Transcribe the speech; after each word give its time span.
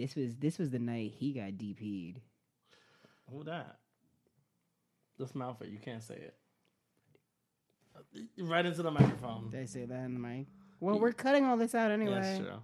This 0.00 0.16
was 0.16 0.36
this 0.36 0.58
was 0.58 0.70
the 0.70 0.78
night 0.78 1.12
he 1.18 1.32
got 1.32 1.52
DP'd. 1.52 2.20
Who 3.30 3.44
that? 3.44 3.76
Just 5.18 5.34
mouth 5.34 5.60
it. 5.62 5.68
You 5.68 5.78
can't 5.78 6.02
say 6.02 6.14
it. 6.14 6.34
Right 8.38 8.64
into 8.64 8.82
the 8.82 8.90
microphone. 8.90 9.50
Did 9.50 9.60
I 9.60 9.66
say 9.66 9.84
that 9.84 10.04
in 10.04 10.14
the 10.14 10.20
mic? 10.20 10.46
Well, 10.80 10.98
we're 10.98 11.12
cutting 11.12 11.44
all 11.44 11.58
this 11.58 11.74
out 11.74 11.90
anyway. 11.90 12.20
That's 12.20 12.38
true. 12.38 12.62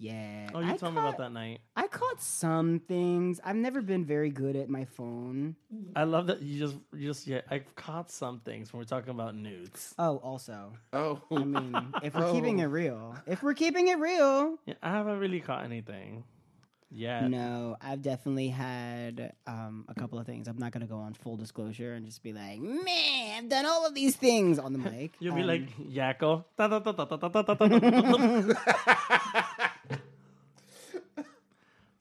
Yeah. 0.00 0.50
Oh, 0.54 0.60
you 0.60 0.70
I 0.72 0.76
told 0.76 0.94
me 0.94 1.00
caught- 1.00 1.08
about 1.08 1.18
that 1.18 1.32
night. 1.32 1.60
I 1.74 1.88
caught 1.88 2.22
some 2.22 2.78
things. 2.78 3.40
I've 3.44 3.56
never 3.56 3.82
been 3.82 4.04
very 4.04 4.30
good 4.30 4.54
at 4.54 4.68
my 4.68 4.84
phone. 4.84 5.56
I 5.96 6.04
love 6.04 6.28
that 6.28 6.40
you 6.40 6.58
just 6.58 6.76
you 6.94 7.08
just 7.08 7.26
yeah. 7.26 7.40
I've 7.50 7.74
caught 7.74 8.10
some 8.12 8.38
things 8.40 8.72
when 8.72 8.78
we're 8.78 8.84
talking 8.84 9.10
about 9.10 9.34
nudes. 9.34 9.94
Oh, 9.98 10.18
also, 10.18 10.72
Oh, 10.92 11.20
I 11.32 11.42
mean, 11.44 11.74
if 12.02 12.14
we're 12.14 12.32
keeping 12.36 12.60
Oh. 12.60 12.64
it 12.64 12.66
real, 12.66 13.16
if 13.26 13.42
we're 13.42 13.54
keeping 13.54 13.88
it 13.88 13.98
real, 13.98 14.56
Yeah, 14.66 14.74
I 14.82 14.90
haven't 14.92 15.18
really 15.18 15.40
caught 15.40 15.64
anything. 15.64 16.22
Yeah. 16.90 17.28
no, 17.28 17.76
I've 17.82 18.00
definitely 18.00 18.48
had 18.48 19.34
um, 19.46 19.84
a 19.88 19.94
couple 19.94 20.18
of 20.18 20.24
things. 20.24 20.48
I'm 20.48 20.56
not 20.56 20.72
gonna 20.72 20.86
go 20.86 20.96
on 20.96 21.12
full 21.12 21.36
disclosure 21.36 21.92
and 21.92 22.06
just 22.06 22.22
be 22.22 22.32
like, 22.32 22.60
man, 22.60 23.42
I've 23.44 23.48
done 23.50 23.66
all 23.66 23.86
of 23.86 23.94
these 23.94 24.16
things 24.16 24.58
on 24.58 24.72
the 24.72 24.78
mic. 24.90 25.12
You'll 25.20 25.34
be 25.34 25.42
Um, 25.42 25.48
like 25.48 25.76
Yakko. 25.76 26.44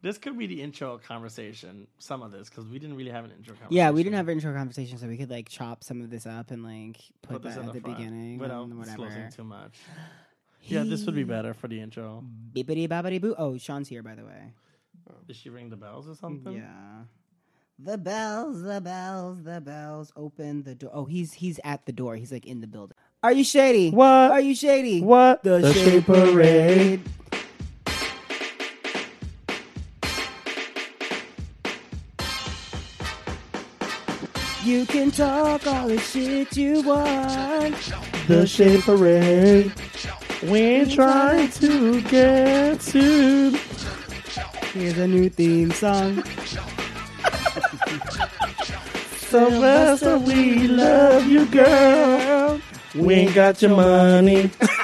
This 0.02 0.18
could 0.20 0.38
be 0.38 0.46
the 0.46 0.62
intro 0.62 1.00
conversation. 1.00 1.88
Some 1.98 2.22
of 2.22 2.32
this 2.32 2.50
because 2.50 2.68
we 2.68 2.78
didn't 2.80 2.96
really 2.98 3.10
have 3.10 3.26
an 3.26 3.32
intro 3.32 3.56
conversation. 3.56 3.76
yeah, 3.76 3.90
we 3.92 4.04
didn't 4.04 4.16
have 4.16 4.28
an 4.28 4.34
intro 4.36 4.54
conversation, 4.54 4.98
so 5.00 5.08
we 5.08 5.18
could 5.18 5.30
like 5.30 5.50
chop 5.50 5.84
some 5.84 6.02
of 6.02 6.10
this 6.10 6.26
up 6.28 6.52
and 6.52 6.64
like 6.64 6.98
put, 7.24 7.34
Put 7.34 7.44
this 7.44 7.56
that 7.56 7.62
in 7.62 7.68
at 7.70 7.74
the, 7.74 7.82
front 7.82 7.98
beginning 7.98 8.38
without 8.38 8.64
and 8.68 8.84
disclosing 8.84 9.32
too 9.32 9.44
much. 9.44 9.74
Yeah, 10.64 10.84
this 10.84 11.06
would 11.06 11.16
be 11.16 11.24
better 11.24 11.54
for 11.54 11.68
the 11.68 11.80
intro. 11.80 12.24
Bippity 12.54 12.88
boppity 12.88 13.20
boo. 13.22 13.34
Oh, 13.38 13.58
Sean's 13.58 13.88
here, 13.88 14.04
by 14.04 14.16
the 14.16 14.26
way. 14.26 14.54
Did 15.26 15.36
she 15.36 15.50
ring 15.50 15.70
the 15.70 15.78
bells 15.78 16.08
or 16.10 16.16
something? 16.16 16.54
Yeah. 16.54 17.04
The 17.80 17.98
bells, 17.98 18.62
the 18.64 18.82
bells, 18.82 19.44
the 19.44 19.62
bells. 19.62 20.12
Open 20.16 20.64
the 20.64 20.76
door. 20.76 20.90
Oh, 20.94 21.06
he's 21.06 21.34
he's 21.34 21.60
at 21.64 21.86
the 21.86 21.92
door. 21.92 22.16
He's 22.16 22.32
like 22.32 22.46
in 22.46 22.60
the 22.60 22.68
building. 22.68 22.98
Are 23.24 23.32
you 23.32 23.44
shady? 23.44 23.92
What? 23.92 24.32
Are 24.32 24.42
you 24.42 24.56
shady? 24.56 25.02
What? 25.02 25.44
The, 25.44 25.60
The 25.60 25.74
shade 25.74 25.84
Shade 25.86 26.06
Parade. 26.06 26.34
parade. 26.34 27.02
You 34.68 34.86
can 34.86 35.12
talk 35.12 35.66
all 35.66 35.88
the 35.88 35.98
shit 35.98 36.58
you 36.58 36.82
want. 36.82 37.74
The 38.28 38.46
Shade 38.46 38.82
Parade. 38.82 39.72
We're 40.44 40.86
trying 40.86 41.50
to 41.52 42.02
get 42.02 42.82
to. 42.82 43.58
Here's 44.74 44.98
a 44.98 45.08
new 45.08 45.30
theme 45.30 45.72
song. 45.72 46.22
Sylvester, 49.30 50.18
we 50.18 50.68
love 50.68 51.26
you, 51.28 51.46
girl. 51.46 52.60
We 52.94 53.14
ain't 53.14 53.36
got 53.36 53.62
your 53.62 53.72
money. 53.72 54.52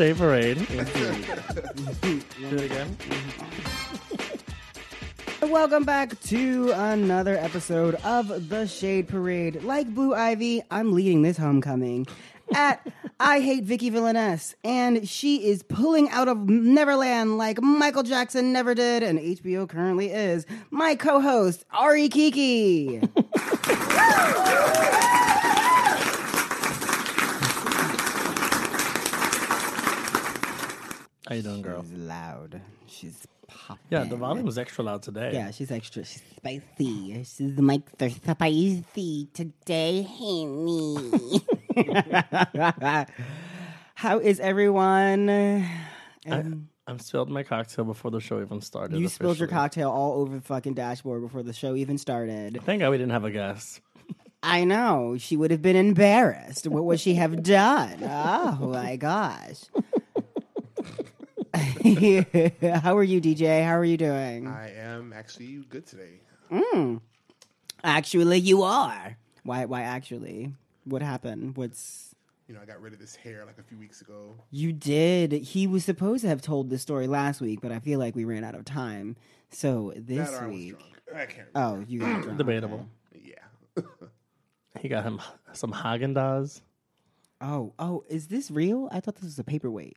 Welcome 0.00 0.14
to 0.14 0.14
the 0.14 0.24
Parade. 0.24 0.56
Do 2.00 2.56
it 2.56 2.64
again. 2.64 2.96
Welcome 5.50 5.84
back 5.84 6.18
to 6.22 6.72
another 6.74 7.36
episode 7.36 7.96
of 7.96 8.48
The 8.48 8.66
Shade 8.66 9.08
Parade. 9.08 9.62
Like 9.62 9.94
Blue 9.94 10.14
Ivy, 10.14 10.62
I'm 10.70 10.94
leading 10.94 11.20
this 11.20 11.36
homecoming 11.36 12.06
at 12.54 12.80
I 13.20 13.40
Hate 13.40 13.66
Viki 13.66 13.92
Villaness, 13.92 14.54
and 14.64 15.06
she 15.06 15.46
is 15.46 15.62
pulling 15.62 16.08
out 16.08 16.28
of 16.28 16.48
Neverland 16.48 17.36
like 17.36 17.60
Michael 17.60 18.02
Jackson 18.02 18.54
never 18.54 18.74
did, 18.74 19.02
and 19.02 19.18
HBO 19.18 19.68
currently 19.68 20.10
is. 20.12 20.46
My 20.70 20.94
co 20.94 21.20
host, 21.20 21.66
Ari 21.72 22.08
Kiki. 22.08 23.02
How 31.30 31.36
you 31.36 31.42
doing, 31.42 31.62
girl? 31.62 31.82
She's 31.82 31.92
loud. 31.92 32.60
She's 32.88 33.24
popping. 33.46 33.84
Yeah, 33.88 34.02
the 34.02 34.16
volume 34.16 34.44
was 34.44 34.58
extra 34.58 34.82
loud 34.82 35.04
today. 35.04 35.30
Yeah, 35.32 35.52
she's 35.52 35.70
extra. 35.70 36.04
She's 36.04 36.24
spicy. 36.34 37.22
She's 37.22 37.56
like 37.56 37.82
they're 37.98 38.10
spicy 38.10 39.28
today, 39.32 40.02
honey. 40.10 41.40
How 43.94 44.18
is 44.18 44.40
everyone? 44.40 45.30
Um, 46.28 46.68
I 46.88 46.96
spilled 46.96 47.30
my 47.30 47.44
cocktail 47.44 47.84
before 47.84 48.10
the 48.10 48.18
show 48.18 48.42
even 48.42 48.60
started. 48.60 48.98
you 48.98 49.06
spilled 49.06 49.38
your 49.38 49.46
cocktail 49.46 49.88
all 49.88 50.20
over 50.20 50.34
the 50.34 50.42
fucking 50.42 50.74
dashboard 50.74 51.22
before 51.22 51.44
the 51.44 51.52
show 51.52 51.76
even 51.76 51.96
started. 51.96 52.60
Thank 52.64 52.80
God 52.80 52.90
we 52.90 52.98
didn't 52.98 53.12
have 53.12 53.24
a 53.24 53.30
guest. 53.30 53.80
I 54.42 54.64
know. 54.64 55.16
She 55.16 55.36
would 55.36 55.52
have 55.52 55.62
been 55.62 55.76
embarrassed. 55.76 56.66
What 56.66 56.84
would 56.86 56.98
she 56.98 57.14
have 57.14 57.44
done? 57.44 57.98
Oh 58.02 58.70
my 58.72 58.96
gosh. 58.96 59.60
How 62.80 62.96
are 62.96 63.02
you, 63.02 63.20
DJ? 63.20 63.64
How 63.64 63.76
are 63.76 63.84
you 63.84 63.96
doing? 63.96 64.46
I 64.46 64.72
am 64.76 65.12
actually 65.12 65.62
good 65.68 65.86
today. 65.86 66.20
Mm. 66.50 67.00
Actually, 67.84 68.38
you 68.38 68.62
are. 68.62 69.16
Why? 69.44 69.64
Why? 69.66 69.82
Actually, 69.82 70.54
what 70.84 71.02
happened? 71.02 71.56
What's 71.56 72.14
You 72.48 72.54
know, 72.54 72.60
I 72.62 72.64
got 72.64 72.80
rid 72.80 72.92
of 72.92 72.98
this 72.98 73.14
hair 73.14 73.44
like 73.44 73.58
a 73.58 73.62
few 73.62 73.78
weeks 73.78 74.00
ago. 74.00 74.34
you 74.50 74.72
did? 74.72 75.32
He 75.32 75.66
was 75.66 75.84
supposed 75.84 76.22
to 76.22 76.28
have 76.28 76.40
told 76.42 76.70
this 76.70 76.82
story 76.82 77.06
last 77.06 77.40
week, 77.40 77.60
but 77.60 77.72
I 77.72 77.78
feel 77.78 77.98
like 77.98 78.16
we 78.16 78.24
ran 78.24 78.42
out 78.44 78.54
of 78.54 78.64
time. 78.64 79.16
So 79.50 79.92
this 79.96 80.30
that 80.30 80.40
or 80.40 80.44
I 80.44 80.46
was 80.46 80.56
week. 80.56 80.78
drunk. 80.78 80.96
I 81.14 81.26
can't. 81.26 81.48
Oh, 81.54 81.84
you 81.86 82.00
got 82.00 82.22
drunk. 82.22 82.38
Debatable. 82.38 82.88
Yeah. 83.14 83.82
He 84.80 84.88
got 84.88 85.04
him 85.04 85.20
some 85.52 85.72
Haagen 85.72 86.14
Dazs. 86.14 86.62
Oh, 87.40 87.72
oh, 87.78 88.04
is 88.08 88.28
this 88.28 88.50
real? 88.50 88.88
I 88.92 89.00
thought 89.00 89.16
this 89.16 89.24
was 89.24 89.38
a 89.38 89.44
paperweight. 89.44 89.96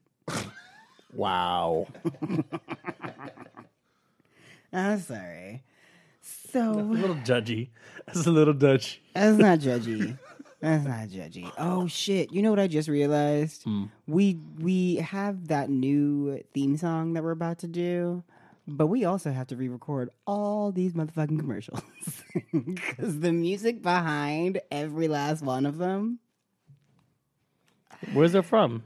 Wow. 1.13 1.87
I'm 4.73 4.99
sorry. 4.99 5.63
So 6.21 6.71
a 6.71 6.81
little 6.81 7.15
judgy. 7.15 7.69
That's 8.05 8.25
a 8.27 8.31
little 8.31 8.53
Dutch. 8.53 9.01
that's 9.13 9.37
not 9.37 9.59
judgy. 9.67 10.17
That's 10.61 10.85
not 10.85 11.09
judgy. 11.09 11.51
Oh 11.57 11.87
shit! 11.87 12.31
You 12.31 12.41
know 12.41 12.49
what 12.49 12.59
I 12.59 12.67
just 12.67 12.87
realized? 12.87 13.63
Hmm. 13.63 13.85
We 14.07 14.39
we 14.59 14.95
have 14.95 15.47
that 15.49 15.69
new 15.69 16.41
theme 16.53 16.77
song 16.77 17.13
that 17.13 17.23
we're 17.23 17.31
about 17.31 17.59
to 17.59 17.67
do, 17.67 18.23
but 18.67 18.87
we 18.87 19.03
also 19.03 19.31
have 19.31 19.47
to 19.47 19.55
re-record 19.55 20.09
all 20.25 20.71
these 20.71 20.93
motherfucking 20.93 21.39
commercials 21.39 21.81
because 22.53 23.19
the 23.19 23.33
music 23.33 23.81
behind 23.81 24.61
every 24.71 25.07
last 25.07 25.43
one 25.43 25.65
of 25.65 25.77
them 25.77 26.19
Where's 28.13 28.35
it 28.35 28.45
from? 28.45 28.83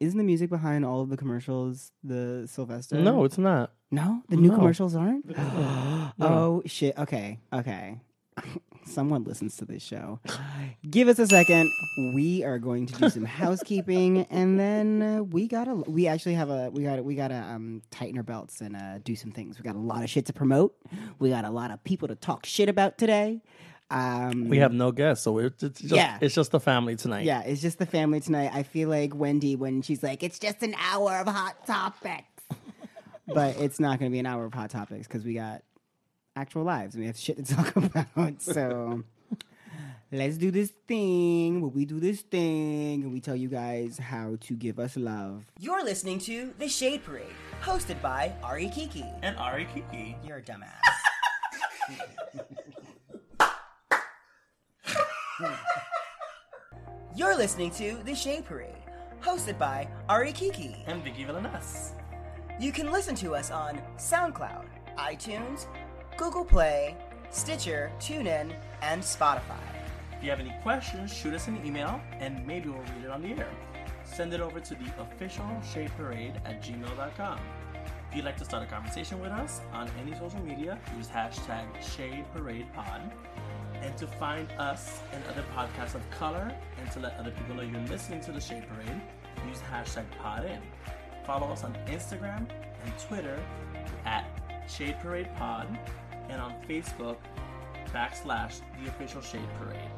Isn't 0.00 0.18
the 0.18 0.24
music 0.24 0.50
behind 0.50 0.84
all 0.84 1.00
of 1.02 1.08
the 1.08 1.16
commercials 1.16 1.92
the 2.04 2.46
Sylvester. 2.50 2.96
No, 2.96 3.24
it's 3.24 3.38
not. 3.38 3.72
no, 3.90 4.22
the 4.28 4.36
new 4.36 4.48
No. 4.50 4.54
commercials 4.56 4.94
aren't. 4.96 5.24
Oh 6.20 6.62
shit! 6.66 6.96
Okay, 6.98 7.38
okay. 7.52 8.00
Someone 8.86 9.24
listens 9.24 9.56
to 9.58 9.64
this 9.64 9.82
show. 9.82 10.18
Give 10.88 11.06
us 11.08 11.18
a 11.18 11.26
second. 11.26 11.70
We 12.14 12.42
are 12.44 12.58
going 12.58 12.86
to 12.86 12.94
do 12.94 13.10
some 13.10 13.24
housekeeping, 13.42 14.22
and 14.30 14.58
then 14.58 15.02
uh, 15.02 15.22
we 15.22 15.46
gotta. 15.48 15.74
We 15.74 16.06
actually 16.08 16.34
have 16.34 16.50
a. 16.50 16.70
We 16.70 16.82
gotta. 16.82 17.02
We 17.02 17.14
gotta 17.14 17.36
um, 17.36 17.82
tighten 17.90 18.16
our 18.16 18.22
belts 18.24 18.60
and 18.60 18.74
uh, 18.76 18.98
do 19.04 19.14
some 19.14 19.30
things. 19.30 19.58
We 19.58 19.62
got 19.64 19.76
a 19.76 19.78
lot 19.78 20.02
of 20.02 20.10
shit 20.10 20.26
to 20.26 20.32
promote. 20.32 20.74
We 21.18 21.28
got 21.30 21.44
a 21.44 21.50
lot 21.50 21.70
of 21.70 21.82
people 21.84 22.08
to 22.08 22.14
talk 22.16 22.46
shit 22.46 22.68
about 22.68 22.98
today. 22.98 23.42
Um, 23.90 24.48
We 24.48 24.58
have 24.58 24.72
no 24.72 24.92
guests, 24.92 25.24
so 25.24 25.38
it's, 25.38 25.62
it's 25.62 25.80
just 25.80 25.92
Yeah. 25.94 26.18
it's 26.20 26.34
just 26.34 26.52
the 26.52 26.60
family 26.60 26.94
tonight. 26.96 27.24
Yeah, 27.24 27.42
it's 27.42 27.60
just 27.60 27.78
the 27.78 27.86
family 27.86 28.20
tonight. 28.20 28.50
I 28.54 28.62
feel 28.62 28.88
like 28.88 29.14
Wendy 29.14 29.56
when 29.56 29.82
she's 29.82 30.02
like, 30.02 30.22
"It's 30.22 30.38
just 30.38 30.62
an 30.62 30.74
hour 30.78 31.16
of 31.16 31.26
hot 31.26 31.66
topics," 31.66 32.24
but 33.26 33.56
it's 33.58 33.80
not 33.80 33.98
going 33.98 34.10
to 34.10 34.14
be 34.14 34.20
an 34.20 34.26
hour 34.26 34.44
of 34.44 34.54
hot 34.54 34.70
topics 34.70 35.08
because 35.08 35.24
we 35.24 35.34
got 35.34 35.62
actual 36.36 36.62
lives 36.62 36.94
and 36.94 37.02
we 37.02 37.06
have 37.08 37.16
shit 37.18 37.44
to 37.44 37.54
talk 37.56 37.74
about. 37.74 38.40
So 38.40 39.02
let's 40.12 40.36
do 40.38 40.52
this 40.52 40.72
thing. 40.86 41.60
Where 41.60 41.70
we 41.70 41.84
do 41.84 41.98
this 41.98 42.20
thing 42.20 43.02
and 43.02 43.12
we 43.12 43.20
tell 43.20 43.34
you 43.34 43.48
guys 43.48 43.98
how 43.98 44.36
to 44.42 44.54
give 44.54 44.78
us 44.78 44.96
love. 44.96 45.44
You're 45.58 45.82
listening 45.82 46.20
to 46.20 46.54
The 46.60 46.68
Shade 46.68 47.04
Parade, 47.04 47.26
hosted 47.60 48.00
by 48.00 48.32
Ari 48.44 48.68
Kiki. 48.68 49.04
And 49.22 49.36
Ari 49.36 49.66
Kiki. 49.74 50.16
You're 50.24 50.38
a 50.38 50.42
dumbass. 50.42 50.68
You're 57.14 57.36
listening 57.36 57.70
to 57.72 57.98
The 58.04 58.14
Shade 58.14 58.44
Parade, 58.44 58.74
hosted 59.22 59.58
by 59.58 59.88
Ari 60.08 60.32
Kiki. 60.32 60.84
And 60.86 61.04
Viki 61.04 61.26
Villanas. 61.26 61.92
You 62.58 62.72
can 62.72 62.92
listen 62.92 63.14
to 63.16 63.34
us 63.34 63.50
on 63.50 63.80
SoundCloud, 63.96 64.64
iTunes, 64.98 65.66
Google 66.16 66.44
Play, 66.44 66.96
Stitcher, 67.30 67.90
TuneIn, 67.98 68.54
and 68.82 69.02
Spotify. 69.02 69.64
If 70.16 70.24
you 70.24 70.30
have 70.30 70.40
any 70.40 70.54
questions, 70.62 71.12
shoot 71.12 71.32
us 71.32 71.48
an 71.48 71.64
email 71.64 72.00
and 72.18 72.46
maybe 72.46 72.68
we'll 72.68 72.80
read 72.80 73.04
it 73.04 73.10
on 73.10 73.22
the 73.22 73.32
air. 73.32 73.48
Send 74.04 74.34
it 74.34 74.40
over 74.40 74.60
to 74.60 74.74
the 74.74 74.92
official 75.00 75.46
Shade 75.62 75.90
Parade 75.96 76.40
at 76.44 76.62
gmail.com. 76.62 77.38
If 78.10 78.16
you'd 78.16 78.24
like 78.24 78.36
to 78.38 78.44
start 78.44 78.64
a 78.64 78.66
conversation 78.66 79.20
with 79.20 79.30
us 79.30 79.60
on 79.72 79.88
any 80.02 80.14
social 80.16 80.40
media, 80.40 80.78
use 80.96 81.08
hashtag 81.08 81.64
Shade 81.80 82.24
Parade 82.34 82.66
Pod. 82.74 83.00
And 83.82 83.96
to 83.96 84.06
find 84.06 84.50
us 84.58 85.00
and 85.12 85.22
other 85.26 85.44
podcasts 85.56 85.94
of 85.94 86.08
color 86.10 86.54
and 86.78 86.90
to 86.92 87.00
let 87.00 87.16
other 87.18 87.30
people 87.30 87.54
know 87.56 87.62
you're 87.62 87.80
listening 87.88 88.20
to 88.22 88.32
the 88.32 88.40
Shade 88.40 88.64
Parade, 88.68 89.00
use 89.48 89.60
hashtag 89.72 90.04
PodIn. 90.22 90.60
Follow 91.26 91.48
us 91.48 91.64
on 91.64 91.74
Instagram 91.86 92.46
and 92.84 92.98
Twitter 92.98 93.38
at 94.04 94.24
Shade 94.68 94.96
Parade 95.00 95.28
Pod 95.36 95.66
and 96.28 96.40
on 96.40 96.54
Facebook 96.68 97.16
backslash 97.92 98.60
the 98.82 98.88
official 98.88 99.20
Shade 99.20 99.48
Parade. 99.58 99.90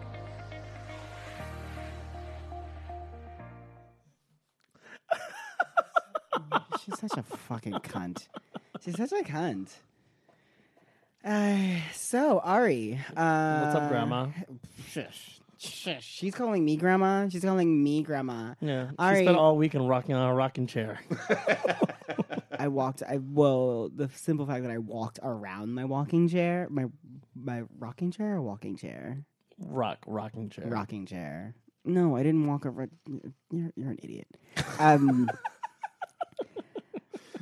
She's 6.85 6.99
such 6.99 7.17
a 7.19 7.23
fucking 7.23 7.75
cunt. 7.75 8.29
She's 8.85 8.97
such 8.97 9.13
a 9.13 9.23
cunt. 9.23 9.69
Uh, 11.25 11.77
so 11.95 12.41
Ari, 12.41 12.99
uh, 13.17 13.61
What's 13.65 13.77
up, 13.77 13.89
Grandma? 13.89 14.29
Shush, 14.89 15.41
shush. 15.59 16.05
She's 16.05 16.35
calling 16.35 16.65
me 16.65 16.77
grandma. 16.77 17.29
She's 17.29 17.43
calling 17.45 17.83
me 17.83 18.03
grandma. 18.03 18.55
Yeah, 18.61 18.89
she 18.91 18.95
Ari, 18.99 19.25
spent 19.25 19.37
all 19.37 19.57
weekend 19.57 19.89
rocking 19.89 20.15
on 20.15 20.29
a 20.29 20.35
rocking 20.35 20.67
chair. 20.67 21.01
I 22.59 22.69
walked. 22.69 23.03
I 23.03 23.19
well, 23.19 23.89
the 23.95 24.09
simple 24.15 24.47
fact 24.47 24.63
that 24.63 24.71
I 24.73 24.79
walked 24.79 25.19
around 25.23 25.75
my 25.75 25.85
walking 25.85 26.29
chair, 26.29 26.67
my 26.71 26.87
my 27.35 27.63
rocking 27.79 28.11
chair 28.11 28.35
or 28.37 28.43
walking 28.43 28.77
chair, 28.77 29.25
Rock, 29.59 29.99
rocking 30.07 30.51
chair. 30.51 30.67
rocking 30.69 31.07
chair. 31.07 31.55
No, 31.85 32.17
I 32.17 32.23
didn't 32.23 32.47
walk 32.47 32.67
over. 32.67 32.89
You're 33.51 33.71
you're 33.75 33.91
an 33.91 33.99
idiot. 34.03 34.29
Um, 34.79 35.29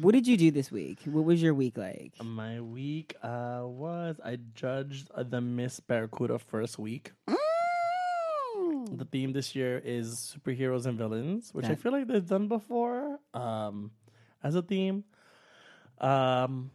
what 0.00 0.12
did 0.12 0.26
you 0.26 0.36
do 0.36 0.50
this 0.50 0.72
week? 0.72 1.00
What 1.04 1.24
was 1.24 1.42
your 1.42 1.52
week 1.52 1.76
like? 1.76 2.12
My 2.22 2.60
week 2.60 3.14
uh, 3.22 3.62
was 3.64 4.18
I 4.24 4.38
judged 4.54 5.10
the 5.14 5.40
Miss 5.40 5.80
Barracuda 5.80 6.38
first 6.38 6.78
week. 6.78 7.12
Mm. 7.28 8.98
The 8.98 9.04
theme 9.04 9.32
this 9.32 9.54
year 9.54 9.80
is 9.84 10.34
superheroes 10.34 10.86
and 10.86 10.96
villains, 10.96 11.50
which 11.52 11.66
I 11.66 11.74
feel 11.74 11.92
like 11.92 12.06
they've 12.06 12.26
done 12.26 12.48
before 12.48 13.18
um, 13.34 13.90
as 14.42 14.54
a 14.54 14.62
theme. 14.62 15.04
Um, 15.98 16.70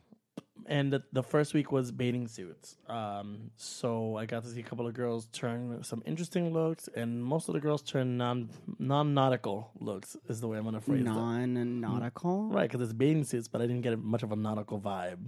and 0.68 0.92
the, 0.92 1.04
the 1.14 1.24
first 1.24 1.54
week 1.54 1.72
was 1.72 1.92
bathing 1.92 2.28
suits. 2.28 2.78
Um, 2.88 3.52
so 3.56 4.18
I 4.18 4.26
got 4.26 4.44
to 4.44 4.50
see 4.50 4.60
a 4.60 4.64
couple 4.64 4.88
of 4.88 4.94
girls 4.94 5.28
turn 5.32 5.84
some 5.84 6.02
interesting 6.06 6.54
looks, 6.54 6.90
and 6.96 7.24
most 7.24 7.48
of 7.50 7.54
the 7.54 7.60
girls 7.60 7.82
turn 7.82 8.18
non 8.18 8.50
non 8.80 9.14
nautical 9.14 9.72
looks. 9.80 10.18
Is 10.28 10.42
the 10.42 10.48
way 10.48 10.58
I'm 10.58 10.64
gonna 10.66 10.82
phrase 10.82 11.02
it. 11.02 11.04
Non-nautical. 11.06 12.50
Right, 12.50 12.70
because 12.70 12.82
it's 12.82 12.94
bathing 12.94 13.24
suits, 13.24 13.48
but 13.48 13.62
I 13.62 13.68
didn't 13.68 13.82
get 13.82 13.98
much 14.00 14.24
of 14.24 14.32
a 14.32 14.36
nautical 14.36 14.80
vibe. 14.80 15.20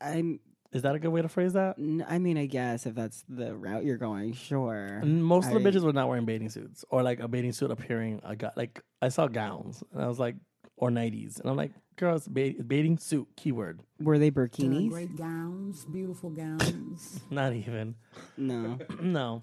I'm. 0.00 0.40
Is 0.72 0.82
that 0.82 0.94
a 0.94 1.00
good 1.00 1.08
way 1.08 1.20
to 1.20 1.28
phrase 1.28 1.54
that? 1.54 1.78
n- 1.78 2.06
I 2.08 2.20
mean, 2.20 2.38
I 2.38 2.46
guess 2.46 2.86
if 2.86 2.94
that's 2.94 3.24
the 3.28 3.56
route 3.56 3.84
you're 3.84 3.96
going, 3.96 4.34
sure. 4.34 5.00
And 5.02 5.24
most 5.24 5.48
of 5.50 5.60
the 5.60 5.68
bitches 5.68 5.82
were 5.82 5.92
not 5.92 6.08
wearing 6.08 6.24
bathing 6.26 6.48
suits 6.48 6.84
or 6.90 7.02
like 7.02 7.18
a 7.18 7.26
bathing 7.26 7.50
suit 7.52 7.72
appearing. 7.72 8.20
I 8.24 8.36
got 8.36 8.56
like 8.56 8.80
I 9.02 9.08
saw 9.08 9.26
gowns 9.26 9.82
and 9.92 10.00
I 10.00 10.06
was 10.06 10.20
like, 10.20 10.36
or 10.80 10.90
nighties, 10.90 11.38
and 11.40 11.48
I'm 11.50 11.56
like, 11.56 11.72
girls, 11.96 12.26
ba- 12.26 12.54
bathing 12.66 12.96
suit 12.98 13.28
keyword. 13.36 13.82
Were 14.00 14.18
they 14.18 14.30
Doing 14.30 14.48
burkinis? 14.48 14.90
great 14.90 15.16
gowns, 15.16 15.84
beautiful 15.84 16.30
gowns. 16.30 17.20
Not 17.30 17.52
even. 17.52 17.94
No. 18.36 18.78
no. 19.02 19.42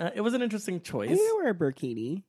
Uh, 0.00 0.10
it 0.14 0.22
was 0.22 0.32
an 0.34 0.42
interesting 0.42 0.76
I 0.76 0.78
choice. 0.78 1.10
didn't 1.10 1.36
wear 1.36 1.50
a 1.50 1.54
burkini. 1.54 2.22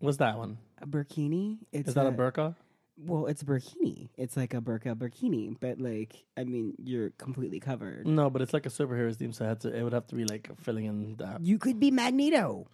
Was 0.00 0.18
that 0.18 0.38
one? 0.38 0.58
A 0.80 0.86
burkini? 0.86 1.58
It's 1.72 1.88
Is 1.88 1.94
that 1.94 2.06
a 2.06 2.12
burqa? 2.12 2.54
Well, 3.00 3.26
it's 3.26 3.42
a 3.42 3.44
burkini. 3.44 4.10
It's 4.16 4.36
like 4.36 4.54
a 4.54 4.60
burqa 4.60 4.94
burkini, 4.94 5.56
but 5.58 5.80
like, 5.80 6.24
I 6.36 6.44
mean, 6.44 6.74
you're 6.78 7.10
completely 7.10 7.58
covered. 7.58 8.06
No, 8.06 8.30
but 8.30 8.42
it's 8.42 8.52
like 8.52 8.66
a 8.66 8.70
superhero 8.70 9.14
theme, 9.14 9.32
so 9.32 9.44
I 9.44 9.48
had 9.48 9.60
to. 9.62 9.76
It 9.76 9.82
would 9.82 9.92
have 9.92 10.06
to 10.08 10.14
be 10.14 10.24
like 10.24 10.50
filling 10.60 10.84
in 10.84 11.16
that. 11.16 11.40
You 11.44 11.58
could 11.58 11.80
be 11.80 11.90
Magneto. 11.90 12.68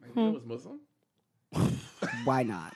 Magneto 0.00 0.30
was 0.32 0.44
Muslim. 0.46 0.80
Why 2.24 2.42
not? 2.42 2.74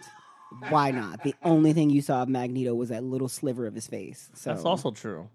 Why 0.69 0.91
not? 0.91 1.23
The 1.25 1.35
only 1.43 1.73
thing 1.73 1.91
you 1.91 2.01
saw 2.01 2.23
of 2.23 2.29
Magneto 2.29 2.75
was 2.75 2.91
that 2.91 3.03
little 3.03 3.29
sliver 3.29 3.67
of 3.67 3.75
his 3.75 3.87
face. 3.87 4.31
So 4.35 4.51
That's 4.51 4.65
also 4.65 4.91
true. 4.91 5.29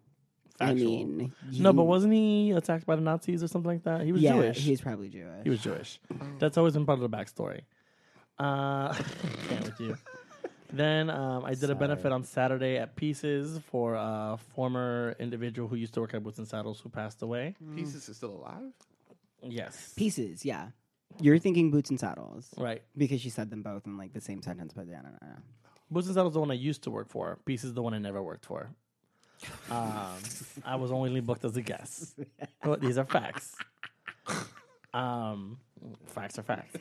I 0.61 0.67
Factual. 0.67 0.85
mean, 0.85 1.33
no, 1.53 1.71
but 1.71 1.83
wasn't 1.85 2.13
he 2.13 2.51
attacked 2.51 2.85
by 2.85 2.95
the 2.97 3.01
Nazis 3.01 3.41
or 3.41 3.47
something 3.47 3.71
like 3.71 3.83
that? 3.83 4.01
He 4.01 4.11
was 4.11 4.21
yeah, 4.21 4.33
Jewish. 4.33 4.57
he's 4.57 4.81
probably 4.81 5.07
Jewish. 5.07 5.43
He 5.43 5.49
was 5.49 5.61
Jewish. 5.61 5.99
That's 6.37 6.57
always 6.57 6.73
been 6.73 6.85
part 6.85 6.99
of 7.01 7.09
the 7.09 7.17
backstory. 7.17 7.61
Uh, 8.37 8.93
can't 9.47 9.63
with 9.63 9.79
you. 9.79 9.97
Then 10.71 11.09
um, 11.09 11.45
I 11.45 11.53
did 11.55 11.69
a 11.69 11.75
benefit 11.75 12.11
on 12.11 12.23
Saturday 12.23 12.77
at 12.77 12.95
Pieces 12.95 13.59
for 13.71 13.95
a 13.95 14.37
former 14.53 15.15
individual 15.17 15.67
who 15.67 15.75
used 15.77 15.93
to 15.95 16.01
work 16.01 16.13
at 16.13 16.23
Boots 16.23 16.37
and 16.37 16.47
Saddles 16.47 16.79
who 16.79 16.89
passed 16.89 17.21
away. 17.21 17.55
Pieces 17.75 18.07
is 18.07 18.17
still 18.17 18.35
alive. 18.35 18.71
Yes. 19.41 19.93
Pieces, 19.95 20.45
yeah. 20.45 20.67
You're 21.19 21.39
thinking 21.39 21.71
boots 21.71 21.89
and 21.89 21.99
saddles 21.99 22.49
Right. 22.57 22.81
because 22.97 23.19
she 23.21 23.29
said 23.29 23.49
them 23.49 23.61
both 23.63 23.85
in 23.87 23.97
like 23.97 24.13
the 24.13 24.21
same 24.21 24.41
sentence, 24.41 24.73
but 24.73 24.87
yeah, 24.87 25.01
no, 25.01 25.09
no, 25.09 25.17
no. 25.21 25.33
Boots 25.91 26.07
and 26.07 26.13
Saddles 26.15 26.31
is 26.31 26.33
the 26.35 26.39
one 26.39 26.51
I 26.51 26.55
used 26.55 26.83
to 26.83 26.91
work 26.91 27.09
for. 27.09 27.39
Pieces 27.45 27.69
is 27.69 27.73
the 27.73 27.81
one 27.81 27.93
I 27.95 27.97
never 27.97 28.21
worked 28.21 28.45
for. 28.45 28.69
Um, 29.71 30.17
I 30.63 30.75
was 30.75 30.91
only 30.91 31.19
booked 31.21 31.43
as 31.45 31.55
a 31.57 31.61
guest. 31.61 32.13
Well, 32.63 32.77
these 32.77 32.97
are 32.97 33.05
facts. 33.05 33.55
Um, 34.93 35.57
facts 36.07 36.37
are 36.39 36.43
facts. 36.43 36.75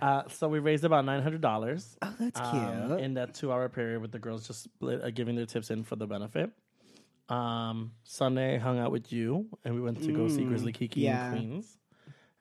Uh, 0.00 0.22
so 0.28 0.48
we 0.48 0.58
raised 0.60 0.84
about 0.84 1.04
nine 1.04 1.22
hundred 1.22 1.40
dollars. 1.42 1.96
Oh, 2.00 2.14
that's 2.18 2.40
um, 2.40 2.88
cute. 2.88 3.00
in 3.00 3.14
that 3.14 3.34
two 3.34 3.52
hour 3.52 3.68
period 3.68 4.00
with 4.00 4.12
the 4.12 4.18
girls 4.18 4.46
just 4.46 4.62
split, 4.64 5.02
uh, 5.04 5.10
giving 5.10 5.36
their 5.36 5.46
tips 5.46 5.70
in 5.70 5.84
for 5.84 5.96
the 5.96 6.06
benefit. 6.06 6.50
Um, 7.28 7.92
Sunday 8.04 8.58
hung 8.58 8.78
out 8.78 8.90
with 8.92 9.12
you 9.12 9.46
and 9.64 9.74
we 9.74 9.80
went 9.80 10.02
to 10.02 10.12
go 10.12 10.26
see 10.28 10.44
Grizzly 10.44 10.72
Kiki 10.72 11.02
Mm, 11.02 11.04
yeah. 11.04 11.26
in 11.32 11.32
Queens. 11.38 11.76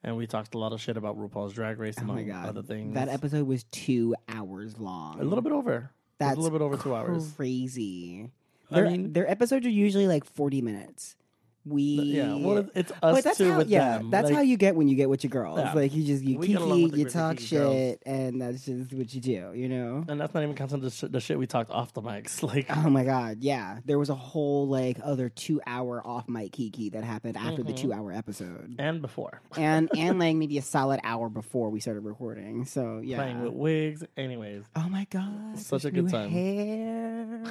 And 0.03 0.15
we 0.15 0.27
talked 0.27 0.55
a 0.55 0.57
lot 0.57 0.71
of 0.71 0.79
shit 0.79 0.95
about 0.97 1.17
RuPaul's 1.17 1.53
Drag 1.53 1.77
Race, 1.77 1.95
oh 1.99 2.03
among 2.03 2.15
my 2.17 2.23
god, 2.23 2.47
other 2.49 2.61
things. 2.63 2.93
that 2.93 3.09
episode 3.09 3.45
was 3.45 3.63
two 3.65 4.15
hours 4.29 4.79
long. 4.79 5.19
a 5.19 5.23
little 5.23 5.41
bit 5.41 5.51
over. 5.51 5.91
That's 6.19 6.37
a 6.37 6.39
little 6.39 6.57
bit 6.57 6.63
over 6.63 6.77
two 6.77 6.95
hours. 6.95 7.31
Crazy. 7.35 8.31
I 8.71 8.75
Their, 8.75 8.89
mean- 8.89 9.13
their 9.13 9.29
episodes 9.29 9.65
are 9.65 9.69
usually 9.69 10.07
like 10.07 10.23
forty 10.23 10.61
minutes. 10.61 11.15
We 11.65 11.83
Yeah, 11.83 12.35
well, 12.35 12.57
it- 12.59 12.69
it's 12.73 12.91
But 13.01 13.15
us 13.15 13.23
that's 13.23 13.37
too 13.37 13.51
how, 13.51 13.57
with 13.59 13.67
yeah, 13.69 13.97
them. 13.97 14.09
that's 14.09 14.25
Like, 14.25 14.35
how 14.35 14.41
you 14.41 14.57
get 14.57 14.75
when 14.75 14.87
you 14.87 14.95
get 14.95 15.09
with 15.09 15.23
your 15.23 15.29
girls. 15.29 15.59
Yeah. 15.59 15.73
Like 15.73 15.93
you 15.93 16.03
just 16.03 16.23
you 16.23 16.37
We 16.39 16.47
get 16.47 16.61
along 16.61 16.83
with 16.83 16.91
kiki, 16.91 17.03
you 17.03 17.09
talk 17.09 17.37
Kiki 17.37 17.55
girls. 17.57 17.73
shit, 17.75 18.03
and 18.05 18.41
that's 18.41 18.65
just 18.65 18.93
what 18.93 19.13
you 19.13 19.21
do. 19.21 19.51
You 19.53 19.69
know. 19.69 20.05
And 20.07 20.19
that's 20.19 20.33
not 20.33 20.41
even 20.43 20.55
counting 20.55 20.79
the, 20.79 20.89
sh- 20.89 21.03
the 21.09 21.19
shit 21.19 21.37
we 21.37 21.45
talked 21.47 21.69
off 21.69 21.93
the 21.93 22.01
mics. 22.01 22.41
Like, 22.49 22.65
Oh 22.75 22.89
my 22.89 23.03
god, 23.03 23.37
yeah. 23.41 23.79
There 23.85 23.99
was 23.99 24.09
a 24.09 24.15
whole 24.15 24.67
like 24.67 24.97
other 25.03 25.29
two 25.29 25.61
hour 25.67 26.01
off 26.07 26.27
mic 26.29 26.53
kiki 26.53 26.89
that 26.91 27.03
happened 27.03 27.37
after 27.37 27.61
the 27.61 27.73
Mhm. 27.73 27.77
two 27.77 27.93
hour 27.93 28.11
episode. 28.11 28.75
and 28.79 29.01
before. 29.01 29.41
and 29.57 29.89
and 29.97 30.17
like 30.17 30.35
maybe 30.37 30.57
a 30.57 30.61
solid 30.61 30.99
hour 31.03 31.29
before 31.29 31.69
we 31.69 31.79
started 31.81 32.05
recording. 32.05 32.65
So 32.65 33.01
yeah. 33.03 33.17
Playing 33.17 33.43
with 33.43 33.53
wigs. 33.53 34.03
Anyways. 34.17 34.63
Oh 34.75 34.87
my 34.89 35.05
god! 35.11 35.59
Such 35.59 35.85
a 35.85 35.91
good 35.91 36.05
new 36.05 36.09
time. 36.09 36.29
Hair. 36.29 37.43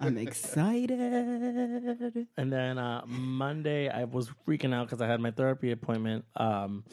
I'm 0.00 0.16
excited. 0.26 2.26
And 2.36 2.52
then 2.52 2.78
uh, 2.78 3.04
Monday, 3.26 3.88
I 3.88 4.04
was 4.04 4.30
freaking 4.46 4.74
out 4.74 4.86
because 4.86 5.00
I 5.02 5.06
had 5.06 5.20
my 5.20 5.30
therapy 5.30 5.72
appointment 5.72 6.24
um, 6.36 6.84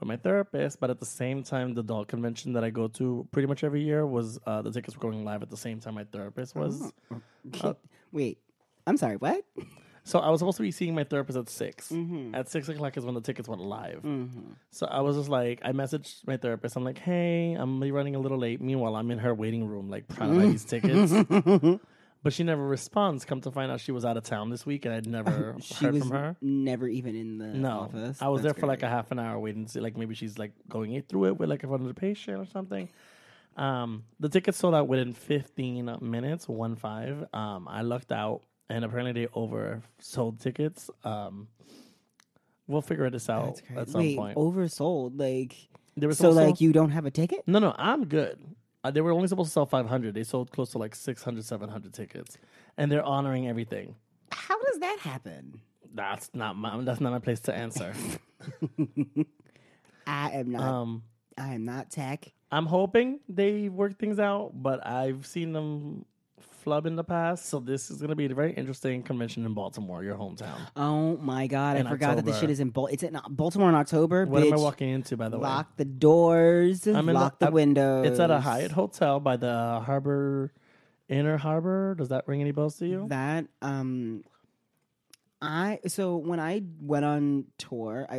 with 0.00 0.08
my 0.08 0.16
therapist. 0.16 0.80
But 0.80 0.90
at 0.90 0.98
the 0.98 1.06
same 1.06 1.42
time, 1.42 1.74
the 1.74 1.82
doll 1.82 2.04
convention 2.04 2.52
that 2.54 2.64
I 2.64 2.70
go 2.70 2.88
to 2.88 3.26
pretty 3.30 3.46
much 3.46 3.62
every 3.64 3.82
year 3.82 4.06
was 4.06 4.38
uh, 4.46 4.62
the 4.62 4.72
tickets 4.72 4.96
were 4.96 5.00
going 5.00 5.24
live 5.24 5.42
at 5.42 5.50
the 5.50 5.56
same 5.56 5.80
time 5.80 5.94
my 5.94 6.04
therapist 6.04 6.54
was. 6.54 6.92
Uh, 7.60 7.74
Wait, 8.12 8.38
I'm 8.86 8.96
sorry. 8.96 9.16
What? 9.16 9.44
So 10.04 10.18
I 10.18 10.30
was 10.30 10.40
supposed 10.40 10.56
to 10.56 10.62
be 10.62 10.72
seeing 10.72 10.94
my 10.94 11.04
therapist 11.04 11.38
at 11.38 11.48
6 11.48 11.88
Mm-hmm. 11.90 12.34
At 12.34 12.48
six 12.48 12.68
o'clock 12.68 12.96
is 12.96 13.04
when 13.04 13.14
the 13.14 13.20
tickets 13.20 13.48
went 13.48 13.60
live. 13.60 14.02
Mm-hmm. 14.02 14.52
So 14.70 14.86
I 14.86 15.00
was 15.00 15.16
just 15.16 15.28
like, 15.28 15.60
I 15.64 15.72
messaged 15.72 16.26
my 16.26 16.36
therapist. 16.36 16.76
I'm 16.76 16.84
like, 16.84 16.98
hey, 16.98 17.54
I'm 17.54 17.78
be 17.78 17.92
running 17.92 18.16
a 18.16 18.18
little 18.18 18.38
late. 18.38 18.60
Meanwhile, 18.60 18.96
I'm 18.96 19.10
in 19.10 19.18
her 19.18 19.32
waiting 19.34 19.66
room, 19.66 19.88
like 19.88 20.12
trying 20.14 20.34
to 20.34 20.40
buy 20.40 20.46
these 20.46 20.64
tickets. 20.64 21.12
But 22.24 22.32
she 22.32 22.44
never 22.44 22.64
responds. 22.64 23.24
Come 23.24 23.40
to 23.40 23.50
find 23.50 23.72
out, 23.72 23.80
she 23.80 23.90
was 23.90 24.04
out 24.04 24.16
of 24.16 24.22
town 24.22 24.48
this 24.50 24.64
week, 24.64 24.84
and 24.84 24.94
I'd 24.94 25.06
never 25.18 25.56
She 25.60 25.74
heard 25.84 25.94
was 25.94 26.02
from 26.04 26.10
her. 26.12 26.36
never 26.40 26.86
even 26.86 27.16
in 27.16 27.38
the 27.38 27.46
No, 27.48 27.80
office. 27.80 28.22
I 28.22 28.28
was 28.28 28.42
That's 28.42 28.54
there 28.54 28.60
for 28.60 28.66
like 28.68 28.80
great. 28.80 28.88
a 28.88 28.90
half 28.90 29.10
an 29.10 29.18
hour 29.18 29.38
waiting 29.40 29.64
to 29.66 29.70
see, 29.72 29.80
like 29.80 29.96
maybe 29.96 30.14
she's 30.14 30.38
like 30.38 30.52
going 30.68 30.92
it 30.92 31.08
through 31.08 31.24
it 31.26 31.38
with 31.38 31.48
like 31.50 31.64
another 31.64 31.92
patient 31.94 32.38
or 32.38 32.46
something. 32.46 32.88
Um, 33.56 34.04
the 34.20 34.28
tickets 34.28 34.56
sold 34.58 34.74
out 34.74 34.86
within 34.88 35.12
15 35.12 35.98
minutes, 36.00 36.48
one 36.48 36.76
five. 36.76 37.26
Um, 37.34 37.66
I 37.68 37.82
lucked 37.82 38.12
out, 38.12 38.42
and 38.70 38.84
apparently 38.84 39.12
they 39.12 39.26
oversold 39.28 40.40
tickets. 40.40 40.90
Um, 41.04 41.48
we'll 42.68 42.82
figure 42.82 43.10
this 43.10 43.28
out 43.28 43.60
at 43.76 43.88
some 43.88 44.00
Wait, 44.00 44.16
point. 44.16 44.38
oversold. 44.38 45.18
Like 45.18 45.56
There 45.96 46.08
was 46.08 46.18
so, 46.18 46.28
also- 46.28 46.44
like 46.46 46.60
you 46.60 46.72
don't 46.72 46.90
have 46.90 47.04
a 47.04 47.10
ticket? 47.10 47.42
no, 47.48 47.58
no, 47.58 47.74
I'm 47.76 48.04
good. 48.06 48.38
Uh, 48.84 48.90
they 48.90 49.00
were 49.00 49.12
only 49.12 49.28
supposed 49.28 49.48
to 49.50 49.52
sell 49.52 49.66
500. 49.66 50.14
They 50.14 50.24
sold 50.24 50.50
close 50.50 50.70
to 50.72 50.78
like 50.78 50.94
600, 50.94 51.44
700 51.44 51.92
tickets, 51.92 52.36
and 52.76 52.90
they're 52.90 53.04
honoring 53.04 53.48
everything. 53.48 53.94
How 54.32 54.60
does 54.64 54.80
that 54.80 54.98
happen? 55.00 55.60
That's 55.94 56.30
not 56.34 56.56
my. 56.56 56.80
That's 56.82 57.00
not 57.00 57.12
my 57.12 57.18
place 57.18 57.40
to 57.40 57.54
answer. 57.54 57.92
I 60.06 60.30
am 60.30 60.50
not. 60.52 60.62
um, 60.62 61.02
I 61.38 61.54
am 61.54 61.64
not 61.64 61.90
tech. 61.90 62.32
I'm 62.50 62.66
hoping 62.66 63.20
they 63.28 63.68
work 63.68 63.98
things 63.98 64.18
out, 64.18 64.50
but 64.54 64.86
I've 64.86 65.26
seen 65.26 65.52
them 65.52 66.04
flub 66.62 66.86
in 66.86 66.96
the 66.96 67.04
past. 67.04 67.46
So 67.46 67.60
this 67.60 67.90
is 67.90 67.98
going 67.98 68.10
to 68.10 68.16
be 68.16 68.26
a 68.26 68.34
very 68.34 68.52
interesting 68.52 69.02
convention 69.02 69.44
in 69.44 69.54
Baltimore, 69.54 70.02
your 70.02 70.16
hometown. 70.16 70.58
Oh 70.76 71.16
my 71.18 71.46
god! 71.46 71.76
In 71.76 71.86
I 71.86 71.90
forgot 71.90 72.16
that 72.16 72.24
this 72.24 72.38
shit 72.38 72.50
is 72.50 72.60
in 72.60 72.70
Bal- 72.70 72.86
It's 72.86 73.02
in 73.02 73.18
Baltimore 73.30 73.68
in 73.68 73.74
October. 73.74 74.24
What 74.26 74.42
bitch. 74.42 74.48
am 74.48 74.54
I 74.54 74.56
walking 74.56 74.90
into, 74.90 75.16
by 75.16 75.28
the 75.28 75.38
way? 75.38 75.44
Lock 75.44 75.76
the 75.76 75.84
doors. 75.84 76.86
I'm 76.86 77.08
in 77.08 77.14
lock 77.14 77.38
the, 77.38 77.46
I'm- 77.46 77.54
windows. 77.54 78.06
It's 78.06 78.20
at 78.20 78.30
a 78.30 78.40
Hyatt 78.40 78.72
hotel 78.72 79.20
by 79.20 79.36
the 79.36 79.82
Harbor, 79.84 80.52
Inner 81.08 81.36
Harbor. 81.36 81.94
Does 81.96 82.08
that 82.08 82.26
ring 82.28 82.40
any 82.40 82.52
bells 82.52 82.76
to 82.78 82.86
you? 82.86 83.06
That 83.08 83.46
um, 83.60 84.24
I 85.40 85.80
so 85.86 86.16
when 86.16 86.40
I 86.40 86.62
went 86.80 87.04
on 87.04 87.46
tour, 87.58 88.06
I, 88.08 88.16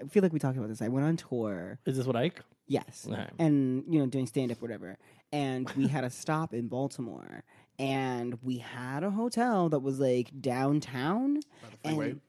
I 0.00 0.08
feel 0.08 0.22
like 0.22 0.32
we 0.32 0.38
talked 0.38 0.56
about 0.56 0.68
this. 0.68 0.82
I 0.82 0.88
went 0.88 1.06
on 1.06 1.16
tour. 1.16 1.78
Is 1.86 1.96
this 1.96 2.06
what 2.06 2.16
Ike? 2.16 2.40
Yes. 2.66 3.06
Okay. 3.10 3.26
And, 3.38 3.84
you 3.88 3.98
know, 3.98 4.06
doing 4.06 4.26
stand 4.26 4.50
up, 4.50 4.62
whatever. 4.62 4.96
And 5.30 5.68
we 5.76 5.88
had 5.88 6.04
a 6.04 6.10
stop 6.10 6.54
in 6.54 6.68
Baltimore. 6.68 7.44
And 7.78 8.38
we 8.42 8.58
had 8.58 9.02
a 9.02 9.10
hotel 9.10 9.68
that 9.70 9.80
was 9.80 9.98
like 9.98 10.30
downtown. 10.40 11.34
By 11.36 11.68
the 11.70 11.76
freeway. 11.88 12.10
And 12.10 12.20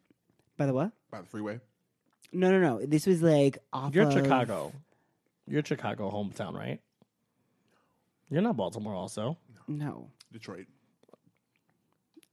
by 0.58 0.66
the 0.66 0.74
what? 0.74 0.92
By 1.12 1.22
the 1.22 1.28
freeway. 1.28 1.60
No, 2.32 2.50
no, 2.52 2.60
no. 2.60 2.86
This 2.86 3.06
was 3.06 3.22
like 3.22 3.60
off 3.72 3.94
You're 3.94 4.08
of 4.08 4.14
Chicago. 4.14 4.74
You're 5.48 5.64
Chicago 5.64 6.10
hometown, 6.10 6.54
right? 6.54 6.80
You're 8.30 8.42
not 8.42 8.58
Baltimore, 8.58 8.96
also. 8.96 9.38
No. 9.68 10.10
Detroit. 10.32 10.66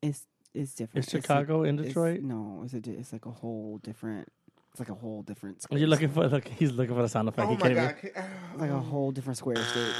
It's 0.01 0.27
it's 0.55 0.75
different. 0.75 1.07
Is 1.07 1.11
Chicago 1.11 1.61
like- 1.61 1.69
in 1.69 1.75
it's- 1.79 1.89
Detroit? 1.89 2.23
no, 2.23 2.63
it's 2.65 2.73
a, 2.75 2.79
it's 2.91 3.13
like 3.13 3.27
a 3.27 3.31
whole 3.31 3.79
different. 3.79 4.29
It's 4.73 4.79
like 4.81 4.89
a 4.89 4.95
whole 4.95 5.23
different. 5.23 5.57
Are 5.59 5.61
Square 5.63 5.81
you 5.81 5.87
looking 5.89 6.09
for? 6.11 6.29
Look, 6.29 6.47
he's 6.47 6.71
looking 6.73 6.95
for 6.95 7.03
the 7.03 7.09
sound 7.09 7.29
effect. 7.29 7.49
Oh 7.49 7.51
he 7.51 7.57
my 7.57 7.61
can't 7.63 7.75
god. 7.75 7.97
even- 7.99 8.13
I 8.23 8.27
It's 8.53 8.61
like 8.61 8.71
a 8.71 8.79
whole 8.79 9.11
different 9.11 9.37
square 9.37 9.57
state. 9.57 9.93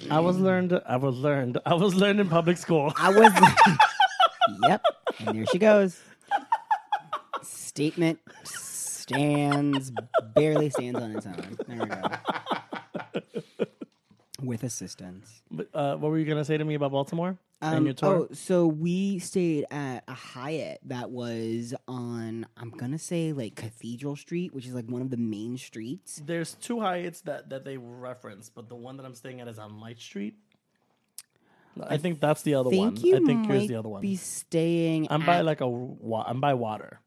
going. 0.00 0.12
I 0.12 0.20
was 0.20 0.38
learned. 0.38 0.80
I 0.86 0.96
was 0.96 1.16
learned. 1.16 1.58
I 1.66 1.74
was 1.74 1.94
learned 1.94 2.18
in 2.20 2.28
public 2.28 2.56
school. 2.56 2.92
I 2.96 3.10
was. 3.10 3.32
yep. 4.68 4.82
And 5.18 5.36
there 5.38 5.46
she 5.46 5.58
goes. 5.58 6.00
Statement 7.42 8.18
stands 8.44 9.92
barely 10.34 10.70
stands 10.70 10.98
on 10.98 11.16
its 11.16 11.26
own. 11.26 11.58
There 11.68 11.78
we 11.78 11.86
go. 11.86 13.66
With 14.42 14.64
assistance. 14.64 15.42
But, 15.50 15.68
uh, 15.74 15.96
what 15.96 16.10
were 16.10 16.18
you 16.18 16.24
gonna 16.24 16.44
say 16.46 16.56
to 16.56 16.64
me 16.64 16.74
about 16.74 16.92
Baltimore 16.92 17.28
and 17.28 17.38
Um, 17.62 17.84
your 17.84 17.94
tour? 17.94 18.28
oh, 18.30 18.34
so 18.34 18.66
we 18.66 19.18
stayed 19.18 19.66
at 19.70 20.02
a 20.08 20.14
Hyatt 20.14 20.80
that 20.86 21.10
was 21.10 21.74
on, 21.86 22.46
I'm 22.56 22.70
gonna 22.70 22.98
say 22.98 23.32
like 23.32 23.54
Cathedral 23.54 24.16
Street, 24.16 24.54
which 24.54 24.66
is 24.66 24.72
like 24.74 24.86
one 24.86 25.02
of 25.02 25.10
the 25.10 25.16
main 25.18 25.58
streets. 25.58 26.22
There's 26.24 26.54
two 26.54 26.76
Hyatts 26.76 27.22
that 27.24 27.50
that 27.50 27.64
they 27.64 27.76
reference, 27.76 28.48
but 28.48 28.68
the 28.68 28.76
one 28.76 28.96
that 28.96 29.04
I'm 29.04 29.14
staying 29.14 29.40
at 29.40 29.48
is 29.48 29.58
on 29.58 29.78
Light 29.80 29.98
Street. 29.98 30.36
I 31.88 31.98
think 31.98 32.20
that's 32.20 32.42
the 32.42 32.54
other 32.54 32.70
one. 32.70 32.96
you 32.96 33.14
I 33.16 33.18
think 33.20 33.46
might 33.46 33.50
here's 33.50 33.68
the 33.68 33.76
other 33.76 33.88
one. 33.88 34.02
be 34.02 34.16
staying. 34.16 35.06
I'm 35.10 35.24
by 35.24 35.40
like 35.42 35.60
a. 35.60 35.68
Wa- 35.68 36.24
I'm 36.26 36.40
by 36.40 36.54
water. 36.54 37.00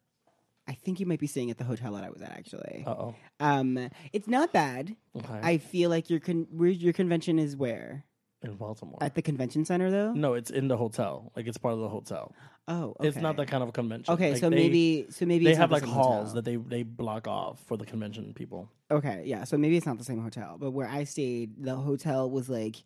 I 0.68 0.74
think 0.74 1.00
you 1.02 1.06
might 1.06 1.20
be 1.20 1.28
staying 1.28 1.52
at 1.52 1.58
the 1.58 1.66
hotel 1.66 1.94
that 1.94 2.04
I 2.06 2.10
was 2.10 2.22
at 2.22 2.32
actually. 2.32 2.84
Uh 2.88 2.92
oh. 2.92 3.16
Um, 3.40 3.90
it's 4.14 4.28
not 4.28 4.54
bad. 4.54 4.96
Okay. 5.16 5.40
I 5.44 5.58
feel 5.58 5.90
like 5.90 6.10
your 6.10 6.20
con- 6.22 6.48
where 6.52 6.70
your 6.70 6.94
convention 6.94 7.38
is 7.40 7.56
where 7.58 8.06
in 8.44 8.56
Baltimore. 8.56 8.98
at 9.02 9.16
the 9.16 9.22
convention 9.22 9.66
center 9.66 9.90
though. 9.92 10.14
no, 10.14 10.34
it's 10.34 10.50
in 10.50 10.68
the 10.68 10.78
hotel. 10.78 11.32
Like 11.36 11.48
it's 11.48 11.58
part 11.58 11.74
of 11.74 11.80
the 11.80 11.90
hotel. 11.90 12.34
Oh, 12.68 12.96
It's 13.02 13.18
not 13.18 13.36
that 13.38 13.48
kind 13.50 13.62
of 13.62 13.74
convention. 13.74 14.14
Okay, 14.14 14.32
Like, 14.32 14.40
so 14.40 14.50
they- 14.50 14.56
maybe 14.56 15.06
so 15.10 15.26
maybe 15.26 15.44
they 15.46 15.52
it's 15.52 15.60
have 15.60 15.70
not 15.70 15.76
like 15.76 15.82
the 15.84 15.88
same 15.88 15.96
halls 15.96 16.30
hotel. 16.30 16.36
that 16.36 16.46
they 16.46 16.56
they 16.56 16.84
block 16.84 17.28
off 17.28 17.60
for 17.68 17.76
the 17.78 17.86
convention 17.86 18.34
people. 18.34 18.70
Okay, 18.90 19.24
yeah. 19.26 19.44
So 19.44 19.58
maybe 19.58 19.76
it's 19.78 19.86
not 19.86 19.98
the 19.98 20.04
same 20.06 20.22
hotel, 20.22 20.58
but 20.60 20.72
where 20.72 20.88
I 20.88 21.04
stayed, 21.04 21.64
the 21.64 21.76
hotel 21.76 22.30
was 22.30 22.48
like, 22.50 22.78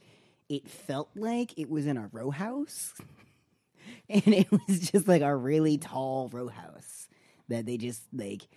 it 0.49 0.67
felt 0.69 1.09
like 1.15 1.57
it 1.59 1.69
was 1.69 1.85
in 1.85 1.97
a 1.97 2.09
row 2.11 2.31
house, 2.31 2.93
and 4.09 4.27
it 4.27 4.47
was 4.51 4.89
just 4.91 5.07
like 5.07 5.21
a 5.21 5.35
really 5.35 5.77
tall 5.77 6.29
row 6.31 6.47
house 6.47 7.07
that 7.49 7.65
they 7.65 7.77
just 7.77 8.01
like 8.13 8.47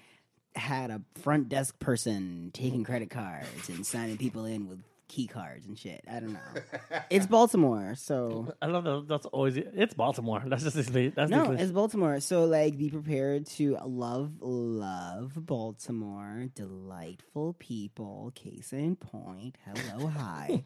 had 0.56 0.90
a 0.90 1.00
front 1.20 1.48
desk 1.48 1.78
person 1.78 2.50
taking 2.52 2.82
credit 2.82 3.08
cards 3.10 3.68
and 3.68 3.86
signing 3.86 4.16
people 4.16 4.44
in 4.44 4.68
with 4.68 4.80
key 5.10 5.26
cards 5.26 5.66
and 5.66 5.76
shit. 5.78 6.02
I 6.10 6.20
don't 6.20 6.32
know. 6.32 6.38
it's 7.10 7.26
Baltimore, 7.26 7.94
so 7.96 8.54
I 8.62 8.66
love 8.66 8.84
that. 8.84 9.06
That's 9.08 9.26
always 9.26 9.56
it's 9.56 9.92
Baltimore. 9.94 10.42
That's 10.46 10.62
just 10.62 10.76
the- 10.92 11.08
that's 11.08 11.30
no, 11.30 11.46
the- 11.52 11.62
it's 11.62 11.72
Baltimore. 11.72 12.20
So 12.20 12.44
like, 12.44 12.78
be 12.78 12.88
prepared 12.90 13.46
to 13.58 13.76
love, 13.84 14.40
love 14.40 15.32
Baltimore. 15.36 16.46
Delightful 16.54 17.54
people. 17.58 18.32
Case 18.34 18.72
in 18.72 18.96
point. 18.96 19.56
Hello, 19.66 20.06
hi. 20.06 20.62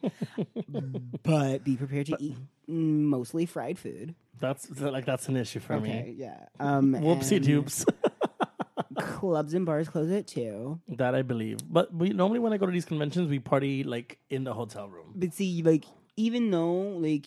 but 1.22 1.64
be 1.64 1.76
prepared 1.76 2.06
to 2.06 2.16
eat 2.20 2.36
mostly 2.66 3.46
fried 3.46 3.78
food. 3.78 4.14
that's 4.40 4.68
like 4.80 5.04
that's 5.06 5.28
an 5.28 5.36
issue 5.36 5.60
for 5.60 5.74
Okay, 5.74 6.04
me. 6.08 6.14
yeah. 6.18 6.46
Um, 6.60 6.92
Whoopsie 6.94 7.36
and 7.36 7.44
doops. 7.46 7.84
Clubs 8.96 9.54
and 9.54 9.66
bars 9.66 9.88
close 9.88 10.10
at 10.10 10.26
two. 10.26 10.80
that 10.88 11.14
I 11.14 11.22
believe. 11.22 11.58
But 11.68 11.94
we 11.94 12.10
normally 12.10 12.38
when 12.38 12.52
I 12.52 12.56
go 12.56 12.66
to 12.66 12.72
these 12.72 12.84
conventions, 12.84 13.28
we 13.28 13.38
party 13.38 13.84
like 13.84 14.18
in 14.30 14.44
the 14.44 14.54
hotel 14.54 14.88
room. 14.88 15.12
But 15.14 15.32
see, 15.34 15.62
like, 15.62 15.84
even 16.16 16.50
though 16.50 16.96
like, 16.98 17.26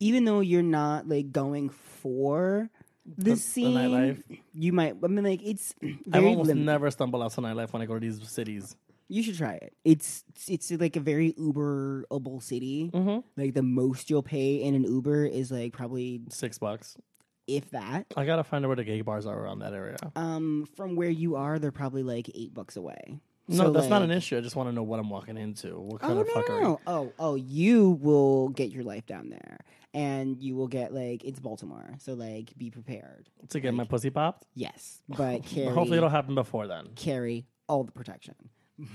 even 0.00 0.24
though 0.24 0.40
you're 0.40 0.62
not 0.62 1.08
like 1.08 1.32
going 1.32 1.70
for 1.70 2.70
the, 3.06 3.30
the 3.32 3.36
scene, 3.36 3.76
nightlife. 3.76 4.22
you 4.54 4.72
might. 4.72 4.96
I 5.02 5.06
mean, 5.08 5.24
like, 5.24 5.42
it's 5.42 5.74
I 6.12 6.18
almost 6.18 6.48
limited. 6.48 6.64
never 6.64 6.90
stumble 6.90 7.22
out 7.22 7.32
to 7.32 7.40
nightlife 7.40 7.72
when 7.72 7.82
I 7.82 7.86
go 7.86 7.94
to 7.94 8.00
these 8.00 8.26
cities. 8.28 8.76
You 9.08 9.22
should 9.22 9.36
try 9.36 9.54
it. 9.54 9.74
It's 9.84 10.24
it's 10.48 10.70
like 10.70 10.96
a 10.96 11.00
very 11.00 11.34
Uberable 11.34 12.42
city. 12.42 12.90
Mm-hmm. 12.92 13.20
Like 13.40 13.52
the 13.52 13.62
most 13.62 14.08
you'll 14.08 14.22
pay 14.22 14.62
in 14.62 14.74
an 14.74 14.84
Uber 14.84 15.26
is 15.26 15.50
like 15.50 15.74
probably 15.74 16.22
Six 16.30 16.58
bucks. 16.58 16.96
If 17.46 17.70
that. 17.70 18.06
I 18.16 18.24
gotta 18.24 18.44
find 18.44 18.64
out 18.64 18.68
where 18.68 18.76
the 18.76 18.84
gay 18.84 19.00
bars 19.00 19.26
are 19.26 19.38
around 19.38 19.60
that 19.60 19.72
area. 19.74 19.96
Um, 20.16 20.66
from 20.76 20.96
where 20.96 21.10
you 21.10 21.36
are, 21.36 21.58
they're 21.58 21.72
probably 21.72 22.02
like 22.02 22.30
eight 22.34 22.54
bucks 22.54 22.76
away. 22.76 23.20
No, 23.46 23.64
So, 23.64 23.70
that's 23.72 23.88
not 23.88 24.00
an 24.00 24.10
issue. 24.10 24.38
I 24.38 24.40
just 24.40 24.56
want 24.56 24.70
to 24.70 24.74
know 24.74 24.82
what 24.82 24.98
I'm 24.98 25.10
walking 25.10 25.36
into. 25.36 25.78
What 25.78 26.00
kind 26.00 26.14
Oh 26.18 26.20
of 26.22 26.26
no, 26.28 26.32
fuckery? 26.34 26.78
Oh, 26.86 27.12
oh, 27.18 27.34
you 27.34 27.90
will 28.00 28.48
get 28.48 28.70
your 28.70 28.84
life 28.84 29.04
down 29.04 29.28
there, 29.28 29.58
and 29.92 30.40
you 30.42 30.56
will 30.56 30.66
get 30.68 30.94
like 30.94 31.22
it's 31.24 31.40
Baltimore, 31.40 31.94
so 31.98 32.14
like 32.14 32.56
be 32.56 32.70
prepared. 32.70 33.28
To 33.50 33.60
get 33.60 33.74
my 33.74 33.84
pussy 33.84 34.08
popped? 34.08 34.46
Yes, 34.54 35.02
but 35.08 35.42
carry 35.46 35.68
Hopefully 35.74 35.98
it'll 35.98 36.08
happen 36.08 36.34
before 36.34 36.66
then. 36.66 36.88
carry 36.96 37.46
all 37.68 37.84
the 37.84 37.92
protection. 37.92 38.34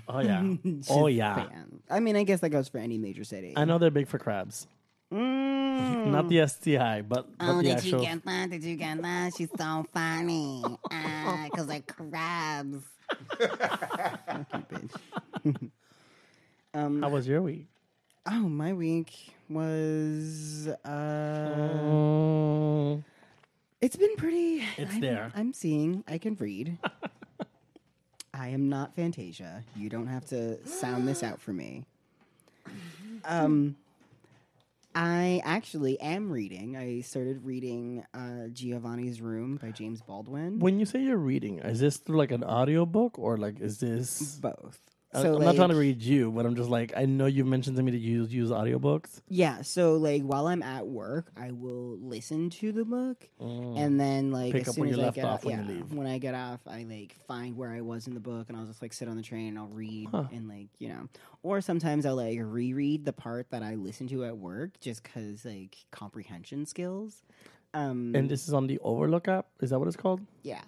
Oh 0.07 0.19
yeah. 0.19 0.43
Oh 0.89 1.05
yeah. 1.07 1.47
saying. 1.47 1.83
I 1.89 1.99
mean, 1.99 2.15
I 2.15 2.23
guess 2.23 2.39
that 2.41 2.49
goes 2.49 2.67
for 2.67 2.79
any 2.79 2.97
major 2.97 3.23
city. 3.23 3.53
I 3.55 3.65
know 3.65 3.77
they're 3.77 3.91
big 3.91 4.07
for 4.07 4.17
crabs. 4.17 4.67
Mm. 5.13 6.05
Not 6.07 6.29
the 6.29 6.47
STI, 6.47 7.01
but, 7.01 7.37
but 7.37 7.49
Oh, 7.49 7.57
the 7.57 7.63
did 7.63 7.77
actual. 7.77 7.99
you 8.01 8.05
get 8.05 8.25
that? 8.25 8.49
Did 8.51 8.63
you 8.63 8.75
get 8.75 9.01
that? 9.01 9.33
She's 9.35 9.49
so 9.57 9.85
funny. 9.93 10.77
Because 10.83 11.67
they're 11.67 11.81
crabs. 11.81 12.83
bitch. 14.69 14.91
um, 16.73 17.01
How 17.01 17.09
was 17.09 17.27
your 17.27 17.41
week? 17.41 17.65
oh, 18.27 18.41
my 18.47 18.73
week 18.73 19.11
was 19.49 20.67
uh, 20.85 20.89
Mm, 20.89 23.03
it's 23.81 23.95
been 23.95 24.15
pretty. 24.17 24.63
It's 24.77 24.93
I'm, 24.93 25.01
there. 25.01 25.31
I'm 25.35 25.53
seeing. 25.53 26.03
I 26.07 26.19
can 26.19 26.35
read. 26.35 26.77
I 28.33 28.49
am 28.49 28.69
not 28.69 28.95
Fantasia. 28.95 29.63
You 29.75 29.89
don't 29.89 30.07
have 30.07 30.25
to 30.27 30.65
sound 30.67 31.07
this 31.07 31.23
out 31.23 31.41
for 31.41 31.51
me. 31.51 31.85
Um, 33.25 33.75
I 34.99 35.41
actually 35.45 35.97
am 36.01 36.29
reading. 36.29 36.75
I 36.75 36.99
started 36.99 37.45
reading 37.45 38.03
uh, 38.13 38.49
Giovanni's 38.51 39.21
Room 39.21 39.55
by 39.55 39.71
James 39.71 40.01
Baldwin. 40.01 40.59
when 40.59 40.77
you 40.77 40.85
say 40.85 41.01
you're 41.01 41.15
reading, 41.15 41.59
is 41.59 41.79
this 41.79 41.95
through 41.95 42.17
like 42.17 42.31
an 42.31 42.43
audio 42.43 42.85
book 42.85 43.17
or 43.17 43.37
like 43.37 43.61
is 43.61 43.79
this? 43.79 44.35
Both. 44.41 44.88
So 45.13 45.37
I'm 45.37 45.43
not 45.43 45.55
trying 45.55 45.69
to 45.69 45.75
read 45.75 46.03
you, 46.03 46.31
but 46.31 46.45
I'm 46.45 46.55
just 46.55 46.69
like 46.69 46.93
I 46.95 47.05
know 47.05 47.25
you've 47.25 47.47
mentioned 47.47 47.75
to 47.77 47.83
me 47.83 47.91
that 47.91 47.97
you 47.97 48.21
use, 48.21 48.33
use 48.33 48.49
audiobooks. 48.51 49.21
Yeah, 49.27 49.63
so 49.63 49.95
like 49.95 50.21
while 50.21 50.47
I'm 50.47 50.61
at 50.61 50.85
work, 50.85 51.31
I 51.35 51.51
will 51.51 51.97
listen 51.97 52.51
to 52.51 52.71
the 52.71 52.85
book, 52.85 53.27
and 53.39 53.99
then 53.99 54.31
like 54.31 54.49
Mm. 54.49 54.51
Pick 54.51 54.67
as 54.67 54.75
soon 54.75 54.87
as 54.89 54.97
you 54.97 55.05
I 55.05 55.09
get 55.09 55.25
off 55.25 55.43
when 55.43 55.67
you 55.67 55.75
yeah, 55.75 55.97
when 55.97 56.05
I 56.05 56.19
get 56.19 56.35
off, 56.35 56.59
I 56.67 56.83
like 56.83 57.15
find 57.27 57.57
where 57.57 57.71
I 57.71 57.81
was 57.81 58.05
in 58.05 58.13
the 58.13 58.19
book, 58.19 58.49
and 58.49 58.57
I'll 58.57 58.65
just 58.67 58.83
like 58.83 58.93
sit 58.93 59.07
on 59.07 59.15
the 59.17 59.23
train 59.23 59.47
and 59.49 59.57
I'll 59.57 59.67
read 59.67 60.09
Huh. 60.11 60.25
and 60.31 60.47
like 60.47 60.67
you 60.77 60.89
know, 60.89 61.07
or 61.41 61.59
sometimes 61.59 62.05
I'll 62.05 62.15
like 62.15 62.37
reread 62.39 63.05
the 63.05 63.13
part 63.13 63.49
that 63.49 63.63
I 63.63 63.75
listened 63.75 64.09
to 64.09 64.25
at 64.25 64.37
work 64.37 64.79
just 64.79 65.01
because 65.01 65.43
like 65.43 65.75
comprehension 65.89 66.67
skills. 66.67 67.23
Um, 67.73 68.13
And 68.15 68.29
this 68.29 68.47
is 68.47 68.53
on 68.53 68.67
the 68.67 68.77
Overlook 68.79 69.27
app. 69.27 69.47
Is 69.61 69.71
that 69.71 69.79
what 69.79 69.87
it's 69.87 69.97
called? 69.97 70.21
yeah, 70.43 70.61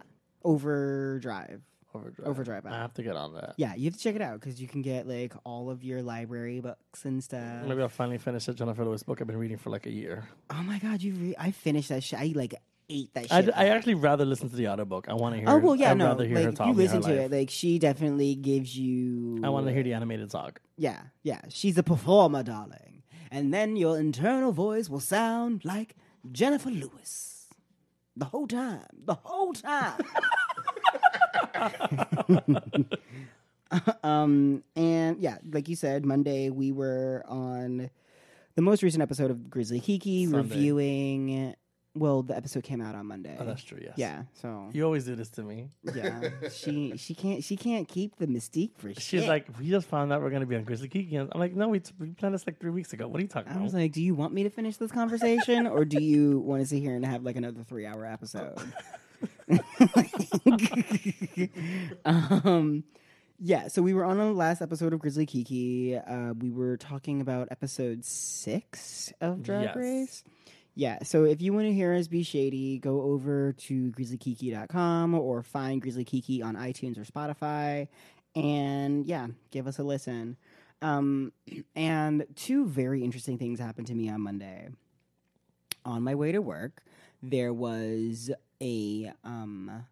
Overdrive. 0.44 1.62
Overdrive. 1.94 2.28
Overdrive 2.28 2.66
I 2.66 2.72
have 2.72 2.94
to 2.96 3.04
get 3.04 3.16
on 3.16 3.34
that. 3.34 3.56
Yeah, 3.58 3.76
you 3.76 3.86
have 3.86 3.96
to 3.96 4.00
check 4.00 4.16
it 4.16 4.22
out 4.22 4.40
because 4.40 4.62
you 4.62 4.68
can 4.68 4.82
get 4.82 5.08
like 5.08 5.34
all 5.44 5.70
of 5.70 5.84
your 5.84 6.02
library 6.02 6.60
books 6.60 7.06
and 7.06 7.24
stuff. 7.24 7.66
Maybe 7.66 7.82
I'll 7.82 7.90
finally 7.90 8.18
finish 8.18 8.46
that 8.46 8.56
Jennifer 8.56 8.86
Lewis 8.86 9.04
book 9.04 9.22
I've 9.22 9.28
been 9.28 9.38
reading 9.38 9.58
for 9.58 9.70
like 9.70 9.86
a 9.86 9.92
year. 9.92 10.28
Oh 10.50 10.64
my 10.64 10.80
god, 10.80 11.02
you! 11.02 11.14
Re- 11.14 11.36
I 11.38 11.52
finished 11.52 11.90
that 11.90 12.04
shit. 12.04 12.20
I 12.20 12.32
like 12.36 12.56
ate 12.90 13.14
that 13.14 13.30
shit. 13.30 13.50
I, 13.56 13.66
I 13.66 13.70
actually 13.70 13.96
rather 13.96 14.26
listen 14.26 14.50
to 14.50 14.56
the 14.56 14.68
audiobook. 14.68 15.08
I 15.10 15.14
want 15.14 15.36
to 15.36 15.42
oh, 15.42 15.46
hear. 15.46 15.50
Oh 15.50 15.58
well, 15.58 15.76
yeah, 15.76 15.92
I'd 15.92 15.98
no. 15.98 16.08
rather 16.08 16.26
hear 16.26 16.38
her 16.38 16.46
Like 16.48 16.56
talk 16.56 16.68
you 16.68 16.74
me 16.74 16.86
her 16.86 16.98
listen 16.98 17.02
to 17.02 17.16
life. 17.16 17.32
it, 17.32 17.38
like 17.38 17.50
she 17.50 17.80
definitely 17.80 18.36
gives 18.36 18.78
you. 18.78 19.42
I 19.44 19.50
want 19.50 19.66
to 19.68 19.74
hear 19.74 19.84
the 19.84 19.94
animated 19.94 20.30
talk. 20.30 20.62
Yeah, 20.78 21.02
yeah. 21.24 21.42
She's 21.50 21.78
a 21.78 21.84
performer, 21.84 22.44
darling. 22.44 23.04
And 23.32 23.54
then 23.54 23.78
your 23.78 23.98
internal 23.98 24.52
voice 24.52 24.90
will 24.90 25.00
sound 25.00 25.64
like 25.64 25.96
Jennifer 26.32 26.70
Lewis. 26.70 27.48
The 28.18 28.26
whole 28.26 28.48
time. 28.48 28.86
The 29.06 29.16
whole 29.16 29.54
time. 29.54 30.02
um, 34.04 34.64
and 34.76 35.20
yeah, 35.22 35.38
like 35.52 35.70
you 35.70 35.76
said, 35.76 36.06
Monday 36.06 36.50
we 36.50 36.72
were 36.72 37.24
on 37.28 37.90
the 38.56 38.62
most 38.62 38.84
recent 38.84 39.02
episode 39.02 39.32
of 39.32 39.50
Grizzly 39.50 39.80
Kiki 39.80 40.26
Sunday. 40.26 40.56
reviewing. 40.56 41.56
Well, 41.94 42.24
the 42.24 42.38
episode 42.38 42.64
came 42.64 42.80
out 42.80 42.96
on 42.96 43.06
Monday. 43.06 43.36
Oh, 43.38 43.44
that's 43.44 43.64
true. 43.64 43.80
Yes. 43.82 43.96
Yeah, 43.98 44.24
so 44.42 44.70
You 44.72 44.86
always 44.86 45.04
do 45.04 45.14
this 45.14 45.30
to 45.32 45.44
me. 45.44 45.72
yeah, 45.94 46.30
she 46.50 46.96
she 46.96 47.14
can't 47.14 47.44
she 47.44 47.58
can't 47.58 47.86
keep 47.86 48.16
the 48.16 48.28
mystique 48.28 48.78
for 48.78 48.94
She's 48.94 49.04
shit. 49.04 49.28
like, 49.28 49.46
we 49.60 49.70
just 49.70 49.88
found 49.88 50.14
out 50.14 50.22
we're 50.22 50.30
gonna 50.30 50.46
be 50.46 50.56
on 50.56 50.64
Grizzly 50.64 50.88
Kiki. 50.88 51.18
I'm 51.18 51.30
like, 51.36 51.54
no, 51.54 51.68
we, 51.68 51.82
we 52.00 52.12
planned 52.12 52.34
this 52.34 52.48
like 52.48 52.62
three 52.62 52.72
weeks 52.72 52.94
ago. 52.94 53.10
What 53.10 53.20
are 53.20 53.24
you 53.24 53.28
talking 53.28 53.50
I 53.50 53.56
about? 53.56 53.62
I 53.62 53.64
was 53.66 53.74
like, 53.74 53.92
do 53.92 54.02
you 54.02 54.16
want 54.16 54.34
me 54.34 54.44
to 54.44 54.50
finish 54.50 54.78
this 54.78 54.92
conversation 54.92 55.68
or 55.68 55.84
do 55.84 56.02
you 56.02 56.40
want 56.40 56.62
to 56.62 56.66
sit 56.66 56.80
here 56.80 56.96
and 56.96 57.06
have 57.06 57.24
like 57.24 57.36
another 57.36 57.62
three 57.68 57.86
hour 57.86 58.06
episode? 58.06 58.58
um, 62.06 62.84
yeah, 63.40 63.68
so 63.68 63.82
we 63.82 63.94
were 63.94 64.04
on 64.06 64.18
the 64.18 64.26
last 64.26 64.62
episode 64.62 64.94
of 64.94 65.00
Grizzly 65.00 65.26
Kiki. 65.26 65.98
Uh, 65.98 66.34
we 66.40 66.50
were 66.52 66.78
talking 66.78 67.22
about 67.22 67.48
episode 67.52 68.06
six 68.06 69.12
of 69.22 69.42
Drag 69.44 69.64
Yes. 69.66 69.76
Race. 69.76 70.24
Yeah, 70.74 71.04
so 71.04 71.26
if 71.26 71.42
you 71.42 71.52
want 71.52 71.66
to 71.66 71.74
hear 71.74 71.94
us 71.94 72.08
be 72.08 72.24
shady, 72.24 72.78
go 72.80 73.02
over 73.02 73.52
to 73.54 73.92
grizzlykiki.com 73.92 75.14
or 75.16 75.44
find 75.44 75.82
Grizzly 75.82 76.06
Kiki 76.06 76.42
on 76.42 76.56
iTunes 76.56 76.98
or 76.98 77.04
Spotify. 77.04 77.90
And 78.36 79.06
yeah, 79.06 79.28
give 79.52 79.68
us 79.68 79.80
a 79.80 79.84
listen. 79.84 80.38
Um, 80.82 81.34
and 81.76 82.26
two 82.36 82.66
very 82.68 83.04
interesting 83.04 83.38
things 83.38 83.60
happened 83.60 83.88
to 83.88 83.94
me 83.96 84.10
on 84.10 84.22
Monday. 84.22 84.70
On 85.84 86.02
my 86.04 86.16
way 86.16 86.32
to 86.32 86.42
work, 86.42 86.84
there 87.22 87.54
was 87.54 88.32
a 88.62 89.12
um 89.24 89.86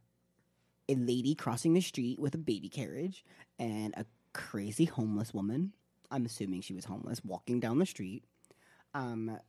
a 0.87 0.95
lady 0.95 1.35
crossing 1.35 1.73
the 1.73 1.81
street 1.81 2.19
with 2.19 2.35
a 2.35 2.39
baby 2.39 2.69
carriage 2.69 3.23
and 3.57 3.93
a 3.95 4.05
crazy 4.33 4.85
homeless 4.85 5.33
woman. 5.33 5.73
I'm 6.11 6.25
assuming 6.25 6.61
she 6.61 6.73
was 6.73 6.85
homeless 6.85 7.23
walking 7.23 7.59
down 7.59 7.79
the 7.79 7.85
street. 7.85 8.23
Um 8.93 9.39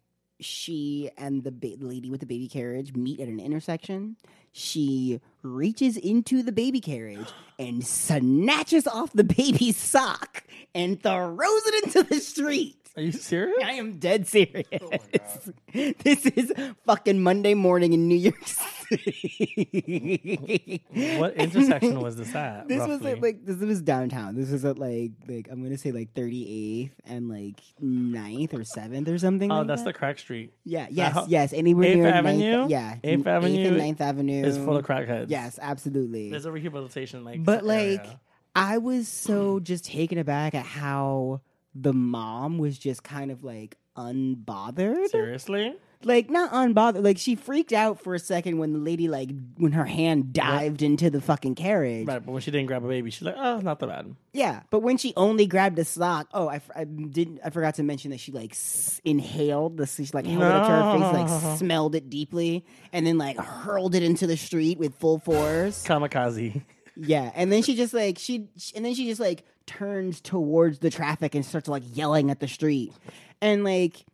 she 0.40 1.10
and 1.18 1.44
the 1.44 1.52
ba- 1.52 1.76
lady 1.78 2.10
with 2.10 2.20
the 2.20 2.26
baby 2.26 2.48
carriage 2.48 2.94
meet 2.94 3.20
at 3.20 3.28
an 3.28 3.38
intersection. 3.38 4.16
She 4.52 5.20
reaches 5.42 5.96
into 5.96 6.42
the 6.42 6.52
baby 6.52 6.80
carriage 6.80 7.30
and 7.58 7.86
snatches 7.86 8.86
off 8.86 9.12
the 9.12 9.24
baby's 9.24 9.76
sock 9.76 10.44
and 10.74 11.00
throws 11.02 11.62
it 11.66 11.84
into 11.84 12.02
the 12.02 12.20
street. 12.20 12.79
Are 12.96 13.02
you 13.02 13.12
serious? 13.12 13.56
I 13.64 13.72
am 13.72 13.98
dead 13.98 14.26
serious. 14.26 14.66
Oh 14.82 14.90
this 15.72 16.26
is 16.26 16.52
fucking 16.84 17.22
Monday 17.22 17.54
morning 17.54 17.92
in 17.92 18.08
New 18.08 18.16
York 18.16 18.46
City. 18.46 18.66
what 21.18 21.34
intersection 21.36 22.00
was 22.00 22.16
this 22.16 22.34
at? 22.34 22.66
This 22.68 22.80
was 22.80 22.88
roughly? 23.00 23.12
at 23.12 23.22
like 23.22 23.46
this 23.46 23.56
was 23.58 23.80
downtown. 23.80 24.34
This 24.34 24.50
was 24.50 24.64
at 24.64 24.76
like 24.78 25.12
like 25.28 25.48
I'm 25.50 25.62
gonna 25.62 25.78
say 25.78 25.92
like 25.92 26.12
38th 26.14 26.90
and 27.06 27.28
like 27.28 27.60
9th 27.82 28.54
or 28.54 28.64
7th 28.64 29.08
or 29.08 29.18
something. 29.18 29.50
Oh, 29.52 29.58
like 29.58 29.68
that's 29.68 29.82
that. 29.82 29.92
the 29.92 29.98
crack 29.98 30.18
street. 30.18 30.52
yeah 30.64 30.88
yes 30.90 31.12
ho- 31.14 31.26
yes 31.28 31.52
anywhere 31.52 31.90
Eighth 31.90 31.96
near 31.98 32.08
Avenue? 32.08 32.64
9th, 32.64 32.70
yeah 32.70 32.96
Eighth 33.04 33.20
8th 33.20 33.26
Avenue 33.28 33.68
and 33.68 33.76
9th 33.98 34.00
Avenue 34.00 34.42
It's 34.44 34.56
full 34.56 34.76
of 34.76 34.84
crackheads. 34.84 35.26
yes 35.28 35.58
absolutely. 35.62 36.30
There's 36.30 36.46
a 36.46 36.52
rehabilitation 36.52 37.24
like 37.24 37.44
But 37.44 37.64
like, 37.64 38.00
area. 38.00 38.20
I 38.56 38.78
was 38.78 39.06
so 39.06 39.60
just 39.60 39.84
taken 39.84 40.18
aback 40.18 40.56
at 40.56 40.66
how 40.66 41.40
the 41.74 41.92
mom 41.92 42.58
was 42.58 42.78
just 42.78 43.02
kind 43.02 43.30
of 43.30 43.44
like 43.44 43.76
unbothered. 43.96 45.08
seriously, 45.08 45.74
Like 46.04 46.30
not 46.30 46.50
unbothered. 46.52 47.04
Like 47.04 47.18
she 47.18 47.34
freaked 47.34 47.72
out 47.72 48.00
for 48.02 48.14
a 48.14 48.18
second 48.18 48.58
when 48.58 48.72
the 48.72 48.78
lady 48.78 49.08
like 49.08 49.30
when 49.56 49.72
her 49.72 49.84
hand 49.84 50.32
dived 50.32 50.82
into 50.82 51.10
the 51.10 51.20
fucking 51.20 51.54
carriage. 51.54 52.06
right? 52.06 52.24
But 52.24 52.32
when 52.32 52.40
she 52.42 52.50
didn't 52.50 52.66
grab 52.66 52.84
a 52.84 52.88
baby, 52.88 53.10
she's 53.10 53.22
like, 53.22 53.36
oh, 53.36 53.58
not 53.60 53.78
that 53.80 53.86
bad. 53.88 54.14
Yeah, 54.32 54.62
but 54.70 54.80
when 54.80 54.96
she 54.96 55.12
only 55.16 55.46
grabbed 55.46 55.78
a 55.78 55.84
sock, 55.84 56.28
oh, 56.32 56.48
I, 56.48 56.60
I 56.74 56.84
didn't. 56.84 57.40
I 57.44 57.50
forgot 57.50 57.74
to 57.76 57.82
mention 57.82 58.10
that 58.12 58.20
she 58.20 58.32
like 58.32 58.52
s- 58.52 59.00
inhaled 59.04 59.76
the. 59.76 59.86
She 59.86 60.08
like 60.14 60.26
held 60.26 60.42
it 60.42 60.50
up 60.50 60.66
to 60.66 60.72
her 61.04 61.26
face, 61.26 61.30
like 61.42 61.58
smelled 61.58 61.94
it 61.94 62.08
deeply, 62.10 62.64
and 62.92 63.06
then 63.06 63.18
like 63.18 63.36
hurled 63.36 63.94
it 63.94 64.02
into 64.02 64.26
the 64.26 64.36
street 64.36 64.78
with 64.78 64.94
full 64.94 65.18
force. 65.18 65.84
Kamikaze. 65.86 66.62
Yeah, 66.96 67.30
and 67.34 67.50
then 67.52 67.62
she 67.62 67.76
just 67.76 67.94
like 67.94 68.18
she, 68.18 68.48
and 68.74 68.84
then 68.84 68.94
she 68.94 69.06
just 69.06 69.20
like 69.20 69.44
turns 69.78 70.20
towards 70.20 70.80
the 70.80 70.90
traffic 70.90 71.34
and 71.34 71.44
starts 71.44 71.68
like 71.68 71.82
yelling 71.96 72.30
at 72.30 72.40
the 72.40 72.48
street, 72.48 72.92
and 73.40 73.62
like 73.64 74.04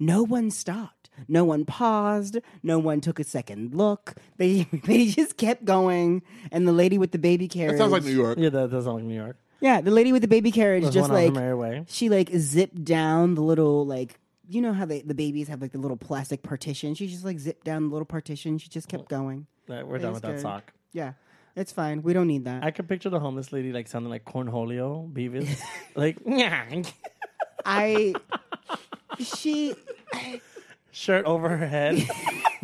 no 0.00 0.22
one 0.22 0.50
stopped. 0.50 1.10
No 1.28 1.44
one 1.44 1.64
paused. 1.64 2.38
No 2.62 2.78
one 2.78 3.00
took 3.00 3.18
a 3.18 3.24
second 3.24 3.74
look. 3.74 4.14
They 4.38 4.64
they 4.84 5.06
just 5.06 5.36
kept 5.36 5.64
going, 5.64 6.22
and 6.52 6.66
the 6.68 6.72
lady 6.72 6.98
with 6.98 7.12
the 7.12 7.18
baby 7.18 7.48
carriage. 7.48 7.72
That 7.72 7.78
sounds 7.78 7.92
like 7.92 8.04
New 8.04 8.10
York. 8.16 8.38
Yeah, 8.38 8.50
that 8.50 8.70
does 8.70 8.84
sound 8.84 8.96
like 8.96 9.04
New 9.04 9.14
York. 9.14 9.36
Yeah, 9.60 9.80
the 9.80 9.90
lady 9.90 10.12
with 10.12 10.20
the 10.22 10.28
baby 10.28 10.50
carriage 10.52 10.82
There's 10.82 10.94
just 10.94 11.08
like 11.10 11.32
the 11.32 11.40
Merry 11.40 11.54
Way. 11.54 11.84
she 11.88 12.10
like 12.10 12.28
zipped 12.36 12.84
down 12.84 13.34
the 13.34 13.40
little 13.42 13.86
like 13.86 14.18
you 14.48 14.60
know 14.60 14.72
how 14.74 14.84
they, 14.84 15.00
the 15.00 15.14
babies 15.14 15.48
have 15.48 15.60
like 15.62 15.72
the 15.72 15.78
little 15.78 15.96
plastic 15.96 16.42
partition. 16.42 16.94
She 16.94 17.06
just 17.08 17.24
like 17.24 17.38
zipped 17.38 17.64
down 17.64 17.84
the 17.88 17.92
little 17.92 18.04
partition. 18.06 18.58
She 18.58 18.68
just 18.68 18.88
kept 18.88 19.08
going. 19.08 19.46
Right, 19.68 19.84
we're 19.86 19.96
It 19.96 20.00
done 20.00 20.10
is 20.12 20.14
with 20.16 20.22
that 20.24 20.32
good. 20.32 20.40
sock. 20.40 20.72
Yeah, 20.92 21.12
it's 21.56 21.72
fine. 21.72 22.02
We 22.02 22.12
don't 22.12 22.26
need 22.28 22.44
that. 22.44 22.62
I 22.62 22.70
can 22.70 22.86
picture 22.86 23.08
the 23.08 23.18
homeless 23.18 23.50
lady 23.50 23.72
like 23.72 23.88
sounding 23.88 24.10
like 24.10 24.24
Cornholio 24.24 25.10
Beavis, 25.10 25.58
like 25.94 26.18
I 27.64 28.14
she 29.18 29.74
shirt 30.92 31.24
over 31.24 31.48
her 31.48 31.66
head. 31.66 31.96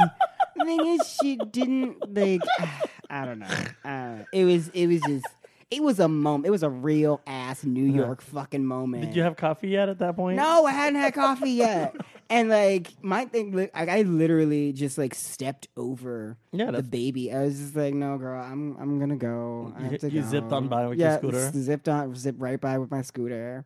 the 0.57 0.65
thing 0.65 0.87
is 0.87 1.19
she 1.21 1.37
didn't 1.37 2.15
like 2.15 2.43
I 3.11 3.25
don't 3.25 3.39
know. 3.39 3.47
Uh, 3.85 4.25
it 4.33 4.45
was 4.45 4.69
it 4.69 4.87
was 4.87 5.01
just 5.01 5.27
it 5.71 5.83
was 5.83 5.99
a 5.99 6.09
moment. 6.09 6.47
It 6.47 6.51
was 6.51 6.63
a 6.63 6.71
real 6.71 7.23
ass 7.27 7.65
New 7.65 7.85
York 7.85 8.21
fucking 8.21 8.65
moment. 8.65 9.07
Did 9.07 9.17
you 9.17 9.23
have 9.23 9.37
coffee 9.37 9.69
yet 9.69 9.89
at 9.89 9.99
that 10.01 10.17
point? 10.17 10.37
No, 10.37 10.67
I 10.67 10.73
hadn't 10.73 11.01
had 11.01 11.15
coffee 11.15 11.51
yet. 11.51 11.97
And 12.31 12.49
like 12.49 12.93
my 13.03 13.25
thing, 13.27 13.53
like, 13.53 13.71
I 13.75 14.03
literally 14.03 14.73
just 14.73 14.99
like 14.99 15.15
stepped 15.15 15.69
over 15.77 16.37
Yeah, 16.53 16.71
the 16.71 16.83
baby. 16.83 17.33
I 17.33 17.43
was 17.43 17.59
just 17.59 17.77
like, 17.77 17.95
no, 17.95 18.19
girl, 18.19 18.43
I'm 18.43 18.77
I'm 18.79 18.99
gonna 18.99 19.17
go. 19.17 19.73
I 19.77 19.83
have 19.83 20.01
to 20.01 20.11
You 20.11 20.23
go. 20.23 20.29
zipped 20.29 20.53
on 20.53 20.69
by 20.69 20.87
with 20.87 20.99
your 20.99 21.09
yeah, 21.09 21.19
scooter? 21.19 21.39
s- 21.39 21.55
zipped 21.55 21.89
on, 21.89 22.15
zipped 22.15 22.41
right 22.41 22.61
by 22.61 22.79
with 22.79 22.91
my 22.91 23.03
scooter. 23.03 23.65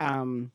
Um, 0.00 0.52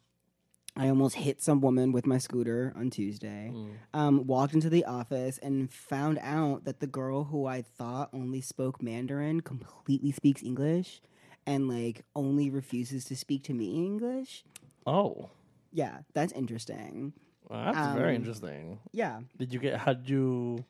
I 0.77 0.87
almost 0.87 1.15
hit 1.15 1.41
some 1.41 1.59
woman 1.59 1.91
with 1.91 2.05
my 2.07 2.17
scooter 2.17 2.73
on 2.77 2.89
Tuesday. 2.89 3.51
Mm. 3.53 3.71
Um, 3.93 4.27
walked 4.27 4.53
into 4.53 4.69
the 4.69 4.85
office 4.85 5.37
and 5.39 5.69
found 5.71 6.17
out 6.21 6.63
that 6.63 6.79
the 6.79 6.87
girl 6.87 7.25
who 7.25 7.45
I 7.45 7.61
thought 7.61 8.09
only 8.13 8.39
spoke 8.39 8.81
Mandarin 8.81 9.41
completely 9.41 10.11
speaks 10.13 10.41
English, 10.41 11.01
and 11.45 11.67
like 11.67 12.05
only 12.15 12.49
refuses 12.49 13.03
to 13.05 13.17
speak 13.17 13.43
to 13.43 13.53
me 13.53 13.75
English. 13.75 14.45
Oh, 14.87 15.29
Yeah, 15.73 15.99
that's 16.13 16.31
interesting. 16.33 17.13
Well, 17.51 17.73
that's 17.73 17.97
very 17.97 18.09
Um, 18.15 18.21
interesting. 18.21 18.79
Yeah, 18.93 19.19
Did 19.37 19.53
you 19.53 19.59
get? 19.59 19.77
How'd 19.77 20.07
you? 20.09 20.63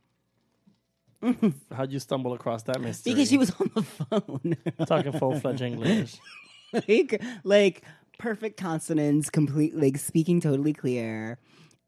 how'd 1.71 1.91
you 1.91 1.99
stumble 1.99 2.33
across 2.33 2.63
that 2.63 2.81
mystery? 2.81 3.13
because 3.13 3.29
she 3.29 3.37
was 3.37 3.51
on 3.59 3.69
the 3.75 3.83
phone, 3.83 4.57
talking 4.87 5.11
full 5.11 5.39
fledged 5.39 5.61
English. 5.61 6.15
like 6.87 7.21
like 7.43 7.83
perfect 8.17 8.57
consonants, 8.57 9.29
complete 9.29 9.75
like 9.75 9.97
speaking 9.97 10.41
totally 10.41 10.73
clear. 10.73 11.37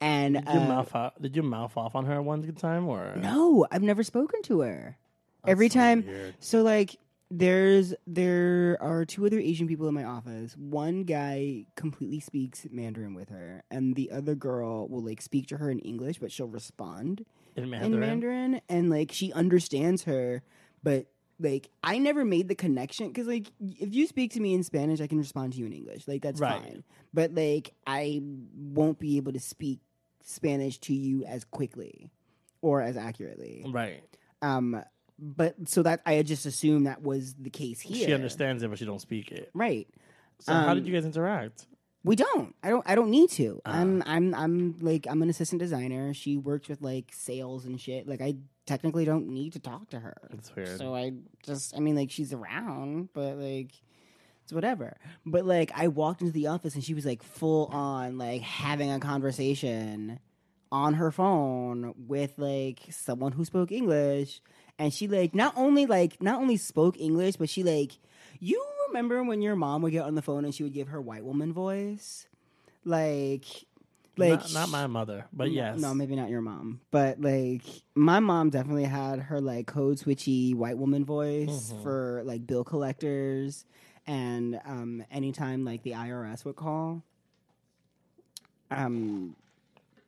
And 0.01 0.35
Did 0.35 0.43
you 0.53 0.59
uh, 0.59 0.67
mouth 0.67 0.93
off, 0.95 1.13
Did 1.21 1.35
you 1.35 1.43
mouth 1.43 1.75
off 1.77 1.95
on 1.95 2.05
her 2.05 2.21
one 2.21 2.41
good 2.41 2.57
time 2.57 2.87
or 2.87 3.15
no, 3.15 3.65
I've 3.71 3.81
never 3.83 4.03
spoken 4.03 4.41
to 4.43 4.59
her. 4.61 4.97
Every 5.47 5.69
so 5.69 5.79
time, 5.79 6.05
weird. 6.05 6.35
so 6.39 6.61
like 6.61 6.95
there's 7.35 7.95
there 8.05 8.77
are 8.79 9.05
two 9.05 9.25
other 9.25 9.39
Asian 9.39 9.67
people 9.67 9.87
in 9.87 9.93
my 9.95 10.03
office. 10.03 10.55
One 10.55 11.03
guy 11.03 11.65
completely 11.75 12.19
speaks 12.19 12.67
Mandarin 12.69 13.15
with 13.15 13.29
her, 13.29 13.63
and 13.71 13.95
the 13.95 14.11
other 14.11 14.35
girl 14.35 14.87
will 14.87 15.01
like 15.03 15.19
speak 15.21 15.47
to 15.47 15.57
her 15.57 15.71
in 15.71 15.79
English, 15.79 16.19
but 16.19 16.31
she'll 16.31 16.47
respond 16.47 17.25
in 17.55 17.63
in 17.63 17.69
Mandarin? 17.71 17.99
Mandarin, 17.99 18.61
and 18.69 18.89
like 18.91 19.11
she 19.11 19.33
understands 19.33 20.03
her, 20.03 20.43
but 20.83 21.07
like 21.39 21.69
I 21.83 21.97
never 21.97 22.23
made 22.23 22.47
the 22.49 22.55
connection 22.55 23.07
because 23.07 23.25
like 23.25 23.51
if 23.59 23.95
you 23.95 24.05
speak 24.05 24.33
to 24.33 24.39
me 24.39 24.53
in 24.53 24.61
Spanish, 24.61 25.01
I 25.01 25.07
can 25.07 25.17
respond 25.17 25.53
to 25.53 25.59
you 25.59 25.65
in 25.65 25.73
English, 25.73 26.07
like 26.07 26.21
that's 26.21 26.39
Right. 26.39 26.61
fine. 26.61 26.83
But 27.15 27.33
like 27.33 27.73
I 27.87 28.21
won't 28.55 28.99
be 28.99 29.17
able 29.17 29.33
to 29.33 29.39
speak 29.39 29.79
Spanish 30.21 30.77
to 30.81 30.93
you 30.93 31.25
as 31.25 31.45
quickly 31.45 32.11
or 32.61 32.81
as 32.81 32.95
accurately. 32.95 33.65
Right. 33.67 34.03
Um, 34.43 34.83
but 35.35 35.55
so 35.69 35.83
that 35.83 36.01
I 36.05 36.21
just 36.23 36.45
assumed 36.45 36.87
that 36.87 37.01
was 37.01 37.33
the 37.35 37.49
case 37.49 37.79
here. 37.79 38.07
She 38.07 38.13
understands 38.13 38.61
it, 38.63 38.69
but 38.69 38.77
she 38.79 38.85
don't 38.85 38.99
speak 39.01 39.31
it. 39.31 39.49
right? 39.53 39.87
So 40.39 40.51
how 40.53 40.69
Um, 40.69 40.75
did 40.77 40.85
you 40.87 40.93
guys 40.93 41.05
interact? 41.05 41.65
We 42.03 42.17
don't. 42.17 42.53
I 42.61 42.69
don't. 42.69 42.83
I 42.85 42.95
don't 42.95 43.09
need 43.09 43.29
to. 43.31 43.61
Ah. 43.65 43.79
I'm. 43.79 44.03
I'm. 44.05 44.35
I'm 44.35 44.75
like. 44.81 45.07
I'm 45.09 45.21
an 45.21 45.29
assistant 45.29 45.59
designer. 45.61 46.13
She 46.13 46.35
works 46.35 46.67
with 46.67 46.81
like 46.81 47.11
sales 47.13 47.63
and 47.65 47.79
shit. 47.79 48.07
Like 48.07 48.19
I 48.21 48.35
technically 48.65 49.05
don't 49.05 49.27
need 49.29 49.53
to 49.53 49.59
talk 49.59 49.89
to 49.91 49.99
her. 50.01 50.15
It's 50.31 50.53
weird. 50.53 50.77
So 50.77 50.93
I 50.95 51.13
just, 51.45 51.73
I 51.75 51.79
mean, 51.79 51.95
like 51.95 52.11
she's 52.11 52.33
around, 52.33 53.09
but 53.13 53.37
like 53.37 53.71
it's 54.43 54.51
whatever. 54.51 54.97
But 55.25 55.45
like 55.45 55.71
I 55.75 55.87
walked 55.87 56.19
into 56.21 56.33
the 56.33 56.47
office 56.47 56.75
and 56.75 56.83
she 56.83 56.93
was 56.93 57.05
like 57.05 57.23
full 57.23 57.67
on 57.67 58.17
like 58.17 58.41
having 58.41 58.91
a 58.91 58.99
conversation 58.99 60.19
on 60.73 60.95
her 60.95 61.11
phone 61.11 61.93
with 62.07 62.33
like 62.37 62.79
someone 62.89 63.31
who 63.31 63.45
spoke 63.45 63.71
English, 63.71 64.41
and 64.79 64.93
she 64.93 65.07
like 65.07 65.33
not 65.35 65.53
only 65.57 65.85
like 65.85 66.21
not 66.21 66.41
only 66.41 66.57
spoke 66.57 66.99
English, 66.99 67.35
but 67.37 67.49
she 67.49 67.63
like 67.63 67.91
you 68.39 68.63
remember 68.87 69.23
when 69.23 69.41
your 69.41 69.55
mom 69.55 69.81
would 69.81 69.91
get 69.91 70.03
on 70.05 70.15
the 70.15 70.21
phone 70.21 70.43
and 70.45 70.53
she 70.53 70.63
would 70.63 70.73
give 70.73 70.89
her 70.89 70.99
white 71.01 71.23
woman 71.23 71.53
voice, 71.53 72.27
like. 72.85 73.45
Like 74.15 74.41
not, 74.41 74.53
not 74.53 74.69
my 74.69 74.85
mother, 74.85 75.25
but 75.33 75.45
no- 75.47 75.53
yes. 75.53 75.79
No, 75.79 75.91
maybe 75.95 76.15
not 76.15 76.29
your 76.29 76.41
mom. 76.41 76.81
But 76.91 77.19
like 77.19 77.63
my 77.95 78.19
mom 78.19 78.51
definitely 78.51 78.83
had 78.83 79.17
her 79.19 79.41
like 79.41 79.65
code 79.65 79.97
switchy 79.97 80.53
white 80.53 80.77
woman 80.77 81.03
voice 81.03 81.73
Mhm. 81.73 81.81
for 81.81 82.21
like 82.23 82.45
bill 82.45 82.63
collectors 82.63 83.65
and 84.05 84.61
um 84.65 85.03
anytime 85.09 85.65
like 85.65 85.81
the 85.81 85.93
IRS 85.93 86.45
would 86.45 86.55
call. 86.55 87.01
Um 88.69 89.35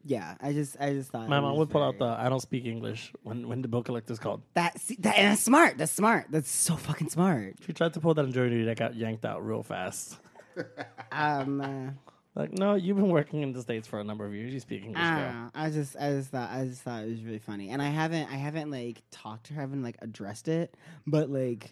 yeah, 0.05 0.35
I 0.39 0.53
just 0.53 0.77
I 0.79 0.93
just 0.93 1.09
thought 1.09 1.27
My 1.27 1.39
mom 1.39 1.57
would 1.57 1.69
pull 1.69 1.81
out 1.83 1.97
the 1.97 2.05
"I 2.05 2.29
don't 2.29 2.39
speak 2.39 2.65
English" 2.65 3.11
when 3.23 3.47
when 3.49 3.61
the 3.63 3.67
bill 3.67 3.81
collector's 3.83 4.19
called. 4.19 4.43
that, 4.53 4.79
see, 4.79 4.95
that 4.99 5.17
and 5.17 5.31
that's 5.31 5.41
smart. 5.41 5.77
That's 5.77 5.91
smart. 5.91 6.27
That's 6.29 6.49
so 6.49 6.75
fucking 6.75 7.09
smart. 7.09 7.55
She 7.65 7.73
tried 7.73 7.93
to 7.95 7.99
pull 7.99 8.13
that 8.13 8.23
in 8.25 8.31
Germany, 8.31 8.63
that 8.65 8.77
got 8.77 8.95
yanked 8.95 9.25
out 9.25 9.45
real 9.45 9.63
fast. 9.63 10.17
Um 11.11 11.59
uh, 11.61 11.89
Like, 12.35 12.51
no, 12.53 12.75
you've 12.75 12.97
been 12.97 13.09
working 13.09 13.41
in 13.41 13.51
the 13.53 13.61
states 13.61 13.87
for 13.87 13.99
a 13.99 14.03
number 14.03 14.25
of 14.25 14.33
years. 14.33 14.53
You 14.53 14.59
speak 14.59 14.83
English, 14.83 15.01
I 15.03 15.19
don't 15.19 15.33
know. 15.33 15.49
I 15.55 15.69
just, 15.69 15.95
I 15.95 16.11
just 16.11 16.29
thought, 16.31 16.49
I 16.51 16.65
just 16.65 16.81
thought 16.81 17.03
it 17.03 17.09
was 17.09 17.23
really 17.23 17.39
funny, 17.39 17.69
and 17.69 17.81
I 17.81 17.87
haven't, 17.89 18.29
I 18.31 18.35
haven't 18.35 18.71
like 18.71 19.01
talked 19.11 19.45
to 19.47 19.53
her, 19.53 19.61
I 19.61 19.63
haven't 19.63 19.83
like 19.83 19.97
addressed 20.01 20.47
it, 20.49 20.75
but 21.07 21.29
like 21.29 21.71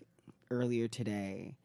earlier 0.52 0.88
today, 0.88 1.56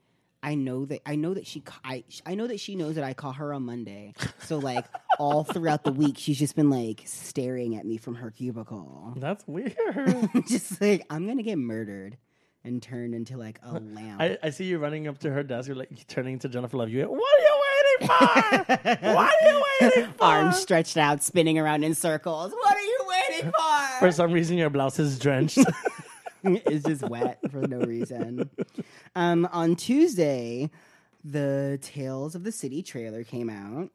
I 0.48 0.54
know 0.54 0.86
that, 0.86 1.02
I 1.04 1.16
know 1.16 1.34
that 1.34 1.46
she, 1.46 1.62
I, 1.84 2.04
I 2.24 2.34
know 2.34 2.46
that 2.46 2.58
she 2.58 2.74
knows 2.74 2.94
that 2.94 3.04
I 3.04 3.12
call 3.12 3.32
her 3.32 3.52
on 3.52 3.66
Monday, 3.66 4.14
so 4.38 4.56
like 4.56 4.86
all 5.18 5.44
throughout 5.44 5.84
the 5.84 5.92
week, 5.92 6.16
she's 6.16 6.38
just 6.38 6.56
been 6.56 6.70
like 6.70 7.02
staring 7.04 7.76
at 7.76 7.84
me 7.84 7.98
from 7.98 8.14
her 8.14 8.30
cubicle, 8.30 9.12
That's 9.18 9.46
weird. 9.46 9.76
just 10.48 10.80
like 10.80 11.04
I'm 11.10 11.26
gonna 11.26 11.42
get 11.42 11.58
murdered 11.58 12.16
and 12.64 12.82
turned 12.82 13.14
into 13.14 13.36
like 13.36 13.60
a 13.62 13.78
lamp. 13.78 14.22
I, 14.22 14.38
I 14.42 14.48
see 14.48 14.64
you 14.64 14.78
running 14.78 15.06
up 15.06 15.18
to 15.18 15.30
her 15.30 15.42
desk. 15.42 15.68
You're 15.68 15.76
like 15.76 16.06
turning 16.06 16.38
to 16.38 16.48
Jennifer 16.48 16.78
Love. 16.78 16.88
You, 16.88 17.04
what 17.04 17.38
are 17.38 17.42
you 17.42 17.60
waiting 18.00 18.08
for? 18.08 19.04
what 19.14 19.34
are 19.34 19.50
you 19.50 19.64
waiting 19.82 20.12
for? 20.14 20.24
Arms 20.24 20.56
stretched 20.56 20.96
out, 20.96 21.22
spinning 21.22 21.58
around 21.58 21.84
in 21.84 21.94
circles. 21.94 22.52
What 22.52 22.74
are 22.74 22.80
you 22.80 22.98
waiting 23.06 23.52
for? 23.52 23.98
For 23.98 24.12
some 24.12 24.32
reason, 24.32 24.56
your 24.56 24.70
blouse 24.70 24.98
is 24.98 25.18
drenched. 25.18 25.58
it's 26.42 26.86
just 26.86 27.02
wet 27.02 27.38
for 27.50 27.66
no 27.66 27.80
reason. 27.80 28.48
Um, 29.18 29.48
on 29.50 29.74
Tuesday, 29.74 30.70
the 31.24 31.80
Tales 31.82 32.36
of 32.36 32.44
the 32.44 32.52
City 32.52 32.84
trailer 32.84 33.24
came 33.24 33.50
out, 33.50 33.90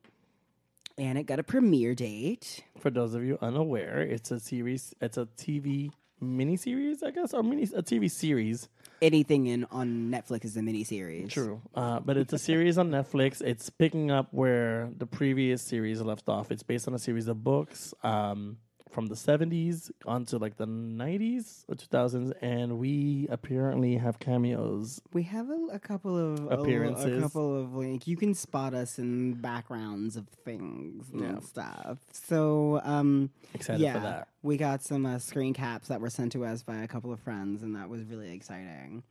and 0.97 1.17
it 1.17 1.23
got 1.27 1.39
a 1.39 1.43
premiere 1.43 1.95
date. 1.95 2.61
For 2.77 2.89
those 2.89 3.13
of 3.13 3.23
you 3.23 3.37
unaware, 3.41 4.01
it's 4.01 4.31
a 4.31 4.39
series. 4.41 4.93
It's 4.99 5.15
a 5.15 5.29
TV 5.37 5.91
miniseries, 6.21 7.03
I 7.05 7.11
guess, 7.11 7.33
or 7.33 7.41
mini 7.41 7.63
a 7.63 7.81
TV 7.81 8.11
series. 8.11 8.67
Anything 9.01 9.47
in 9.47 9.65
on 9.71 10.11
Netflix 10.11 10.43
is 10.43 10.57
a 10.57 10.59
miniseries. 10.59 11.29
True, 11.31 11.61
uh, 11.73 12.01
but 12.01 12.17
it's 12.17 12.33
a 12.33 12.37
series 12.49 12.77
on 12.77 12.91
Netflix. 12.91 13.41
It's 13.41 13.69
picking 13.69 14.11
up 14.11 14.27
where 14.31 14.89
the 14.97 15.05
previous 15.05 15.61
series 15.61 16.01
left 16.01 16.27
off. 16.27 16.51
It's 16.51 16.63
based 16.63 16.85
on 16.89 16.95
a 16.95 16.99
series 16.99 17.29
of 17.29 17.41
books 17.45 17.93
um, 18.03 18.57
from 18.93 19.07
the 19.07 19.15
seventies 19.15 19.91
onto 20.05 20.37
like 20.37 20.55
the 20.55 20.67
nineties 20.67 21.65
or 21.67 21.73
two 21.75 21.87
thousands, 21.89 22.31
and 22.41 22.77
we 22.77 23.27
apparently 23.29 23.97
have 23.97 24.19
cameos. 24.19 25.01
We 25.13 25.23
have 25.23 25.49
a, 25.49 25.67
a 25.73 25.79
couple 25.79 26.15
of 26.15 26.39
a- 26.45 26.61
A, 26.61 27.19
couple 27.21 27.59
of 27.59 27.73
like 27.75 28.05
you 28.07 28.15
can 28.15 28.33
spot 28.35 28.73
us 28.75 28.99
in 28.99 29.33
backgrounds 29.33 30.15
of 30.15 30.27
things 30.45 31.09
and 31.11 31.21
Yeah. 31.21 31.39
stuff. 31.39 31.97
So, 32.11 32.79
um, 32.83 33.31
Excited 33.55 33.81
yeah, 33.81 33.93
for 33.93 33.99
that. 34.01 34.27
we 34.43 34.57
got 34.57 34.83
some 34.83 35.05
uh, 35.07 35.17
screen 35.17 35.53
caps 35.53 35.87
that 35.87 35.99
were 35.99 36.09
sent 36.11 36.31
to 36.33 36.45
us 36.45 36.61
by 36.61 36.77
a 36.77 36.87
couple 36.87 37.11
of 37.11 37.19
friends, 37.19 37.63
and 37.63 37.75
that 37.75 37.89
was 37.89 38.03
really 38.03 38.31
exciting. 38.33 39.01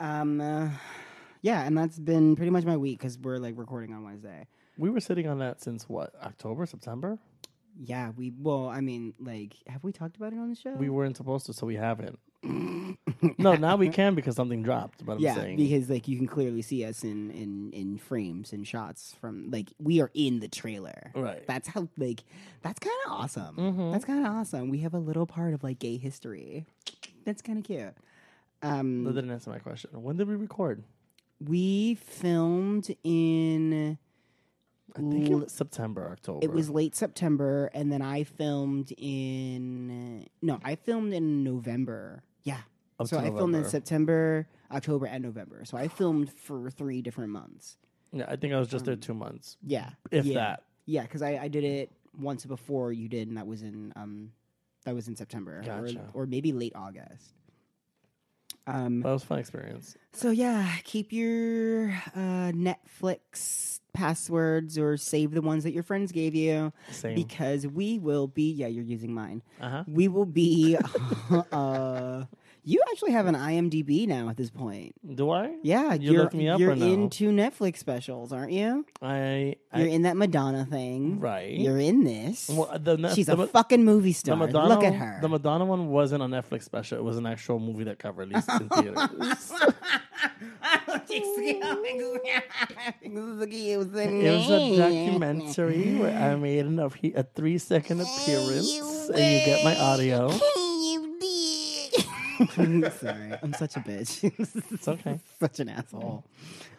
Um, 0.00 0.40
uh, 0.40 0.68
yeah, 1.42 1.62
and 1.64 1.78
that's 1.78 1.98
been 1.98 2.34
pretty 2.34 2.50
much 2.50 2.64
my 2.64 2.76
week 2.76 2.98
because 2.98 3.16
we're 3.18 3.38
like 3.38 3.56
recording 3.56 3.94
on 3.94 4.02
Wednesday. 4.04 4.46
We 4.78 4.90
were 4.90 5.00
sitting 5.00 5.28
on 5.28 5.38
that 5.38 5.62
since 5.62 5.88
what 5.88 6.12
October, 6.22 6.66
September. 6.66 7.18
Yeah, 7.78 8.10
we 8.16 8.32
well, 8.38 8.68
I 8.68 8.80
mean, 8.80 9.14
like, 9.18 9.54
have 9.66 9.82
we 9.82 9.92
talked 9.92 10.16
about 10.16 10.32
it 10.32 10.38
on 10.38 10.50
the 10.50 10.56
show? 10.56 10.72
We 10.74 10.88
weren't 10.88 11.16
supposed 11.16 11.46
to, 11.46 11.52
so 11.52 11.66
we 11.66 11.76
haven't. 11.76 12.18
no, 13.38 13.54
now 13.54 13.76
we 13.76 13.88
can 13.88 14.14
because 14.14 14.34
something 14.36 14.62
dropped. 14.62 15.04
But 15.06 15.12
I'm 15.14 15.18
yeah, 15.20 15.34
saying, 15.36 15.56
because 15.56 15.88
like 15.88 16.08
you 16.08 16.16
can 16.16 16.26
clearly 16.26 16.60
see 16.62 16.84
us 16.84 17.04
in 17.04 17.30
in 17.30 17.70
in 17.72 17.98
frames 17.98 18.52
and 18.52 18.66
shots 18.66 19.14
from 19.20 19.50
like 19.50 19.72
we 19.78 20.00
are 20.00 20.10
in 20.14 20.40
the 20.40 20.48
trailer. 20.48 21.12
right? 21.14 21.46
That's 21.46 21.68
how 21.68 21.88
like 21.96 22.24
that's 22.62 22.78
kind 22.80 22.96
of 23.06 23.12
awesome. 23.12 23.56
Mhm. 23.56 23.92
That's 23.92 24.04
kind 24.04 24.26
of 24.26 24.32
awesome. 24.32 24.68
We 24.70 24.78
have 24.78 24.92
a 24.94 24.98
little 24.98 25.26
part 25.26 25.54
of 25.54 25.62
like 25.62 25.78
gay 25.78 25.96
history. 25.98 26.66
That's 27.24 27.42
kind 27.42 27.58
of 27.58 27.64
cute. 27.64 27.94
Um, 28.62 29.04
That 29.04 29.14
didn't 29.14 29.30
answer 29.30 29.50
my 29.50 29.58
question. 29.58 29.90
When 30.02 30.16
did 30.16 30.28
we 30.28 30.34
record? 30.36 30.84
we 31.44 31.96
filmed 31.96 32.94
in 33.02 33.98
I 34.96 35.00
think 35.00 35.28
it 35.28 35.34
was 35.34 35.52
September, 35.52 36.10
October. 36.12 36.40
it 36.44 36.52
was 36.52 36.68
late 36.68 36.94
September, 36.94 37.70
and 37.72 37.90
then 37.90 38.02
I 38.02 38.24
filmed 38.24 38.92
in 38.98 40.26
no, 40.42 40.60
I 40.64 40.76
filmed 40.76 41.12
in 41.12 41.42
November. 41.42 42.22
Yeah, 42.42 42.58
Up 42.98 43.06
so 43.08 43.18
I 43.18 43.30
filmed 43.30 43.54
in 43.54 43.64
September, 43.64 44.46
October, 44.70 45.06
and 45.06 45.22
November. 45.22 45.64
So 45.64 45.76
I 45.76 45.88
filmed 45.88 46.30
for 46.32 46.70
three 46.70 47.00
different 47.02 47.30
months. 47.30 47.78
Yeah, 48.12 48.26
I 48.28 48.36
think 48.36 48.52
I 48.52 48.58
was 48.58 48.68
just 48.68 48.84
there 48.84 48.94
um, 48.94 49.00
two 49.00 49.14
months, 49.14 49.56
Yeah, 49.64 49.90
if 50.10 50.26
yeah. 50.26 50.34
that. 50.34 50.62
Yeah, 50.84 51.02
because 51.02 51.22
I, 51.22 51.38
I 51.38 51.48
did 51.48 51.64
it 51.64 51.90
once 52.18 52.44
before 52.44 52.92
you 52.92 53.08
did, 53.08 53.28
and 53.28 53.36
that 53.38 53.46
was 53.46 53.62
in 53.62 53.92
um 53.96 54.32
that 54.84 54.94
was 54.94 55.08
in 55.08 55.16
September 55.16 55.62
Gotcha. 55.64 56.00
or, 56.12 56.22
or 56.24 56.26
maybe 56.26 56.52
late 56.52 56.72
August. 56.74 57.34
Um. 58.66 59.02
That 59.02 59.12
was 59.12 59.22
a 59.22 59.26
fun 59.26 59.38
experience. 59.38 59.96
So 60.12 60.30
yeah, 60.30 60.76
keep 60.84 61.12
your 61.12 61.90
uh, 62.14 62.52
Netflix 62.52 63.80
passwords 63.92 64.78
or 64.78 64.96
save 64.96 65.32
the 65.32 65.42
ones 65.42 65.64
that 65.64 65.72
your 65.72 65.82
friends 65.82 66.12
gave 66.12 66.34
you 66.34 66.72
Same. 66.90 67.14
because 67.14 67.66
we 67.66 67.98
will 67.98 68.26
be. 68.26 68.52
Yeah, 68.52 68.68
you're 68.68 68.84
using 68.84 69.12
mine. 69.14 69.42
Uh 69.60 69.68
huh. 69.70 69.84
We 69.86 70.08
will 70.08 70.26
be. 70.26 70.76
uh, 71.52 72.24
you 72.64 72.80
actually 72.90 73.12
have 73.12 73.26
an 73.26 73.34
IMDb 73.34 74.06
now 74.06 74.28
at 74.28 74.36
this 74.36 74.50
point. 74.50 74.94
Do 75.16 75.30
I? 75.30 75.56
Yeah, 75.62 75.94
You 75.94 76.14
are 76.14 76.22
looked 76.22 76.34
me 76.34 76.48
up 76.48 76.60
You're 76.60 76.72
or 76.72 76.76
no? 76.76 76.86
into 76.86 77.30
Netflix 77.30 77.78
specials, 77.78 78.32
aren't 78.32 78.52
you? 78.52 78.86
I. 79.00 79.56
I 79.72 79.78
You're 79.80 79.88
in 79.88 80.02
that 80.02 80.16
Madonna 80.16 80.64
thing. 80.64 81.18
right. 81.20 81.50
You're 81.52 81.78
in 81.78 82.04
this. 82.04 82.48
Well, 82.48 82.68
uh, 82.70 82.78
the, 82.78 82.96
ne- 82.96 83.14
She's 83.14 83.26
the, 83.26 83.36
a 83.40 83.46
fucking 83.46 83.84
movie 83.84 84.10
the 84.10 84.14
star. 84.14 84.36
Madonna. 84.36 84.68
Look 84.68 84.84
at 84.84 84.94
her. 84.94 85.18
The 85.20 85.28
Madonna 85.28 85.64
one 85.64 85.88
wasn't 85.88 86.22
a 86.22 86.26
Netflix 86.26 86.64
special. 86.64 86.98
It 86.98 87.04
was 87.04 87.16
an 87.16 87.26
actual 87.26 87.58
movie 87.58 87.84
that 87.84 87.98
got 87.98 88.16
released 88.16 88.48
in 88.50 88.68
theaters. 88.68 89.52
It 93.14 94.30
was 94.32 94.50
a 94.50 94.76
documentary 94.76 95.94
where 95.96 96.16
I 96.16 96.36
made 96.36 96.66
an, 96.66 96.78
a, 96.78 96.90
a 97.14 97.22
three 97.22 97.58
second 97.58 98.00
appearance, 98.00 98.70
and 99.08 99.18
you 99.18 99.44
get 99.44 99.64
my 99.64 99.76
audio. 99.78 100.30
You 102.56 102.80
did. 102.82 102.92
Sorry, 103.00 103.32
I'm 103.42 103.52
such 103.54 103.76
a 103.76 103.80
bitch. 103.80 104.22
It's 104.72 104.88
okay. 104.88 105.18
such 105.40 105.60
an 105.60 105.68
asshole. 105.68 106.24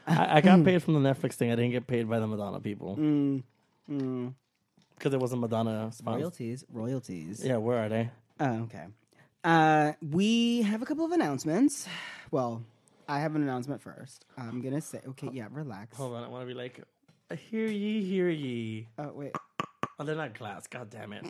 I, 0.08 0.38
I 0.38 0.42
got 0.42 0.64
paid 0.64 0.84
from 0.84 1.02
the 1.02 1.14
Netflix 1.14 1.34
thing. 1.34 1.52
I 1.52 1.56
didn't 1.56 1.72
get 1.72 1.88
paid 1.88 2.10
by 2.10 2.20
the 2.20 2.28
Madonna 2.28 2.60
people 2.60 2.98
Mm, 2.98 3.44
mm. 3.90 4.34
because 4.98 5.14
it 5.14 5.20
wasn't 5.20 5.42
Madonna 5.42 5.92
sponsored. 5.94 6.22
Royalties, 6.22 6.66
royalties. 6.72 7.44
Yeah, 7.46 7.58
where 7.58 7.78
are 7.80 7.90
they? 7.90 8.10
Oh, 8.40 8.64
okay. 8.64 8.86
Uh, 9.44 9.94
we 10.02 10.62
have 10.64 10.82
a 10.82 10.86
couple 10.86 11.06
of 11.06 11.12
announcements. 11.12 11.88
Well, 12.32 12.64
I 13.08 13.20
have 13.20 13.36
an 13.36 13.44
announcement 13.44 13.82
first. 13.82 14.26
I'm 14.38 14.62
gonna 14.62 14.82
say, 14.82 15.00
okay, 15.10 15.30
yeah, 15.34 15.48
relax. 15.52 15.96
Hold 15.98 16.16
on, 16.16 16.24
I 16.24 16.28
want 16.28 16.44
to 16.44 16.48
be 16.48 16.54
like, 16.54 16.82
hear 17.50 17.68
ye, 17.68 18.02
hear 18.04 18.30
ye. 18.30 18.88
Oh 18.98 19.12
wait. 19.14 19.36
Oh, 20.00 20.04
they're 20.04 20.16
not 20.16 20.34
glass. 20.38 20.66
God 20.68 20.90
damn 20.90 21.14
it. 21.14 21.24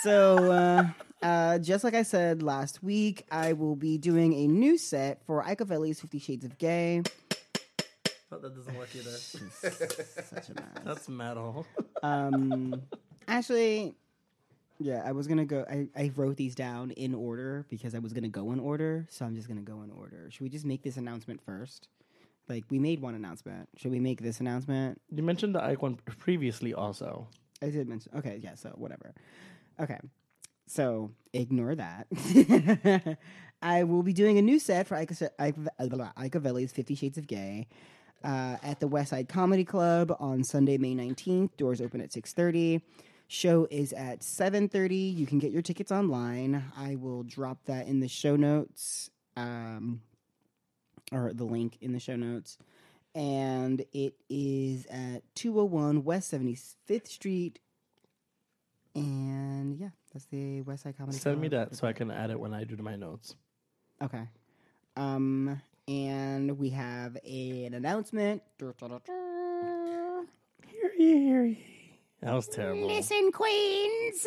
So, 0.00 0.50
uh, 0.50 0.86
uh, 1.22 1.58
just 1.58 1.84
like 1.84 1.94
I 1.94 2.02
said 2.02 2.42
last 2.42 2.82
week, 2.82 3.24
I 3.30 3.52
will 3.52 3.76
be 3.76 3.98
doing 3.98 4.34
a 4.34 4.46
new 4.46 4.78
set 4.78 5.24
for 5.26 5.42
Icovelli's 5.44 6.00
Fifty 6.00 6.18
Shades 6.18 6.44
of 6.44 6.58
Gay. 6.58 7.02
Oh, 8.30 8.38
that 8.38 8.54
doesn't 8.54 8.76
work 8.78 8.88
either. 8.94 9.10
Such 9.10 10.48
a 10.48 10.54
mess. 10.54 10.66
That's 10.84 11.08
metal. 11.08 11.66
Um, 12.02 12.80
actually, 13.28 13.94
yeah, 14.78 15.02
I 15.04 15.12
was 15.12 15.26
gonna 15.26 15.44
go. 15.44 15.64
I, 15.70 15.88
I 15.94 16.10
wrote 16.16 16.36
these 16.36 16.54
down 16.54 16.92
in 16.92 17.14
order 17.14 17.66
because 17.68 17.94
I 17.94 17.98
was 17.98 18.12
gonna 18.12 18.28
go 18.28 18.52
in 18.52 18.60
order. 18.60 19.06
So 19.10 19.26
I'm 19.26 19.34
just 19.34 19.48
gonna 19.48 19.60
go 19.60 19.82
in 19.82 19.90
order. 19.90 20.28
Should 20.30 20.42
we 20.42 20.48
just 20.48 20.64
make 20.64 20.82
this 20.82 20.96
announcement 20.96 21.42
first? 21.44 21.88
Like 22.48 22.64
we 22.70 22.78
made 22.78 23.00
one 23.00 23.14
announcement. 23.14 23.68
Should 23.76 23.92
we 23.92 24.00
make 24.00 24.20
this 24.20 24.40
announcement? 24.40 25.00
You 25.14 25.22
mentioned 25.22 25.54
the 25.54 25.62
Ike 25.62 25.82
one 25.82 25.96
previously 26.18 26.74
also. 26.74 27.28
I 27.60 27.70
did 27.70 27.88
mention. 27.88 28.12
Okay, 28.16 28.40
yeah. 28.42 28.54
So 28.54 28.70
whatever. 28.70 29.14
Okay. 29.80 29.98
So 30.66 31.10
ignore 31.32 31.74
that. 31.74 32.06
I 33.62 33.84
will 33.84 34.02
be 34.02 34.12
doing 34.12 34.38
a 34.38 34.42
new 34.42 34.58
set 34.58 34.88
for 34.88 34.96
Ika, 34.96 35.30
Ika 35.38 36.40
Veli's 36.40 36.72
Fifty 36.72 36.94
Shades 36.94 37.18
of 37.18 37.26
Gay 37.26 37.68
uh, 38.24 38.56
at 38.62 38.80
the 38.80 38.86
West 38.86 39.10
Side 39.10 39.28
Comedy 39.28 39.64
Club 39.64 40.14
on 40.18 40.44
Sunday, 40.44 40.78
May 40.78 40.94
19th. 40.94 41.56
Doors 41.56 41.80
open 41.80 42.00
at 42.00 42.10
6.30. 42.10 42.82
Show 43.28 43.66
is 43.70 43.92
at 43.92 44.20
7.30. 44.20 45.16
You 45.16 45.26
can 45.26 45.38
get 45.38 45.52
your 45.52 45.62
tickets 45.62 45.90
online. 45.90 46.64
I 46.76 46.96
will 46.96 47.22
drop 47.22 47.64
that 47.66 47.86
in 47.86 48.00
the 48.00 48.08
show 48.08 48.36
notes, 48.36 49.10
um, 49.36 50.02
or 51.10 51.32
the 51.32 51.44
link 51.44 51.78
in 51.80 51.92
the 51.92 52.00
show 52.00 52.16
notes. 52.16 52.58
And 53.14 53.84
it 53.92 54.14
is 54.28 54.86
at 54.86 55.22
201 55.34 56.04
West 56.04 56.32
75th 56.32 57.08
Street. 57.08 57.58
And 58.94 59.76
yeah, 59.78 59.88
that's 60.12 60.26
the 60.26 60.60
West 60.62 60.82
Side 60.82 60.96
Comedy 60.98 61.16
Send 61.18 61.40
me 61.40 61.48
Club. 61.48 61.70
that 61.70 61.76
so 61.76 61.86
I 61.86 61.92
can 61.92 62.10
add 62.10 62.30
it 62.30 62.38
when 62.38 62.52
I 62.52 62.64
do 62.64 62.76
my 62.76 62.96
notes. 62.96 63.34
Okay. 64.02 64.28
Um, 64.96 65.60
and 65.88 66.58
we 66.58 66.70
have 66.70 67.16
an 67.24 67.74
announcement. 67.74 68.42
Hear 68.58 70.24
ye, 70.98 71.24
hear 71.24 71.44
ye. 71.44 71.58
That 72.20 72.34
was 72.34 72.48
terrible. 72.48 72.86
Listen, 72.88 73.32
Queens. 73.32 74.26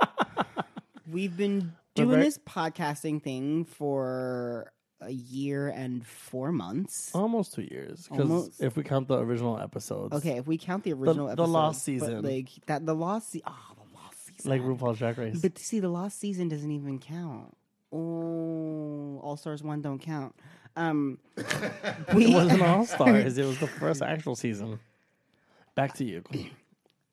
We've 1.10 1.36
been 1.36 1.72
doing 1.94 2.10
very- 2.10 2.22
this 2.22 2.38
podcasting 2.38 3.22
thing 3.22 3.64
for 3.64 4.72
a 5.00 5.10
year 5.10 5.68
and 5.68 6.06
four 6.06 6.52
months. 6.52 7.14
Almost 7.14 7.54
two 7.54 7.62
years. 7.62 8.08
Because 8.10 8.30
Almost. 8.30 8.62
if 8.62 8.76
we 8.76 8.82
count 8.82 9.08
the 9.08 9.18
original 9.18 9.58
episodes. 9.58 10.14
Okay, 10.14 10.38
if 10.38 10.46
we 10.46 10.58
count 10.58 10.84
the 10.84 10.92
original 10.92 11.34
the 11.34 11.46
lost 11.46 11.80
but, 11.80 11.84
season. 11.84 12.22
like 12.22 12.48
that, 12.66 12.86
the 12.86 12.94
lost 12.94 13.30
season. 13.30 13.48
Oh, 13.48 13.74
the 13.74 13.98
lost 13.98 14.26
season. 14.26 14.50
Like 14.50 14.62
RuPaul's 14.62 14.98
Drag 14.98 15.18
Race. 15.18 15.40
But 15.40 15.58
see, 15.58 15.80
the 15.80 15.88
lost 15.88 16.18
season 16.18 16.48
doesn't 16.48 16.70
even 16.70 16.98
count. 16.98 17.56
Oh, 17.92 19.20
All 19.22 19.36
Stars 19.36 19.62
one 19.62 19.82
don't 19.82 19.98
count. 19.98 20.34
Um, 20.76 21.18
we 22.14 22.26
it 22.26 22.34
wasn't 22.34 22.62
All 22.62 22.84
Stars. 22.86 23.38
It 23.38 23.46
was 23.46 23.58
the 23.58 23.66
first 23.66 24.02
actual 24.02 24.36
season. 24.36 24.78
Back 25.74 25.94
to 25.94 26.04
you. 26.04 26.22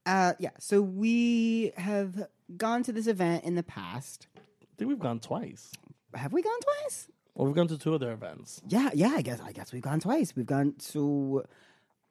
Uh, 0.05 0.33
yeah. 0.39 0.51
So 0.59 0.81
we 0.81 1.73
have 1.77 2.27
gone 2.57 2.83
to 2.83 2.93
this 2.93 3.07
event 3.07 3.43
in 3.43 3.55
the 3.55 3.63
past. 3.63 4.27
I 4.37 4.65
think 4.77 4.89
we've 4.89 4.99
gone 4.99 5.19
twice. 5.19 5.71
Have 6.13 6.33
we 6.33 6.41
gone 6.41 6.59
twice? 6.61 7.07
Well, 7.35 7.47
we've 7.47 7.55
gone 7.55 7.67
to 7.67 7.77
two 7.77 7.93
of 7.93 7.99
their 7.99 8.11
events. 8.11 8.61
Yeah, 8.67 8.91
yeah. 8.93 9.13
I 9.15 9.21
guess 9.21 9.39
I 9.41 9.51
guess 9.51 9.73
we've 9.73 9.81
gone 9.81 9.99
twice. 9.99 10.35
We've 10.35 10.45
gone 10.45 10.75
to. 10.91 11.43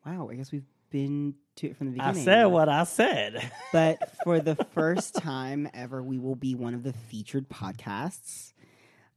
Wow, 0.04 0.28
I 0.30 0.34
guess 0.34 0.50
we've 0.50 0.64
been 0.90 1.34
to 1.56 1.68
it 1.68 1.76
from 1.76 1.88
the 1.88 1.92
beginning. 1.92 2.22
I 2.22 2.24
said 2.24 2.44
what 2.46 2.68
I 2.68 2.84
said. 2.84 3.50
But 3.72 4.12
for 4.22 4.40
the 4.40 4.54
first 4.74 5.14
time 5.14 5.68
ever, 5.72 6.02
we 6.02 6.18
will 6.18 6.34
be 6.34 6.54
one 6.54 6.74
of 6.74 6.82
the 6.82 6.92
featured 6.92 7.48
podcasts 7.48 8.52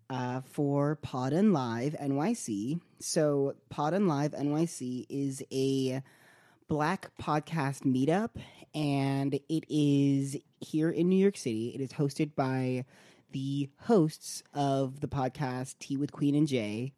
uh, 0.10 0.42
for 0.52 0.98
PodIn 1.04 1.52
Live 1.54 1.96
NYC. 2.02 2.80
So, 3.00 3.56
PodIn 3.74 4.08
Live 4.08 4.32
NYC 4.32 5.06
is 5.10 5.44
a 5.52 6.02
black 6.68 7.12
podcast 7.22 7.82
meetup, 7.84 8.30
and 8.74 9.34
it 9.34 9.66
is 9.70 10.38
here 10.60 10.90
in 10.90 11.10
New 11.10 11.18
York 11.18 11.38
City. 11.38 11.74
It 11.76 11.82
is 11.82 11.92
hosted 11.92 12.36
by 12.36 12.86
the 13.32 13.70
hosts 13.82 14.44
of 14.54 15.00
the 15.02 15.08
podcast 15.08 15.76
Tea 15.80 15.98
with 15.98 16.12
Queen 16.12 16.36
and 16.36 16.48
J. 16.48 16.94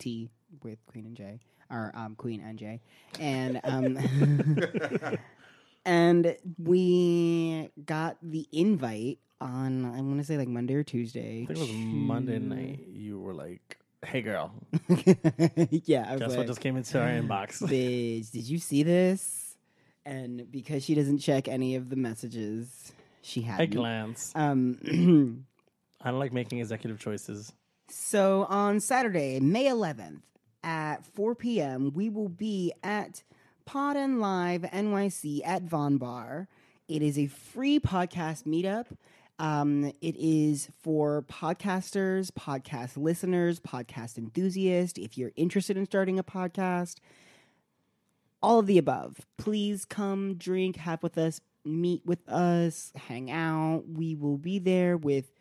Tea 0.00 0.30
with 0.62 0.78
Queen 0.86 1.06
and 1.06 1.16
J. 1.16 1.40
Or 1.70 1.92
um, 1.94 2.14
Queen 2.16 2.40
and 2.40 2.58
J. 2.58 2.80
And 3.20 3.60
um, 3.64 3.98
and 5.84 6.36
we 6.58 7.70
got 7.84 8.16
the 8.22 8.46
invite 8.52 9.18
on 9.40 9.84
I 9.84 10.00
want 10.00 10.18
to 10.18 10.24
say 10.24 10.36
like 10.36 10.48
Monday 10.48 10.74
or 10.74 10.82
Tuesday. 10.82 11.42
I 11.42 11.46
think 11.46 11.58
it 11.58 11.62
was 11.62 11.70
Monday 11.72 12.38
night. 12.38 12.86
You 12.88 13.20
were 13.20 13.34
like, 13.34 13.78
"Hey, 14.04 14.22
girl, 14.22 14.52
yeah, 14.88 16.06
I 16.08 16.12
was 16.12 16.20
guess 16.20 16.28
like, 16.30 16.38
what 16.38 16.46
just 16.46 16.60
came 16.60 16.76
into 16.76 17.00
our 17.00 17.08
inbox?" 17.08 17.62
bitch, 17.68 18.30
did 18.30 18.44
you 18.48 18.58
see 18.58 18.82
this? 18.82 19.56
And 20.04 20.50
because 20.50 20.84
she 20.84 20.94
doesn't 20.94 21.18
check 21.18 21.48
any 21.48 21.74
of 21.76 21.90
the 21.90 21.96
messages, 21.96 22.92
she 23.22 23.42
had 23.42 23.60
a 23.60 23.66
glance. 23.66 24.32
um 24.34 25.44
I 26.00 26.10
don't 26.10 26.20
like 26.20 26.32
making 26.32 26.60
executive 26.60 26.98
choices. 27.00 27.52
So 27.88 28.46
on 28.48 28.80
Saturday, 28.80 29.40
May 29.40 29.66
11th 29.66 30.20
at 30.62 31.04
4 31.04 31.34
p.m., 31.34 31.92
we 31.94 32.08
will 32.08 32.28
be 32.28 32.72
at 32.82 33.22
PodIn 33.66 34.20
Live 34.20 34.62
NYC 34.62 35.40
at 35.44 35.62
Von 35.62 35.98
Bar. 35.98 36.48
It 36.86 37.02
is 37.02 37.18
a 37.18 37.26
free 37.26 37.80
podcast 37.80 38.44
meetup. 38.44 38.86
Um, 39.38 39.92
it 40.00 40.16
is 40.16 40.68
for 40.80 41.22
podcasters, 41.22 42.30
podcast 42.30 42.96
listeners, 42.96 43.60
podcast 43.60 44.18
enthusiasts. 44.18 44.98
If 44.98 45.16
you're 45.16 45.32
interested 45.36 45.76
in 45.76 45.86
starting 45.86 46.18
a 46.18 46.24
podcast, 46.24 46.96
all 48.42 48.58
of 48.58 48.66
the 48.66 48.78
above. 48.78 49.26
Please 49.36 49.84
come 49.84 50.34
drink, 50.34 50.76
have 50.76 51.02
with 51.02 51.18
us, 51.18 51.40
meet 51.64 52.04
with 52.04 52.26
us, 52.28 52.92
hang 52.94 53.30
out. 53.30 53.84
We 53.88 54.14
will 54.14 54.38
be 54.38 54.58
there 54.58 54.96
with 54.96 55.32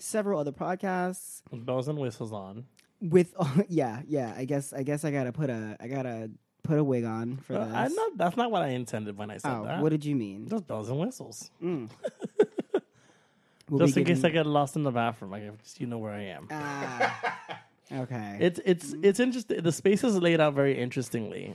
several 0.00 0.40
other 0.40 0.52
podcasts 0.52 1.42
Bells 1.52 1.88
and 1.88 1.98
whistles 1.98 2.32
on. 2.32 2.64
with 3.00 3.34
yeah 3.68 4.02
yeah 4.08 4.34
i 4.36 4.44
guess 4.44 4.72
i 4.72 4.82
guess 4.82 5.04
i 5.04 5.10
gotta 5.10 5.32
put 5.32 5.50
a 5.50 5.76
i 5.80 5.86
gotta 5.88 6.30
put 6.62 6.78
a 6.78 6.84
wig 6.84 7.04
on 7.04 7.36
for 7.38 7.56
Uh, 7.56 7.64
this 7.64 7.74
I'm 7.74 7.94
not, 7.94 8.16
that's 8.16 8.36
not 8.36 8.50
what 8.50 8.62
I 8.62 8.68
intended 8.68 9.16
when 9.16 9.30
I 9.30 9.38
said 9.38 9.50
oh 9.52 9.64
that. 9.64 9.80
what 9.82 9.88
did 9.90 10.04
you 10.04 10.14
mean 10.14 10.46
Just 10.48 10.66
bells 10.66 10.88
and 10.90 10.98
whistles. 10.98 11.50
We'll 13.68 13.86
just 13.86 13.96
in 13.96 14.04
case 14.04 14.24
I 14.24 14.30
get 14.30 14.46
lost 14.46 14.74
in 14.74 14.82
the 14.82 14.90
bathroom, 14.90 15.32
I 15.32 15.48
just 15.62 15.80
you 15.80 15.86
know 15.86 15.98
where 15.98 16.12
I 16.12 16.22
am. 16.22 16.48
Ah, 16.50 17.60
okay 17.92 18.36
It's 18.40 18.58
it's 18.64 18.94
it's 19.00 19.20
interesting. 19.20 19.62
The 19.62 19.70
space 19.70 20.02
is 20.02 20.18
laid 20.18 20.40
out 20.40 20.54
very 20.54 20.76
interestingly. 20.76 21.54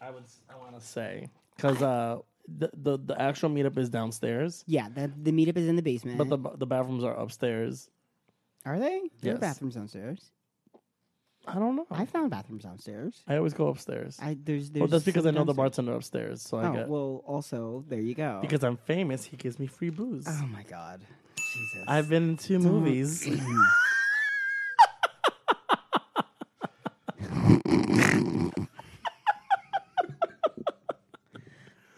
I 0.00 0.10
would 0.10 0.24
I 0.52 0.56
want 0.56 0.74
to 0.78 0.84
say 0.84 1.28
because 1.54 1.80
uh 1.80 2.18
the, 2.46 2.70
the 2.74 2.98
the 2.98 3.20
actual 3.20 3.48
meetup 3.50 3.78
is 3.78 3.88
downstairs, 3.88 4.64
yeah 4.66 4.88
the, 4.88 5.10
the 5.22 5.32
meetup 5.32 5.56
is 5.56 5.66
in 5.68 5.76
the 5.76 5.82
basement 5.82 6.18
but 6.18 6.28
the 6.28 6.38
the 6.58 6.66
bathrooms 6.66 7.02
are 7.04 7.14
upstairs. 7.14 7.88
are 8.66 8.78
they 8.78 9.00
there 9.22 9.32
are 9.32 9.36
Yes. 9.36 9.40
bathrooms 9.40 9.74
downstairs 9.74 10.30
I 11.46 11.54
don't 11.58 11.76
know. 11.76 11.86
i 11.90 12.06
found 12.06 12.30
bathrooms 12.30 12.64
downstairs 12.64 13.22
I 13.28 13.36
always 13.36 13.52
go 13.54 13.68
upstairs. 13.68 14.18
i 14.20 14.36
there's, 14.42 14.70
there's 14.70 14.80
well, 14.80 14.88
that's 14.88 15.04
because 15.04 15.26
I 15.26 15.28
some 15.28 15.34
know 15.36 15.44
the 15.44 15.52
downstairs. 15.52 15.56
bartender 15.56 15.92
upstairs, 15.94 16.42
so 16.42 16.58
I 16.58 16.68
oh 16.68 16.72
get 16.72 16.88
well 16.88 17.22
also 17.26 17.84
there 17.88 18.00
you 18.00 18.14
go 18.14 18.38
because 18.40 18.62
I'm 18.64 18.76
famous. 18.78 19.24
He 19.24 19.36
gives 19.36 19.58
me 19.58 19.66
free 19.66 19.90
booze. 19.90 20.26
oh 20.28 20.46
my 20.52 20.62
god 20.64 21.00
jesus 21.36 21.84
I've 21.86 22.08
been 22.08 22.30
in 22.30 22.36
two 22.36 22.58
movies. 22.58 23.26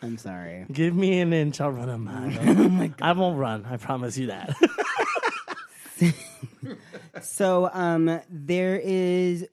i'm 0.07 0.19
sorry 0.19 0.65
Give 0.73 0.95
me 0.95 1.21
an 1.21 1.33
inch, 1.33 1.61
I'll 1.61 1.71
run 1.71 1.89
a 1.89 1.99
mile. 1.99 2.33
oh 2.41 2.69
my 2.69 2.89
God. 2.89 3.03
I 3.03 3.13
won't 3.13 3.39
run. 3.39 3.65
I 3.65 3.77
promise 3.77 4.17
you 4.19 4.29
that. 4.29 4.57
So 7.23 7.71
um 7.73 8.21
there 8.29 8.77
is 8.83 9.47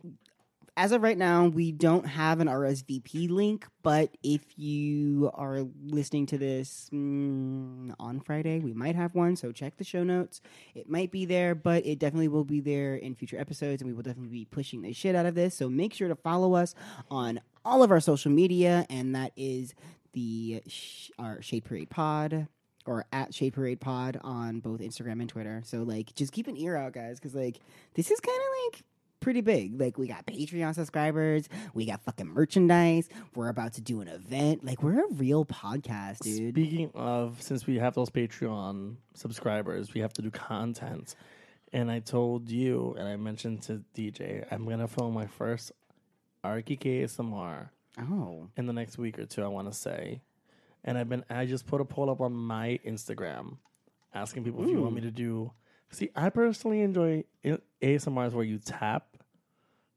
as 0.76 0.92
of 0.92 1.04
right 1.04 1.18
now 1.18 1.46
we 1.48 1.72
don't 1.72 2.06
have 2.06 2.40
an 2.40 2.48
RSVP 2.48 3.30
link, 3.30 3.66
but 3.84 4.10
if 4.24 4.42
you 4.58 5.30
are 5.36 5.66
listening 5.86 6.26
to 6.28 6.38
this 6.38 6.90
mm, 6.92 7.94
on 8.00 8.20
Friday, 8.20 8.60
we 8.60 8.74
might 8.74 8.96
have 8.96 9.14
one, 9.14 9.36
so 9.36 9.52
check 9.52 9.78
the 9.78 9.84
show 9.84 10.04
notes. 10.04 10.42
It 10.74 10.90
might 10.90 11.12
be 11.12 11.26
there, 11.26 11.54
but 11.56 11.86
it 11.86 12.00
definitely 12.00 12.28
will 12.28 12.44
be 12.44 12.60
there 12.60 12.96
in 12.96 13.14
future 13.16 13.40
episodes 13.40 13.82
and 13.82 13.90
we 13.90 13.94
will 13.96 14.04
definitely 14.04 14.36
be 14.36 14.46
pushing 14.46 14.82
the 14.82 14.94
shit 14.94 15.16
out 15.16 15.26
of 15.28 15.36
this. 15.36 15.56
So 15.56 15.70
make 15.70 15.94
sure 15.94 16.08
to 16.08 16.16
follow 16.16 16.56
us 16.56 16.74
on 17.12 17.40
all 17.64 17.84
of 17.84 17.92
our 17.92 18.00
social 18.00 18.32
media 18.32 18.86
and 18.90 19.16
that 19.16 19.32
is 19.38 19.74
the 20.14 20.62
sh- 20.68 21.10
our 21.20 21.42
Shade 21.42 21.66
Parade 21.66 21.90
Pod 21.90 22.48
or 22.86 23.06
at 23.12 23.34
Shade 23.34 23.54
Parade 23.54 23.80
Pod 23.80 24.20
on 24.22 24.60
both 24.60 24.80
Instagram 24.82 25.22
and 25.22 25.30
Twitter. 25.30 25.62
So 25.66 25.84
like, 25.84 26.14
just 26.16 26.32
keep 26.32 26.48
an 26.48 26.58
ear 26.58 26.76
out, 26.76 26.94
guys, 26.94 27.20
because 27.20 27.36
like 27.36 27.60
this 27.94 28.10
is 28.12 28.20
kind 28.20 28.38
of 28.38 28.74
like 28.74 28.84
pretty 29.20 29.42
big. 29.42 29.80
Like 29.80 29.98
we 29.98 30.08
got 30.08 30.26
Patreon 30.26 30.76
subscribers, 30.76 31.48
we 31.74 31.86
got 31.86 32.04
fucking 32.04 32.28
merchandise. 32.28 33.08
We're 33.36 33.50
about 33.50 33.74
to 33.74 33.82
do 33.82 34.02
an 34.02 34.08
event. 34.08 34.66
Like 34.66 34.84
we're 34.84 35.06
a 35.06 35.14
real 35.14 35.46
podcast, 35.46 36.20
dude. 36.20 36.54
Speaking 36.54 36.92
of, 36.94 37.42
since 37.42 37.66
we 37.66 37.80
have 37.80 37.96
those 37.96 38.10
Patreon 38.10 38.96
subscribers, 39.14 39.94
we 39.94 40.02
have 40.02 40.14
to 40.14 40.22
do 40.22 40.30
content. 40.30 41.16
And 41.72 41.90
I 41.90 42.00
told 42.00 42.50
you, 42.50 42.96
and 43.00 43.08
I 43.08 43.16
mentioned 43.16 43.64
to 43.64 43.82
DJ, 43.96 44.46
I'm 44.52 44.68
gonna 44.68 44.88
film 44.88 45.14
my 45.14 45.26
first 45.26 45.72
Arky 46.44 46.78
ASMR 46.78 47.70
oh, 48.00 48.50
in 48.58 48.66
the 48.66 48.74
next 48.74 48.98
week 48.98 49.20
or 49.20 49.26
two. 49.26 49.44
I 49.44 49.48
want 49.48 49.72
to 49.72 49.74
say, 49.78 50.22
and 50.84 50.98
I've 50.98 51.10
been, 51.10 51.24
I 51.30 51.46
just 51.46 51.66
put 51.68 51.82
a 51.82 51.86
poll 51.86 52.10
up 52.10 52.22
on 52.22 52.34
my 52.34 52.80
Instagram, 52.86 53.58
asking 54.14 54.44
people 54.44 54.64
if 54.64 54.70
you 54.70 54.82
want 54.82 54.96
me 54.96 55.02
to 55.02 55.12
do. 55.12 55.52
See, 55.92 56.10
I 56.16 56.30
personally 56.30 56.82
enjoy 56.82 57.24
i- 57.46 57.60
ASMRs 57.82 58.32
where 58.34 58.44
you 58.46 58.58
tap 58.58 59.08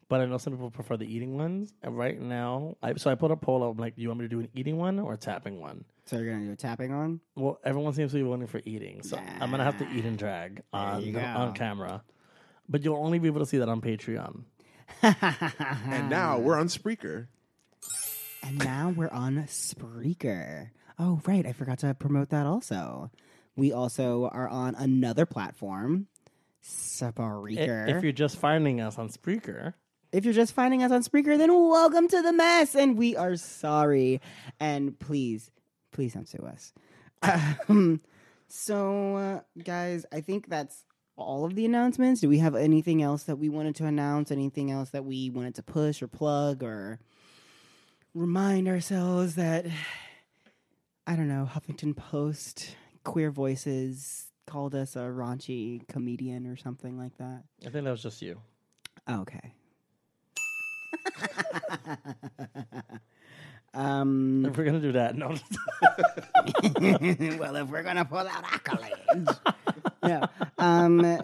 but 0.09 0.20
I 0.20 0.26
know 0.26 0.38
some 0.38 0.52
people 0.52 0.70
prefer 0.70 0.96
the 0.96 1.04
eating 1.12 1.37
ones. 1.37 1.74
And 1.82 1.98
right 1.98 2.20
now, 2.20 2.76
I 2.80 2.94
so 2.94 3.11
I 3.11 3.16
put 3.16 3.32
a 3.32 3.37
poll. 3.37 3.68
up 3.68 3.80
like, 3.80 3.96
do 3.96 4.02
you 4.02 4.09
want 4.09 4.20
me 4.20 4.24
to 4.26 4.28
do 4.28 4.38
an 4.38 4.48
eating 4.54 4.76
one 4.76 5.00
or 5.00 5.14
a 5.14 5.16
tapping 5.16 5.61
one? 5.61 5.85
So 6.04 6.16
you're 6.18 6.32
gonna 6.32 6.46
do 6.46 6.52
a 6.52 6.56
tapping 6.56 6.92
on? 6.92 7.20
Well, 7.35 7.59
everyone 7.64 7.92
seems 7.92 8.12
to 8.12 8.18
be 8.18 8.22
voting 8.22 8.46
for 8.46 8.61
eating, 8.64 9.02
so 9.02 9.18
I'm 9.40 9.50
gonna 9.50 9.64
have 9.64 9.78
to 9.78 9.88
eat 9.92 10.04
and 10.04 10.16
drag 10.16 10.62
on 10.72 11.02
you 11.02 11.18
on 11.18 11.54
camera. 11.54 12.04
But 12.68 12.85
you'll 12.85 12.96
only 13.04 13.18
be 13.18 13.26
able 13.26 13.40
to 13.40 13.46
see 13.46 13.59
that 13.59 13.68
on 13.68 13.80
Patreon. 13.80 14.42
And 15.02 16.09
now 16.09 16.38
we're 16.38 16.56
on 16.59 16.68
Spreaker. 16.68 17.26
And 18.46 18.59
now 18.59 18.94
we're 18.96 19.09
on 19.09 19.42
Spreaker. 19.48 20.70
Oh, 21.00 21.20
right. 21.26 21.44
I 21.44 21.52
forgot 21.52 21.80
to 21.80 21.94
promote 21.94 22.30
that 22.30 22.46
also. 22.46 23.11
We 23.56 23.72
also 23.72 24.28
are 24.32 24.48
on 24.48 24.76
another 24.76 25.26
platform, 25.26 26.06
Spreaker. 26.62 27.88
If 27.88 28.04
you're 28.04 28.12
just 28.12 28.37
finding 28.37 28.80
us 28.80 28.98
on 28.98 29.09
Spreaker, 29.09 29.74
If 30.12 30.24
you're 30.24 30.32
just 30.32 30.52
finding 30.52 30.85
us 30.85 30.92
on 30.92 31.02
Spreaker, 31.02 31.37
then 31.37 31.52
welcome 31.52 32.06
to 32.06 32.22
the 32.22 32.32
mess. 32.32 32.76
And 32.76 32.96
we 32.96 33.16
are 33.16 33.35
sorry. 33.35 34.20
And 34.61 34.96
please, 34.98 35.50
please 35.92 36.14
don't 36.14 36.28
sue 36.28 36.46
us. 36.46 36.72
Um, 37.68 38.00
so, 38.46 39.16
uh, 39.16 39.40
guys, 39.64 40.06
I 40.12 40.20
think 40.20 40.48
that's 40.48 40.85
all 41.16 41.44
of 41.44 41.56
the 41.56 41.64
announcements. 41.64 42.20
Do 42.20 42.28
we 42.28 42.38
have 42.38 42.54
anything 42.54 43.02
else 43.02 43.24
that 43.24 43.37
we 43.37 43.48
wanted 43.48 43.74
to 43.76 43.87
announce? 43.87 44.30
Anything 44.30 44.70
else 44.70 44.90
that 44.90 45.04
we 45.04 45.30
wanted 45.30 45.56
to 45.56 45.64
push 45.64 46.00
or 46.00 46.06
plug 46.06 46.62
or 46.62 47.00
remind 48.16 48.66
ourselves 48.66 49.35
that, 49.35 49.66
I 51.07 51.16
don't 51.16 51.29
know, 51.29 51.48
Huffington 51.52 51.94
Post, 51.96 52.74
Queer 53.05 53.31
Voices 53.31 54.29
called 54.46 54.74
us 54.74 54.96
a 54.96 55.00
raunchy 55.00 55.87
comedian 55.88 56.46
or 56.46 56.57
something 56.57 56.96
like 56.98 57.16
that? 57.18 57.42
I 57.66 57.70
think 57.70 57.85
that 57.85 57.90
was 57.90 58.02
just 58.02 58.22
you. 58.22 58.40
Okay. 59.09 59.52
um, 63.74 64.46
If 64.46 64.57
we're 64.57 64.64
gonna 64.64 64.81
do 64.81 64.92
that, 64.92 65.14
no. 65.16 65.29
well, 67.38 67.57
if 67.57 67.68
we're 67.68 67.83
gonna 67.83 68.05
pull 68.05 68.18
out 68.18 68.44
accolades, 68.44 69.38
yeah. 70.02 70.26
Um, 70.59 71.20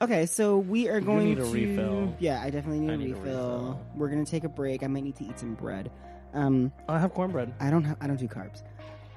okay, 0.00 0.26
so 0.26 0.58
we 0.58 0.88
are 0.88 1.00
going 1.00 1.26
need 1.28 1.38
a 1.38 1.42
to. 1.42 1.50
refill. 1.50 2.16
Yeah, 2.18 2.40
I 2.42 2.50
definitely 2.50 2.80
need, 2.80 2.90
I 2.90 2.94
a, 2.94 2.96
need 2.96 3.10
a 3.12 3.16
refill. 3.16 3.34
refill. 3.34 3.86
We're 3.94 4.08
gonna 4.08 4.24
take 4.24 4.44
a 4.44 4.48
break. 4.48 4.82
I 4.82 4.86
might 4.86 5.04
need 5.04 5.16
to 5.16 5.24
eat 5.24 5.38
some 5.38 5.54
bread. 5.54 5.90
Um, 6.32 6.72
I 6.88 6.98
have 6.98 7.14
cornbread. 7.14 7.52
I 7.60 7.70
don't 7.70 7.84
have. 7.84 7.96
I 8.00 8.06
don't 8.06 8.18
do 8.18 8.28
carbs. 8.28 8.62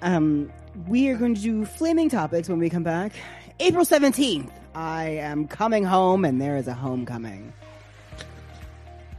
Um, 0.02 0.52
we 0.88 1.10
are 1.10 1.15
going 1.15 1.36
to 1.36 1.41
do 1.41 1.65
flaming 1.65 2.10
topics 2.10 2.49
when 2.49 2.60
we 2.60 2.69
come 2.69 2.84
back. 2.84 3.13
April 3.60 3.86
seventeenth. 3.86 4.52
I 4.76 5.06
am 5.06 5.47
coming 5.47 5.84
home, 5.84 6.26
and 6.26 6.41
there 6.41 6.58
is 6.58 6.67
a 6.67 6.73
homecoming. 6.73 7.54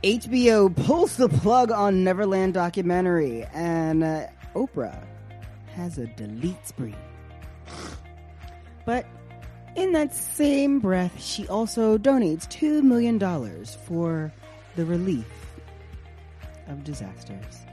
HBO 0.02 0.74
pulls 0.84 1.16
the 1.16 1.28
plug 1.28 1.70
on 1.70 2.04
Neverland 2.04 2.54
documentary, 2.54 3.44
and 3.54 4.04
uh, 4.04 4.26
Oprah 4.54 5.02
has 5.74 5.96
a 5.96 6.06
delete 6.06 6.66
spree. 6.66 6.94
But 8.84 9.06
in 9.76 9.92
that 9.92 10.14
same 10.14 10.78
breath, 10.78 11.22
she 11.22 11.48
also 11.48 11.96
donates 11.96 12.46
$2 12.48 12.82
million 12.82 13.18
for 13.86 14.32
the 14.76 14.84
relief 14.84 15.26
of 16.68 16.84
disasters. 16.84 17.64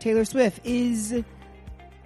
Taylor 0.00 0.24
Swift 0.24 0.60
is 0.64 1.22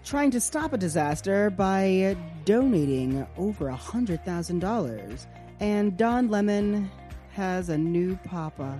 trying 0.04 0.30
to 0.30 0.40
stop 0.40 0.72
a 0.72 0.78
disaster 0.78 1.50
by 1.50 2.16
donating 2.44 3.26
over 3.36 3.66
$100,000. 3.66 5.26
And 5.60 5.96
Don 5.96 6.28
Lemon 6.28 6.90
has 7.32 7.68
a 7.68 7.78
new 7.78 8.16
papa. 8.24 8.78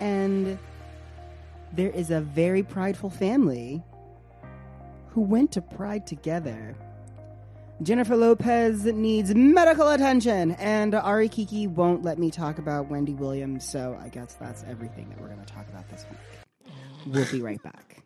And 0.00 0.58
there 1.72 1.90
is 1.90 2.10
a 2.10 2.20
very 2.20 2.62
prideful 2.62 3.10
family 3.10 3.82
who 5.08 5.20
went 5.20 5.52
to 5.52 5.60
Pride 5.60 6.06
together. 6.06 6.76
Jennifer 7.82 8.16
Lopez 8.16 8.84
needs 8.84 9.34
medical 9.34 9.88
attention, 9.88 10.52
and 10.52 10.94
Ari 10.94 11.28
Kiki 11.28 11.66
won't 11.66 12.02
let 12.02 12.18
me 12.18 12.30
talk 12.30 12.58
about 12.58 12.88
Wendy 12.88 13.14
Williams, 13.14 13.68
so 13.68 13.98
I 14.00 14.08
guess 14.08 14.34
that's 14.34 14.64
everything 14.68 15.08
that 15.10 15.20
we're 15.20 15.26
going 15.26 15.44
to 15.44 15.52
talk 15.52 15.68
about 15.68 15.88
this 15.90 16.06
week. 16.08 16.43
We'll 17.06 17.30
be 17.30 17.40
right 17.40 17.62
back. 17.62 18.02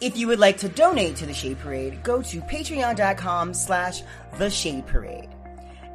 If 0.00 0.16
you 0.16 0.28
would 0.28 0.38
like 0.38 0.58
to 0.58 0.68
donate 0.68 1.16
to 1.16 1.26
the 1.26 1.34
Shade 1.34 1.58
Parade, 1.58 2.02
go 2.04 2.22
to 2.22 2.40
patreon.com 2.42 3.52
slash 3.52 4.02
the 4.38 4.48
Shade 4.48 4.86
Parade. 4.86 5.28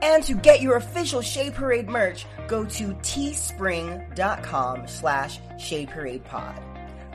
And 0.01 0.21
to 0.25 0.33
get 0.33 0.61
your 0.61 0.75
official 0.75 1.21
Shade 1.21 1.53
Parade 1.53 1.87
merch, 1.87 2.25
go 2.47 2.65
to 2.65 2.89
teespring.com 2.95 4.87
slash 4.87 5.39
Shade 5.57 5.89
Parade 5.89 6.25
Pod. 6.25 6.61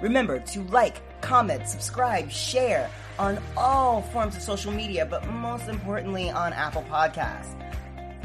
Remember 0.01 0.41
to 0.41 0.63
like, 0.65 1.03
comment, 1.21 1.69
subscribe, 1.69 2.31
share 2.31 2.89
on 3.19 3.39
all 3.57 4.01
forms 4.01 4.37
of 4.37 4.43
social 4.43 4.73
media, 4.73 5.05
but 5.05 5.27
most 5.29 5.69
importantly 5.69 6.31
on 6.31 6.55
Apple 6.55 6.85
Podcasts. 6.89 7.55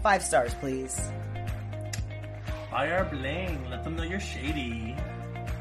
Five 0.02 0.24
stars, 0.24 0.54
please. 0.54 1.12
Buy 2.72 2.92
our 2.92 3.06
bling. 3.06 3.70
Let 3.70 3.84
them 3.84 3.96
know 3.98 4.04
you're 4.04 4.20
shady. 4.20 4.96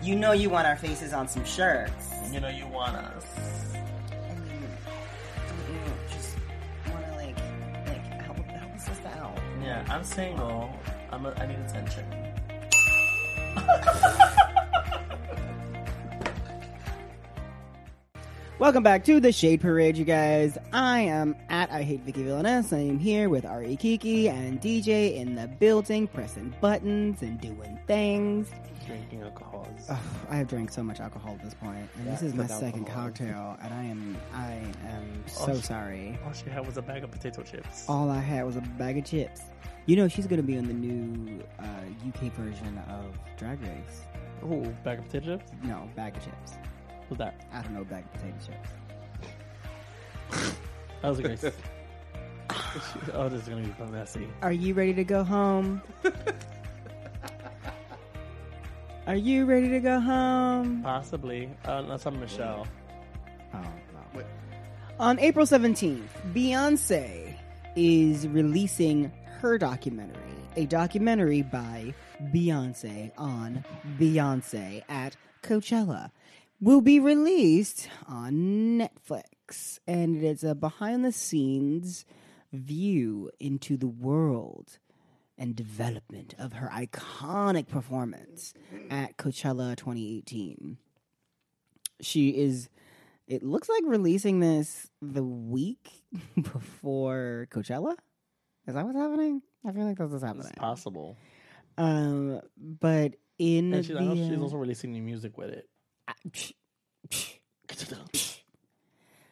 You 0.03 0.17
know 0.17 0.33
you 0.33 0.51
want 0.51 0.67
our 0.67 0.75
faces 0.75 1.13
on 1.13 1.29
some 1.29 1.45
shirts. 1.45 1.93
You 2.33 2.41
know 2.41 2.49
you 2.49 2.67
want 2.67 2.97
us. 2.97 3.25
I 3.73 4.35
mean, 4.35 4.67
don't 5.47 5.69
you 5.73 5.79
just 6.11 6.35
want 6.91 7.07
to 7.07 7.13
like, 7.13 7.37
like 7.87 8.03
help, 8.21 8.37
help 8.39 8.75
us 8.75 8.89
out? 9.17 9.39
Yeah, 9.63 9.85
I'm 9.89 10.03
single. 10.03 10.75
I'm 11.13 11.25
a, 11.25 11.31
I 11.35 11.47
need 11.47 11.61
attention. 11.61 12.05
Welcome 18.59 18.83
back 18.83 19.05
to 19.05 19.21
the 19.21 19.31
Shade 19.31 19.61
Parade, 19.61 19.97
you 19.97 20.05
guys. 20.05 20.59
I 20.73 21.03
am 21.03 21.37
at 21.49 21.71
I 21.71 21.83
Hate 21.83 22.05
Viki 22.05 22.25
Villainess. 22.25 22.73
I 22.73 22.79
am 22.79 22.99
here 22.99 23.29
with 23.29 23.45
Ari 23.45 23.77
Kiki 23.77 24.29
and 24.29 24.61
DJ 24.61 25.15
in 25.15 25.37
the 25.37 25.47
building, 25.47 26.09
pressing 26.09 26.53
buttons 26.61 27.23
and 27.23 27.41
doing 27.41 27.79
things. 27.87 28.51
Drinking 28.87 29.23
alcohol. 29.23 29.69
I 30.29 30.37
have 30.37 30.49
drank 30.49 30.71
so 30.73 30.83
much 30.83 30.99
alcohol 31.01 31.35
at 31.35 31.43
this 31.45 31.55
point, 31.55 31.89
and 31.99 32.07
this 32.07 32.23
is 32.23 32.35
my 32.35 32.47
second 32.47 32.81
alcohol. 32.89 33.05
cocktail, 33.05 33.57
and 33.63 33.73
I 33.75 33.85
am 33.85 34.17
I 34.35 34.53
am 34.89 35.25
so 35.27 35.59
sh- 35.59 35.65
sorry. 35.65 36.19
All 36.25 36.33
she 36.33 36.51
had 36.51 36.67
was 36.67 36.77
a 36.77 36.83
bag 36.83 37.05
of 37.05 37.11
potato 37.11 37.43
chips. 37.43 37.85
All 37.89 38.11
I 38.11 38.19
had 38.19 38.45
was 38.45 38.57
a 38.57 38.61
bag 38.61 38.99
of 38.99 39.05
chips. 39.05 39.43
You 39.87 39.97
know 39.97 40.09
she's 40.09 40.27
gonna 40.27 40.43
be 40.43 40.59
on 40.59 40.67
the 40.67 40.75
new 40.75 41.43
uh, 41.59 41.65
UK 42.09 42.33
version 42.33 42.79
of 42.89 43.19
Drag 43.37 43.61
Race. 43.63 44.03
Oh, 44.45 44.61
bag 44.85 44.99
of 44.99 45.07
potato 45.07 45.37
chips. 45.37 45.53
No, 45.63 45.89
bag 45.95 46.17
of 46.17 46.25
chips. 46.25 46.55
What's 47.09 47.19
that? 47.19 47.47
I 47.53 47.63
don't 47.63 47.75
know 47.75 47.85
bag 47.85 48.05
of 48.05 48.13
potato 48.13 48.37
chips. 48.47 48.71
That 51.03 51.09
was 51.09 51.19
a 51.19 51.23
great. 51.23 51.45
oh, 53.15 53.29
this 53.29 53.43
is 53.43 53.49
gonna 53.49 53.63
be 53.63 53.93
messy. 53.93 54.27
Are 54.41 54.53
you 54.53 54.75
ready 54.75 54.95
to 54.95 55.05
go 55.05 55.23
home? 55.23 55.83
Are 59.05 59.17
you 59.17 59.47
ready 59.47 59.69
to 59.71 59.81
go 59.81 59.99
home? 59.99 60.81
Possibly. 60.85 61.51
Uh, 61.67 61.83
unless 61.83 62.07
I'm 62.07 62.21
Michelle. 62.21 62.69
Oh, 63.53 63.61
no. 63.61 64.01
Wait. 64.15 64.27
On 65.01 65.19
April 65.19 65.45
17th, 65.45 66.07
Beyonce 66.33 67.35
is 67.75 68.29
releasing 68.29 69.11
her 69.41 69.59
documentary, 69.59 70.37
a 70.55 70.67
documentary 70.67 71.43
by 71.43 71.93
Beyonce 72.33 73.11
on 73.19 73.65
Beyonce 73.99 74.85
at 74.89 75.17
Coachella. 75.43 76.13
Will 76.61 76.81
be 76.81 77.01
released 77.01 77.89
on 78.07 78.79
Netflix, 78.79 79.81
and 79.85 80.23
it's 80.23 80.45
a 80.45 80.55
behind 80.55 81.05
the 81.05 81.11
scenes 81.11 82.05
view 82.53 83.33
into 83.41 83.77
the 83.77 83.89
world 83.89 84.79
and 85.39 85.57
development 85.57 86.35
of 86.39 86.55
her 86.55 86.69
iconic 86.73 87.69
performance 87.69 88.53
at 88.91 89.17
Coachella 89.17 89.77
2018. 89.77 90.79
She 92.01 92.31
is 92.31 92.69
it 93.29 93.43
looks 93.43 93.69
like 93.69 93.83
releasing 93.87 94.41
this 94.41 94.89
the 95.01 95.23
week 95.23 96.03
before 96.41 97.47
Coachella. 97.51 97.93
Is 98.67 98.75
that 98.75 98.85
what's 98.85 98.97
happening? 98.97 99.43
I 99.65 99.73
feel 99.73 99.85
like 99.85 99.97
that's 99.99 100.11
what's 100.11 100.23
It's 100.23 100.29
happening. 100.29 100.53
possible. 100.57 101.17
Um, 101.79 102.41
but 102.57 103.15
in 103.39 103.73
And 103.73 103.85
she's, 103.85 103.97
the, 103.97 104.15
she's 104.15 104.39
uh, 104.39 104.43
also 104.43 104.57
releasing 104.57 104.93
new 104.93 105.03
music 105.03 105.39
with 105.39 105.51
it. 105.51 105.69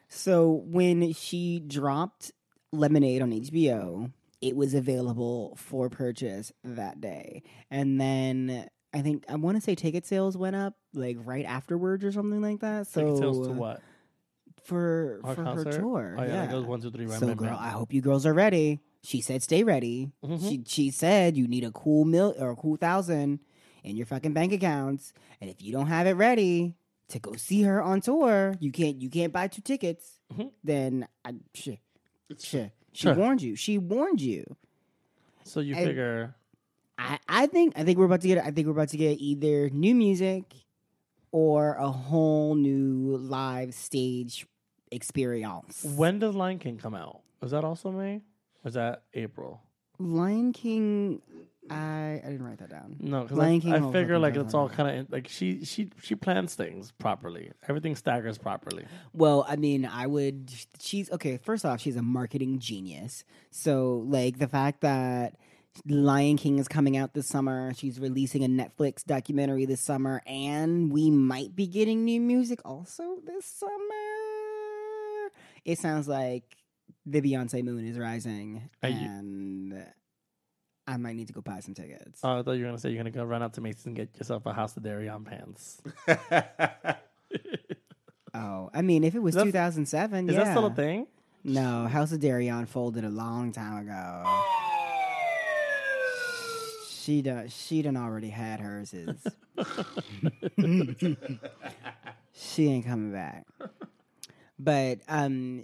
So 0.09 0.63
when 0.65 1.13
she 1.13 1.59
dropped 1.59 2.31
Lemonade 2.71 3.21
on 3.21 3.31
HBO, 3.31 4.11
it 4.41 4.55
was 4.55 4.73
available 4.73 5.55
for 5.55 5.89
purchase 5.89 6.51
that 6.63 6.99
day. 6.99 7.43
And 7.69 7.99
then 8.01 8.67
I 8.93 9.01
think 9.01 9.23
I 9.29 9.35
want 9.35 9.57
to 9.57 9.61
say 9.61 9.75
ticket 9.75 10.05
sales 10.05 10.35
went 10.35 10.55
up 10.55 10.73
like 10.93 11.17
right 11.23 11.45
afterwards 11.45 12.03
or 12.03 12.11
something 12.11 12.41
like 12.41 12.59
that. 12.61 12.87
So 12.87 13.01
Ticket 13.01 13.17
sales 13.19 13.47
to 13.47 13.53
what? 13.53 13.81
for 14.63 15.21
Our 15.23 15.35
for 15.35 15.43
concert? 15.43 15.73
her 15.73 15.79
tour. 15.79 16.15
Oh 16.17 16.23
yeah, 16.23 16.27
yeah. 16.29 16.41
that 16.41 16.51
goes 16.51 16.65
one, 16.65 16.81
two, 16.81 16.91
three. 16.91 17.05
Right, 17.05 17.19
so 17.19 17.27
right, 17.27 17.37
girl, 17.37 17.49
right. 17.49 17.59
I 17.59 17.69
hope 17.69 17.93
you 17.93 18.01
girls 18.01 18.25
are 18.25 18.33
ready. 18.33 18.79
She 19.03 19.21
said, 19.21 19.41
"Stay 19.41 19.63
ready." 19.63 20.11
Mm-hmm. 20.23 20.47
She 20.47 20.63
she 20.67 20.91
said, 20.91 21.35
"You 21.37 21.47
need 21.47 21.63
a 21.63 21.71
cool 21.71 22.05
mil 22.05 22.35
or 22.37 22.51
a 22.51 22.55
cool 22.55 22.75
thousand 22.75 23.39
in 23.83 23.95
your 23.97 24.05
fucking 24.05 24.33
bank 24.33 24.53
accounts, 24.53 25.13
and 25.39 25.49
if 25.49 25.61
you 25.61 25.71
don't 25.71 25.87
have 25.87 26.05
it 26.05 26.13
ready 26.13 26.75
to 27.09 27.19
go 27.19 27.33
see 27.35 27.63
her 27.63 27.81
on 27.81 28.01
tour, 28.01 28.53
you 28.59 28.71
can't 28.71 29.01
you 29.01 29.09
can't 29.09 29.33
buy 29.33 29.47
two 29.47 29.61
tickets." 29.61 30.19
Mhm. 30.33 30.51
Then 30.63 31.07
I 31.25 31.33
shit, 31.55 31.79
shit. 32.39 32.71
She 32.93 33.03
Sure. 33.03 33.15
warned 33.15 33.41
you. 33.41 33.55
She 33.55 33.77
warned 33.77 34.21
you. 34.21 34.55
So 35.43 35.59
you 35.59 35.75
figure 35.75 36.35
I, 36.97 37.17
I 37.27 37.47
think 37.47 37.73
I 37.75 37.83
think 37.83 37.97
we're 37.97 38.05
about 38.05 38.21
to 38.21 38.27
get 38.27 38.37
I 38.45 38.51
think 38.51 38.67
we're 38.67 38.73
about 38.73 38.89
to 38.89 38.97
get 38.97 39.19
either 39.19 39.69
new 39.69 39.95
music 39.95 40.43
or 41.31 41.73
a 41.75 41.89
whole 41.89 42.55
new 42.55 43.17
live 43.17 43.73
stage 43.73 44.45
experience. 44.91 45.83
when 45.95 46.19
does 46.19 46.35
Lion 46.35 46.59
King 46.59 46.77
come 46.77 46.93
out? 46.93 47.21
Is 47.41 47.51
that 47.51 47.63
also 47.63 47.91
May? 47.91 48.15
Or 48.63 48.67
is 48.67 48.73
that 48.75 49.03
April? 49.13 49.61
Lion 49.97 50.51
King, 50.53 51.21
I 51.71 52.21
I 52.23 52.29
didn't 52.29 52.43
write 52.45 52.59
that 52.59 52.69
down. 52.69 52.97
No, 52.99 53.23
because 53.23 53.39
I, 53.39 53.51
I 53.53 53.91
figure 53.91 54.19
like 54.19 54.35
it's 54.35 54.53
all 54.53 54.69
kind 54.69 54.99
of 54.99 55.11
like 55.11 55.27
she 55.27 55.63
she 55.65 55.89
she 56.01 56.15
plans 56.15 56.55
things 56.55 56.91
properly. 56.91 57.51
Everything 57.67 57.95
staggers 57.95 58.37
properly. 58.37 58.85
Well, 59.13 59.45
I 59.47 59.55
mean, 59.55 59.85
I 59.85 60.07
would. 60.07 60.51
She's 60.79 61.11
okay. 61.11 61.37
First 61.37 61.65
off, 61.65 61.79
she's 61.81 61.95
a 61.95 62.01
marketing 62.01 62.59
genius. 62.59 63.23
So, 63.49 64.03
like 64.07 64.37
the 64.39 64.47
fact 64.47 64.81
that 64.81 65.35
Lion 65.87 66.35
King 66.37 66.59
is 66.59 66.67
coming 66.67 66.97
out 66.97 67.13
this 67.13 67.27
summer, 67.27 67.73
she's 67.73 67.99
releasing 67.99 68.43
a 68.43 68.47
Netflix 68.47 69.05
documentary 69.05 69.65
this 69.65 69.79
summer, 69.81 70.21
and 70.25 70.91
we 70.91 71.09
might 71.09 71.55
be 71.55 71.65
getting 71.67 72.03
new 72.03 72.19
music 72.19 72.59
also 72.65 73.19
this 73.25 73.45
summer. 73.45 73.71
It 75.63 75.77
sounds 75.79 76.07
like 76.07 76.43
the 77.05 77.21
Beyonce 77.21 77.63
moon 77.63 77.87
is 77.87 77.97
rising, 77.97 78.69
Are 78.83 78.89
you- 78.89 78.95
and 78.97 79.85
I 80.87 80.97
might 80.97 81.15
need 81.15 81.27
to 81.27 81.33
go 81.33 81.41
buy 81.41 81.59
some 81.59 81.73
tickets. 81.73 82.19
Oh, 82.23 82.39
I 82.39 82.43
thought 82.43 82.53
you 82.53 82.61
were 82.63 82.69
gonna 82.69 82.77
say 82.79 82.89
you're 82.89 82.97
gonna 82.97 83.11
go 83.11 83.23
run 83.23 83.43
out 83.43 83.53
to 83.53 83.61
Macy's 83.61 83.85
and 83.85 83.95
get 83.95 84.09
yourself 84.17 84.45
a 84.45 84.53
House 84.53 84.75
of 84.77 84.83
Deréon 84.83 85.25
pants. 85.25 85.81
oh, 88.33 88.69
I 88.73 88.81
mean, 88.81 89.03
if 89.03 89.15
it 89.15 89.19
was 89.19 89.35
Is 89.35 89.39
that- 89.39 89.45
2007, 89.45 90.29
Is 90.29 90.35
yeah. 90.35 90.43
that 90.43 90.51
still 90.51 90.65
a 90.65 90.73
thing? 90.73 91.07
No, 91.43 91.87
House 91.87 92.11
of 92.11 92.19
Deréon 92.19 92.67
folded 92.67 93.03
a 93.03 93.09
long 93.09 93.51
time 93.51 93.87
ago. 93.87 94.23
She 96.89 97.21
done 97.23 97.47
she 97.49 97.81
done 97.81 97.97
already 97.97 98.29
had 98.29 98.59
hers. 98.59 98.93
she 102.33 102.67
ain't 102.67 102.85
coming 102.85 103.11
back. 103.11 103.47
But 104.59 104.99
um 105.07 105.63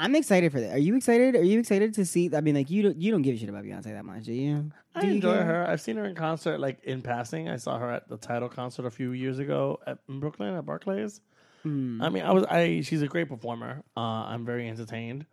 I'm 0.00 0.14
excited 0.14 0.50
for 0.50 0.60
that. 0.60 0.72
Are 0.72 0.78
you 0.78 0.96
excited? 0.96 1.36
Are 1.36 1.42
you 1.42 1.58
excited 1.58 1.92
to 1.94 2.06
see 2.06 2.30
I 2.34 2.40
mean 2.40 2.54
like 2.54 2.70
you 2.70 2.82
don't 2.82 2.96
you 2.96 3.10
don't 3.10 3.20
give 3.22 3.34
a 3.34 3.38
shit 3.38 3.50
about 3.50 3.64
Beyonce 3.64 3.84
that 3.84 4.04
much, 4.04 4.24
do 4.24 4.32
you? 4.32 4.72
I 4.94 5.02
you 5.02 5.12
enjoy 5.12 5.34
care? 5.34 5.44
her. 5.44 5.68
I've 5.68 5.80
seen 5.80 5.96
her 5.96 6.04
in 6.06 6.14
concert, 6.14 6.58
like 6.58 6.82
in 6.84 7.02
passing. 7.02 7.50
I 7.50 7.56
saw 7.56 7.78
her 7.78 7.90
at 7.90 8.08
the 8.08 8.16
Tidal 8.16 8.48
concert 8.48 8.86
a 8.86 8.90
few 8.90 9.12
years 9.12 9.38
ago 9.38 9.78
at 9.86 9.98
in 10.08 10.18
Brooklyn 10.18 10.54
at 10.54 10.64
Barclays. 10.64 11.20
Hmm. 11.62 12.00
I 12.00 12.08
mean, 12.08 12.22
I 12.22 12.32
was 12.32 12.44
I. 12.44 12.80
She's 12.80 13.02
a 13.02 13.06
great 13.06 13.28
performer. 13.28 13.82
Uh, 13.94 14.00
I'm 14.00 14.46
very 14.46 14.68
entertained. 14.68 15.26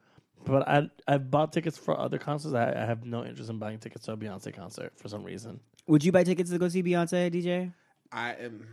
But 0.46 0.68
I 0.68 0.90
I 1.08 1.18
bought 1.18 1.54
tickets 1.54 1.78
for 1.78 1.98
other 1.98 2.18
concerts. 2.18 2.54
I, 2.54 2.74
I 2.74 2.86
have 2.86 3.06
no 3.06 3.24
interest 3.24 3.50
in 3.50 3.60
buying 3.60 3.80
tickets 3.80 4.06
to 4.06 4.12
a 4.14 4.18
Beyonce 4.18 4.54
concert 4.54 4.92
for 4.98 5.08
some 5.08 5.24
reason. 5.24 5.62
Would 5.88 6.04
you 6.04 6.12
buy 6.12 6.26
tickets 6.26 6.52
to 6.52 6.58
go 6.58 6.68
see 6.68 6.84
Beyonce, 6.84 7.32
DJ? 7.32 7.74
I 8.12 8.34
am. 8.34 8.68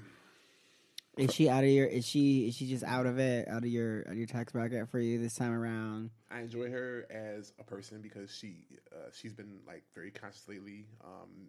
Is 1.17 1.33
she 1.33 1.49
out 1.49 1.63
of 1.63 1.71
your 1.71 1.87
is 1.87 2.05
she 2.07 2.49
is 2.49 2.57
she 2.57 2.67
just 2.67 2.83
out 2.83 3.07
of 3.07 3.19
it, 3.19 3.47
out 3.49 3.59
of 3.63 3.69
your 3.69 4.01
out 4.07 4.13
of 4.13 4.19
your 4.19 4.27
tax 4.27 4.53
bracket 4.53 4.89
for 4.89 4.99
you 4.99 5.19
this 5.21 5.35
time 5.35 5.53
around? 5.53 6.11
I 6.31 6.41
enjoy 6.41 6.71
her 6.71 7.07
as 7.11 7.53
a 7.61 7.65
person 7.65 8.01
because 8.03 8.35
she 8.35 8.67
uh, 8.93 9.11
she's 9.13 9.33
been 9.33 9.61
like 9.67 9.85
very 9.95 10.11
conscious 10.11 10.49
lately. 10.49 10.87
Um, 11.05 11.49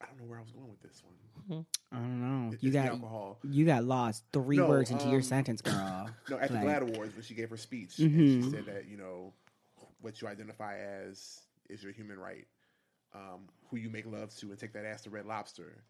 I 0.00 0.06
don't 0.06 0.18
know 0.18 0.24
where 0.26 0.38
I 0.38 0.42
was 0.42 0.50
going 0.52 0.68
with 0.68 0.80
this 0.82 1.02
one. 1.48 1.64
I 1.92 1.96
don't 1.96 2.20
know. 2.46 2.52
It's 2.52 2.62
You 2.62 2.70
got 2.72 2.86
alcohol. 2.86 3.38
You 3.44 3.64
got 3.64 3.84
lost 3.84 4.24
three 4.32 4.56
No, 4.56 4.68
words 4.68 4.90
into 4.90 5.06
your 5.06 5.16
um, 5.16 5.22
sentence, 5.22 5.60
girl. 5.62 6.08
No, 6.30 6.38
at 6.38 6.48
the 6.48 6.54
Like- 6.56 6.64
GLAAD 6.64 6.82
Awards 6.94 7.14
when 7.14 7.22
she 7.24 7.34
gave 7.34 7.50
her 7.50 7.56
speech, 7.56 7.98
and 7.98 8.10
Mhm. 8.12 8.44
she 8.44 8.50
said 8.50 8.66
that 8.66 8.86
you 8.88 8.96
know 8.96 9.32
what 10.00 10.20
you 10.20 10.28
identify 10.28 10.78
as 10.78 11.40
is 11.68 11.82
your 11.82 11.92
human 11.92 12.18
right. 12.18 12.46
Um, 13.14 13.48
who 13.70 13.76
you 13.76 13.90
make 13.90 14.06
love 14.06 14.34
to 14.36 14.50
and 14.50 14.58
take 14.58 14.72
that 14.72 14.84
ass 14.86 15.02
to 15.02 15.10
Red 15.10 15.26
Lobster 15.26 15.82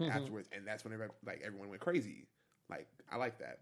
Mm-hmm. 0.00 0.10
afterwards, 0.10 0.48
and 0.54 0.66
that's 0.66 0.84
when 0.84 0.92
every- 0.92 1.08
like 1.26 1.42
everyone 1.44 1.68
went 1.68 1.80
crazy. 1.80 2.26
Like 2.70 2.86
I 3.12 3.16
like 3.16 3.38
that. 3.38 3.58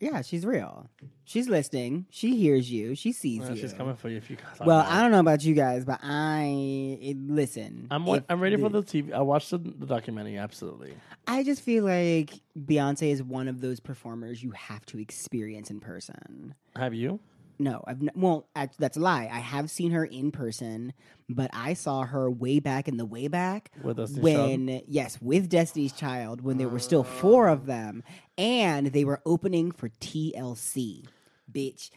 yeah, 0.00 0.22
she's 0.22 0.44
real. 0.46 0.88
She's 1.24 1.48
listening. 1.48 2.06
She 2.10 2.36
hears 2.36 2.70
you. 2.70 2.94
She 2.94 3.12
sees 3.12 3.40
Well, 3.40 3.50
you. 3.52 3.56
she's 3.60 3.72
coming 3.72 3.94
for 3.96 4.08
you 4.08 4.16
if 4.16 4.28
you 4.30 4.36
guys. 4.36 4.64
Well, 4.66 4.84
I 4.88 5.00
don't 5.02 5.10
know 5.12 5.20
about 5.20 5.44
you 5.44 5.54
guys, 5.54 5.84
but 5.84 6.00
I 6.02 6.98
it, 7.00 7.16
listen. 7.18 7.86
I'm 7.90 8.04
wa- 8.06 8.20
I'm 8.28 8.40
ready 8.40 8.56
for 8.56 8.68
the 8.68 8.82
TV. 8.82 9.12
I 9.12 9.20
watched 9.20 9.50
the, 9.50 9.58
the 9.58 9.86
documentary. 9.86 10.38
Absolutely. 10.38 10.94
I 11.26 11.44
just 11.44 11.62
feel 11.62 11.84
like 11.84 12.32
Beyonce 12.58 13.10
is 13.12 13.22
one 13.22 13.46
of 13.48 13.60
those 13.60 13.78
performers 13.80 14.42
you 14.42 14.50
have 14.52 14.84
to 14.86 14.98
experience 14.98 15.70
in 15.70 15.78
person. 15.80 16.54
Have 16.76 16.94
you? 16.94 17.20
No, 17.58 17.82
I've 17.86 18.00
n- 18.02 18.10
well, 18.14 18.48
act- 18.56 18.78
that's 18.78 18.96
a 18.96 19.00
lie. 19.00 19.28
I 19.32 19.38
have 19.38 19.70
seen 19.70 19.92
her 19.92 20.04
in 20.04 20.32
person, 20.32 20.92
but 21.28 21.50
I 21.52 21.74
saw 21.74 22.02
her 22.02 22.30
way 22.30 22.58
back 22.60 22.88
in 22.88 22.96
the 22.96 23.04
way 23.04 23.28
back 23.28 23.70
With 23.82 23.98
Destiny's 23.98 24.22
when 24.22 24.82
yes, 24.88 25.20
with 25.20 25.48
Destiny's 25.48 25.92
Child 25.92 26.40
when 26.42 26.58
there 26.58 26.68
were 26.68 26.78
still 26.78 27.04
four 27.04 27.48
of 27.48 27.66
them, 27.66 28.02
and 28.36 28.88
they 28.88 29.04
were 29.04 29.20
opening 29.26 29.70
for 29.70 29.88
TLC. 29.88 31.06
Bitch, 31.50 31.90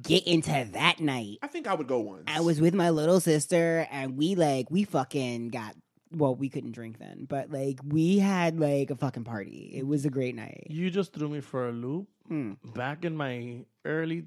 get 0.00 0.26
into 0.26 0.68
that 0.72 1.00
night. 1.00 1.38
I 1.42 1.46
think 1.46 1.66
I 1.66 1.74
would 1.74 1.86
go 1.88 2.00
once. 2.00 2.24
I 2.26 2.40
was 2.40 2.60
with 2.60 2.74
my 2.74 2.90
little 2.90 3.20
sister, 3.20 3.86
and 3.90 4.16
we 4.16 4.34
like 4.34 4.70
we 4.70 4.84
fucking 4.84 5.48
got. 5.48 5.74
Well, 6.10 6.34
we 6.34 6.48
couldn't 6.48 6.72
drink 6.72 6.98
then, 6.98 7.26
but 7.28 7.50
like 7.50 7.80
we 7.86 8.18
had 8.18 8.58
like 8.58 8.90
a 8.90 8.96
fucking 8.96 9.24
party. 9.24 9.72
It 9.74 9.86
was 9.86 10.06
a 10.06 10.10
great 10.10 10.34
night. 10.34 10.66
You 10.70 10.90
just 10.90 11.12
threw 11.12 11.28
me 11.28 11.40
for 11.40 11.68
a 11.68 11.72
loop. 11.72 12.08
Hmm. 12.28 12.52
Back 12.74 13.04
in 13.04 13.14
my 13.16 13.64
early, 13.84 14.24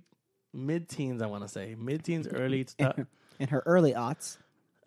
mid-teens, 0.53 1.21
I 1.21 1.27
want 1.27 1.43
to 1.43 1.47
say 1.49 1.75
mid-teens, 1.77 2.27
early. 2.27 2.65
stu- 2.65 3.07
In 3.39 3.47
her 3.49 3.63
early 3.65 3.93
aughts. 3.93 4.37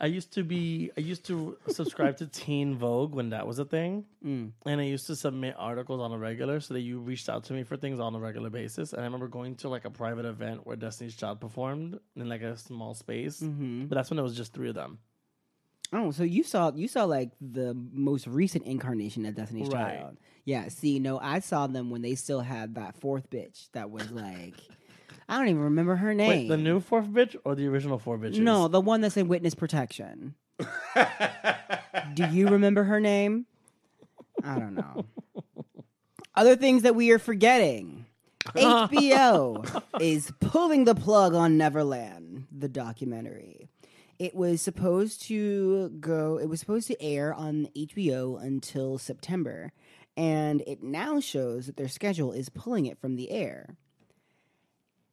I 0.00 0.06
used 0.06 0.32
to 0.32 0.42
be. 0.42 0.90
I 0.96 1.00
used 1.00 1.24
to 1.26 1.56
subscribe 1.68 2.16
to 2.18 2.26
Teen 2.26 2.76
Vogue 2.76 3.14
when 3.14 3.30
that 3.30 3.46
was 3.46 3.58
a 3.60 3.64
thing, 3.64 4.04
Mm. 4.24 4.50
and 4.66 4.80
I 4.80 4.84
used 4.84 5.06
to 5.06 5.14
submit 5.16 5.54
articles 5.56 6.00
on 6.00 6.10
a 6.12 6.18
regular, 6.18 6.58
so 6.60 6.74
that 6.74 6.80
you 6.80 6.98
reached 6.98 7.28
out 7.28 7.44
to 7.44 7.52
me 7.52 7.62
for 7.62 7.76
things 7.76 8.00
on 8.00 8.14
a 8.14 8.18
regular 8.18 8.50
basis. 8.50 8.92
And 8.92 9.00
I 9.02 9.04
remember 9.04 9.28
going 9.28 9.54
to 9.56 9.68
like 9.68 9.84
a 9.84 9.90
private 9.90 10.24
event 10.26 10.66
where 10.66 10.74
Destiny's 10.76 11.14
Child 11.14 11.40
performed 11.40 12.00
in 12.16 12.28
like 12.28 12.42
a 12.42 12.56
small 12.56 12.92
space, 12.94 13.40
Mm-hmm. 13.40 13.86
but 13.86 13.94
that's 13.94 14.10
when 14.10 14.18
it 14.18 14.22
was 14.22 14.36
just 14.36 14.52
three 14.52 14.68
of 14.68 14.74
them. 14.74 14.98
Oh, 15.92 16.10
so 16.10 16.24
you 16.24 16.42
saw 16.42 16.72
you 16.74 16.88
saw 16.88 17.04
like 17.04 17.30
the 17.40 17.72
most 17.92 18.26
recent 18.26 18.64
incarnation 18.66 19.24
of 19.26 19.36
Destiny's 19.36 19.68
Right. 19.68 20.00
Child. 20.00 20.16
Yeah, 20.44 20.68
see, 20.68 20.98
no, 20.98 21.18
I 21.20 21.38
saw 21.38 21.68
them 21.68 21.88
when 21.90 22.02
they 22.02 22.16
still 22.16 22.40
had 22.40 22.74
that 22.74 22.96
fourth 22.96 23.30
bitch 23.30 23.70
that 23.72 23.90
was 23.90 24.10
like 24.10 24.54
I 25.28 25.38
don't 25.38 25.48
even 25.48 25.62
remember 25.62 25.96
her 25.96 26.14
name. 26.14 26.28
Wait, 26.28 26.48
the 26.48 26.56
new 26.56 26.80
fourth 26.80 27.06
bitch 27.06 27.36
or 27.44 27.54
the 27.54 27.66
original 27.66 27.98
four 27.98 28.18
bitches? 28.18 28.38
No, 28.38 28.68
the 28.68 28.80
one 28.80 29.00
that's 29.00 29.16
in 29.16 29.28
witness 29.28 29.54
protection. 29.54 30.34
Do 32.14 32.26
you 32.30 32.48
remember 32.48 32.84
her 32.84 33.00
name? 33.00 33.46
I 34.42 34.58
don't 34.58 34.74
know. 34.74 35.06
Other 36.34 36.56
things 36.56 36.82
that 36.82 36.94
we 36.94 37.10
are 37.10 37.18
forgetting. 37.18 38.06
HBO 38.54 39.82
is 40.00 40.32
pulling 40.40 40.84
the 40.84 40.94
plug 40.94 41.34
on 41.34 41.56
Neverland, 41.56 42.46
the 42.56 42.68
documentary. 42.68 43.68
It 44.18 44.34
was 44.34 44.60
supposed 44.60 45.22
to 45.22 45.88
go, 46.00 46.38
it 46.38 46.46
was 46.46 46.60
supposed 46.60 46.86
to 46.88 47.02
air 47.02 47.32
on 47.32 47.68
HBO 47.76 48.40
until 48.40 48.98
September, 48.98 49.72
and 50.16 50.62
it 50.66 50.82
now 50.82 51.18
shows 51.20 51.66
that 51.66 51.76
their 51.76 51.88
schedule 51.88 52.32
is 52.32 52.48
pulling 52.48 52.86
it 52.86 52.98
from 52.98 53.16
the 53.16 53.30
air 53.30 53.76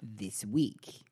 this 0.01 0.45
week. 0.45 1.03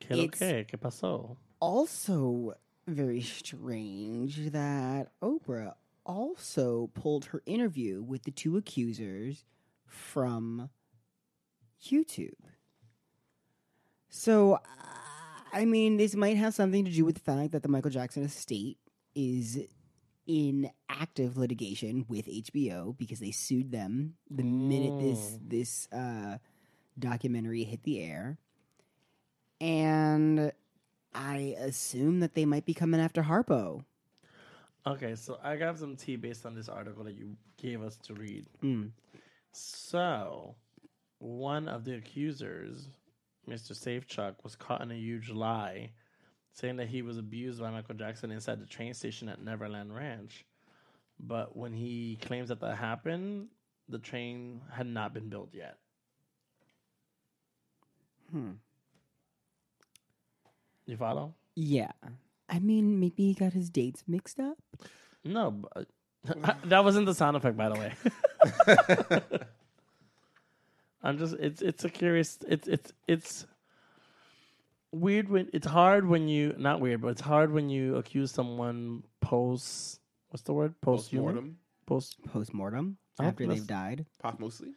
¿Qué 0.00 0.16
lo 0.16 0.24
it's- 0.24 0.38
que? 0.38 0.64
¿Qué 0.64 0.78
pasó? 0.80 1.36
also 1.60 2.54
very 2.86 3.20
strange 3.20 4.50
that 4.50 5.08
Oprah 5.22 5.74
also 6.06 6.88
pulled 6.94 7.26
her 7.26 7.42
interview 7.46 8.02
with 8.02 8.22
the 8.24 8.30
two 8.30 8.56
accusers 8.56 9.44
from 9.86 10.70
YouTube. 11.84 12.32
So, 14.08 14.54
uh, 14.54 14.58
I 15.52 15.64
mean, 15.66 15.96
this 15.98 16.14
might 16.14 16.36
have 16.36 16.54
something 16.54 16.84
to 16.84 16.90
do 16.90 17.04
with 17.04 17.16
the 17.16 17.20
fact 17.20 17.52
that 17.52 17.62
the 17.62 17.68
Michael 17.68 17.90
Jackson 17.90 18.22
estate 18.24 18.78
is 19.14 19.58
in 20.26 20.70
active 20.88 21.36
litigation 21.36 22.06
with 22.08 22.26
HBO 22.26 22.96
because 22.96 23.20
they 23.20 23.30
sued 23.32 23.70
them 23.72 24.14
the 24.30 24.42
minute 24.44 25.00
this 25.00 25.38
this 25.46 25.88
uh, 25.92 26.38
documentary 27.00 27.64
hit 27.64 27.82
the 27.82 28.02
air, 28.02 28.38
and 29.60 30.52
I 31.14 31.56
assume 31.58 32.20
that 32.20 32.34
they 32.34 32.44
might 32.44 32.64
be 32.64 32.74
coming 32.74 33.00
after 33.00 33.22
Harpo. 33.22 33.84
Okay, 34.86 35.14
so 35.14 35.38
I 35.42 35.56
got 35.56 35.78
some 35.78 35.96
tea 35.96 36.16
based 36.16 36.46
on 36.46 36.54
this 36.54 36.68
article 36.68 37.04
that 37.04 37.14
you 37.14 37.36
gave 37.58 37.82
us 37.82 37.96
to 38.04 38.14
read. 38.14 38.46
Mm. 38.62 38.90
So, 39.52 40.54
one 41.18 41.68
of 41.68 41.84
the 41.84 41.96
accusers, 41.96 42.88
Mr. 43.48 43.72
Safechuck, 43.72 44.36
was 44.42 44.56
caught 44.56 44.80
in 44.80 44.90
a 44.90 44.94
huge 44.94 45.30
lie 45.30 45.90
saying 46.52 46.76
that 46.76 46.88
he 46.88 47.02
was 47.02 47.18
abused 47.18 47.60
by 47.60 47.70
Michael 47.70 47.94
Jackson 47.94 48.30
inside 48.30 48.60
the 48.60 48.66
train 48.66 48.94
station 48.94 49.28
at 49.28 49.42
Neverland 49.42 49.94
Ranch. 49.94 50.44
But 51.18 51.56
when 51.56 51.72
he 51.72 52.18
claims 52.22 52.48
that 52.48 52.60
that 52.60 52.76
happened, 52.76 53.48
the 53.88 53.98
train 53.98 54.60
had 54.72 54.86
not 54.86 55.12
been 55.12 55.28
built 55.28 55.50
yet. 55.52 55.76
Hmm. 58.30 58.50
You 60.86 60.96
follow? 60.96 61.34
Yeah. 61.56 61.92
I 62.48 62.58
mean, 62.58 62.98
maybe 62.98 63.26
he 63.28 63.34
got 63.34 63.52
his 63.52 63.70
dates 63.70 64.02
mixed 64.08 64.40
up. 64.40 64.58
No, 65.24 65.50
but 65.52 65.86
that 66.64 66.84
wasn't 66.84 67.06
the 67.06 67.14
sound 67.14 67.36
effect, 67.36 67.56
by 67.56 67.68
the 67.68 67.74
way. 67.78 67.92
I'm 71.02 71.16
just 71.18 71.34
it's 71.34 71.62
it's 71.62 71.84
a 71.84 71.88
curious 71.90 72.38
it's 72.46 72.68
it's 72.68 72.92
it's 73.08 73.46
weird 74.92 75.28
when 75.28 75.48
it's 75.52 75.66
hard 75.66 76.06
when 76.06 76.28
you 76.28 76.54
not 76.58 76.80
weird, 76.80 77.00
but 77.00 77.08
it's 77.08 77.20
hard 77.22 77.52
when 77.52 77.70
you 77.70 77.96
accuse 77.96 78.30
someone 78.32 79.02
post 79.20 79.98
what's 80.28 80.42
the 80.42 80.52
word 80.52 80.74
post 80.82 81.10
Postmortem, 81.10 81.56
post 81.86 82.16
Post 82.24 82.52
mortem 82.52 82.96
Oh, 83.18 83.24
after 83.24 83.46
they've 83.46 83.66
died. 83.66 84.06
postmostly. 84.22 84.72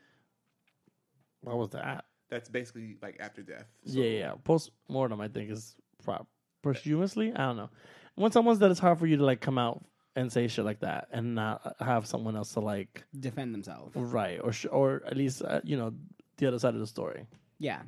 what 1.42 1.58
was 1.58 1.70
that? 1.72 2.06
That's 2.34 2.50
basically 2.50 2.98
like 3.00 3.18
after 3.20 3.44
death. 3.44 3.68
So, 3.86 4.00
yeah, 4.00 4.10
yeah, 4.20 4.34
post 4.44 4.72
mortem. 4.90 5.22
I 5.22 5.28
think 5.28 5.52
is 5.52 5.76
prop 6.04 6.28
posthumously. 6.64 7.32
I 7.32 7.38
don't 7.46 7.58
know. 7.58 7.70
When 8.16 8.32
someone's 8.32 8.58
dead, 8.58 8.72
it's 8.72 8.80
hard 8.80 8.98
for 8.98 9.06
you 9.06 9.18
to 9.18 9.24
like 9.24 9.40
come 9.40 9.60
out 9.60 9.86
and 10.16 10.32
say 10.32 10.48
shit 10.48 10.66
like 10.66 10.80
that 10.80 11.10
and 11.12 11.36
not 11.36 11.76
have 11.80 12.08
someone 12.08 12.36
else 12.36 12.54
to 12.54 12.60
like 12.60 13.04
Defend 13.20 13.54
themselves. 13.54 13.92
right 13.96 14.40
or 14.44 14.52
sh- 14.52 14.66
or 14.72 15.04
at 15.06 15.16
least 15.16 15.44
uh, 15.44 15.62
you 15.64 15.78
know 15.78 15.94
the 16.38 16.48
other 16.48 16.58
side 16.58 16.74
of 16.74 16.80
the 16.80 16.88
story. 16.88 17.28
Yeah. 17.60 17.82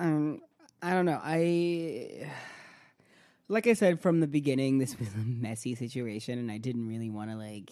Um, 0.00 0.40
I 0.82 0.94
don't 0.94 1.06
know. 1.06 1.20
I 1.22 2.28
like 3.46 3.68
I 3.68 3.74
said 3.74 4.00
from 4.00 4.18
the 4.18 4.26
beginning, 4.26 4.78
this 4.78 4.98
was 4.98 5.14
a 5.14 5.18
messy 5.18 5.76
situation, 5.76 6.40
and 6.40 6.50
I 6.50 6.58
didn't 6.58 6.88
really 6.88 7.10
want 7.10 7.30
to 7.30 7.36
like 7.36 7.70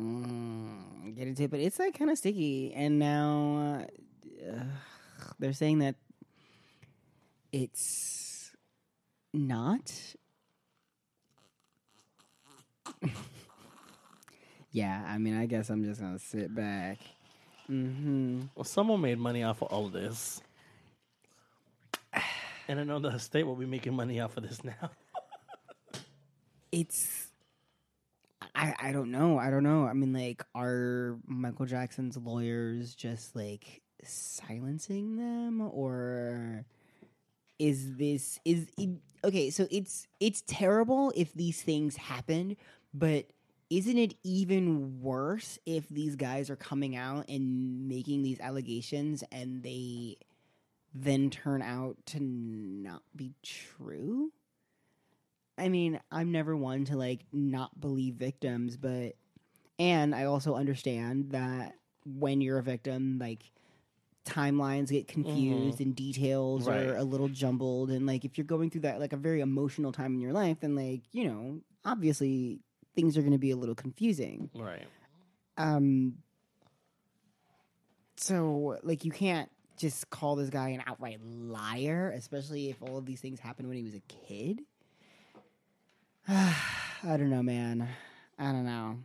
mm, 0.00 1.14
get 1.14 1.28
into 1.28 1.42
it. 1.44 1.50
But 1.50 1.60
it's 1.60 1.78
like 1.78 1.98
kind 1.98 2.10
of 2.10 2.16
sticky, 2.18 2.72
and 2.74 2.98
now 2.98 3.82
uh, 3.82 3.86
they're 5.38 5.52
saying 5.52 5.78
that 5.80 5.94
it's 7.52 8.52
not. 9.32 9.92
yeah, 14.72 15.04
I 15.06 15.18
mean, 15.18 15.36
I 15.36 15.46
guess 15.46 15.70
I'm 15.70 15.84
just 15.84 16.00
gonna 16.00 16.18
sit 16.18 16.54
back. 16.54 16.98
Mm-hmm. 17.70 18.42
Well, 18.54 18.64
someone 18.64 19.00
made 19.00 19.18
money 19.18 19.42
off 19.42 19.62
of 19.62 19.68
all 19.68 19.86
of 19.86 19.92
this. 19.92 20.40
And 22.68 22.78
I 22.78 22.84
know 22.84 23.00
the 23.00 23.18
state 23.18 23.42
will 23.42 23.56
be 23.56 23.66
making 23.66 23.92
money 23.92 24.20
off 24.20 24.36
of 24.36 24.44
this 24.48 24.62
now. 24.62 24.92
it's 26.72 27.26
I 28.54 28.74
I 28.78 28.92
don't 28.92 29.10
know. 29.10 29.36
I 29.36 29.50
don't 29.50 29.64
know. 29.64 29.84
I 29.84 29.92
mean 29.94 30.12
like 30.12 30.44
are 30.54 31.18
Michael 31.26 31.66
Jackson's 31.66 32.16
lawyers 32.16 32.94
just 32.94 33.34
like 33.34 33.82
silencing 34.04 35.16
them 35.16 35.60
or 35.60 36.64
is 37.58 37.96
this 37.96 38.40
is 38.44 38.68
it, 38.76 38.90
okay, 39.24 39.50
so 39.50 39.66
it's 39.70 40.08
it's 40.20 40.42
terrible 40.46 41.12
if 41.14 41.32
these 41.34 41.62
things 41.62 41.96
happen, 41.96 42.56
but 42.92 43.26
isn't 43.70 43.96
it 43.96 44.14
even 44.22 45.00
worse 45.00 45.58
if 45.64 45.88
these 45.88 46.16
guys 46.16 46.50
are 46.50 46.56
coming 46.56 46.96
out 46.96 47.26
and 47.28 47.88
making 47.88 48.22
these 48.22 48.40
allegations 48.40 49.24
and 49.32 49.62
they 49.62 50.16
then 50.94 51.30
turn 51.30 51.62
out 51.62 51.96
to 52.06 52.20
not 52.20 53.02
be 53.14 53.34
true? 53.42 54.32
I 55.56 55.68
mean, 55.68 56.00
I'm 56.10 56.32
never 56.32 56.56
one 56.56 56.84
to 56.86 56.96
like 56.96 57.20
not 57.32 57.80
believe 57.80 58.14
victims, 58.14 58.76
but 58.76 59.14
and 59.78 60.14
I 60.14 60.24
also 60.24 60.54
understand 60.54 61.30
that 61.30 61.74
when 62.04 62.40
you're 62.40 62.58
a 62.58 62.62
victim, 62.62 63.18
like 63.20 63.52
timelines 64.24 64.88
get 64.90 65.08
confused 65.08 65.80
and 65.80 65.96
details 65.96 66.66
Right. 66.68 66.86
are 66.86 66.96
a 66.96 67.02
little 67.04 67.28
jumbled 67.28 67.90
and 67.90 68.06
like 68.06 68.24
if 68.24 68.38
you're 68.38 68.44
going 68.44 68.70
through 68.70 68.82
that 68.82 69.00
like 69.00 69.12
a 69.12 69.16
very 69.16 69.40
emotional 69.40 69.90
time 69.92 70.14
in 70.14 70.20
your 70.20 70.32
life 70.32 70.58
then 70.60 70.76
like, 70.76 71.00
you 71.12 71.24
know, 71.24 71.60
obviously 71.84 72.60
things 72.94 73.16
are 73.16 73.20
going 73.22 73.32
to 73.32 73.38
be 73.38 73.50
a 73.50 73.56
little 73.56 73.74
confusing. 73.74 74.48
Right. 74.54 74.86
Um 75.56 76.18
so 78.16 78.78
like 78.82 79.04
you 79.04 79.10
can't 79.10 79.50
just 79.76 80.08
call 80.10 80.36
this 80.36 80.50
guy 80.50 80.68
an 80.68 80.82
outright 80.86 81.18
liar, 81.24 82.12
especially 82.16 82.70
if 82.70 82.80
all 82.82 82.96
of 82.98 83.04
these 83.06 83.20
things 83.20 83.40
happened 83.40 83.68
when 83.68 83.76
he 83.76 83.82
was 83.82 83.94
a 83.94 84.02
kid. 84.28 84.60
I 86.28 86.54
don't 87.16 87.30
know, 87.30 87.42
man. 87.42 87.88
I 88.38 88.52
don't 88.52 88.64
know. 88.66 88.98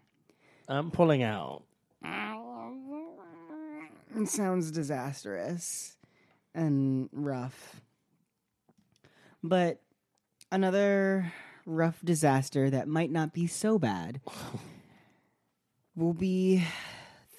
I'm 0.68 0.91
pulling 0.91 1.24
out. 1.24 1.63
It 4.18 4.30
sounds 4.30 4.72
disastrous 4.72 5.95
and 6.55 7.07
rough. 7.11 7.82
But 9.43 9.80
another 10.51 11.32
rough 11.68 11.99
disaster 12.03 12.72
that 12.72 12.88
might 12.88 13.11
not 13.11 13.32
be 13.32 13.45
so 13.45 13.78
bad 13.78 14.20
will 15.95 16.15
be 16.15 16.63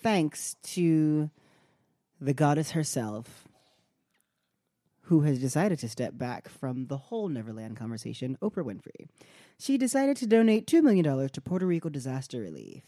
thanks 0.05 0.55
to 0.63 1.31
the 2.21 2.33
goddess 2.33 2.71
herself, 2.71 3.49
who 5.03 5.23
has 5.23 5.41
decided 5.41 5.81
to 5.81 5.89
step 5.89 6.17
back 6.17 6.49
from 6.49 6.87
the 6.87 6.97
whole 6.97 7.29
Neverland 7.29 7.77
conversation, 7.77 8.39
Oprah 8.41 8.65
Winfrey. 8.65 9.09
She 9.59 9.79
decided 9.79 10.17
to 10.19 10.29
donate 10.29 10.69
$2 10.69 10.85
million 10.85 11.29
to 11.29 11.41
Puerto 11.41 11.67
Rico 11.67 11.89
disaster 11.89 12.41
relief 12.41 12.85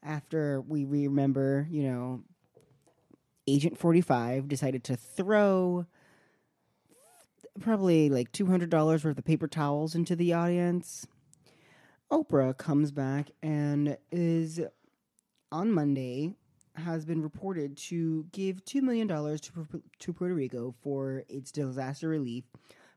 after 0.00 0.60
we 0.60 0.84
remember, 0.84 1.66
you 1.70 1.82
know, 1.82 2.22
Agent 3.46 3.78
45 3.78 4.48
decided 4.48 4.84
to 4.84 4.96
throw 4.96 5.86
probably 7.60 8.08
like 8.08 8.32
$200 8.32 9.04
worth 9.04 9.18
of 9.18 9.24
paper 9.24 9.48
towels 9.48 9.94
into 9.94 10.16
the 10.16 10.32
audience. 10.32 11.06
Oprah 12.10 12.56
comes 12.56 12.92
back 12.92 13.30
and 13.42 13.96
is 14.10 14.60
on 15.50 15.72
Monday 15.72 16.34
has 16.76 17.04
been 17.04 17.22
reported 17.22 17.76
to 17.76 18.24
give 18.32 18.64
$2 18.64 18.82
million 18.82 19.08
to, 19.08 19.82
to 19.98 20.12
Puerto 20.12 20.34
Rico 20.34 20.74
for 20.82 21.24
its 21.28 21.52
disaster 21.52 22.08
relief 22.08 22.44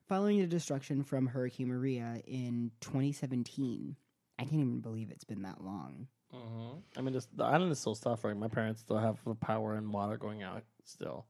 following 0.08 0.40
the 0.40 0.48
destruction 0.48 1.04
from 1.04 1.28
Hurricane 1.28 1.68
Maria 1.68 2.22
in 2.26 2.72
2017. 2.82 3.96
I 4.38 4.44
can't 4.44 4.54
even 4.54 4.80
believe 4.80 5.10
it's 5.12 5.24
been 5.24 5.42
that 5.42 5.64
long. 5.64 6.08
Hmm 6.36 6.78
I 6.98 7.02
mean, 7.02 7.14
this, 7.14 7.28
the 7.34 7.44
island 7.44 7.72
is 7.72 7.80
still 7.80 7.96
suffering. 7.96 8.40
My 8.40 8.48
parents 8.48 8.82
still 8.82 8.98
have 8.98 9.18
the 9.26 9.36
power 9.36 9.76
and 9.76 9.92
water 9.92 10.18
going 10.18 10.44
out 10.44 10.64
still. 10.84 11.26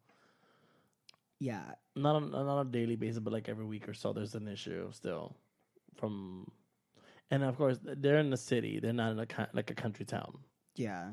Yeah, 1.39 1.63
Not 1.95 2.15
on, 2.15 2.31
not 2.31 2.47
on 2.47 2.67
a 2.67 2.69
daily 2.69 2.95
basis, 2.95 3.19
but 3.19 3.33
like 3.33 3.49
every 3.49 3.65
week 3.65 3.89
or 3.89 3.93
so, 3.93 4.13
there's 4.13 4.35
an 4.35 4.47
issue 4.47 4.91
still 4.91 5.35
from. 5.95 6.47
And 7.29 7.43
of 7.43 7.57
course, 7.57 7.77
they're 7.83 8.19
in 8.19 8.29
the 8.29 8.37
city. 8.37 8.79
They're 8.79 8.93
not 8.93 9.11
in 9.11 9.19
a 9.19 9.47
like 9.53 9.69
a 9.69 9.73
country 9.73 10.05
town 10.05 10.37
yeah. 10.75 11.09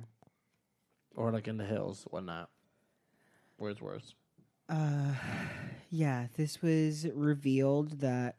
or 1.16 1.30
like 1.32 1.48
in 1.48 1.56
the 1.56 1.64
hills, 1.64 2.06
whatnot. 2.10 2.50
Where 3.56 3.70
it's 3.70 3.80
worse. 3.80 4.14
Uh, 4.68 5.14
yeah, 5.90 6.26
this 6.36 6.60
was 6.62 7.06
revealed 7.14 8.00
that 8.00 8.36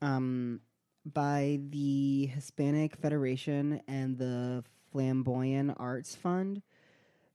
um, 0.00 0.60
by 1.04 1.60
the 1.70 2.26
Hispanic 2.26 2.96
Federation 2.96 3.80
and 3.88 4.18
the 4.18 4.64
Flamboyan 4.94 5.74
Arts 5.78 6.14
Fund. 6.14 6.62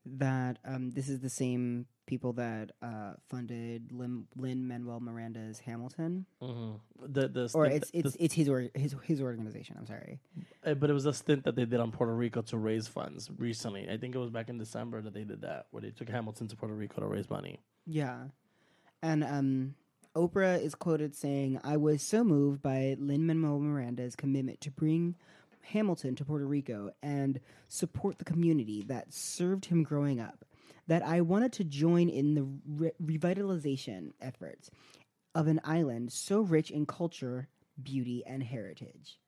That 0.09 0.57
um, 0.63 0.91
this 0.91 1.09
is 1.09 1.19
the 1.19 1.29
same 1.29 1.85
people 2.05 2.31
that 2.33 2.71
uh, 2.81 3.15
funded 3.27 3.91
Lin 3.91 4.25
Manuel 4.65 5.01
Miranda's 5.01 5.59
Hamilton, 5.59 6.25
hmm 6.41 6.75
The 7.05 7.27
the 7.27 7.51
or 7.53 7.65
it's 7.65 7.91
it's 7.93 8.13
the- 8.13 8.23
it's 8.23 8.33
his 8.33 8.47
or, 8.47 8.69
his 8.73 8.95
his 9.03 9.21
organization. 9.21 9.75
I'm 9.77 9.85
sorry. 9.85 10.21
uh, 10.65 10.75
but 10.75 10.89
it 10.89 10.93
was 10.93 11.05
a 11.07 11.11
stint 11.11 11.43
that 11.43 11.57
they 11.57 11.65
did 11.65 11.81
on 11.81 11.91
Puerto 11.91 12.15
Rico 12.15 12.41
to 12.43 12.57
raise 12.57 12.87
funds 12.87 13.29
recently. 13.37 13.89
I 13.89 13.97
think 13.97 14.15
it 14.15 14.17
was 14.19 14.29
back 14.29 14.47
in 14.47 14.57
December 14.57 15.01
that 15.01 15.13
they 15.13 15.25
did 15.25 15.41
that, 15.41 15.67
where 15.71 15.81
they 15.81 15.89
took 15.91 16.07
Hamilton 16.07 16.47
to 16.47 16.55
Puerto 16.55 16.73
Rico 16.73 17.01
to 17.01 17.07
raise 17.07 17.29
money. 17.29 17.59
Yeah. 17.85 18.27
And 19.03 19.25
um 19.25 19.75
Oprah 20.17 20.59
is 20.59 20.73
quoted 20.73 21.15
saying, 21.15 21.59
I 21.63 21.77
was 21.77 22.01
so 22.01 22.23
moved 22.23 22.63
by 22.63 22.95
Lin 22.99 23.27
Manuel 23.27 23.59
Miranda's 23.59 24.15
commitment 24.15 24.59
to 24.61 24.71
bring 24.71 25.15
Hamilton 25.61 26.15
to 26.15 26.25
Puerto 26.25 26.47
Rico 26.47 26.89
and 27.03 27.39
support 27.67 28.17
the 28.17 28.25
community 28.25 28.83
that 28.87 29.13
served 29.13 29.65
him 29.65 29.83
growing 29.83 30.19
up, 30.19 30.43
that 30.87 31.03
I 31.03 31.21
wanted 31.21 31.53
to 31.53 31.63
join 31.63 32.09
in 32.09 32.33
the 32.33 32.47
re- 32.67 32.91
revitalization 33.01 34.13
efforts 34.19 34.71
of 35.35 35.45
an 35.45 35.61
island 35.63 36.11
so 36.11 36.41
rich 36.41 36.71
in 36.71 36.87
culture, 36.87 37.47
beauty, 37.81 38.23
and 38.25 38.41
heritage. 38.41 39.19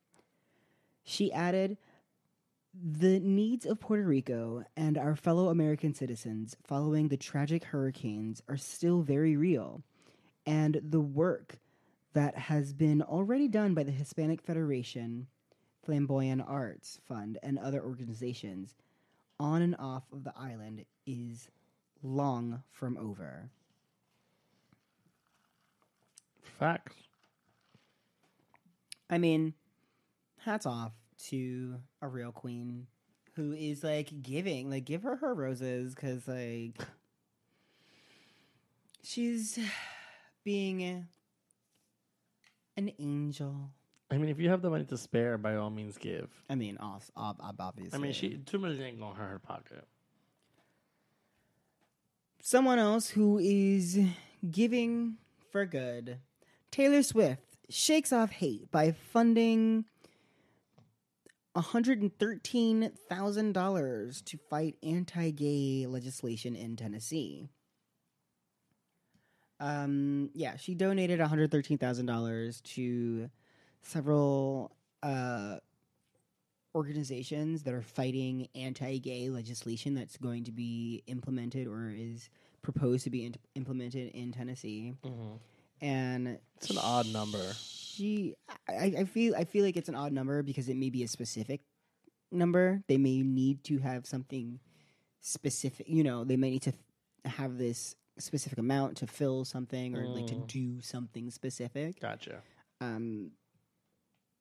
She 1.03 1.31
added, 1.31 1.77
the 2.73 3.19
needs 3.19 3.67
of 3.67 3.79
Puerto 3.79 4.07
Rico 4.07 4.63
and 4.75 4.97
our 4.97 5.15
fellow 5.15 5.49
American 5.49 5.93
citizens 5.93 6.57
following 6.65 7.09
the 7.09 7.17
tragic 7.17 7.65
hurricanes 7.65 8.41
are 8.47 8.57
still 8.57 9.01
very 9.01 9.37
real, 9.37 9.83
and 10.49 10.81
the 10.83 10.99
work 10.99 11.59
that 12.13 12.35
has 12.35 12.73
been 12.73 13.03
already 13.03 13.47
done 13.47 13.75
by 13.75 13.83
the 13.83 13.91
Hispanic 13.91 14.41
Federation, 14.41 15.27
Flamboyan 15.87 16.43
Arts 16.45 16.99
Fund, 17.07 17.37
and 17.43 17.59
other 17.59 17.83
organizations 17.83 18.73
on 19.39 19.61
and 19.61 19.75
off 19.77 20.05
of 20.11 20.23
the 20.23 20.33
island 20.35 20.85
is 21.05 21.49
long 22.01 22.63
from 22.71 22.97
over. 22.97 23.51
Facts. 26.57 26.95
I 29.07 29.19
mean, 29.19 29.53
hats 30.39 30.65
off 30.65 30.93
to 31.27 31.75
a 32.01 32.07
real 32.07 32.31
queen 32.31 32.87
who 33.35 33.53
is 33.53 33.83
like 33.83 34.23
giving, 34.23 34.71
like, 34.71 34.85
give 34.85 35.03
her 35.03 35.17
her 35.17 35.35
roses 35.35 35.93
because, 35.93 36.27
like, 36.27 36.79
she's 39.03 39.59
being 40.43 41.07
an 42.77 42.91
angel. 42.99 43.71
I 44.11 44.17
mean, 44.17 44.29
if 44.29 44.39
you 44.39 44.49
have 44.49 44.61
the 44.61 44.69
money 44.69 44.85
to 44.85 44.97
spare, 44.97 45.37
by 45.37 45.55
all 45.55 45.69
means, 45.69 45.97
give. 45.97 46.29
I 46.49 46.55
mean, 46.55 46.77
os- 46.79 47.11
ob- 47.15 47.39
ob- 47.41 47.61
obviously. 47.61 47.97
I 47.97 48.01
mean, 48.01 48.13
she 48.13 48.37
two 48.37 48.57
million 48.57 48.81
ain't 48.83 48.99
gonna 48.99 49.15
hurt 49.15 49.29
her 49.29 49.39
pocket. 49.39 49.85
someone 52.41 52.79
else 52.79 53.09
who 53.09 53.37
is 53.37 53.99
giving 54.49 55.17
for 55.51 55.65
good. 55.65 56.17
Taylor 56.71 57.03
Swift 57.03 57.43
shakes 57.69 58.11
off 58.13 58.31
hate 58.31 58.71
by 58.71 58.91
funding 58.91 59.85
$113,000 61.55 64.23
to 64.25 64.37
fight 64.49 64.75
anti 64.81 65.29
gay 65.31 65.85
legislation 65.87 66.55
in 66.55 66.75
Tennessee. 66.75 67.49
Um, 69.59 70.29
yeah, 70.33 70.55
she 70.55 70.73
donated 70.75 71.19
$113,000 71.19 72.63
to 72.75 73.29
several 73.81 74.71
uh, 75.03 75.57
organizations 76.75 77.63
that 77.63 77.73
are 77.73 77.81
fighting 77.81 78.47
anti-gay 78.55 79.29
legislation 79.29 79.95
that's 79.95 80.17
going 80.17 80.43
to 80.45 80.51
be 80.51 81.03
implemented 81.07 81.67
or 81.67 81.91
is 81.95 82.29
proposed 82.61 83.03
to 83.05 83.09
be 83.09 83.25
in- 83.25 83.35
implemented 83.55 84.11
in 84.13 84.31
Tennessee. 84.31 84.93
And 85.81 86.39
It's 86.57 86.69
an 86.69 86.77
odd 86.77 87.07
number. 87.07 87.41
she, 87.57 88.35
I, 88.67 88.93
I 88.99 89.03
feel, 89.05 89.33
I 89.35 89.45
feel 89.45 89.63
like 89.65 89.77
it's 89.77 89.89
an 89.89 89.95
odd 89.95 90.11
number 90.11 90.43
because 90.43 90.69
it 90.69 90.75
may 90.77 90.89
be 90.89 91.03
a 91.03 91.07
specific 91.07 91.61
number. 92.31 92.83
They 92.87 92.97
may 92.97 93.21
need 93.23 93.63
to 93.65 93.79
have 93.79 94.05
something 94.05 94.59
specific. 95.21 95.87
You 95.89 96.03
know, 96.03 96.23
they 96.23 96.37
may 96.37 96.51
need 96.51 96.63
to 96.63 96.73
have 97.25 97.57
this 97.57 97.95
specific 98.21 98.57
amount 98.59 98.97
to 98.97 99.07
fill 99.07 99.45
something 99.45 99.95
or 99.95 100.07
like 100.07 100.27
to 100.27 100.35
Mm. 100.35 100.47
do 100.47 100.81
something 100.81 101.29
specific. 101.31 101.99
Gotcha. 101.99 102.41
Um, 102.81 103.31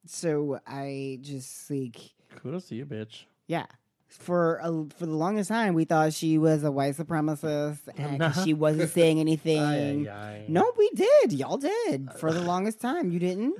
so 0.07 0.61
I 0.67 1.19
just 1.23 1.71
like 1.71 1.99
Kudos 2.37 2.67
to 2.69 2.75
you, 2.75 2.87
bitch. 2.87 3.25
yeah. 3.47 3.67
For 4.11 4.57
a, 4.63 4.87
for 4.97 5.05
the 5.05 5.15
longest 5.15 5.51
time, 5.51 5.75
we 5.75 5.85
thought 5.85 6.15
she 6.15 6.39
was 6.39 6.65
a 6.65 6.71
white 6.73 6.97
supremacist 6.97 7.81
and 7.99 8.35
she 8.43 8.55
wasn't 8.55 8.89
saying 8.91 9.21
anything. 9.21 9.59
Ay, 10.09 10.09
ay, 10.09 10.11
ay. 10.11 10.45
No, 10.49 10.73
we 10.79 10.89
did. 10.95 11.35
Y'all 11.35 11.59
did. 11.59 12.09
For 12.19 12.33
the 12.33 12.41
longest 12.53 12.81
time, 12.81 13.11
you 13.11 13.19
didn't. 13.19 13.59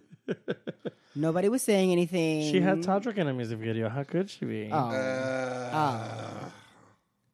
Nobody 1.15 1.51
was 1.51 1.61
saying 1.63 1.93
anything. 1.93 2.51
She 2.51 2.61
had 2.63 2.79
Todrick 2.79 3.19
in 3.19 3.29
a 3.29 3.35
music 3.35 3.59
video. 3.59 3.91
How 3.91 4.05
could 4.05 4.31
she 4.31 4.47
be? 4.47 4.71
Oh, 4.73 4.79
Uh, 4.79 6.51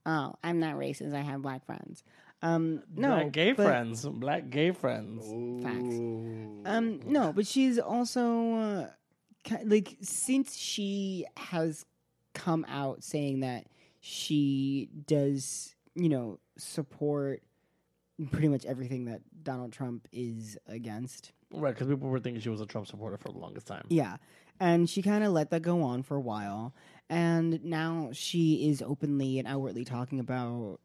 Oh, 0.06 0.34
I'm 0.44 0.60
not 0.60 0.74
racist. 0.74 1.14
I 1.14 1.20
have 1.20 1.40
black 1.40 1.64
friends. 1.64 2.02
Um, 2.44 2.82
no, 2.94 3.08
Black 3.08 3.32
gay 3.32 3.52
but- 3.52 3.64
friends. 3.66 4.06
Black 4.06 4.50
gay 4.50 4.70
friends. 4.70 5.24
Facts. 5.62 5.96
Um, 6.66 7.00
no, 7.06 7.32
but 7.32 7.46
she's 7.46 7.78
also 7.78 8.54
uh, 8.54 8.86
ki- 9.44 9.64
like 9.64 9.96
since 10.02 10.54
she 10.56 11.26
has 11.36 11.84
come 12.34 12.64
out 12.68 13.02
saying 13.02 13.40
that 13.40 13.66
she 14.00 14.88
does, 15.06 15.74
you 15.94 16.08
know, 16.08 16.38
support 16.58 17.42
pretty 18.30 18.48
much 18.48 18.64
everything 18.64 19.06
that 19.06 19.20
Donald 19.42 19.72
Trump 19.72 20.06
is 20.12 20.56
against. 20.66 21.32
Right, 21.52 21.72
because 21.74 21.86
people 21.88 22.08
were 22.08 22.20
thinking 22.20 22.40
she 22.42 22.48
was 22.48 22.60
a 22.60 22.66
Trump 22.66 22.86
supporter 22.86 23.16
for 23.16 23.28
the 23.32 23.38
longest 23.38 23.66
time. 23.66 23.84
Yeah. 23.88 24.16
And 24.60 24.88
she 24.88 25.02
kind 25.02 25.24
of 25.24 25.32
let 25.32 25.50
that 25.50 25.62
go 25.62 25.82
on 25.82 26.02
for 26.02 26.16
a 26.16 26.20
while. 26.20 26.74
And 27.10 27.62
now 27.64 28.10
she 28.12 28.68
is 28.68 28.82
openly 28.82 29.38
and 29.38 29.46
outwardly 29.48 29.84
talking 29.84 30.20
about 30.20 30.80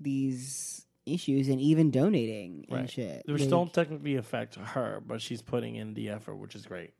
these 0.00 0.86
issues 1.04 1.48
and 1.48 1.60
even 1.60 1.90
donating 1.90 2.66
and 2.68 2.90
shit. 2.90 3.22
Which 3.26 3.42
Like, 3.42 3.50
don't 3.50 3.72
technically 3.72 4.16
affect 4.16 4.56
her, 4.56 5.00
but 5.06 5.20
she's 5.22 5.42
putting 5.42 5.76
in 5.76 5.94
the 5.94 6.10
effort, 6.10 6.36
which 6.36 6.54
is 6.54 6.66
great. 6.66 6.92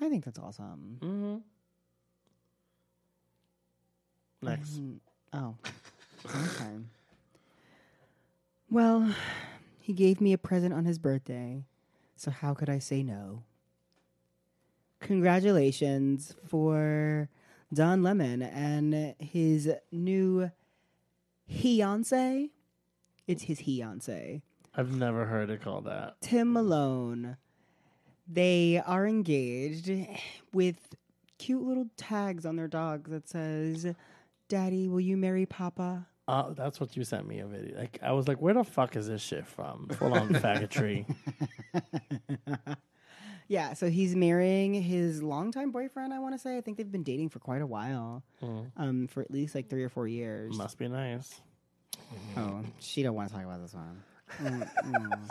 I 0.00 0.08
think 0.08 0.24
that's 0.24 0.38
awesome. 0.38 0.98
Mm-hmm. 1.00 1.36
Next. 4.46 4.80
Mm, 4.80 4.98
Oh. 5.34 5.56
okay. 6.26 6.78
Well, 8.70 9.14
he 9.80 9.92
gave 9.92 10.20
me 10.20 10.32
a 10.32 10.38
present 10.38 10.74
on 10.74 10.84
his 10.84 10.98
birthday, 10.98 11.64
so 12.16 12.30
how 12.30 12.52
could 12.54 12.68
I 12.68 12.78
say 12.78 13.02
no? 13.02 13.44
Congratulations 15.00 16.34
for 16.46 17.28
Don 17.72 18.02
Lemon 18.02 18.42
and 18.42 19.14
his 19.18 19.70
new 19.90 20.50
fiance. 21.52 22.50
It's 23.26 23.42
his 23.44 23.60
fiance. 23.60 24.42
I've 24.74 24.94
never 24.94 25.26
heard 25.26 25.50
it 25.50 25.62
called 25.62 25.84
that. 25.84 26.20
Tim 26.20 26.52
Malone. 26.52 27.36
They 28.26 28.82
are 28.84 29.06
engaged 29.06 29.90
with 30.52 30.76
cute 31.38 31.62
little 31.62 31.88
tags 31.96 32.46
on 32.46 32.56
their 32.56 32.68
dog 32.68 33.08
that 33.10 33.28
says, 33.28 33.94
Daddy, 34.48 34.88
will 34.88 35.00
you 35.00 35.16
marry 35.16 35.44
Papa? 35.44 36.06
Uh, 36.28 36.50
that's 36.50 36.78
what 36.80 36.96
you 36.96 37.04
sent 37.04 37.26
me 37.26 37.40
a 37.40 37.46
video. 37.46 37.78
Like 37.78 37.98
I 38.02 38.12
was 38.12 38.28
like, 38.28 38.40
where 38.40 38.54
the 38.54 38.64
fuck 38.64 38.96
is 38.96 39.08
this 39.08 39.20
shit 39.20 39.46
from? 39.46 39.88
Full 39.88 40.14
on 40.14 40.28
faggotry. 40.30 41.04
yeah, 43.48 43.74
so 43.74 43.88
he's 43.90 44.14
marrying 44.16 44.74
his 44.74 45.22
longtime 45.22 45.70
boyfriend, 45.72 46.12
I 46.14 46.18
want 46.18 46.34
to 46.34 46.38
say. 46.38 46.56
I 46.56 46.60
think 46.60 46.76
they've 46.76 46.90
been 46.90 47.02
dating 47.02 47.28
for 47.30 47.38
quite 47.38 47.62
a 47.62 47.66
while, 47.66 48.22
Mm. 48.42 48.70
um, 48.76 49.06
for 49.08 49.20
at 49.22 49.30
least 49.30 49.54
like 49.54 49.68
three 49.68 49.84
or 49.84 49.88
four 49.88 50.06
years. 50.08 50.56
Must 50.56 50.78
be 50.78 50.88
nice. 50.88 51.40
Oh, 52.36 52.62
she 52.78 53.02
don't 53.02 53.14
want 53.14 53.28
to 53.30 53.34
talk 53.34 53.44
about 53.44 53.62
this 53.62 53.74
one. 53.74 54.02
Mm, 54.38 54.68
mm. 54.84 55.28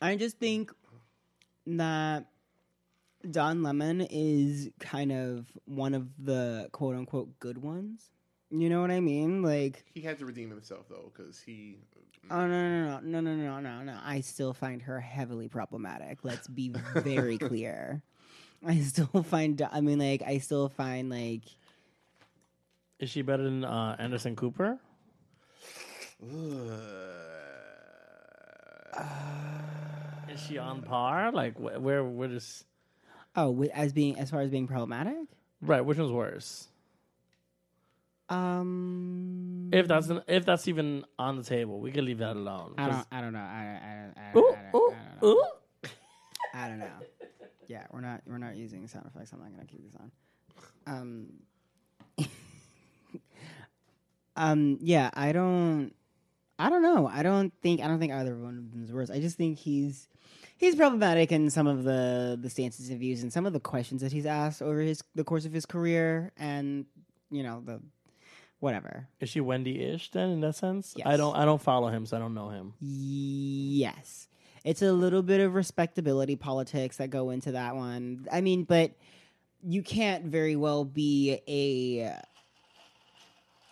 I 0.00 0.16
just 0.16 0.38
think 0.38 0.72
that 1.66 2.26
Don 3.28 3.62
Lemon 3.62 4.00
is 4.02 4.70
kind 4.78 5.10
of 5.12 5.46
one 5.64 5.94
of 5.94 6.08
the 6.24 6.68
quote 6.72 6.94
unquote 6.96 7.38
good 7.40 7.58
ones. 7.58 8.08
You 8.50 8.70
know 8.70 8.80
what 8.80 8.90
I 8.90 9.00
mean? 9.00 9.42
Like, 9.42 9.84
he 9.92 10.00
had 10.00 10.18
to 10.20 10.26
redeem 10.26 10.48
himself 10.50 10.86
though, 10.88 11.12
because 11.14 11.38
he. 11.40 11.76
oh 12.30 12.46
no 12.46 12.46
no 12.46 13.00
no 13.00 13.20
no 13.20 13.34
no 13.34 13.36
no 13.36 13.60
no 13.60 13.82
no! 13.82 13.98
I 14.02 14.20
still 14.22 14.54
find 14.54 14.80
her 14.82 15.00
heavily 15.00 15.48
problematic. 15.48 16.20
Let's 16.22 16.48
be 16.48 16.70
very 16.94 17.36
clear. 17.50 18.02
I 18.66 18.80
still 18.80 19.22
find. 19.24 19.60
I 19.70 19.80
mean, 19.82 19.98
like, 19.98 20.22
I 20.22 20.38
still 20.38 20.68
find 20.70 21.10
like 21.10 21.42
Is 22.98 23.10
she 23.10 23.20
better 23.22 23.42
than 23.42 23.64
uh, 23.64 23.96
Anderson 23.98 24.34
Cooper? 24.34 24.78
Is 30.32 30.40
she 30.40 30.58
on 30.58 30.82
par? 30.82 31.32
Like 31.32 31.54
wh- 31.56 31.80
where? 31.82 32.04
Where 32.04 32.28
does? 32.28 32.64
oh, 33.36 33.62
as 33.74 33.92
being 33.92 34.18
as 34.18 34.30
far 34.30 34.40
as 34.40 34.50
being 34.50 34.66
problematic. 34.66 35.16
Right. 35.60 35.80
Which 35.82 35.98
one's 35.98 36.12
worse? 36.12 36.66
Um, 38.28 39.70
If 39.72 39.88
that's 39.88 40.08
an, 40.08 40.22
if 40.28 40.44
that's 40.44 40.68
even 40.68 41.04
on 41.18 41.36
the 41.36 41.42
table, 41.42 41.80
we 41.80 41.90
can 41.90 42.04
leave 42.04 42.18
that 42.18 42.36
alone. 42.36 42.74
I 42.78 42.88
don't. 42.88 43.06
I 43.10 43.20
don't 43.20 43.32
know. 43.32 43.38
I, 43.38 43.80
I, 43.82 44.20
I, 44.20 44.38
Ooh, 44.38 44.54
I, 44.54 44.76
ooh, 44.76 44.92
I, 44.92 44.94
don't 44.94 45.22
know. 45.22 45.28
ooh. 45.28 45.44
I 46.54 46.68
don't 46.68 46.78
know. 46.78 46.86
Yeah, 47.66 47.84
we're 47.92 48.00
not. 48.00 48.22
We're 48.26 48.38
not 48.38 48.56
using 48.56 48.86
sound 48.86 49.06
effects. 49.06 49.32
I'm 49.32 49.40
not 49.40 49.50
gonna 49.50 49.66
keep 49.66 49.82
this 49.84 49.94
on. 50.00 50.10
Um. 50.86 51.26
um. 54.36 54.78
Yeah. 54.80 55.10
I 55.14 55.32
don't. 55.32 55.92
I 56.58 56.70
don't 56.70 56.82
know. 56.82 57.06
I 57.06 57.22
don't 57.22 57.52
think. 57.62 57.80
I 57.80 57.88
don't 57.88 57.98
think 57.98 58.12
either 58.12 58.36
one 58.36 58.58
of 58.58 58.70
them 58.72 58.82
is 58.82 58.92
worse. 58.92 59.10
I 59.10 59.20
just 59.20 59.36
think 59.36 59.58
he's 59.58 60.08
he's 60.56 60.74
problematic 60.74 61.30
in 61.32 61.50
some 61.50 61.66
of 61.66 61.84
the 61.84 62.38
the 62.40 62.50
stances 62.50 62.90
and 62.90 62.98
views 62.98 63.22
and 63.22 63.32
some 63.32 63.46
of 63.46 63.52
the 63.52 63.60
questions 63.60 64.02
that 64.02 64.12
he's 64.12 64.26
asked 64.26 64.60
over 64.60 64.80
his 64.80 65.02
the 65.14 65.24
course 65.24 65.44
of 65.44 65.52
his 65.52 65.66
career 65.66 66.32
and 66.36 66.86
you 67.30 67.42
know 67.42 67.62
the 67.64 67.80
whatever. 68.60 69.08
Is 69.20 69.28
she 69.28 69.40
Wendy-ish 69.40 70.10
then 70.10 70.30
in 70.30 70.40
that 70.40 70.56
sense? 70.56 70.94
I 71.04 71.16
don't. 71.16 71.36
I 71.36 71.44
don't 71.44 71.60
follow 71.60 71.88
him, 71.88 72.06
so 72.06 72.16
I 72.16 72.20
don't 72.20 72.34
know 72.34 72.48
him. 72.48 72.74
Yes. 72.80 74.28
It's 74.64 74.82
a 74.82 74.92
little 74.92 75.22
bit 75.22 75.40
of 75.40 75.54
respectability 75.54 76.36
politics 76.36 76.98
that 76.98 77.10
go 77.10 77.30
into 77.30 77.52
that 77.52 77.76
one. 77.76 78.26
I 78.30 78.40
mean, 78.40 78.64
but 78.64 78.92
you 79.62 79.82
can't 79.82 80.26
very 80.26 80.56
well 80.56 80.84
be 80.84 81.40
a 81.48 82.20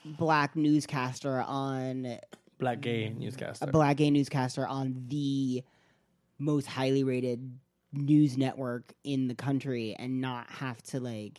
black 0.05 0.57
newscaster 0.57 1.43
on 1.43 2.18
black 2.59 2.80
gay 2.80 3.09
newscaster. 3.11 3.68
a 3.68 3.72
black 3.72 3.97
gay 3.97 4.11
newscaster 4.11 4.66
on 4.66 5.05
the 5.09 5.62
most 6.39 6.66
highly 6.66 7.03
rated 7.05 7.59
news 7.93 8.37
network 8.39 8.93
in 9.05 9.26
the 9.26 9.34
country 9.34 9.97
and 9.99 10.20
not 10.20 10.49
have 10.51 10.80
to 10.82 11.01
like 11.01 11.39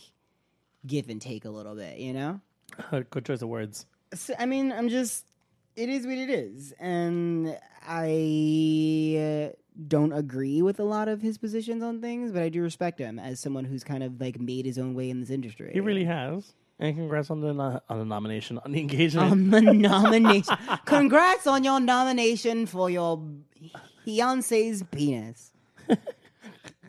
give 0.85 1.09
and 1.09 1.21
take 1.21 1.45
a 1.45 1.49
little 1.49 1.75
bit, 1.75 1.97
you 1.97 2.13
know? 2.13 2.39
Good 3.09 3.25
choice 3.25 3.41
of 3.41 3.49
words. 3.49 3.85
So, 4.13 4.33
I 4.37 4.45
mean, 4.45 4.71
I'm 4.71 4.89
just 4.89 5.25
it 5.75 5.89
is 5.89 6.07
what 6.07 6.17
it 6.17 6.29
is, 6.29 6.73
and 6.79 7.57
I 7.87 9.53
don't 9.87 10.11
agree 10.11 10.61
with 10.61 10.79
a 10.79 10.83
lot 10.83 11.07
of 11.07 11.21
his 11.21 11.37
positions 11.37 11.83
on 11.83 12.01
things, 12.01 12.31
but 12.31 12.41
I 12.41 12.49
do 12.49 12.61
respect 12.61 12.99
him 12.99 13.19
as 13.19 13.39
someone 13.39 13.63
who's 13.63 13.83
kind 13.83 14.03
of 14.03 14.19
like 14.19 14.39
made 14.39 14.65
his 14.65 14.77
own 14.77 14.95
way 14.95 15.09
in 15.09 15.19
this 15.19 15.29
industry. 15.29 15.69
He 15.73 15.79
really 15.79 16.05
has. 16.05 16.53
And 16.79 16.95
congrats 16.95 17.31
on 17.31 17.41
the 17.41 17.53
no- 17.53 17.81
on 17.89 17.99
the 17.99 18.05
nomination 18.05 18.59
on 18.59 18.71
the 18.71 18.79
engagement. 18.79 19.31
on 19.31 19.49
the 19.49 19.61
nomination. 19.61 20.55
Congrats 20.85 21.47
on 21.47 21.63
your 21.63 21.79
nomination 21.79 22.65
for 22.65 22.89
your 22.89 23.23
fiance's 24.05 24.83
penis. 24.91 25.51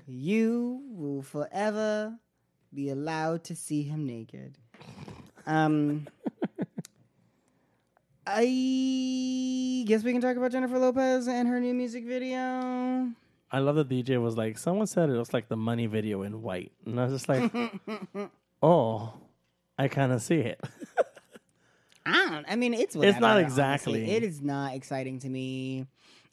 you 0.07 0.83
will 0.91 1.23
forever 1.23 2.19
be 2.75 2.91
allowed 2.91 3.45
to 3.45 3.57
see 3.57 3.83
him 3.83 4.07
naked. 4.07 4.59
Um, 5.49 6.07
I 8.27 9.85
guess 9.87 10.03
we 10.05 10.13
can 10.13 10.21
talk 10.21 10.37
about 10.37 10.53
Jennifer 10.53 10.79
Lopez 10.79 11.29
and 11.29 11.49
her 11.49 11.59
new 11.61 11.73
music 11.73 12.05
video. 12.05 13.11
I 13.51 13.61
love 13.61 13.77
that 13.77 13.89
DJ 13.89 14.23
was 14.23 14.37
like, 14.37 14.59
someone 14.59 14.87
said 14.87 15.09
it 15.09 15.13
looks 15.13 15.33
like 15.33 15.49
the 15.49 15.57
money 15.57 15.87
video 15.87 16.23
in 16.23 16.43
white. 16.43 16.73
And 16.85 17.01
I 17.01 17.05
was 17.07 17.15
just 17.15 17.29
like, 17.29 17.51
oh, 18.63 19.15
I 19.79 19.89
kind 19.89 20.13
of 20.13 20.21
see 20.21 20.41
it. 20.41 20.61
I 22.05 22.29
don't. 22.29 22.45
I 22.47 22.57
mean, 22.57 22.75
it's 22.75 22.95
It's 22.95 22.97
whatever, 22.97 23.21
not 23.21 23.31
honestly. 23.39 23.45
exactly. 23.45 24.11
It 24.11 24.23
is 24.23 24.43
not 24.43 24.75
exciting 24.75 25.19
to 25.21 25.29
me. 25.31 25.87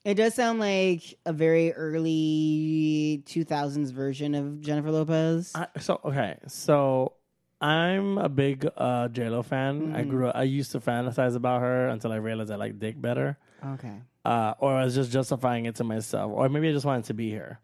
It 0.04 0.16
does 0.16 0.36
sound 0.36 0.60
like 0.60 1.18
a 1.26 1.32
very 1.32 1.72
early 1.74 3.24
2000s 3.26 3.92
version 3.94 4.36
of 4.36 4.60
Jennifer 4.62 4.92
Lopez. 4.92 5.54
I, 5.56 5.68
so, 5.80 6.02
okay. 6.04 6.38
So 6.48 7.14
I'm 7.62 8.18
a 8.18 8.30
big 8.30 8.66
uh, 8.66 9.08
JLo 9.08 9.44
fan. 9.44 9.94
Mm. 9.94 9.96
I 9.96 10.04
grew 10.04 10.28
up, 10.28 10.36
I 10.36 10.44
used 10.44 10.72
to 10.74 10.80
fantasize 10.80 11.36
about 11.36 11.62
her 11.62 11.88
until 11.88 12.12
I 12.12 12.18
realized 12.18 12.52
I 12.52 12.56
like 12.56 12.80
Dick 12.80 13.00
better. 13.02 13.38
okay. 13.64 14.02
Uh, 14.26 14.56
or 14.60 14.74
I 14.74 14.84
was 14.86 14.96
just 14.96 15.12
justifying 15.12 15.66
it 15.66 15.76
to 15.76 15.84
myself. 15.84 16.32
Or 16.34 16.50
maybe 16.50 16.68
I 16.70 16.72
just 16.74 16.86
wanted 16.86 17.06
to 17.06 17.14
be 17.14 17.30
here. 17.30 17.60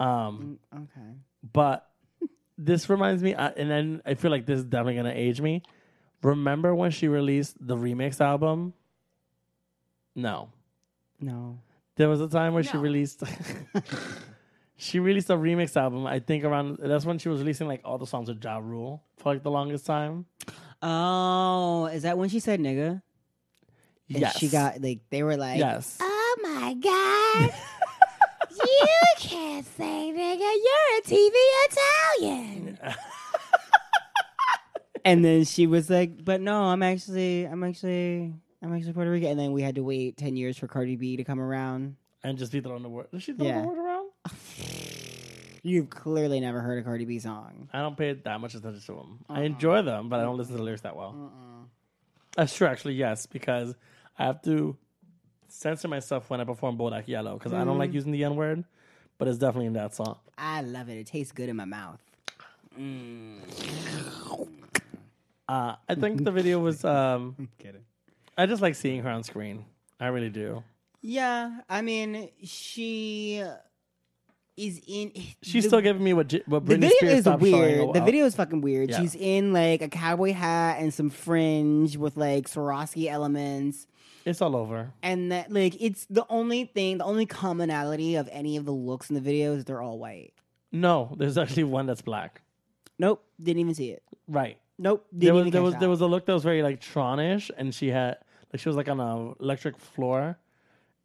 Um, 0.00 0.58
Mm, 0.74 0.82
Okay. 0.82 1.12
But 1.52 1.88
this 2.58 2.90
reminds 2.90 3.22
me, 3.22 3.34
uh, 3.34 3.52
and 3.56 3.70
then 3.70 4.02
I 4.04 4.14
feel 4.14 4.30
like 4.32 4.46
this 4.46 4.58
is 4.58 4.64
definitely 4.64 4.96
gonna 4.96 5.12
age 5.14 5.40
me. 5.40 5.62
Remember 6.22 6.74
when 6.74 6.90
she 6.90 7.06
released 7.06 7.54
the 7.64 7.76
remix 7.76 8.20
album? 8.20 8.72
No, 10.16 10.48
No. 11.20 11.58
there 11.96 12.08
was 12.08 12.20
a 12.20 12.28
time 12.28 12.52
where 12.54 12.62
she 12.64 12.76
released. 12.78 13.22
she 14.76 14.98
released 15.00 15.30
a 15.30 15.34
remix 15.36 15.76
album. 15.76 16.06
I 16.06 16.18
think 16.20 16.44
around 16.44 16.78
that's 16.80 17.04
when 17.04 17.18
she 17.18 17.28
was 17.28 17.40
releasing 17.40 17.66
like 17.68 17.80
all 17.84 17.98
the 17.98 18.06
songs 18.06 18.28
with 18.28 18.42
Ja 18.42 18.58
Rule 18.58 19.02
for 19.18 19.34
like 19.34 19.42
the 19.42 19.50
longest 19.50 19.86
time. 19.86 20.26
Oh, 20.82 21.86
is 21.86 22.02
that 22.02 22.18
when 22.18 22.28
she 22.28 22.40
said 22.40 22.60
nigga? 22.60 23.02
And 24.08 24.20
yes, 24.20 24.38
She 24.38 24.48
got 24.48 24.80
like 24.80 25.00
they 25.10 25.22
were 25.22 25.36
like 25.36 25.58
yes. 25.58 25.98
Oh 26.00 26.36
my 26.42 26.74
god. 26.74 27.54
you 28.50 28.86
can't 29.18 29.66
say 29.76 30.12
nigga, 30.14 30.40
you're 30.40 30.98
a 30.98 31.02
TV 31.02 31.34
Italian. 31.70 32.78
and 35.04 35.24
then 35.24 35.44
she 35.44 35.66
was 35.66 35.88
like, 35.90 36.24
"But 36.24 36.40
no, 36.40 36.64
I'm 36.64 36.82
actually 36.82 37.44
I'm 37.44 37.62
actually 37.64 38.32
I'm 38.62 38.74
actually 38.74 38.92
Puerto 38.92 39.10
Rican." 39.10 39.30
And 39.30 39.40
then 39.40 39.52
we 39.52 39.62
had 39.62 39.74
to 39.76 39.82
wait 39.82 40.16
10 40.16 40.36
years 40.36 40.56
for 40.58 40.66
Cardi 40.68 40.96
B 40.96 41.16
to 41.16 41.24
come 41.24 41.40
around. 41.40 41.96
and 42.22 42.38
just 42.38 42.52
be 42.52 42.60
throwing 42.60 42.82
the 42.82 42.88
word. 42.88 43.06
Did 43.12 43.22
she 43.22 43.32
throw 43.32 43.46
Yeah. 43.46 43.62
the 43.62 43.68
word 43.68 43.78
around? 43.78 43.85
You've 45.62 45.90
clearly 45.90 46.38
never 46.38 46.60
heard 46.60 46.78
a 46.78 46.82
Cardi 46.84 47.04
B 47.04 47.18
song. 47.18 47.68
I 47.72 47.80
don't 47.80 47.96
pay 47.96 48.12
that 48.12 48.40
much 48.40 48.54
attention 48.54 48.80
to 48.82 48.92
them. 48.92 49.18
I 49.28 49.42
enjoy 49.42 49.82
them, 49.82 50.08
but 50.08 50.20
I 50.20 50.22
don't 50.22 50.36
listen 50.36 50.52
to 50.52 50.58
the 50.58 50.62
lyrics 50.64 50.82
that 50.82 50.94
well. 50.94 51.30
That's 52.36 52.54
true, 52.54 52.68
actually. 52.68 52.94
Yes, 52.94 53.26
because 53.26 53.74
I 54.18 54.26
have 54.26 54.42
to 54.42 54.76
censor 55.48 55.88
myself 55.88 56.30
when 56.30 56.40
I 56.40 56.44
perform 56.44 56.76
Bodak 56.78 57.08
Yellow 57.08 57.34
because 57.34 57.52
I 57.52 57.64
don't 57.64 57.78
like 57.78 57.92
using 57.92 58.12
the 58.12 58.22
N 58.24 58.36
word, 58.36 58.64
but 59.18 59.26
it's 59.26 59.38
definitely 59.38 59.66
in 59.66 59.72
that 59.72 59.94
song. 59.94 60.18
I 60.38 60.60
love 60.60 60.88
it. 60.88 60.98
It 60.98 61.06
tastes 61.06 61.32
good 61.32 61.48
in 61.48 61.56
my 61.56 61.64
mouth. 61.64 62.00
Uh, 65.48 65.76
I 65.88 65.94
think 65.94 66.24
the 66.24 66.32
video 66.32 66.58
was. 66.58 66.84
Um, 66.84 67.48
Kidding. 67.58 67.82
I 68.38 68.46
just 68.46 68.62
like 68.62 68.74
seeing 68.74 69.02
her 69.02 69.10
on 69.10 69.22
screen. 69.24 69.64
I 69.98 70.08
really 70.08 70.28
do. 70.28 70.62
Yeah, 71.00 71.60
I 71.68 71.82
mean, 71.82 72.28
she 72.44 73.42
is 74.56 74.80
in. 74.86 75.12
She's 75.42 75.64
the- 75.64 75.68
still 75.68 75.80
giving 75.80 76.02
me 76.02 76.12
what 76.12 76.32
what 76.46 76.66
The 76.66 76.74
Britney 76.74 76.80
video 76.80 76.98
Spears 76.98 77.26
is 77.26 77.40
weird. 77.40 77.94
The 77.94 78.00
video 78.00 78.24
is 78.26 78.34
fucking 78.34 78.60
weird. 78.60 78.90
Yeah. 78.90 79.00
She's 79.00 79.14
in 79.14 79.52
like 79.52 79.82
a 79.82 79.88
cowboy 79.88 80.32
hat 80.32 80.78
and 80.80 80.92
some 80.92 81.10
fringe 81.10 81.96
with 81.96 82.16
like 82.16 82.48
Swarovski 82.48 83.08
elements. 83.08 83.86
It's 84.24 84.42
all 84.42 84.56
over. 84.56 84.92
And 85.02 85.30
that 85.30 85.52
like 85.52 85.80
it's 85.80 86.06
the 86.10 86.26
only 86.28 86.64
thing, 86.64 86.98
the 86.98 87.04
only 87.04 87.26
commonality 87.26 88.16
of 88.16 88.28
any 88.32 88.56
of 88.56 88.64
the 88.64 88.72
looks 88.72 89.08
in 89.08 89.14
the 89.14 89.20
video 89.20 89.54
is 89.54 89.64
they're 89.64 89.82
all 89.82 89.98
white. 89.98 90.32
No, 90.72 91.14
there's 91.16 91.38
actually 91.38 91.64
one 91.64 91.86
that's 91.86 92.02
black. 92.02 92.42
Nope, 92.98 93.24
didn't 93.40 93.60
even 93.60 93.74
see 93.74 93.90
it. 93.90 94.02
Right. 94.26 94.58
Nope, 94.78 95.06
didn't 95.12 95.24
There 95.24 95.34
was 95.34 95.40
even 95.42 95.52
there 95.52 95.62
was 95.62 95.74
there 95.76 95.88
was 95.88 96.00
a 96.00 96.06
look 96.06 96.26
that 96.26 96.32
was 96.34 96.42
very 96.42 96.62
like 96.62 96.80
Tronish, 96.80 97.50
and 97.56 97.74
she 97.74 97.88
had 97.88 98.18
like 98.52 98.60
she 98.60 98.68
was 98.68 98.76
like 98.76 98.88
on 98.88 99.00
a 99.00 99.32
electric 99.42 99.78
floor, 99.78 100.38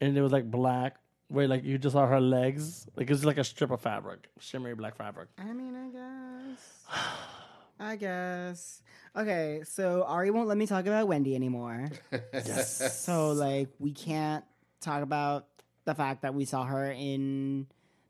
and 0.01 0.17
it 0.17 0.21
was 0.21 0.31
like 0.31 0.49
black, 0.49 0.97
where 1.31 1.47
like 1.47 1.63
you 1.63 1.77
just 1.77 1.93
saw 1.93 2.05
her 2.05 2.19
legs, 2.21 2.87
like 2.95 3.09
it 3.09 3.13
was 3.13 3.25
like 3.25 3.37
a 3.37 3.43
strip 3.43 3.71
of 3.71 3.81
fabric, 3.81 4.29
shimmery 4.39 4.75
black 4.75 4.95
fabric. 4.95 5.29
I 5.37 5.53
mean, 5.53 5.75
I 5.75 5.89
guess. 5.89 6.83
I 7.79 7.95
guess. 7.95 8.81
Okay, 9.15 9.61
so 9.65 10.03
Ari 10.07 10.29
won't 10.31 10.47
let 10.47 10.57
me 10.57 10.67
talk 10.67 10.85
about 10.85 11.07
Wendy 11.07 11.35
anymore. 11.35 11.89
yes. 12.33 12.99
So 12.99 13.31
like 13.31 13.69
we 13.79 13.91
can't 13.91 14.43
talk 14.81 15.01
about 15.03 15.47
the 15.85 15.95
fact 15.95 16.21
that 16.21 16.33
we 16.35 16.45
saw 16.45 16.63
her 16.63 16.91
in 16.91 17.65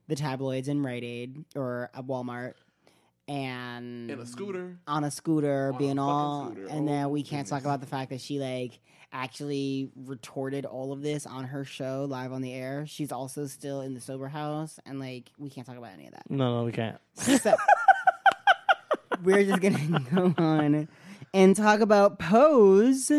the 0.08 0.16
tabloids 0.16 0.68
in 0.68 0.84
Rite 0.84 1.04
Aid 1.04 1.46
or 1.56 1.90
at 1.94 2.06
Walmart 2.06 2.54
and 3.28 4.12
In 4.12 4.20
a 4.20 4.26
scooter. 4.26 4.78
on 4.88 5.04
a 5.06 5.12
scooter 5.12 5.72
On 5.74 5.78
being 5.78 5.90
fucking 5.92 6.00
all 6.00 6.46
scooter. 6.52 6.68
and 6.70 6.88
then 6.88 7.06
Oh, 7.06 7.10
we 7.10 7.24
can't 7.24 7.48
talk 7.48 7.62
about 7.62 7.80
the 7.80 7.88
fact 7.88 8.10
that 8.10 8.20
she 8.20 8.40
like 8.40 8.80
actually 9.12 9.90
retorted 9.96 10.66
all 10.66 10.92
of 10.92 11.02
this 11.02 11.26
on 11.26 11.46
her 11.46 11.66
show 11.66 12.06
live 12.10 12.32
on 12.32 12.42
the 12.42 12.54
air. 12.54 12.86
She's 12.88 13.12
also 13.12 13.46
still 13.48 13.82
in 13.82 13.94
the 13.94 14.02
sober 14.02 14.28
house 14.28 14.80
and 14.86 15.00
like 15.00 15.32
we 15.38 15.50
can't 15.50 15.68
talk 15.68 15.78
about 15.78 15.94
any 15.94 16.08
of 16.08 16.14
that. 16.14 16.30
No, 16.30 16.60
no, 16.60 16.64
we 16.66 16.72
can't. 16.72 16.98
So 17.16 17.56
we're 19.24 19.44
just 19.44 19.62
gonna 19.62 20.00
go 20.14 20.34
on 20.38 20.88
and 21.34 21.56
talk 21.56 21.80
about 21.80 22.20
Pose 22.20 23.12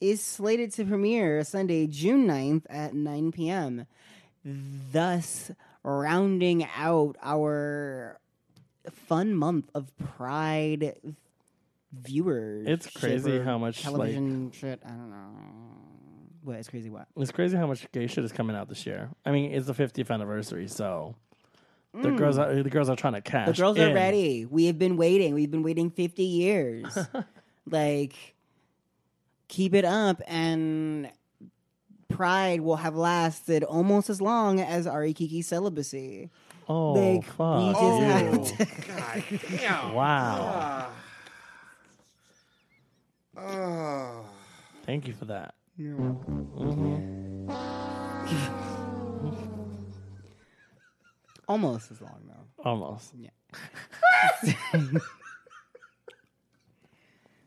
is 0.00 0.22
slated 0.22 0.72
to 0.74 0.84
premiere 0.84 1.42
Sunday, 1.44 1.86
June 1.86 2.26
9th 2.26 2.62
at 2.68 2.94
9 2.94 3.32
p.m. 3.32 3.86
Thus 4.44 5.50
rounding 5.82 6.66
out 6.76 7.16
our 7.22 8.20
fun 8.90 9.34
month 9.34 9.70
of 9.74 9.92
Pride 9.98 10.94
viewers. 11.92 12.66
It's 12.68 12.86
crazy 12.90 13.38
how 13.40 13.58
much, 13.58 13.84
like- 13.84 13.92
television 13.94 14.50
shit. 14.52 14.80
I 14.84 14.88
don't 14.90 15.10
know. 15.10 15.26
What? 16.42 16.56
It's 16.56 16.68
crazy. 16.68 16.88
What? 16.90 17.06
It's 17.16 17.32
crazy 17.32 17.56
how 17.56 17.66
much 17.66 17.90
gay 17.92 18.06
shit 18.06 18.24
is 18.24 18.32
coming 18.32 18.56
out 18.56 18.68
this 18.68 18.86
year. 18.86 19.10
I 19.26 19.32
mean, 19.32 19.52
it's 19.52 19.66
the 19.66 19.74
50th 19.74 20.10
anniversary, 20.10 20.68
so 20.68 21.14
the 21.92 22.10
girls 22.12 22.38
are 22.38 22.62
the 22.62 22.70
girls 22.70 22.88
are 22.88 22.96
trying 22.96 23.14
to 23.14 23.20
cash. 23.20 23.48
Mm. 23.48 23.56
The 23.56 23.60
girls 23.62 23.78
are 23.78 23.92
ready. 23.92 24.46
We 24.46 24.66
have 24.66 24.78
been 24.78 24.96
waiting. 24.96 25.34
We've 25.34 25.50
been 25.50 25.62
waiting 25.62 25.90
50 25.90 26.22
years. 26.22 26.96
like, 27.70 28.14
keep 29.48 29.74
it 29.74 29.84
up, 29.84 30.22
and 30.26 31.10
Pride 32.08 32.60
will 32.62 32.76
have 32.76 32.94
lasted 32.96 33.62
almost 33.64 34.08
as 34.08 34.20
long 34.22 34.60
as 34.60 34.86
Ari 34.86 35.12
Kiki's 35.14 35.46
celibacy. 35.48 36.30
Oh, 36.68 36.92
Like, 36.92 37.24
fuck! 37.24 37.58
we 37.58 37.72
just 37.72 37.82
Oh, 37.82 38.00
have 38.00 38.58
to. 38.58 38.86
God 38.86 39.40
damn. 39.58 39.94
Wow! 39.94 40.90
Ah. 43.38 44.22
Thank 44.84 45.06
you 45.06 45.14
for 45.14 45.26
that. 45.26 45.54
almost 51.48 51.90
as 51.90 52.00
long, 52.00 52.20
though. 52.26 52.62
Almost. 52.64 53.12
Yeah. 53.18 53.30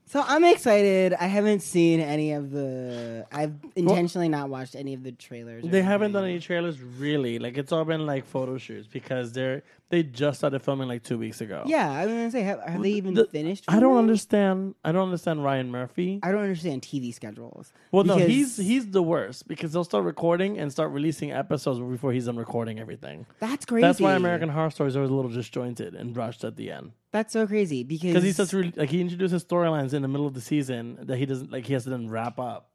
so 0.05 0.23
I'm 0.25 0.43
excited. 0.43 1.13
I 1.13 1.27
haven't 1.27 1.61
seen 1.61 1.99
any 1.99 2.31
of 2.33 2.51
the. 2.51 3.25
I've 3.31 3.53
intentionally 3.75 4.29
not 4.29 4.49
watched 4.49 4.75
any 4.75 4.93
of 4.93 5.03
the 5.03 5.11
trailers. 5.11 5.63
They 5.65 5.81
haven't 5.81 6.13
done 6.13 6.25
any 6.25 6.39
trailers 6.39 6.81
really. 6.81 7.39
Like 7.39 7.57
it's 7.57 7.71
all 7.71 7.85
been 7.85 8.05
like 8.05 8.25
photo 8.25 8.57
shoots 8.57 8.87
because 8.87 9.31
they're 9.31 9.63
They 9.91 10.03
just 10.03 10.39
started 10.39 10.61
filming 10.61 10.87
like 10.87 11.03
two 11.03 11.17
weeks 11.17 11.41
ago. 11.41 11.63
Yeah, 11.67 11.91
I 11.91 12.05
was 12.05 12.13
gonna 12.15 12.31
say, 12.31 12.41
have, 12.43 12.61
have 12.61 12.81
they 12.81 12.91
even 12.91 13.13
The- 13.13 13.25
finished? 13.25 13.65
I 13.67 13.79
don't 13.79 13.97
understand. 13.97 14.73
I 14.83 14.91
don't 14.91 15.03
understand 15.03 15.43
Ryan 15.43 15.69
Murphy. 15.69 16.19
I 16.23 16.31
don't 16.31 16.41
understand 16.41 16.81
TV 16.81 17.13
schedules. 17.13 17.71
Well, 17.91 18.05
no, 18.05 18.15
he's 18.17 18.57
he's 18.57 18.89
the 18.89 19.03
worst 19.03 19.47
because 19.47 19.73
they'll 19.73 19.83
start 19.83 20.05
recording 20.05 20.57
and 20.57 20.71
start 20.71 20.91
releasing 20.91 21.31
episodes 21.31 21.79
before 21.79 22.13
he's 22.13 22.25
done 22.25 22.37
recording 22.37 22.79
everything. 22.79 23.25
that's 23.39 23.65
crazy. 23.65 23.81
That's 23.81 23.99
why 23.99 24.13
American 24.15 24.49
Horror 24.49 24.71
Stories 24.71 24.95
are 24.95 25.03
a 25.03 25.07
little 25.07 25.29
disjointed 25.29 25.93
and 25.93 26.15
rushed 26.15 26.43
at 26.43 26.55
the 26.55 26.71
end. 26.71 26.93
That's 27.11 27.33
so 27.33 27.45
crazy 27.45 27.83
because 27.83 28.13
Because 28.23 28.35
such 28.37 28.53
really 28.53 28.71
like 28.77 28.89
he 28.89 29.01
introduces 29.01 29.43
storylines 29.43 29.93
in 29.93 30.01
the 30.01 30.07
middle 30.07 30.25
of 30.25 30.33
the 30.33 30.41
season 30.41 30.97
that 31.03 31.17
he 31.17 31.25
doesn't 31.25 31.51
like 31.51 31.65
he 31.65 31.73
has 31.73 31.83
to 31.83 31.89
then 31.89 32.09
wrap 32.09 32.39
up. 32.39 32.70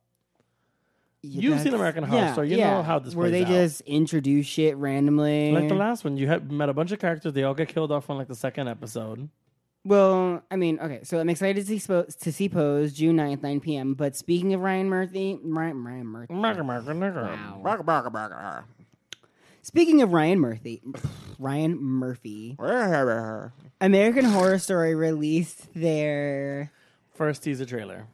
Yeah, 1.26 1.50
You've 1.50 1.60
seen 1.60 1.74
American 1.74 2.04
Horror 2.04 2.32
Story. 2.32 2.50
You 2.50 2.58
know 2.58 2.82
how 2.82 2.98
this 2.98 3.14
works. 3.14 3.16
where 3.16 3.30
plays 3.30 3.46
they 3.46 3.52
out. 3.54 3.62
just 3.64 3.80
introduce 3.82 4.46
shit 4.46 4.76
randomly. 4.76 5.52
Like 5.52 5.68
the 5.68 5.74
last 5.74 6.04
one, 6.04 6.16
you 6.16 6.26
had 6.28 6.50
met 6.50 6.68
a 6.68 6.74
bunch 6.74 6.92
of 6.92 6.98
characters. 6.98 7.32
They 7.32 7.42
all 7.42 7.54
get 7.54 7.68
killed 7.68 7.92
off 7.92 8.08
on 8.10 8.16
like 8.18 8.28
the 8.28 8.34
second 8.34 8.68
episode. 8.68 9.28
Well, 9.84 10.42
I 10.50 10.56
mean, 10.56 10.80
okay, 10.80 11.00
so 11.04 11.20
I'm 11.20 11.28
excited 11.28 11.64
to 11.64 11.66
see, 11.66 11.76
Spo- 11.78 12.18
to 12.18 12.32
see 12.32 12.48
Pose 12.48 12.92
June 12.92 13.16
9th, 13.18 13.42
9 13.44 13.60
p.m. 13.60 13.94
But 13.94 14.16
speaking 14.16 14.52
of 14.52 14.60
Ryan 14.60 14.88
Murphy, 14.88 15.38
Ryan, 15.44 15.84
Ryan 15.84 16.06
Murphy. 16.06 16.34
Wow. 16.34 17.60
Speaking 19.62 20.02
of 20.02 20.12
Ryan 20.12 20.40
Murphy, 20.40 20.82
Ryan 21.38 21.80
Murphy, 21.80 22.56
American 23.80 24.24
Horror 24.24 24.58
Story 24.58 24.94
released 24.94 25.72
their 25.74 26.72
First 27.14 27.44
teaser 27.44 27.64
trailer. 27.64 28.06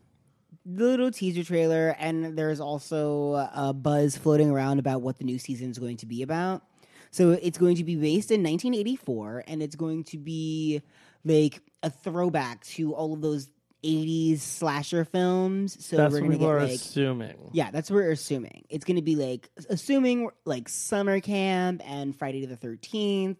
Little 0.64 1.10
teaser 1.10 1.44
trailer, 1.44 1.94
and 1.98 2.36
there's 2.38 2.60
also 2.60 3.48
a 3.54 3.72
buzz 3.72 4.16
floating 4.16 4.50
around 4.50 4.78
about 4.78 5.02
what 5.02 5.18
the 5.18 5.24
new 5.24 5.38
season 5.38 5.70
is 5.70 5.78
going 5.78 5.96
to 5.98 6.06
be 6.06 6.22
about. 6.22 6.62
So 7.10 7.32
it's 7.32 7.58
going 7.58 7.76
to 7.76 7.84
be 7.84 7.96
based 7.96 8.30
in 8.30 8.42
1984, 8.42 9.44
and 9.46 9.62
it's 9.62 9.76
going 9.76 10.04
to 10.04 10.18
be 10.18 10.82
like 11.24 11.60
a 11.82 11.90
throwback 11.90 12.64
to 12.64 12.94
all 12.94 13.12
of 13.12 13.20
those 13.20 13.50
80s 13.84 14.38
slasher 14.40 15.04
films. 15.04 15.84
So 15.84 15.96
That's 15.96 16.12
we're 16.14 16.20
what 16.20 16.28
going 16.28 16.32
to 16.32 16.38
people 16.38 16.52
get 16.54 16.62
like 16.62 16.70
assuming. 16.80 17.34
yeah, 17.52 17.70
that's 17.70 17.90
what 17.90 17.96
we're 17.96 18.12
assuming. 18.12 18.64
It's 18.70 18.84
going 18.84 18.96
to 18.96 19.02
be 19.02 19.16
like 19.16 19.50
assuming 19.68 20.30
like 20.44 20.68
summer 20.68 21.20
camp 21.20 21.82
and 21.84 22.16
Friday 22.16 22.46
the 22.46 22.56
Thirteenth 22.56 23.38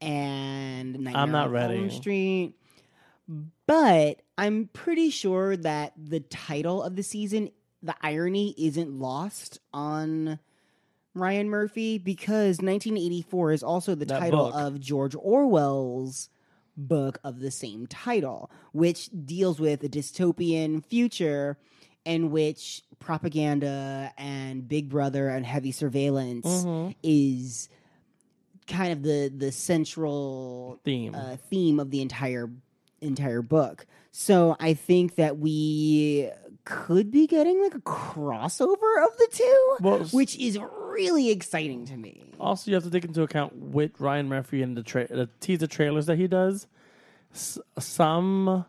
and 0.00 0.92
Nightmare 0.94 1.16
I'm 1.22 1.30
not 1.30 1.48
on 1.54 1.56
Elm. 1.72 1.90
Street. 1.90 2.54
But 3.66 4.22
I'm 4.38 4.68
pretty 4.72 5.10
sure 5.10 5.56
that 5.56 5.92
the 5.96 6.20
title 6.20 6.82
of 6.82 6.96
the 6.96 7.02
season, 7.02 7.50
the 7.82 7.94
irony, 8.00 8.54
isn't 8.56 8.92
lost 8.92 9.58
on 9.72 10.38
Ryan 11.14 11.48
Murphy 11.48 11.98
because 11.98 12.58
1984 12.60 13.52
is 13.52 13.62
also 13.62 13.94
the 13.94 14.04
That 14.04 14.18
title 14.20 14.46
book. 14.50 14.54
of 14.54 14.80
George 14.80 15.14
Orwell's 15.16 16.28
book 16.76 17.18
of 17.24 17.40
the 17.40 17.50
same 17.50 17.86
title, 17.86 18.50
which 18.72 19.08
deals 19.24 19.58
with 19.58 19.82
a 19.82 19.88
dystopian 19.88 20.84
future 20.84 21.58
in 22.04 22.30
which 22.30 22.82
propaganda 22.98 24.12
and 24.18 24.68
Big 24.68 24.88
Brother 24.90 25.28
and 25.28 25.44
heavy 25.44 25.72
surveillance 25.72 26.46
Mhm. 26.46 26.94
is 27.02 27.68
kind 28.66 28.92
of 28.92 29.02
the 29.02 29.32
the 29.34 29.50
central 29.50 30.78
Theme. 30.84 31.14
uh, 31.14 31.36
theme 31.50 31.80
of 31.80 31.90
the 31.90 32.00
entire 32.02 32.50
entire 33.00 33.42
book. 33.42 33.86
So 34.10 34.56
I 34.60 34.74
think 34.74 35.16
that 35.16 35.38
we 35.38 36.30
could 36.64 37.10
be 37.10 37.26
getting 37.26 37.62
like 37.62 37.74
a 37.74 37.80
crossover 37.80 39.04
of 39.04 39.16
the 39.18 39.28
two, 39.30 39.76
Well, 39.80 39.98
which 40.06 40.36
is 40.36 40.58
really 40.90 41.30
exciting 41.30 41.84
to 41.86 41.96
me. 41.96 42.32
Also, 42.40 42.70
you 42.70 42.74
have 42.74 42.84
to 42.84 42.90
take 42.90 43.04
into 43.04 43.22
account 43.22 43.54
with 43.56 44.00
Ryan 44.00 44.28
Murphy 44.28 44.62
and 44.62 44.76
the, 44.76 44.82
tra- 44.82 45.06
the 45.06 45.28
teaser 45.40 45.66
trailers 45.66 46.06
that 46.06 46.16
he 46.16 46.26
does. 46.26 46.66
S- 47.34 47.58
some 47.78 48.64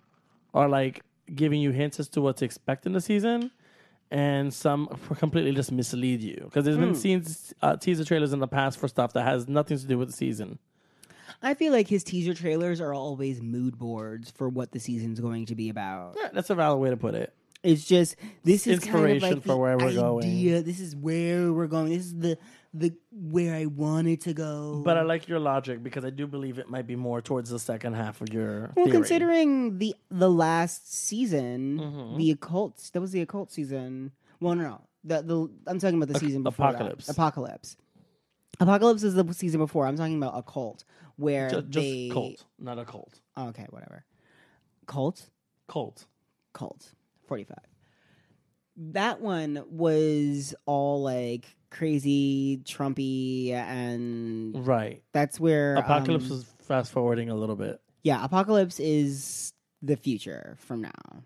are 0.54 0.68
like 0.70 1.02
giving 1.34 1.60
you 1.62 1.72
hints 1.72 2.00
as 2.00 2.08
to 2.10 2.22
what 2.22 2.38
to 2.38 2.46
expect 2.46 2.86
in 2.86 2.94
the 2.94 3.02
season, 3.02 3.52
and 4.12 4.54
some 4.54 4.88
completely 5.18 5.52
just 5.54 5.72
mislead 5.72 6.22
you 6.22 6.40
because 6.44 6.66
there's 6.66 6.78
been 6.78 6.96
scenes 6.96 7.54
uh, 7.62 7.76
teaser 7.76 8.06
trailers 8.06 8.32
in 8.32 8.40
the 8.40 8.48
past 8.48 8.80
for 8.80 8.88
stuff 8.88 9.14
that 9.14 9.24
has 9.24 9.48
nothing 9.48 9.78
to 9.78 9.86
do 9.88 9.98
with 9.98 10.08
the 10.10 10.14
season. 10.14 10.60
I 11.42 11.54
feel 11.54 11.72
like 11.74 11.88
his 11.88 12.04
teaser 12.04 12.34
trailers 12.34 12.80
are 12.82 12.94
always 12.94 13.42
mood 13.42 13.78
boards 13.78 14.32
for 14.32 14.50
what 14.50 14.72
the 14.72 14.80
season's 14.80 15.20
going 15.20 15.46
to 15.48 15.56
be 15.56 15.70
about. 15.70 16.16
Yeah, 16.20 16.30
that's 16.34 16.50
a 16.50 16.56
valid 16.56 16.80
way 16.80 16.90
to 16.90 16.98
put 16.98 17.16
it. 17.16 17.34
It's 17.64 17.86
just 17.86 18.16
this 18.44 18.68
is 18.68 18.80
kind 18.80 18.96
of 18.96 19.10
Inspiration 19.10 19.36
like 19.38 19.44
for 19.46 19.58
where 19.58 19.78
we're 19.78 19.94
going. 19.94 20.46
This 20.64 20.80
is 20.80 20.96
where 20.96 21.52
we're 21.52 21.68
going. 21.68 21.90
This 21.90 22.06
is 22.06 22.16
the 22.16 22.38
the 22.74 22.94
where 23.12 23.56
I 23.56 23.66
wanted 23.66 24.22
to 24.22 24.34
go. 24.34 24.82
But 24.86 24.98
I 24.98 25.02
like 25.02 25.28
your 25.28 25.40
logic 25.40 25.82
because 25.82 26.06
I 26.06 26.12
do 26.12 26.28
believe 26.28 26.60
it 26.60 26.70
might 26.70 26.86
be 26.86 26.96
more 26.96 27.20
towards 27.22 27.50
the 27.50 27.58
second 27.58 27.94
half 27.96 28.22
of 28.22 28.32
your. 28.32 28.72
well, 28.76 28.86
theory. 28.86 28.92
considering 28.92 29.80
the 29.80 29.96
the 30.12 30.30
last 30.30 30.94
season, 30.94 31.80
Mhm. 31.80 32.18
the 32.18 32.32
occult 32.32 32.90
that 32.94 33.02
was 33.02 33.12
the 33.12 33.22
occult 33.22 33.52
season. 33.52 34.12
Well, 34.40 34.54
no, 34.54 34.64
no, 34.64 34.82
the 35.04 35.22
the 35.24 35.50
I'm 35.66 35.80
talking 35.80 35.98
about 36.02 36.14
the 36.14 36.20
season 36.20 36.44
before 36.44 36.68
that. 36.68 36.76
Apocalypse. 36.76 37.10
Apocalypse. 37.10 37.78
Apocalypse 38.60 39.04
is 39.04 39.14
the 39.16 39.34
season 39.34 39.60
before. 39.60 39.86
I'm 39.88 39.98
talking 39.98 40.18
about 40.18 40.38
occult, 40.38 40.84
where 41.18 41.50
Ju- 41.50 41.62
just, 41.64 41.74
they 41.74 42.10
cult, 42.12 42.46
not 42.60 42.80
a 42.80 42.86
cult. 42.86 43.20
Oh, 43.36 43.50
okay, 43.50 43.66
whatever. 43.70 44.06
Cult, 44.86 45.30
Cult. 45.68 46.06
cult, 46.54 46.94
forty 47.28 47.44
five. 47.44 47.58
That 48.78 49.20
one 49.22 49.64
was 49.70 50.54
all 50.66 51.02
like 51.02 51.46
crazy, 51.72 52.62
Trumpy, 52.64 53.52
and 53.52 54.66
Right. 54.66 55.02
that's 55.12 55.40
where 55.40 55.76
Apocalypse 55.76 56.26
um, 56.26 56.32
was 56.32 56.44
fast 56.60 56.92
forwarding 56.92 57.30
a 57.30 57.36
little 57.36 57.56
bit. 57.56 57.82
Yeah, 58.04 58.24
Apocalypse 58.24 58.80
is 58.80 59.54
the 59.82 59.98
future 59.98 60.56
from 60.60 60.82
now. 60.82 61.24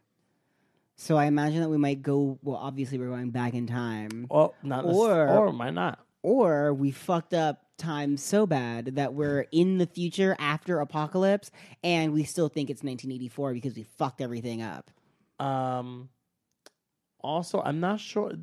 So 0.96 1.18
I 1.18 1.26
imagine 1.26 1.62
that 1.62 1.70
we 1.70 1.78
might 1.78 2.02
go. 2.02 2.40
Well, 2.42 2.58
obviously 2.58 2.98
we're 2.98 3.10
going 3.10 3.32
back 3.32 3.54
in 3.54 3.68
time, 3.68 4.28
Well, 4.30 4.56
not 4.64 4.86
Or- 4.86 5.28
or 5.28 5.52
might 5.54 5.74
not. 5.74 6.00
or 6.24 6.74
we 6.74 6.92
fucked 6.92 7.34
up 7.34 7.64
time 7.82 8.16
so 8.16 8.46
bad 8.46 8.96
that 8.96 9.14
we're 9.14 9.46
in 9.52 9.78
the 9.78 9.86
future 9.86 10.36
after 10.40 10.80
Apocalypse, 10.80 11.52
and 11.84 12.14
we 12.14 12.24
still 12.24 12.48
think 12.48 12.70
it's 12.70 12.84
1984 12.84 13.54
because 13.54 13.76
we 13.76 13.84
fucked 13.84 14.22
everything 14.22 14.62
up. 14.62 14.92
Um, 15.40 16.10
also, 17.20 17.62
I'm 17.62 17.80
not 17.80 18.00
sure. 18.00 18.34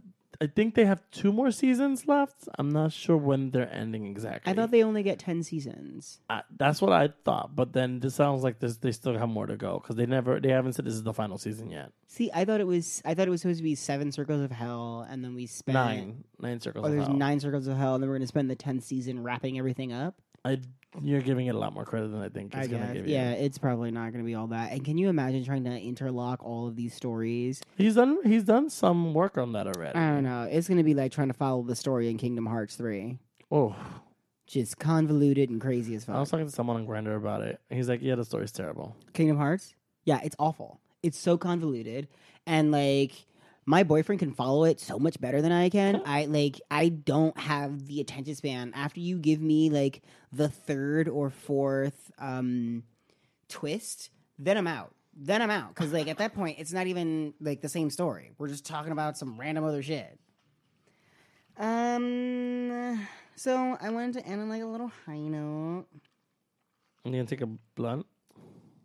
I 0.40 0.46
think 0.46 0.76
they 0.76 0.84
have 0.84 1.02
two 1.10 1.32
more 1.32 1.50
seasons 1.50 2.06
left. 2.06 2.48
I'm 2.58 2.68
not 2.68 2.92
sure 2.92 3.16
when 3.16 3.50
they're 3.50 3.72
ending 3.72 4.06
exactly. 4.06 4.52
I 4.52 4.54
thought 4.54 4.70
they 4.70 4.84
only 4.84 5.02
get 5.02 5.18
10 5.18 5.42
seasons. 5.42 6.20
That's 6.56 6.80
what 6.80 6.92
I 6.92 7.08
thought, 7.24 7.56
but 7.56 7.72
then 7.72 7.98
this 7.98 8.14
sounds 8.14 8.44
like 8.44 8.60
this, 8.60 8.76
they 8.76 8.92
still 8.92 9.18
have 9.18 9.28
more 9.28 9.46
to 9.46 9.56
go 9.56 9.80
because 9.80 9.96
they 9.96 10.06
never 10.06 10.38
they 10.38 10.50
haven't 10.50 10.74
said 10.74 10.84
this 10.84 10.94
is 10.94 11.02
the 11.02 11.12
final 11.12 11.38
season 11.38 11.70
yet. 11.70 11.90
See, 12.06 12.30
I 12.32 12.44
thought 12.44 12.60
it 12.60 12.66
was. 12.66 13.02
I 13.04 13.14
thought 13.14 13.26
it 13.26 13.30
was 13.30 13.42
supposed 13.42 13.58
to 13.58 13.64
be 13.64 13.74
seven 13.74 14.12
circles 14.12 14.40
of 14.42 14.50
hell, 14.52 15.06
and 15.10 15.24
then 15.24 15.34
we 15.34 15.46
spent 15.46 15.74
Nine, 15.74 16.24
nine 16.40 16.60
circles. 16.60 16.84
Oh, 16.84 16.86
of 16.86 16.92
hell. 16.92 16.92
Oh, 16.92 16.96
there's 17.04 17.08
hell. 17.08 17.16
nine 17.16 17.40
circles 17.40 17.66
of 17.66 17.76
hell, 17.76 17.94
and 17.94 18.02
then 18.02 18.08
we're 18.08 18.16
gonna 18.16 18.26
spend 18.28 18.48
the 18.48 18.56
10th 18.56 18.84
season 18.84 19.22
wrapping 19.22 19.58
everything 19.58 19.92
up. 19.92 20.20
I 20.44 20.58
you're 21.02 21.20
giving 21.20 21.46
it 21.46 21.54
a 21.54 21.58
lot 21.58 21.74
more 21.74 21.84
credit 21.84 22.10
than 22.10 22.22
I 22.22 22.28
think 22.30 22.56
I 22.56 22.60
it's 22.60 22.68
gonna 22.68 22.86
guess. 22.86 22.92
give 22.94 23.08
you. 23.08 23.14
Yeah, 23.14 23.32
it's 23.32 23.58
probably 23.58 23.90
not 23.90 24.10
going 24.12 24.24
to 24.24 24.26
be 24.26 24.34
all 24.34 24.46
that. 24.48 24.72
And 24.72 24.84
can 24.84 24.96
you 24.96 25.08
imagine 25.10 25.44
trying 25.44 25.64
to 25.64 25.78
interlock 25.78 26.42
all 26.42 26.66
of 26.66 26.76
these 26.76 26.94
stories? 26.94 27.62
he's 27.76 27.94
done 27.94 28.18
he's 28.24 28.44
done 28.44 28.70
some 28.70 29.12
work 29.12 29.36
on 29.36 29.52
that 29.52 29.66
already. 29.66 29.96
I 29.98 30.08
don't 30.14 30.24
know. 30.24 30.44
It's 30.50 30.66
going 30.66 30.78
to 30.78 30.84
be 30.84 30.94
like 30.94 31.12
trying 31.12 31.28
to 31.28 31.34
follow 31.34 31.62
the 31.62 31.76
story 31.76 32.08
in 32.08 32.16
Kingdom 32.16 32.46
Hearts 32.46 32.74
3. 32.76 33.18
Oh, 33.52 33.76
Just 34.46 34.78
convoluted 34.78 35.50
and 35.50 35.60
crazy 35.60 35.94
as 35.94 36.04
fuck. 36.04 36.16
I 36.16 36.20
was 36.20 36.30
talking 36.30 36.46
to 36.46 36.52
someone 36.52 36.76
on 36.78 36.86
Grindr 36.86 37.16
about 37.16 37.42
it. 37.42 37.60
He's 37.68 37.88
like, 37.88 38.00
"Yeah, 38.02 38.14
the 38.14 38.24
story's 38.24 38.50
terrible." 38.52 38.96
Kingdom 39.12 39.36
Hearts? 39.36 39.74
Yeah, 40.04 40.20
it's 40.24 40.36
awful. 40.38 40.80
It's 41.02 41.18
so 41.18 41.36
convoluted. 41.36 42.08
And 42.46 42.72
like 42.72 43.12
my 43.68 43.82
boyfriend 43.82 44.18
can 44.18 44.32
follow 44.32 44.64
it 44.64 44.80
so 44.80 44.98
much 44.98 45.20
better 45.20 45.42
than 45.42 45.52
I 45.52 45.68
can. 45.68 46.00
I 46.06 46.24
like 46.24 46.58
I 46.70 46.88
don't 46.88 47.38
have 47.38 47.86
the 47.86 48.00
attention 48.00 48.34
span. 48.34 48.72
After 48.74 48.98
you 48.98 49.18
give 49.18 49.42
me 49.42 49.68
like 49.68 50.00
the 50.32 50.48
third 50.48 51.06
or 51.06 51.28
fourth 51.28 52.10
um 52.18 52.84
twist, 53.50 54.08
then 54.38 54.56
I'm 54.56 54.66
out. 54.66 54.94
Then 55.14 55.42
I'm 55.42 55.50
out 55.50 55.74
cuz 55.74 55.92
like 55.92 56.08
at 56.08 56.16
that 56.16 56.32
point 56.32 56.58
it's 56.58 56.72
not 56.72 56.86
even 56.86 57.34
like 57.42 57.60
the 57.60 57.68
same 57.68 57.90
story. 57.90 58.30
We're 58.38 58.48
just 58.48 58.64
talking 58.64 58.90
about 58.90 59.18
some 59.18 59.38
random 59.38 59.64
other 59.64 59.82
shit. 59.82 60.18
Um 61.58 63.06
so 63.36 63.76
I 63.82 63.90
wanted 63.90 64.14
to 64.14 64.26
end 64.26 64.40
on 64.40 64.48
like 64.48 64.62
a 64.62 64.66
little 64.66 64.90
high 65.04 65.18
note. 65.18 65.84
You 67.04 67.12
gonna 67.12 67.26
take 67.26 67.42
a 67.42 67.50
blunt? 67.74 68.06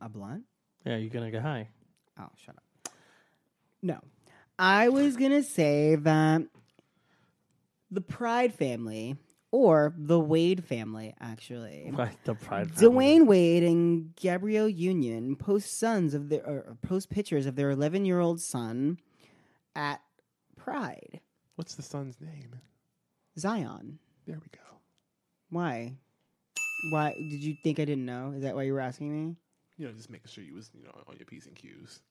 A 0.02 0.10
blunt? 0.10 0.44
Yeah, 0.86 0.98
you're 0.98 1.10
gonna 1.10 1.32
get 1.32 1.42
high. 1.42 1.70
Oh, 2.20 2.28
shut 2.36 2.58
up. 2.58 2.94
No. 3.82 4.02
I 4.60 4.90
was 4.90 5.18
going 5.18 5.32
to 5.32 5.44
say 5.44 5.96
that 5.96 6.44
the 7.92 8.02
Pride 8.02 8.54
family, 8.54 9.18
or 9.52 9.94
the 9.96 10.20
Wade 10.20 10.64
family, 10.66 11.14
actually. 11.20 11.92
Like 11.96 12.24
the 12.24 12.34
pride. 12.34 12.72
family. 12.72 13.20
Dwyane 13.20 13.28
Wade 13.28 13.64
and 13.64 14.16
Gabrielle 14.16 14.68
Union 14.68 15.36
post 15.36 15.80
sons 15.80 16.16
of 16.16 16.30
their 16.30 16.44
or 16.46 16.78
post 16.82 17.10
pictures 17.12 17.46
of 17.46 17.56
their 17.56 17.70
11 17.70 18.04
year 18.06 18.20
old 18.20 18.42
son 18.42 18.98
at 19.76 20.02
Pride. 20.58 21.20
What's 21.56 21.76
the 21.76 21.84
son's 21.84 22.20
name? 22.20 22.56
Zion. 23.38 24.00
There 24.26 24.38
we 24.38 24.48
go. 24.52 24.78
Why? 25.52 25.94
Why 26.92 27.14
did 27.14 27.44
you 27.44 27.56
think 27.64 27.80
I 27.80 27.86
didn't 27.86 28.06
know? 28.06 28.34
Is 28.36 28.42
that 28.42 28.56
why 28.56 28.64
you 28.64 28.74
were 28.74 28.80
asking 28.80 29.12
me? 29.12 29.36
You 29.78 29.88
know, 29.88 29.94
just 29.94 30.10
making 30.10 30.30
sure 30.30 30.44
you 30.44 30.56
was 30.56 30.72
you 30.74 30.84
know 30.84 30.92
on 31.08 31.16
your 31.18 31.26
p's 31.26 31.46
and 31.46 31.56
q's. 31.56 32.02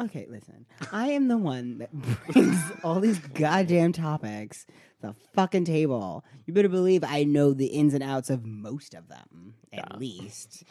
Okay, 0.00 0.26
listen. 0.30 0.64
I 0.92 1.08
am 1.08 1.26
the 1.28 1.36
one 1.38 1.78
that 1.78 1.92
brings 2.32 2.60
all 2.84 3.00
these 3.00 3.18
goddamn 3.18 3.92
topics 3.92 4.64
to 5.00 5.08
the 5.08 5.14
fucking 5.34 5.64
table. 5.64 6.24
You 6.46 6.54
better 6.54 6.68
believe 6.68 7.02
I 7.04 7.24
know 7.24 7.52
the 7.52 7.66
ins 7.66 7.94
and 7.94 8.02
outs 8.02 8.30
of 8.30 8.44
most 8.44 8.94
of 8.94 9.08
them, 9.08 9.54
at 9.72 9.98
least. 9.98 10.62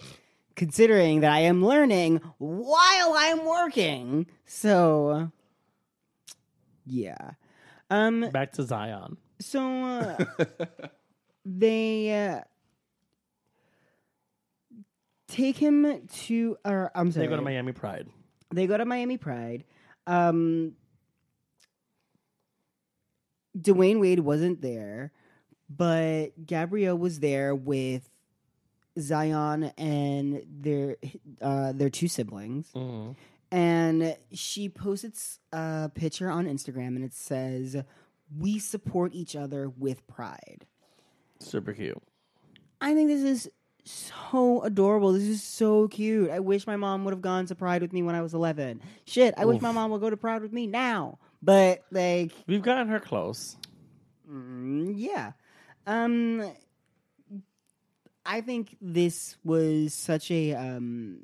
Considering 0.56 1.20
that 1.22 1.32
I 1.32 1.40
am 1.42 1.64
learning 1.66 2.22
while 2.38 3.14
I'm 3.18 3.46
working. 3.46 4.28
So, 4.46 5.32
yeah. 6.86 7.32
Um, 7.90 8.30
Back 8.32 8.54
to 8.54 8.64
Zion. 8.64 9.18
so 9.40 9.62
uh, 9.62 10.18
they 11.46 12.28
uh, 12.28 12.42
take 15.28 15.58
him 15.58 16.08
to, 16.26 16.58
or 16.66 16.92
I'm 16.96 17.12
sorry, 17.12 17.26
They 17.28 17.30
go 17.30 17.36
to 17.36 17.42
Miami 17.42 17.72
Pride. 17.74 18.08
They 18.52 18.68
go 18.68 18.78
to 18.78 18.86
Miami 18.86 19.18
Pride. 19.18 19.64
Um, 20.06 20.74
Dwyane 23.58 24.00
Wade 24.00 24.20
wasn't 24.20 24.62
there, 24.62 25.12
but 25.70 26.46
Gabrielle 26.46 26.98
was 26.98 27.20
there 27.20 27.56
with 27.56 28.10
Zion 29.00 29.64
and 29.78 30.44
their 30.62 30.98
uh, 31.42 31.72
their 31.72 31.90
two 31.90 32.08
siblings, 32.08 32.72
Mhm. 32.74 33.16
and 33.52 34.18
she 34.32 34.70
posted 34.70 35.14
a 35.52 35.90
picture 35.94 36.30
on 36.30 36.46
Instagram, 36.46 36.96
and 36.96 37.04
it 37.04 37.14
says, 37.14 37.76
"We 38.36 38.60
support 38.60 39.14
each 39.14 39.36
other 39.36 39.70
with 39.70 40.06
pride." 40.08 40.66
Super 41.40 41.74
cute. 41.74 42.02
I 42.80 42.94
think 42.94 43.10
this 43.10 43.24
is 43.24 43.50
so 43.92 44.62
adorable. 44.64 45.14
This 45.14 45.24
is 45.24 45.44
so 45.44 45.88
cute. 45.88 46.30
I 46.30 46.40
wish 46.40 46.66
my 46.68 46.76
mom 46.76 47.04
would 47.06 47.12
have 47.14 47.22
gone 47.22 47.46
to 47.48 47.56
Pride 47.56 47.82
with 47.82 47.94
me 47.94 48.04
when 48.04 48.16
I 48.16 48.22
was 48.22 48.34
11. 48.34 48.82
Shit, 49.06 49.34
I 49.38 49.46
wish 49.46 49.62
my 49.62 49.72
mom 49.72 49.92
would 49.92 50.02
go 50.02 50.10
to 50.10 50.18
Pride 50.18 50.42
with 50.42 50.54
me 50.54 50.68
now. 50.68 51.20
But 51.42 51.84
like, 51.92 52.32
We've 52.48 52.62
gotten 52.62 52.88
her 52.90 53.00
close. 53.00 53.56
mm, 54.30 54.94
yeah. 54.96 55.34
Um 55.86 56.52
I 58.26 58.42
think 58.42 58.76
this 58.82 59.38
was 59.44 59.94
such 59.94 60.32
a 60.32 60.54
um 60.54 61.20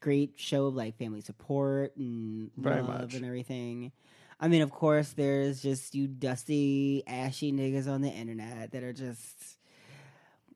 great 0.00 0.34
show 0.36 0.66
of 0.66 0.74
like 0.74 0.96
family 0.96 1.20
support 1.20 1.96
and 1.96 2.50
Very 2.56 2.82
love 2.82 3.00
much. 3.00 3.14
and 3.14 3.24
everything. 3.24 3.92
I 4.38 4.48
mean, 4.48 4.62
of 4.62 4.70
course, 4.70 5.10
there's 5.12 5.60
just 5.60 5.94
you 5.94 6.06
dusty, 6.06 7.02
ashy 7.06 7.52
niggas 7.52 7.86
on 7.88 8.00
the 8.00 8.08
internet 8.08 8.70
that 8.72 8.82
are 8.82 8.92
just 8.92 9.58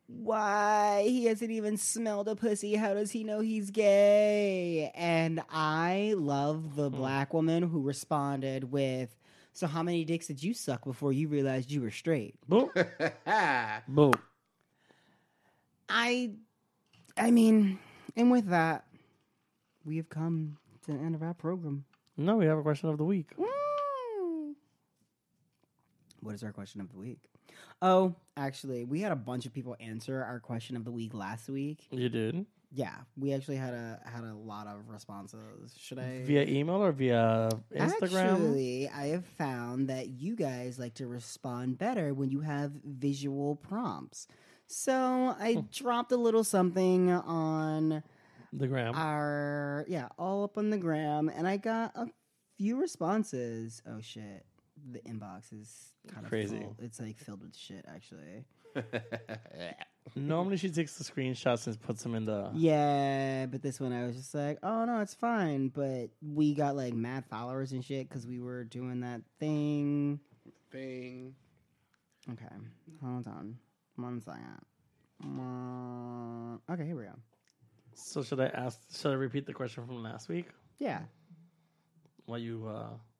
why 0.07 1.05
he 1.07 1.27
hasn't 1.27 1.51
even 1.51 1.77
smelled 1.77 2.29
a 2.29 2.37
pussy. 2.37 2.75
How 2.75 2.95
does 2.95 3.11
he 3.11 3.25
know 3.25 3.41
he's 3.41 3.71
gay? 3.71 4.93
And 4.95 5.43
i 5.51 6.15
love 6.17 6.77
the 6.77 6.91
hmm. 6.91 6.97
black 6.97 7.33
woman 7.33 7.63
who 7.63 7.81
responded 7.81 8.71
with 8.71 9.17
so 9.53 9.69
how 9.69 9.85
many 9.85 10.05
dicks 10.05 10.27
did 10.27 10.43
you 10.43 10.53
suck 10.53 10.85
before 10.85 11.13
you 11.13 11.29
realized 11.29 11.71
you 11.71 11.81
were 11.81 11.93
straight? 11.93 12.35
Boom. 12.49 12.71
Boom. 13.89 14.13
i 15.89 16.31
i 17.17 17.31
mean 17.31 17.79
and 18.17 18.31
with 18.31 18.49
that 18.49 18.85
we 19.85 19.97
have 19.97 20.09
come 20.09 20.57
to 20.85 20.93
the 20.93 20.99
end 20.99 21.15
of 21.15 21.23
our 21.23 21.35
program. 21.35 21.85
No, 22.17 22.37
we 22.37 22.47
have 22.47 22.59
a 22.59 22.63
question 22.63 22.89
of 22.89 22.99
the 22.99 23.05
week. 23.05 23.31
what 26.21 26.35
is 26.35 26.43
our 26.43 26.53
question 26.53 26.81
of 26.81 26.91
the 26.91 26.97
week 26.97 27.29
oh 27.83 28.15
actually 28.37 28.85
we 28.85 29.01
had 29.01 29.13
a 29.13 29.17
bunch 29.17 29.47
of 29.47 29.53
people 29.53 29.77
answer 29.81 30.23
our 30.23 30.41
question 30.41 30.77
of 30.77 30.85
the 30.85 30.93
week 30.93 31.15
last 31.15 31.49
week 31.49 31.87
You 31.91 32.09
did? 32.09 32.47
yeah 32.73 32.95
we 33.17 33.33
actually 33.33 33.57
had 33.57 33.75
a 33.75 34.01
had 34.05 34.25
a 34.25 34.35
lot 34.35 34.67
of 34.67 34.89
responses 34.89 35.75
should 35.79 35.99
i 35.99 36.23
Via 36.25 36.45
email 36.45 36.83
or 36.83 36.93
via 36.93 37.49
Instagram? 37.75 38.33
Actually, 38.33 38.89
I 38.89 39.07
have 39.09 39.25
found 39.25 39.89
that 39.89 40.09
you 40.09 40.35
guys 40.35 40.79
like 40.79 40.95
to 40.95 41.07
respond 41.07 41.79
better 41.79 42.15
when 42.15 42.31
you 42.31 42.41
have 42.41 42.73
visual 42.85 43.57
prompts. 43.57 44.27
So 44.67 45.37
I 45.39 45.55
hmm. 45.55 45.61
dropped 45.73 46.13
a 46.13 46.17
little 46.17 46.45
something 46.45 47.11
on 47.11 48.03
the 48.53 48.67
gram. 48.67 48.95
our 48.95 49.85
yeah, 49.89 50.09
all 50.19 50.45
up 50.45 50.57
on 50.57 50.71
the 50.71 50.79
gram, 50.79 51.29
and 51.29 51.47
I 51.47 51.57
got 51.57 51.93
a 51.95 52.07
few 52.57 52.81
responses. 52.81 53.83
Oh 53.87 54.01
shit, 54.01 54.47
the 54.93 54.99
inbox 55.01 55.53
is 55.53 55.93
kind 56.13 56.25
of 56.25 56.31
Crazy. 56.31 56.59
Full. 56.59 56.77
It's 56.81 57.01
like 57.01 57.17
filled 57.19 57.43
with 57.43 57.57
shit, 57.57 57.85
actually. 57.89 58.45
Normally 60.17 60.57
she 60.59 60.69
takes 60.69 60.97
the 60.97 61.05
screenshots 61.05 61.67
and 61.67 61.81
puts 61.81 62.03
them 62.03 62.15
in 62.15 62.25
the. 62.27 62.51
Yeah, 62.55 63.47
but 63.47 63.63
this 63.63 63.81
one 63.81 63.93
I 63.93 64.05
was 64.07 64.17
just 64.17 64.35
like, 64.35 64.59
oh 64.63 64.85
no, 64.85 65.01
it's 65.01 65.15
fine. 65.15 65.69
But 65.69 66.11
we 66.21 66.55
got 66.55 66.77
like 66.77 66.93
mad 66.95 67.25
followers 67.31 67.73
and 67.73 67.85
shit 67.85 68.09
because 68.09 68.27
we 68.27 68.41
were 68.41 68.65
doing 68.65 69.01
that 69.01 69.23
thing. 69.41 70.21
Thing. 70.71 71.35
Okay, 72.31 72.55
hold 73.03 73.27
on. 73.27 73.57
One 73.97 74.21
second. 74.21 74.61
Okay, 76.71 76.85
here 76.85 76.97
we 76.97 77.05
go. 77.05 77.13
So 77.95 78.23
should 78.23 78.41
I 78.41 78.47
ask? 78.47 78.79
Should 78.95 79.13
I 79.13 79.15
repeat 79.15 79.47
the 79.47 79.53
question 79.55 79.87
from 79.87 80.03
last 80.03 80.29
week? 80.29 80.47
Yeah. 80.79 81.01
While 82.27 82.39
you 82.41 82.67
uh, 82.67 82.89
s- 82.95 83.14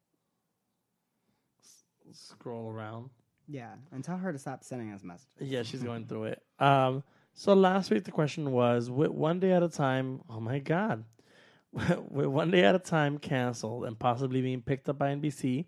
scroll 2.13 2.71
around. 2.71 3.11
Yeah. 3.47 3.73
And 3.93 4.03
tell 4.03 4.17
her 4.17 4.33
to 4.33 4.39
stop 4.39 4.65
sending 4.65 4.93
us 4.93 5.03
messages. 5.03 5.49
Yeah, 5.49 5.63
she's 5.63 5.83
going 5.83 6.07
through 6.07 6.25
it. 6.25 6.43
Um, 6.59 7.03
so 7.35 7.53
last 7.53 7.91
week 7.91 8.05
the 8.05 8.13
question 8.13 8.53
was: 8.53 8.91
with 8.91 9.11
one 9.11 9.41
day 9.41 9.53
at 9.53 9.63
a 9.63 9.69
time. 9.69 10.21
Oh 10.29 10.41
my 10.41 10.59
god, 10.61 11.05
with 11.73 12.27
one 12.27 12.51
day 12.51 12.65
at 12.65 12.75
a 12.75 12.79
time 12.79 13.19
canceled 13.19 13.85
and 13.85 13.99
possibly 13.99 14.41
being 14.41 14.63
picked 14.63 14.89
up 14.89 14.99
by 14.99 15.15
NBC, 15.15 15.67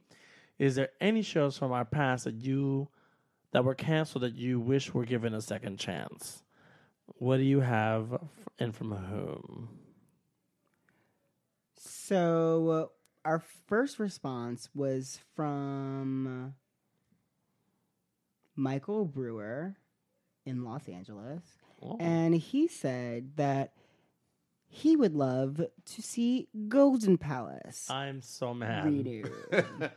is 0.59 0.77
there 0.77 0.91
any 1.01 1.23
shows 1.23 1.59
from 1.59 1.73
our 1.73 1.85
past 1.85 2.25
that 2.25 2.37
you 2.37 2.89
that 3.53 3.65
were 3.65 3.75
canceled 3.75 4.23
that 4.23 4.35
you 4.35 4.61
wish 4.61 4.95
were 4.95 5.05
given 5.05 5.35
a 5.35 5.41
second 5.41 5.79
chance? 5.79 6.43
What 7.19 7.39
do 7.39 7.43
you 7.43 7.61
have, 7.61 8.19
and 8.59 8.75
from 8.75 8.93
whom? 8.93 9.69
So, 11.77 12.91
our 13.27 13.43
first 13.67 13.99
response 13.99 14.69
was 14.75 15.19
from 15.35 16.55
Michael 18.55 19.05
Brewer 19.05 19.75
in 20.45 20.65
Los 20.65 20.89
Angeles. 20.89 21.43
Oh, 21.83 21.97
And 22.01 22.35
he 22.35 22.69
said 22.69 23.33
that 23.37 23.73
he 24.69 24.97
would 24.97 25.15
love 25.15 25.57
to 25.85 26.03
see 26.03 26.49
Golden 26.69 27.19
Palace 27.19 27.91
I'm 27.91 28.23
so 28.23 28.55
mad. 28.55 28.85
redo. 28.85 29.31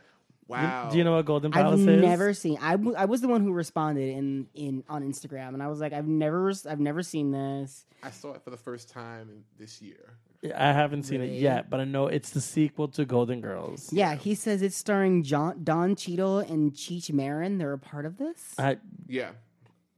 wow. 0.48 0.88
Do 0.90 0.98
you 0.98 1.04
know 1.04 1.12
what 1.16 1.24
Golden 1.24 1.52
Palace 1.52 1.80
is? 1.80 1.88
I've 1.88 1.94
is? 1.94 2.02
never 2.02 2.34
seen. 2.34 2.58
I, 2.60 2.72
w- 2.72 2.94
I 2.96 3.04
was 3.04 3.20
the 3.20 3.28
one 3.28 3.42
who 3.42 3.52
responded 3.52 4.10
in, 4.16 4.46
in 4.54 4.84
on 4.88 5.02
Instagram, 5.02 5.54
and 5.54 5.62
I 5.62 5.68
was 5.68 5.80
like, 5.80 5.92
I've 5.92 6.06
never 6.06 6.52
I've 6.68 6.80
never 6.80 7.02
seen 7.02 7.30
this. 7.30 7.86
I 8.02 8.10
saw 8.10 8.32
it 8.34 8.42
for 8.42 8.50
the 8.50 8.56
first 8.56 8.90
time 8.90 9.44
this 9.58 9.80
year. 9.80 10.14
I 10.56 10.72
haven't 10.72 11.02
seen 11.02 11.20
Really? 11.20 11.36
it 11.36 11.40
yet, 11.42 11.68
but 11.68 11.80
I 11.80 11.84
know 11.84 12.06
it's 12.06 12.30
the 12.30 12.40
sequel 12.40 12.88
to 12.88 13.04
Golden 13.04 13.40
Girls. 13.42 13.92
Yeah, 13.92 14.14
he 14.14 14.34
says 14.34 14.62
it's 14.62 14.76
starring 14.76 15.22
John 15.22 15.60
Don 15.64 15.96
Cheadle 15.96 16.38
and 16.38 16.72
Cheech 16.72 17.12
Marin. 17.12 17.58
They're 17.58 17.74
a 17.74 17.78
part 17.78 18.06
of 18.06 18.16
this. 18.16 18.54
I 18.58 18.78
Yeah. 19.06 19.32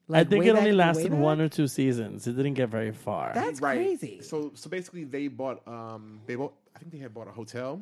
Like, 0.08 0.26
I 0.26 0.30
think 0.30 0.44
it 0.44 0.48
only 0.50 0.60
back- 0.62 0.64
way 0.66 0.72
lasted 0.72 1.12
one 1.14 1.40
or 1.40 1.48
two 1.48 1.68
seasons. 1.68 2.26
It 2.26 2.32
didn't 2.36 2.54
get 2.54 2.68
very 2.70 2.90
far. 2.92 3.30
That's 3.34 3.60
right. 3.60 3.76
crazy. 3.76 4.20
So 4.20 4.50
so 4.54 4.68
basically 4.68 5.04
they 5.04 5.28
bought 5.28 5.66
um 5.68 6.20
they 6.26 6.34
bought 6.34 6.54
I 6.74 6.80
think 6.80 6.90
they 6.92 6.98
had 6.98 7.14
bought 7.14 7.28
a 7.28 7.32
hotel. 7.32 7.80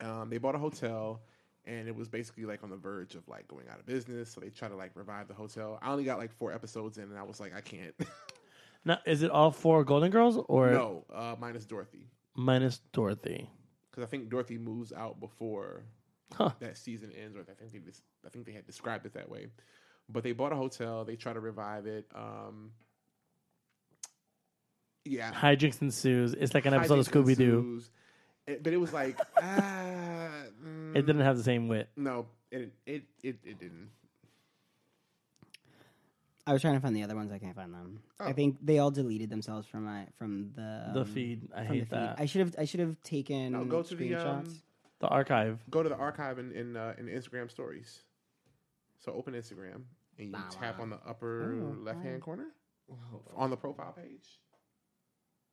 Um 0.00 0.30
they 0.30 0.38
bought 0.38 0.54
a 0.54 0.58
hotel 0.58 1.20
and 1.66 1.88
it 1.88 1.94
was 1.96 2.08
basically 2.08 2.44
like 2.44 2.62
on 2.62 2.70
the 2.70 2.76
verge 2.76 3.14
of 3.16 3.26
like 3.28 3.48
going 3.48 3.66
out 3.68 3.80
of 3.80 3.84
business. 3.84 4.30
So 4.30 4.40
they 4.40 4.48
tried 4.50 4.68
to 4.68 4.76
like 4.76 4.92
revive 4.94 5.26
the 5.26 5.34
hotel. 5.34 5.78
I 5.82 5.90
only 5.90 6.04
got 6.04 6.18
like 6.18 6.30
four 6.32 6.52
episodes 6.52 6.98
in 6.98 7.04
and 7.04 7.18
I 7.18 7.24
was 7.24 7.40
like, 7.40 7.52
I 7.54 7.60
can't. 7.60 7.94
now, 8.84 8.98
is 9.06 9.22
it 9.22 9.30
all 9.30 9.50
four 9.50 9.84
Golden 9.84 10.10
Girls 10.10 10.38
or 10.48 10.70
no, 10.70 11.04
uh 11.14 11.34
minus 11.38 11.66
Dorothy. 11.66 12.06
minus 12.36 12.80
Dorothy? 12.92 13.50
Because 13.90 14.04
I 14.04 14.06
think 14.06 14.28
Dorothy 14.30 14.58
moves 14.58 14.92
out 14.92 15.20
before 15.20 15.84
Huh. 16.34 16.50
that 16.60 16.76
season 16.76 17.10
ends, 17.12 17.36
or 17.36 17.40
I 17.40 17.54
think 17.54 17.72
they 17.72 17.78
just, 17.78 18.02
I 18.24 18.28
think 18.28 18.44
they 18.44 18.52
had 18.52 18.66
described 18.66 19.06
it 19.06 19.14
that 19.14 19.30
way. 19.30 19.46
But 20.10 20.22
they 20.24 20.32
bought 20.32 20.52
a 20.52 20.56
hotel. 20.56 21.04
They 21.06 21.16
try 21.16 21.32
to 21.32 21.40
revive 21.40 21.86
it. 21.86 22.06
Um, 22.14 22.72
yeah, 25.04 25.32
Hijinks 25.32 25.80
ensues. 25.80 26.34
It's 26.34 26.52
like 26.54 26.66
an 26.66 26.74
episode 26.74 26.98
of 26.98 27.08
Scooby 27.08 27.34
Doo. 27.36 27.80
but 28.46 28.72
it 28.72 28.76
was 28.76 28.92
like 28.92 29.18
ah, 29.40 30.30
mm, 30.62 30.94
It 30.96 31.06
didn't 31.06 31.22
have 31.22 31.36
the 31.38 31.42
same 31.42 31.66
wit. 31.68 31.88
No, 31.96 32.26
it 32.50 32.72
it 32.86 33.04
it, 33.22 33.36
it 33.44 33.58
didn't. 33.58 33.88
I 36.48 36.52
was 36.54 36.62
trying 36.62 36.74
to 36.74 36.80
find 36.80 36.96
the 36.96 37.02
other 37.02 37.14
ones. 37.14 37.30
I 37.30 37.38
can't 37.38 37.54
find 37.54 37.72
them. 37.74 38.00
I 38.18 38.30
Oh. 38.30 38.32
think 38.32 38.56
they 38.62 38.78
all 38.78 38.90
deleted 38.90 39.28
themselves 39.28 39.66
from 39.68 39.84
my 39.84 40.06
from 40.18 40.52
the 40.56 40.90
The 40.94 41.00
um, 41.02 41.06
feed. 41.06 41.48
I 41.54 41.62
hate 41.64 41.80
feed. 41.80 41.90
that. 41.90 42.18
I 42.18 42.24
should 42.26 42.40
have 42.40 42.54
I 42.58 42.64
should 42.64 42.80
have 42.80 42.96
taken 43.02 43.52
No, 43.52 43.64
go 43.64 43.82
to 43.82 43.94
the 43.94 44.14
um, 44.14 44.44
the 45.00 45.08
archive. 45.08 45.62
go 45.70 45.82
to 45.82 45.88
the 45.88 45.96
archive 45.96 46.38
in 46.38 46.52
in, 46.52 46.76
uh, 46.76 46.94
in 46.98 47.06
Instagram 47.06 47.50
stories. 47.50 48.00
So 48.98 49.12
open 49.12 49.34
Instagram 49.34 49.82
and 50.18 50.28
you 50.28 50.36
tap 50.50 50.80
on 50.80 50.88
the 50.90 50.98
upper 51.06 51.54
Oh, 51.62 51.76
left 51.84 52.02
hand 52.02 52.22
corner 52.22 52.46
Hold 53.10 53.22
on 53.36 53.50
the 53.50 53.56
profile 53.56 53.92
page. 53.92 54.40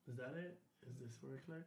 Is 0.08 0.16
that 0.16 0.32
it? 0.38 0.58
Is 0.88 0.96
this 0.98 1.18
where 1.20 1.34
I 1.36 1.40
click? 1.44 1.66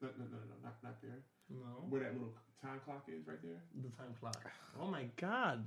No, 0.00 0.08
no, 0.16 0.24
no, 0.30 0.38
no, 0.50 0.54
not 0.62 0.76
not 0.84 1.02
there. 1.02 1.18
No. 1.50 1.84
Where 1.88 2.02
that 2.04 2.12
little 2.12 2.32
time 2.62 2.78
clock 2.84 3.04
is, 3.08 3.26
right 3.26 3.42
there. 3.42 3.60
The 3.82 3.88
time 3.96 4.14
clock. 4.20 4.38
Oh 4.80 4.86
my 4.86 5.06
god. 5.16 5.64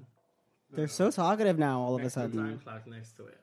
They're 0.73 0.87
so 0.87 1.11
talkative 1.11 1.59
now. 1.59 1.81
All 1.81 1.95
of 1.95 2.01
a 2.01 2.03
Next 2.03 2.13
to 2.15 2.27
the 2.27 2.27
The 2.29 2.37
time 2.43 2.59
clock 2.59 2.87
next 2.87 3.11
to 3.17 3.25
it. 3.25 3.39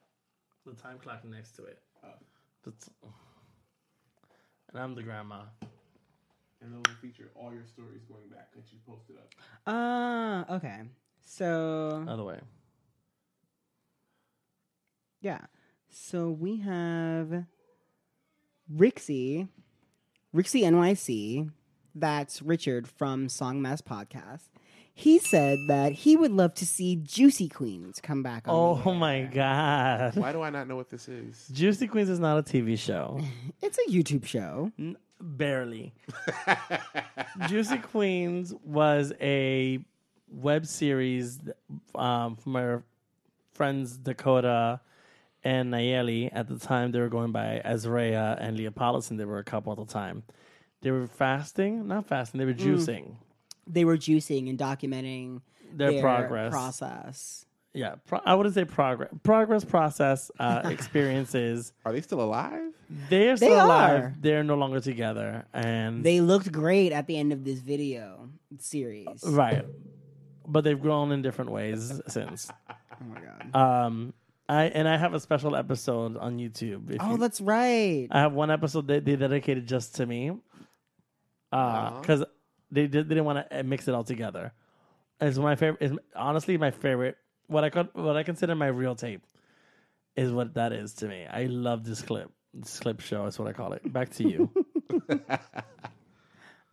The 0.66 0.72
time 0.72 0.98
clock 0.98 1.24
next 1.24 1.56
to 1.56 1.64
it. 1.64 1.78
Oh. 2.04 2.08
The 2.64 2.70
t- 2.72 2.92
and 4.72 4.82
I'm 4.82 4.94
the 4.94 5.02
grandma. 5.02 5.42
And 6.60 6.72
it'll 6.72 6.94
feature 6.96 7.30
all 7.34 7.52
your 7.52 7.64
stories 7.64 8.02
going 8.08 8.28
back 8.28 8.52
that 8.54 8.64
you 8.72 8.78
posted 8.86 9.16
up. 9.16 9.32
Ah, 9.66 10.56
okay. 10.56 10.80
So 11.24 12.04
Other 12.08 12.24
way. 12.24 12.40
yeah, 15.20 15.40
so 15.88 16.30
we 16.30 16.56
have 16.58 17.44
Rixie, 18.74 19.48
Rixie 20.34 20.62
NYC. 20.62 21.50
That's 21.94 22.42
Richard 22.42 22.86
from 22.88 23.28
Song 23.28 23.60
Mess 23.62 23.80
Podcast. 23.80 24.48
He 24.98 25.20
said 25.20 25.58
that 25.68 25.92
he 25.92 26.16
would 26.16 26.32
love 26.32 26.54
to 26.54 26.66
see 26.66 26.96
Juicy 26.96 27.48
Queens 27.48 28.00
come 28.02 28.22
back. 28.24 28.48
on 28.48 28.54
Oh 28.54 28.74
the 28.82 28.90
air. 28.90 28.96
my 28.96 29.20
god. 29.22 30.16
Why 30.16 30.32
do 30.32 30.42
I 30.42 30.50
not 30.50 30.66
know 30.66 30.74
what 30.74 30.90
this 30.90 31.08
is? 31.08 31.48
Juicy 31.52 31.86
Queens 31.86 32.08
is 32.08 32.18
not 32.18 32.36
a 32.38 32.42
TV 32.42 32.76
show. 32.76 33.20
It's 33.62 33.78
a 33.78 33.90
YouTube 33.90 34.26
show. 34.26 34.72
N- 34.78 34.96
barely. 35.20 35.94
Juicy 37.48 37.78
Queens 37.78 38.52
was 38.64 39.12
a 39.20 39.78
web 40.30 40.66
series 40.66 41.38
um, 41.94 42.34
from 42.36 42.56
our 42.56 42.82
friends 43.54 43.96
Dakota 43.96 44.80
and 45.44 45.72
Nayeli. 45.72 46.28
At 46.32 46.48
the 46.48 46.58
time, 46.58 46.90
they 46.92 46.98
were 47.00 47.08
going 47.08 47.30
by 47.32 47.60
Azrea 47.64 48.36
and 48.40 48.56
Leah 48.56 48.72
and 49.10 49.20
They 49.20 49.24
were 49.24 49.38
a 49.38 49.44
couple 49.44 49.72
at 49.72 49.78
the 49.78 49.86
time. 49.92 50.24
They 50.82 50.90
were 50.90 51.06
fasting, 51.06 51.86
not 51.88 52.06
fasting. 52.06 52.38
They 52.38 52.44
were 52.46 52.52
juicing 52.54 53.16
They 53.68 53.84
were 53.84 53.96
juicing 53.96 54.48
and 54.48 54.58
documenting 54.58 55.42
their, 55.74 56.00
progress. 56.00 56.50
process. 56.50 57.44
Yeah, 57.74 57.96
pro- 58.06 58.20
I 58.24 58.34
wouldn't 58.34 58.54
say 58.54 58.64
progress. 58.64 59.10
Progress, 59.22 59.64
process, 59.64 60.30
uh, 60.40 60.62
experiences. 60.70 61.72
Are 61.84 61.92
they 61.92 62.00
still 62.00 62.20
alive? 62.22 62.72
They 63.10 63.28
are 63.28 63.36
still 63.36 63.50
They 63.50 63.54
alive. 63.60 64.00
are. 64.02 64.14
They're 64.20 64.42
no 64.42 64.54
longer 64.56 64.80
together, 64.80 65.44
and 65.52 66.02
They 66.02 66.20
looked 66.22 66.50
great 66.50 66.92
at 66.92 67.06
the 67.06 67.18
end 67.18 67.32
of 67.32 67.44
this 67.44 67.58
video 67.60 68.30
series. 68.58 69.06
right. 69.24 69.64
But 70.46 70.64
they've 70.64 70.80
grown 70.80 71.12
in 71.12 71.20
different 71.22 71.50
ways 71.50 72.00
since. 72.08 72.50
Oh 73.00 73.04
my 73.04 73.20
god. 73.20 73.54
Um, 73.86 74.12
I 74.48 74.64
and 74.64 74.88
I 74.88 74.96
have 74.96 75.14
a 75.14 75.20
special 75.20 75.54
episode 75.54 76.16
on 76.16 76.38
YouTube. 76.38 76.90
If 76.90 76.96
Oh, 77.00 77.12
you- 77.12 77.18
that's 77.18 77.40
right. 77.40 78.08
I 78.10 78.18
have 78.18 78.32
one 78.32 78.50
episode 78.50 78.88
that 78.88 79.04
they 79.04 79.14
dedicated 79.14 79.68
just 79.68 79.94
to 79.96 80.06
me, 80.06 80.32
because 81.50 82.24
they 82.70 82.86
did 82.86 83.08
they 83.08 83.14
didn't 83.14 83.24
want 83.24 83.48
to 83.50 83.62
mix 83.62 83.88
it 83.88 83.94
all 83.94 84.04
together. 84.04 84.52
It's 85.20 85.38
my 85.38 85.56
favorite. 85.56 85.82
Is 85.82 85.98
honestly 86.14 86.56
my 86.56 86.70
favorite. 86.70 87.16
What 87.46 87.64
I 87.64 87.70
could 87.70 87.88
what 87.94 88.16
I 88.16 88.22
consider 88.22 88.54
my 88.54 88.66
real 88.68 88.94
tape 88.94 89.24
is 90.16 90.32
what 90.32 90.54
that 90.54 90.72
is 90.72 90.94
to 90.94 91.08
me. 91.08 91.26
I 91.26 91.44
love 91.44 91.84
this 91.84 92.02
clip. 92.02 92.30
This 92.54 92.80
clip 92.80 93.00
show 93.00 93.26
is 93.26 93.38
what 93.38 93.48
I 93.48 93.52
call 93.52 93.72
it. 93.72 93.92
Back 93.92 94.10
to 94.14 94.28
you. 94.28 94.50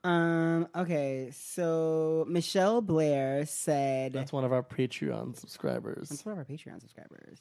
Um. 0.03 0.67
Okay. 0.75 1.31
So 1.33 2.25
Michelle 2.29 2.79
Blair 2.81 3.47
said 3.47 4.13
That's 4.13 4.31
one 4.31 4.45
of 4.45 4.53
our 4.53 4.61
Patreon 4.61 5.35
subscribers. 5.35 6.09
that's 6.09 6.23
one 6.23 6.33
of 6.33 6.37
our 6.37 6.45
Patreon 6.45 6.79
subscribers. 6.79 7.39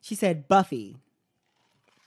She 0.00 0.14
said 0.14 0.48
Buffy, 0.48 0.96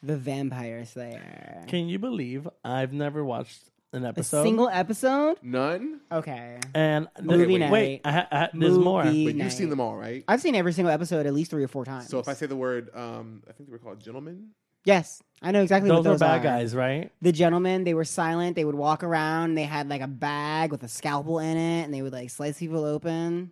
the 0.02 0.18
Vampire 0.18 0.84
Slayer. 0.86 1.64
Can 1.68 1.88
you 1.88 2.00
believe 2.00 2.47
I've 2.66 2.91
never 2.91 3.24
watched 3.24 3.70
an 3.93 4.05
A 4.05 4.09
episode? 4.09 4.43
single 4.43 4.69
episode. 4.69 5.37
None. 5.41 6.01
Okay. 6.11 6.59
and 6.73 7.07
Movie 7.21 7.45
wait, 7.53 7.57
night. 7.59 7.71
wait, 7.71 8.01
I, 8.05 8.11
ha- 8.11 8.27
I, 8.31 8.39
ha- 8.39 8.49
there's 8.53 8.77
more. 8.77 9.03
Movie 9.03 9.25
But 9.25 9.35
you've 9.35 9.53
seen 9.53 9.69
them 9.69 9.79
all, 9.79 9.95
right? 9.95 10.23
I've 10.27 10.41
seen 10.41 10.55
every 10.55 10.73
single 10.73 10.91
episode 10.93 11.25
at 11.25 11.33
least 11.33 11.51
three 11.51 11.63
or 11.63 11.67
four 11.67 11.85
times. 11.85 12.07
So 12.07 12.19
if 12.19 12.27
I 12.27 12.33
say 12.33 12.45
the 12.45 12.55
word, 12.55 12.89
um, 12.95 13.43
I 13.49 13.53
think 13.53 13.69
they 13.69 13.71
were 13.73 13.79
called 13.79 13.99
gentlemen. 13.99 14.49
yes, 14.85 15.21
I 15.41 15.51
know 15.51 15.61
exactly 15.61 15.89
Those 15.89 15.99
what 15.99 16.03
those 16.03 16.21
are 16.21 16.27
bad 16.27 16.39
are. 16.39 16.43
guys, 16.43 16.75
right? 16.75 17.11
The 17.21 17.31
gentlemen, 17.31 17.83
they 17.83 17.93
were 17.93 18.05
silent. 18.05 18.55
They 18.55 18.65
would 18.65 18.75
walk 18.75 19.03
around. 19.03 19.55
They 19.55 19.63
had 19.63 19.89
like 19.89 20.01
a 20.01 20.07
bag 20.07 20.71
with 20.71 20.83
a 20.83 20.87
scalpel 20.87 21.39
in 21.39 21.57
it, 21.57 21.83
and 21.83 21.93
they 21.93 22.01
would 22.01 22.13
like 22.13 22.29
slice 22.29 22.59
people 22.59 22.83
open. 22.85 23.51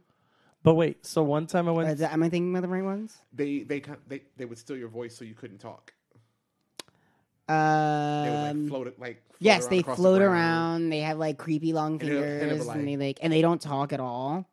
But 0.63 0.73
wait, 0.75 1.05
so 1.05 1.23
one 1.23 1.47
time 1.47 1.67
I 1.67 1.71
Or 1.71 1.75
went. 1.75 1.89
is 1.89 1.99
that- 1.99 2.11
am 2.11 2.21
I 2.23 2.29
thinking 2.29 2.51
about 2.51 2.61
the 2.63 2.67
right 2.67 2.83
ones? 2.83 3.17
They 3.33 3.59
they 3.63 3.79
kind- 3.79 3.99
they 4.07 4.21
they 4.35 4.45
would 4.45 4.57
steal 4.57 4.75
your 4.77 4.89
voice 4.89 5.15
so 5.15 5.23
you 5.23 5.33
couldn't 5.33 5.59
talk. 5.59 5.93
Um, 7.49 8.23
They 8.23 8.29
would 8.29 8.43
like 8.61 8.69
float 8.69 8.87
like. 8.99 9.23
float 9.27 9.35
Yes, 9.39 9.67
they 9.67 9.79
across 9.79 9.97
the 9.97 10.01
float 10.01 10.21
around. 10.21 10.89
They 10.89 10.99
have 11.01 11.17
like 11.17 11.37
creepy 11.37 11.73
long 11.73 11.93
And 11.93 12.01
they'll- 12.01 12.09
and 12.09 12.23
they'll 12.23 12.39
fingers, 12.49 12.67
and, 12.67 12.87
they 12.87 12.97
like- 12.97 13.07
like, 13.07 13.19
and 13.21 13.31
they 13.33 13.41
don't 13.41 13.61
talk 13.61 13.93
at 13.93 13.99
all. 13.99 14.45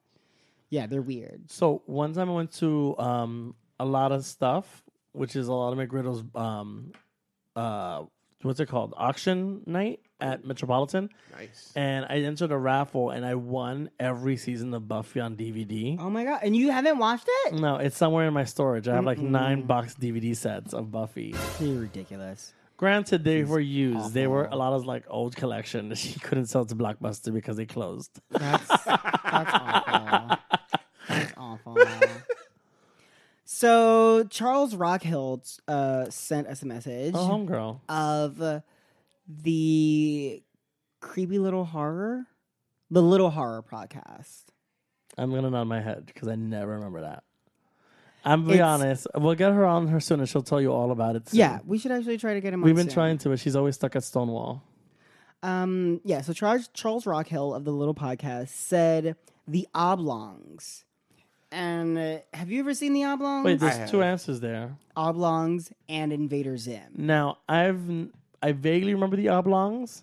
Yeah, 0.70 0.86
they're 0.86 1.02
weird. 1.02 1.50
So 1.50 1.82
one 1.86 2.12
time 2.14 2.28
I 2.30 2.32
went 2.34 2.52
to 2.54 2.96
um, 2.98 3.54
a 3.78 3.84
lot 3.84 4.12
of 4.12 4.24
stuff, 4.24 4.82
which 5.12 5.36
is 5.36 5.48
a 5.48 5.52
lot 5.52 5.72
of 5.72 5.78
McGriddle's 5.78 6.24
um, 6.34 6.92
uh, 7.56 8.04
what's 8.42 8.60
it 8.60 8.66
called? 8.66 8.92
Auction 8.96 9.62
night 9.66 10.00
at 10.20 10.44
Metropolitan, 10.44 11.10
Nice. 11.36 11.72
and 11.76 12.06
I 12.08 12.18
entered 12.22 12.50
a 12.50 12.56
raffle 12.58 13.10
and 13.10 13.24
I 13.26 13.34
won 13.36 13.90
every 14.00 14.36
season 14.36 14.72
of 14.74 14.88
Buffy 14.88 15.20
on 15.20 15.36
DVD. 15.36 15.96
Oh 16.00 16.08
my 16.10 16.24
god! 16.24 16.40
And 16.42 16.56
you 16.56 16.70
haven't 16.70 16.98
watched 16.98 17.26
it? 17.46 17.54
No, 17.54 17.76
it's 17.76 17.96
somewhere 17.96 18.26
in 18.26 18.34
my 18.34 18.44
storage. 18.44 18.88
I 18.88 18.94
have 18.94 19.04
like 19.04 19.18
nine 19.18 19.62
box 19.66 19.94
DVD 19.94 20.34
sets 20.34 20.72
of 20.74 20.90
Buffy. 20.90 21.34
You're 21.60 21.80
ridiculous. 21.82 22.52
Granted, 22.76 23.22
they 23.24 23.44
were 23.44 23.60
used. 23.60 24.14
They 24.14 24.26
were 24.26 24.46
a 24.46 24.56
lot 24.56 24.72
of 24.72 24.84
like 24.84 25.04
old 25.08 25.36
collection 25.36 25.88
that 25.90 25.98
she 26.04 26.18
couldn't 26.18 26.46
sell 26.46 26.64
to 26.66 26.74
Blockbuster 26.74 27.32
because 27.32 27.56
they 27.56 27.66
closed. 27.66 28.20
That's 28.30 28.66
that's 28.84 29.50
awful. 29.54 30.38
That's 31.08 31.32
awful. 31.36 31.76
So 33.46 34.24
Charles 34.30 34.74
Rockhill 34.74 35.42
uh, 35.68 36.08
sent 36.08 36.46
us 36.48 36.62
a 36.62 36.66
message 36.66 37.12
Oh, 37.14 37.28
homegirl. 37.28 37.80
of 37.90 38.40
uh, 38.40 38.60
the 39.28 40.42
creepy 41.00 41.38
little 41.38 41.66
horror, 41.66 42.24
the 42.90 43.02
Little 43.02 43.30
Horror 43.30 43.62
podcast. 43.62 44.44
I'm 45.18 45.32
gonna 45.32 45.50
nod 45.50 45.64
my 45.64 45.80
head 45.80 46.06
because 46.06 46.26
I 46.28 46.36
never 46.36 46.72
remember 46.72 47.02
that. 47.02 47.22
I'm 48.24 48.44
be 48.44 48.54
It's- 48.54 48.66
honest. 48.66 49.06
We'll 49.14 49.34
get 49.34 49.52
her 49.52 49.64
on 49.66 49.88
her 49.88 50.00
soon, 50.00 50.20
and 50.20 50.28
she'll 50.28 50.42
tell 50.42 50.60
you 50.60 50.72
all 50.72 50.90
about 50.90 51.14
it. 51.16 51.28
Soon. 51.28 51.38
Yeah, 51.40 51.58
we 51.66 51.78
should 51.78 51.92
actually 51.92 52.16
try 52.18 52.34
to 52.34 52.40
get 52.40 52.52
him. 52.54 52.60
On 52.60 52.64
we've 52.64 52.72
on 52.74 52.76
been 52.76 52.86
soon. 52.88 52.94
trying 52.94 53.18
to, 53.18 53.28
but 53.30 53.38
she's 53.38 53.54
always 53.56 53.74
stuck 53.74 53.94
at 53.96 54.04
Stonewall. 54.04 54.62
Um, 55.42 56.00
yeah, 56.04 56.22
so 56.22 56.32
Charles 56.32 56.68
Charles 56.72 57.04
Rockhill 57.06 57.54
of 57.54 57.64
the 57.64 57.70
Little 57.72 57.94
Podcast 57.94 58.48
said 58.48 59.16
the 59.46 59.68
oblongs. 59.74 60.84
And 61.52 61.96
uh, 61.98 62.18
have 62.32 62.50
you 62.50 62.60
ever 62.60 62.74
seen 62.74 62.94
the 62.94 63.04
oblongs? 63.04 63.44
Wait, 63.44 63.60
there's 63.60 63.90
two 63.90 64.02
answers 64.02 64.40
there. 64.40 64.76
oblongs 64.96 65.70
and 65.88 66.12
Invader 66.12 66.56
Zim. 66.56 66.82
Now 66.96 67.38
I've 67.48 67.88
n- 67.88 68.12
I 68.42 68.52
vaguely 68.52 68.94
remember 68.94 69.16
the 69.16 69.28
oblongs, 69.28 70.02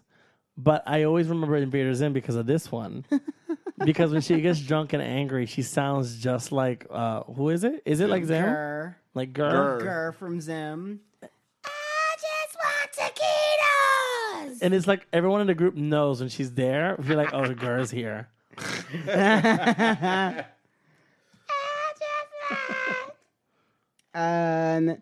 but 0.57 0.83
I 0.85 1.03
always 1.03 1.27
remember 1.27 1.55
Invader 1.55 1.93
Zim 1.93 2.13
because 2.13 2.35
of 2.35 2.45
this 2.45 2.71
one. 2.71 3.05
because 3.85 4.11
when 4.11 4.21
she 4.21 4.41
gets 4.41 4.59
drunk 4.59 4.93
and 4.93 5.01
angry, 5.01 5.45
she 5.45 5.61
sounds 5.61 6.17
just 6.17 6.51
like 6.51 6.85
uh, 6.89 7.23
who 7.23 7.49
is 7.49 7.63
it? 7.63 7.81
Is 7.85 7.99
it 7.99 8.09
like 8.09 8.25
Zim? 8.25 8.45
Grr. 8.45 8.95
Like 9.13 9.33
girl? 9.33 9.79
Grr. 9.79 9.81
Grr 9.81 10.15
from 10.15 10.41
Zim. 10.41 11.01
I 11.23 11.27
just 12.15 12.57
want 12.63 13.13
taquitos. 13.13 14.59
And 14.61 14.73
it's 14.73 14.87
like 14.87 15.07
everyone 15.11 15.41
in 15.41 15.47
the 15.47 15.55
group 15.55 15.75
knows 15.75 16.19
when 16.19 16.29
she's 16.29 16.53
there. 16.53 16.97
You're 17.03 17.17
like, 17.17 17.33
oh, 17.33 17.47
the 17.47 17.55
girl's 17.55 17.91
here. 17.91 18.29
I 19.07 20.45
just 21.97 22.51
want. 22.51 23.07
Um, 24.13 24.97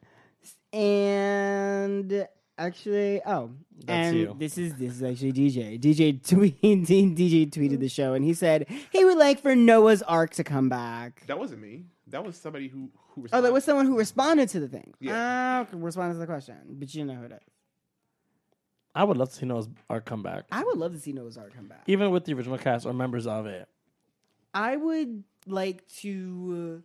and 0.72 2.28
actually, 2.60 3.22
oh, 3.26 3.52
That's 3.86 4.10
and 4.10 4.18
you. 4.18 4.36
this 4.38 4.58
is 4.58 4.76
this 4.76 4.94
is 4.94 5.04
actually 5.04 5.34
DJ. 5.34 5.80
DJ 5.80 6.22
tweet, 6.28 6.62
DJ 6.62 7.50
tweeted 7.50 7.80
the 7.80 7.90
show, 7.90 8.14
and 8.14 8.24
he 8.24 8.34
said 8.34 8.68
he 8.92 9.04
would 9.06 9.18
like 9.18 9.40
for 9.42 9.56
Noah's 9.56 10.04
Ark 10.04 10.32
to 10.36 10.44
come 10.44 10.70
back. 10.70 11.24
That 11.28 11.40
wasn't 11.40 11.62
me. 11.62 11.86
That 12.08 12.24
was 12.26 12.36
somebody 12.38 12.68
who 12.68 12.90
who. 13.16 13.28
Oh, 13.34 13.42
that 13.42 13.54
was 13.54 13.64
someone 13.64 13.86
who 13.86 13.98
responded 13.98 14.50
to 14.50 14.60
the 14.60 14.68
thing. 14.68 14.94
Yeah. 15.00 15.14
Ah, 15.16 15.62
okay, 15.62 15.78
responded 15.78 16.14
to 16.16 16.20
the 16.20 16.26
question, 16.28 16.56
but 16.70 16.94
you 16.94 17.06
know 17.06 17.16
who 17.16 17.26
it 17.26 17.32
is. 17.32 17.40
I 18.96 19.04
would 19.04 19.18
love 19.18 19.30
to 19.30 19.36
see 19.36 19.46
Noah's 19.46 19.70
Ark 19.90 20.06
come 20.06 20.24
back, 20.24 20.46
I 20.52 20.64
would 20.64 20.78
love 20.78 20.94
to 20.94 21.00
see 21.00 21.14
Noah's 21.14 21.38
Ark 21.38 21.54
come 21.56 21.68
back. 21.68 21.84
even 21.88 22.12
with 22.12 22.26
the 22.26 22.34
original 22.34 22.58
cast 22.58 22.86
or 22.86 22.94
members 22.94 23.26
of 23.28 23.46
it. 23.46 23.68
I 24.54 24.76
would 24.76 25.24
like 25.48 25.88
to. 26.00 26.84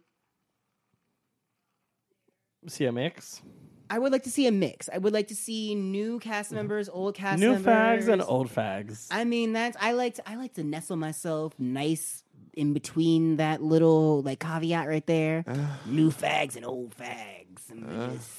See 2.66 2.86
a 2.86 2.92
mix, 2.92 3.42
I 3.90 3.98
would 3.98 4.12
like 4.12 4.23
to 4.24 4.31
see 4.31 4.47
a 4.47 4.52
mix. 4.52 4.89
I 4.93 4.98
would 4.98 5.12
like 5.12 5.28
to 5.28 5.35
see 5.36 5.74
new 5.74 6.19
cast 6.19 6.52
members, 6.52 6.89
old 6.89 7.15
cast 7.15 7.39
members. 7.40 7.61
new 7.61 7.65
members. 7.70 8.06
fags 8.06 8.12
and 8.12 8.23
old 8.23 8.48
fags. 8.48 9.06
I 9.11 9.24
mean, 9.24 9.52
that's 9.52 9.77
I 9.81 9.93
like 9.93 10.15
to 10.15 10.28
I 10.28 10.36
like 10.36 10.55
to 10.55 10.65
nestle 10.65 10.97
myself 10.97 11.52
nice 11.59 12.23
in 12.55 12.73
between 12.73 13.36
that 13.36 13.62
little 13.62 14.23
like 14.23 14.40
caveat 14.40 14.89
right 14.89 15.06
there, 15.06 15.44
new 15.86 16.11
fags 16.11 16.56
and 16.56 16.65
old 16.65 16.97
fags, 16.97 17.70
and 17.70 17.85
we 17.86 18.15
just 18.16 18.31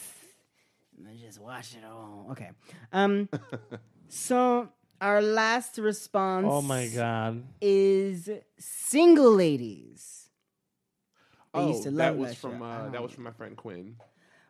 and 0.98 1.20
just 1.20 1.40
watch 1.40 1.76
it 1.76 1.84
all. 1.86 2.28
Okay. 2.32 2.50
Um. 2.92 3.30
so 4.10 4.70
our 5.02 5.22
last 5.22 5.78
response. 5.78 6.48
Oh 6.50 6.62
my 6.62 6.88
god. 6.88 7.44
Is 7.62 8.30
single 8.58 9.32
ladies. 9.36 10.30
I 11.54 11.60
Oh, 11.60 11.68
used 11.70 11.84
to 11.84 11.92
that 11.92 12.18
was 12.18 12.30
that 12.32 12.38
from 12.38 12.60
show. 12.60 12.66
uh, 12.66 12.90
that 12.90 13.00
Oh. 13.00 13.04
was 13.04 13.12
from 13.12 13.24
my 13.26 13.32
friend 13.32 13.56
Quinn. 13.56 13.96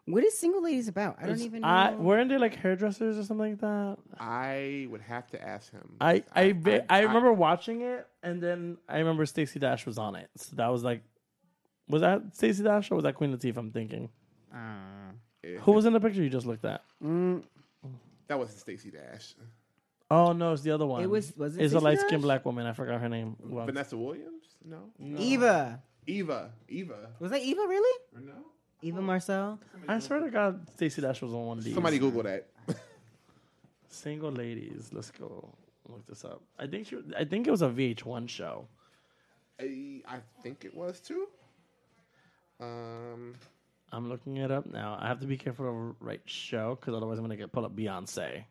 What 0.07 0.23
is 0.23 0.37
single 0.37 0.61
ladies 0.63 0.87
about? 0.87 1.15
I 1.17 1.23
don't 1.23 1.31
It's- 1.31 1.45
even 1.45 1.61
know. 1.61 1.67
I, 1.67 1.95
weren't 1.95 2.29
they 2.29 2.37
like 2.37 2.55
hairdressers 2.55 3.17
or 3.17 3.23
something 3.23 3.51
like 3.51 3.59
that? 3.61 3.97
I 4.19 4.87
would 4.91 5.01
have 5.01 5.27
to 5.31 5.41
ask 5.41 5.71
him. 5.71 5.95
I 5.99 6.23
I, 6.33 6.51
ba- 6.51 6.85
I, 6.91 6.99
remember 7.01 7.33
watching 7.33 7.81
it, 7.81 8.05
and 8.21 8.41
then 8.41 8.77
I 8.87 8.99
remember 8.99 9.25
Stacey 9.25 9.59
Dash 9.59 9.85
was 9.85 9.97
on 9.97 10.15
it. 10.15 10.29
So 10.37 10.55
that 10.57 10.67
was 10.67 10.83
like, 10.83 11.01
was 11.89 12.01
that 12.01 12.21
Stacey 12.35 12.61
Dash 12.63 12.91
or 12.91 12.95
was 12.95 13.03
that 13.03 13.15
Queen 13.15 13.35
Latifah? 13.35 13.57
I'm 13.57 13.71
thinking. 13.71 14.09
if 15.43 15.59
Who 15.61 15.71
was 15.71 15.85
in 15.85 15.93
the 15.93 15.99
picture 15.99 16.21
you 16.21 16.29
just 16.29 16.45
looked 16.45 16.65
at? 16.65 16.83
Mm, 17.03 17.43
that 18.27 18.37
wasn't 18.37 18.59
Stacey 18.59 18.91
Dash. 18.91 19.33
Oh 20.11 20.33
no, 20.33 20.53
it's 20.53 20.61
the 20.61 20.69
other 20.69 20.85
one. 20.85 21.01
It 21.01 21.09
was- 21.09 21.35
was 21.35 21.57
it 21.57 21.63
It's 21.63 21.73
a 21.73 21.79
light 21.79 21.97
Dash? 21.97 22.05
skinned 22.05 22.21
black 22.21 22.45
woman. 22.45 22.67
I 22.67 22.73
forgot 22.73 23.01
her 23.01 23.09
name. 23.09 23.37
Well, 23.43 23.65
Vanessa 23.65 23.97
Williams? 23.97 24.43
No. 24.63 24.91
Eva. 24.99 25.81
Eva. 26.05 26.51
Eva. 26.67 27.09
Was 27.19 27.31
that 27.31 27.41
Eva 27.41 27.61
really? 27.67 27.99
Or 28.13 28.21
no? 28.21 28.33
Eva 28.85 29.01
Marcille? 29.01 29.57
I 29.87 29.97
swear 29.97 30.19
to 30.19 30.29
God, 30.29 30.67
Stacey 30.75 31.01
Dash 31.01 31.19
was 31.21 31.33
on 31.33 31.45
one 31.47 31.57
of 31.57 31.63
these. 31.63 31.73
Somebody 31.73 31.97
Google 31.97 32.21
that. 32.23 32.47
Single 33.89 34.31
ladies. 34.31 34.89
Let's 34.93 35.09
go 35.09 35.49
look 35.89 36.05
this 36.05 36.23
up. 36.23 36.41
I 36.59 36.67
think 36.67 36.87
she. 36.87 36.97
I 37.17 37.25
think 37.25 37.47
it 37.47 37.51
was 37.51 37.63
a 37.63 37.69
VH1 37.69 38.29
show. 38.29 38.67
I, 39.59 40.01
I 40.07 40.17
think 40.43 40.65
it 40.65 40.75
was 40.75 40.99
too. 40.99 41.27
Um, 42.59 43.33
I'm 43.91 44.07
looking 44.07 44.37
it 44.37 44.51
up 44.51 44.67
now. 44.67 44.97
I 44.99 45.07
have 45.07 45.19
to 45.21 45.27
be 45.27 45.37
careful 45.37 45.67
of 45.67 45.73
the 45.73 46.05
right 46.05 46.21
show 46.25 46.77
because 46.79 46.93
otherwise 46.93 47.17
I'm 47.17 47.23
gonna 47.23 47.37
get 47.37 47.51
pulled 47.51 47.65
up 47.65 47.75
Beyonce. 47.75 48.43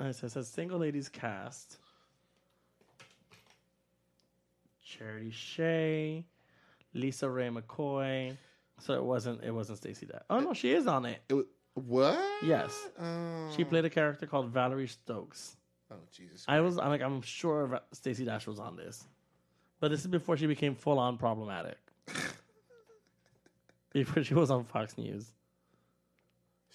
Alright, 0.00 0.14
so 0.14 0.26
it 0.26 0.32
says 0.32 0.48
single 0.48 0.78
ladies 0.78 1.08
cast. 1.08 1.78
Charity 4.88 5.30
Shea, 5.30 6.24
Lisa 6.94 7.28
Ray 7.28 7.48
McCoy. 7.48 8.36
So 8.80 8.94
it 8.94 9.04
wasn't 9.04 9.42
it 9.44 9.50
wasn't 9.50 9.78
Stacey 9.78 10.06
Dash. 10.06 10.22
Oh 10.30 10.40
no, 10.40 10.54
she 10.54 10.72
is 10.72 10.86
on 10.86 11.04
it. 11.04 11.20
it 11.28 11.34
was 11.34 11.44
what? 11.74 12.18
Yes. 12.42 12.88
Um, 12.98 13.50
She 13.56 13.64
played 13.64 13.84
a 13.84 13.90
character 13.90 14.26
called 14.26 14.48
Valerie 14.48 14.88
Stokes. 14.88 15.56
Oh 15.90 15.96
Jesus! 16.12 16.44
I 16.48 16.60
was 16.60 16.78
I'm 16.78 16.88
like 16.88 17.02
I'm 17.02 17.22
sure 17.22 17.80
Stacey 17.92 18.24
Dash 18.24 18.46
was 18.46 18.58
on 18.58 18.76
this. 18.76 19.04
But 19.80 19.90
this 19.90 20.00
is 20.00 20.06
before 20.06 20.36
she 20.36 20.46
became 20.46 20.74
full 20.74 20.98
on 20.98 21.18
problematic. 21.18 21.78
before 23.92 24.22
she 24.24 24.34
was 24.34 24.50
on 24.50 24.64
Fox 24.64 24.98
News. 24.98 25.32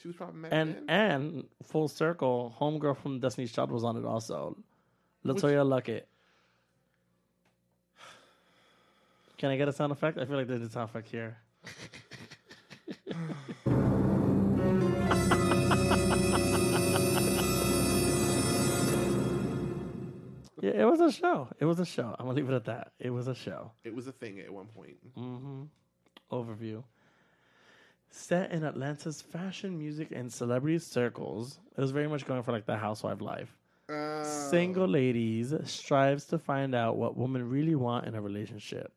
She 0.02 0.08
was 0.08 0.16
problematic. 0.18 0.58
And 0.58 0.76
then? 0.76 0.84
and 0.90 1.44
full 1.64 1.88
circle, 1.88 2.56
homegirl 2.60 2.98
from 2.98 3.20
Destiny's 3.20 3.52
Child 3.52 3.72
was 3.72 3.84
on 3.84 3.98
it 3.98 4.06
also. 4.06 4.58
LeToya 5.26 5.66
Luckett. 5.66 6.04
Can 9.44 9.52
I 9.52 9.58
get 9.58 9.68
a 9.68 9.74
sound 9.74 9.92
effect? 9.92 10.18
I 10.18 10.24
feel 10.24 10.38
like 10.38 10.48
there's 10.48 10.62
a 10.62 10.70
sound 10.70 10.90
effect 10.90 11.10
here. 11.10 11.36
yeah, 20.62 20.72
it 20.72 20.90
was 20.90 21.02
a 21.02 21.12
show. 21.12 21.50
It 21.60 21.66
was 21.66 21.82
a 21.82 21.86
show. 21.86 22.16
I'm 22.18 22.28
gonna 22.28 22.38
leave 22.38 22.50
it 22.50 22.56
at 22.56 22.64
that. 22.64 22.94
It 23.00 23.10
was 23.10 23.28
a 23.28 23.36
show. 23.36 23.74
it 23.84 23.94
was 23.94 24.08
a 24.08 24.14
thing 24.14 24.40
at 24.40 24.50
one 24.50 24.68
point. 24.68 24.96
Mm-hmm. 25.18 25.64
Overview. 26.32 26.82
Set 28.12 28.50
in 28.54 28.64
Atlanta's 28.64 29.22
fashion, 29.22 29.78
music, 29.78 30.14
and 30.14 30.32
celebrity 30.32 30.80
circles, 30.80 31.60
it 31.78 31.82
was 31.82 31.92
very 31.92 32.08
much 32.08 32.26
going 32.26 32.44
for 32.44 32.54
like 32.54 32.66
the 32.66 32.78
housewife 32.78 33.20
life. 33.20 33.54
Uh, 33.90 34.24
Single 34.24 34.88
ladies 34.88 35.54
strives 35.66 36.24
to 36.28 36.40
find 36.40 36.74
out 36.74 36.96
what 36.96 37.18
women 37.18 37.50
really 37.50 37.76
want 37.76 38.08
in 38.08 38.16
a 38.16 38.22
relationship. 38.22 38.94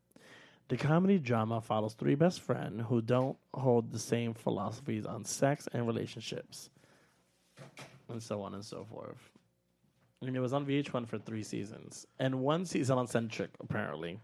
The 0.69 0.77
comedy 0.77 1.19
drama 1.19 1.61
follows 1.61 1.95
three 1.95 2.17
best 2.17 2.41
friends 2.41 2.83
who 2.89 3.01
don't 3.01 3.37
hold 3.55 3.93
the 3.93 3.99
same 3.99 4.35
philosophies 4.35 5.07
on 5.07 5.25
sex 5.25 5.69
and 5.73 5.87
relationships, 5.87 6.71
and 8.09 8.21
so 8.23 8.43
on 8.43 8.55
and 8.55 8.65
so 8.65 8.85
forth. 8.85 9.31
And 10.23 10.35
it 10.35 10.41
was 10.41 10.53
on 10.53 10.67
VH1 10.67 11.07
for 11.07 11.19
three 11.19 11.45
seasons, 11.45 12.07
and 12.19 12.41
one 12.41 12.65
season 12.67 12.99
on 12.99 13.07
Centric, 13.07 13.51
apparently. 13.61 14.19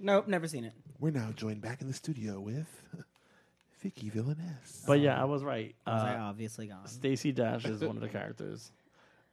Nope, 0.00 0.26
never 0.28 0.48
seen 0.48 0.64
it. 0.64 0.72
We're 1.00 1.12
now 1.12 1.32
joined 1.36 1.60
back 1.60 1.82
in 1.82 1.88
the 1.88 1.92
studio 1.92 2.40
with 2.40 2.68
Viki 3.84 4.10
Villaness. 4.10 4.86
But 4.86 5.00
yeah, 5.00 5.20
I 5.20 5.24
was 5.24 5.44
right. 5.44 5.74
Was 5.86 6.02
I 6.02 6.14
Uh, 6.14 6.20
obviously 6.22 6.68
gone? 6.68 6.86
Stacy 6.86 7.32
Dash 7.32 7.64
is 7.66 7.82
one 7.82 7.96
of 7.96 8.02
the 8.02 8.08
characters. 8.08 8.70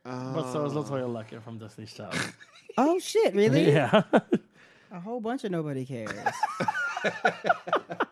But 0.03 0.52
so 0.52 0.64
is 0.66 0.74
LeToya 0.74 1.07
Luckett 1.07 1.41
from 1.41 1.57
Destiny's 1.57 1.94
Child. 1.94 2.16
Oh 2.78 2.99
shit! 2.99 3.34
Really? 3.34 3.72
yeah. 3.72 4.02
A 4.91 4.99
whole 4.99 5.20
bunch 5.20 5.44
of 5.44 5.52
nobody 5.52 5.86
cares. 5.86 6.12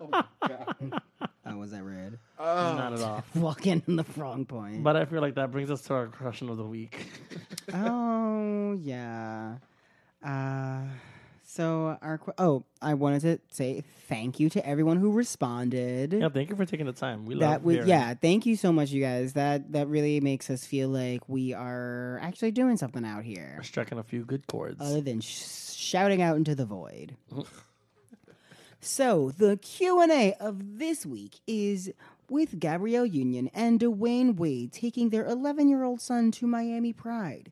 oh, 0.02 0.24
God. 0.48 1.02
Oh, 1.45 1.58
was 1.58 1.72
that 1.72 1.84
red? 1.84 2.18
Not 2.40 2.94
at 2.94 3.00
all. 3.02 3.24
Walking 3.36 3.82
in 3.88 3.95
the 3.95 4.06
wrong 4.18 4.45
point. 4.45 4.84
But 4.84 4.95
I 4.95 5.06
feel 5.06 5.22
like 5.22 5.36
that 5.36 5.52
brings 5.52 5.70
us 5.72 5.82
to 5.84 5.94
our 5.94 6.08
question 6.08 6.50
of 6.50 6.58
the 6.58 6.64
week. 6.66 7.08
oh 7.74 8.74
yeah. 8.82 9.56
Uh, 10.26 10.82
so 11.45 11.98
our 12.02 12.18
qu- 12.18 12.34
oh, 12.38 12.64
I 12.82 12.94
wanted 12.95 13.22
to 13.22 13.40
say 13.56 13.84
thank 14.08 14.40
you 14.40 14.50
to 14.52 14.66
everyone 14.68 14.98
who 14.98 15.12
responded. 15.12 16.14
yeah, 16.14 16.30
thank 16.30 16.50
you 16.50 16.56
for 16.56 16.66
taking 16.66 16.86
the 16.86 16.94
time. 16.94 17.26
We 17.26 17.36
that 17.36 17.40
love 17.40 17.64
was 17.64 17.88
yeah. 17.88 18.14
Thank 18.16 18.45
you 18.45 18.56
so 18.56 18.72
much, 18.72 18.91
you 18.91 19.02
guys. 19.04 19.34
That 19.34 19.72
that 19.74 19.88
really 19.88 20.20
makes 20.22 20.50
us 20.50 20.66
feel 20.66 20.90
like 20.90 21.28
we 21.30 21.54
are 21.54 22.20
actually 22.24 22.52
doing 22.52 22.78
something 22.78 23.06
out 23.06 23.24
here, 23.24 23.56
We're 23.58 23.64
striking 23.64 24.00
a 24.00 24.04
few 24.04 24.24
good 24.26 24.48
chords. 24.48 24.82
other 24.82 25.02
than 25.02 25.20
sh- 25.22 25.44
shouting 25.84 26.22
out 26.22 26.38
into 26.38 26.56
the 26.56 26.66
void. 26.66 27.16
so 28.82 29.32
the 29.38 29.58
Q 29.58 30.02
and 30.02 30.12
A 30.12 30.34
of 30.40 30.80
this 30.80 31.06
week 31.06 31.40
is 31.46 31.92
with 32.30 32.60
Gabrielle 32.60 33.06
Union 33.06 33.50
and 33.54 33.80
Dwyane 33.80 34.36
Wade 34.36 34.72
taking 34.72 35.10
their 35.10 35.26
11 35.26 35.70
year 35.70 35.84
old 35.84 36.02
son 36.02 36.32
to 36.32 36.48
Miami 36.48 36.94
Pride. 36.94 37.52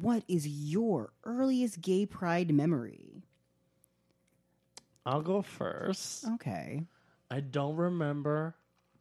What 0.00 0.22
is 0.28 0.46
your 0.46 1.10
earliest 1.24 1.80
gay 1.80 2.06
pride 2.06 2.52
memory? 2.52 3.24
I'll 5.04 5.22
go 5.22 5.42
first. 5.42 6.26
Okay. 6.34 6.84
I 7.30 7.40
don't 7.40 7.76
remember 7.76 8.54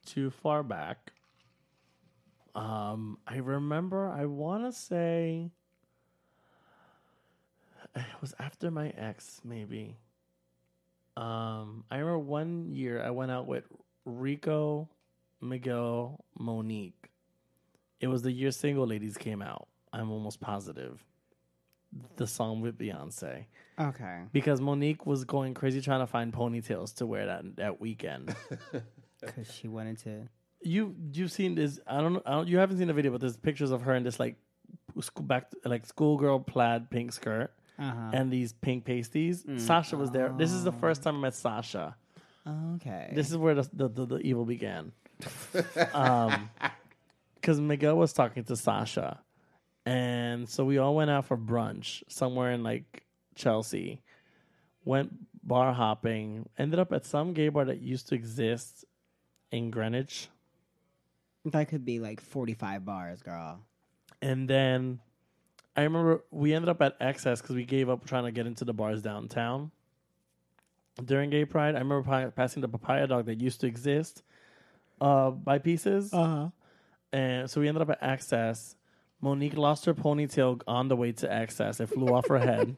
too 0.05 0.31
far 0.31 0.63
back. 0.63 1.11
Um, 2.55 3.17
I 3.27 3.37
remember. 3.37 4.07
I 4.07 4.25
want 4.25 4.65
to 4.65 4.71
say 4.71 5.51
it 7.95 8.21
was 8.21 8.33
after 8.39 8.71
my 8.71 8.89
ex, 8.89 9.41
maybe. 9.43 9.97
Um, 11.17 11.83
I 11.91 11.97
remember 11.97 12.19
one 12.19 12.69
year 12.71 13.01
I 13.03 13.09
went 13.09 13.31
out 13.31 13.47
with 13.47 13.65
Rico, 14.05 14.89
Miguel, 15.41 16.23
Monique. 16.37 17.09
It 17.99 18.07
was 18.07 18.21
the 18.21 18.31
year 18.31 18.51
Single 18.51 18.87
Ladies 18.87 19.17
came 19.17 19.41
out. 19.41 19.67
I'm 19.91 20.11
almost 20.11 20.39
positive. 20.39 21.03
The 22.17 22.27
song 22.27 22.61
with 22.61 22.77
Beyonce 22.77 23.45
Okay. 23.79 24.19
because 24.31 24.61
Monique 24.61 25.07
was 25.07 25.23
going 25.23 25.55
crazy 25.55 25.81
trying 25.81 26.01
to 26.01 26.05
find 26.07 26.31
ponytails 26.31 26.93
to 26.97 27.07
wear 27.07 27.25
that 27.25 27.55
that 27.57 27.81
weekend. 27.81 28.35
Because 29.21 29.51
she 29.53 29.67
wanted 29.67 29.97
to. 30.03 30.29
you 30.61 30.95
you've 31.11 31.31
seen 31.31 31.53
this? 31.55 31.77
I 31.85 31.99
don't 31.99 32.13
know. 32.13 32.21
I 32.25 32.31
don't, 32.31 32.47
you 32.47 32.57
haven't 32.57 32.77
seen 32.77 32.87
the 32.87 32.93
video, 32.93 33.11
but 33.11 33.19
there's 33.19 33.35
pictures 33.35 33.71
of 33.71 33.81
her 33.81 33.93
in 33.95 34.03
this 34.03 34.17
like 34.17 34.37
school 35.01 35.25
back 35.25 35.51
like 35.65 35.85
schoolgirl 35.85 36.39
plaid 36.41 36.89
pink 36.89 37.11
skirt 37.11 37.51
Uh-huh. 37.79 38.11
and 38.13 38.31
these 38.31 38.51
pink 38.53 38.83
pasties. 38.85 39.45
Sasha 39.57 39.95
was 39.95 40.11
there. 40.11 40.33
This 40.37 40.51
is 40.51 40.63
the 40.63 40.71
first 40.71 41.01
time 41.03 41.15
I 41.17 41.19
met 41.19 41.35
Sasha. 41.35 41.95
Okay. 42.75 43.11
This 43.13 43.29
is 43.29 43.37
where 43.37 43.55
the 43.55 43.69
the, 43.73 43.87
the, 43.87 44.05
the 44.05 44.17
evil 44.17 44.45
began. 44.45 44.91
um, 45.93 46.49
because 47.35 47.59
Miguel 47.61 47.95
was 47.95 48.11
talking 48.13 48.43
to 48.45 48.55
Sasha, 48.55 49.19
and 49.85 50.47
so 50.49 50.65
we 50.65 50.77
all 50.77 50.95
went 50.95 51.09
out 51.09 51.25
for 51.25 51.37
brunch 51.37 52.03
somewhere 52.07 52.51
in 52.51 52.63
like 52.63 53.03
Chelsea. 53.35 54.01
Went 54.85 55.13
bar 55.43 55.73
hopping. 55.73 56.49
Ended 56.57 56.79
up 56.79 56.91
at 56.91 57.05
some 57.05 57.33
gay 57.33 57.49
bar 57.49 57.65
that 57.65 57.79
used 57.81 58.07
to 58.09 58.15
exist 58.15 58.85
in 59.51 59.71
Greenwich, 59.71 60.27
that 61.45 61.69
could 61.69 61.83
be 61.85 61.99
like 61.99 62.21
45 62.21 62.85
bars, 62.85 63.21
girl. 63.21 63.59
and 64.21 64.47
then 64.49 64.99
I 65.79 65.83
remember 65.83 66.25
we 66.29 66.53
ended 66.53 66.67
up 66.67 66.81
at 66.81 66.99
XS 66.99 67.41
because 67.41 67.55
we 67.55 67.63
gave 67.63 67.89
up 67.89 68.05
trying 68.05 68.25
to 68.25 68.31
get 68.31 68.45
into 68.45 68.65
the 68.65 68.73
bars 68.73 69.01
downtown. 69.01 69.71
During 71.05 71.29
Gay 71.29 71.45
Pride, 71.45 71.75
I 71.75 71.79
remember 71.79 72.03
pa- 72.03 72.31
passing 72.31 72.61
the 72.61 72.67
papaya 72.67 73.07
dog 73.07 73.27
that 73.27 73.39
used 73.39 73.61
to 73.61 73.67
exist 73.67 74.21
uh, 74.99 75.31
by 75.31 75.57
pieces. 75.57 76.13
Uh 76.13 76.25
huh. 76.25 76.49
And 77.13 77.49
so 77.49 77.61
we 77.61 77.69
ended 77.69 77.81
up 77.81 77.91
at 77.91 77.99
Access. 78.03 78.75
Monique 79.21 79.55
lost 79.55 79.85
her 79.85 79.93
ponytail 79.93 80.61
on 80.67 80.89
the 80.89 80.97
way 80.97 81.13
to 81.13 81.31
excess. 81.31 81.79
It 81.79 81.87
flew 81.87 82.13
off 82.13 82.27
her 82.27 82.39
head. 82.39 82.77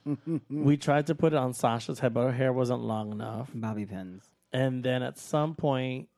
we 0.50 0.78
tried 0.78 1.06
to 1.08 1.14
put 1.14 1.34
it 1.34 1.36
on 1.36 1.52
Sasha's 1.52 1.98
head, 1.98 2.14
but 2.14 2.24
her 2.24 2.32
hair 2.32 2.52
wasn't 2.52 2.80
long 2.80 3.12
enough. 3.12 3.50
Bobby 3.54 3.84
pins. 3.84 4.24
And 4.54 4.82
then 4.82 5.02
at 5.02 5.18
some 5.18 5.54
point, 5.54 6.08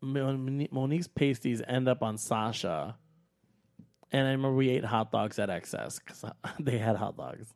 Mon- 0.00 0.68
Monique's 0.72 1.08
pasties 1.08 1.62
end 1.66 1.88
up 1.88 2.02
on 2.02 2.18
Sasha. 2.18 2.96
And 4.12 4.26
I 4.26 4.30
remember 4.32 4.52
we 4.56 4.68
ate 4.70 4.84
hot 4.84 5.10
dogs 5.10 5.38
at 5.38 5.48
excess 5.50 5.98
because 5.98 6.24
they 6.60 6.78
had 6.78 6.96
hot 6.96 7.16
dogs. 7.16 7.52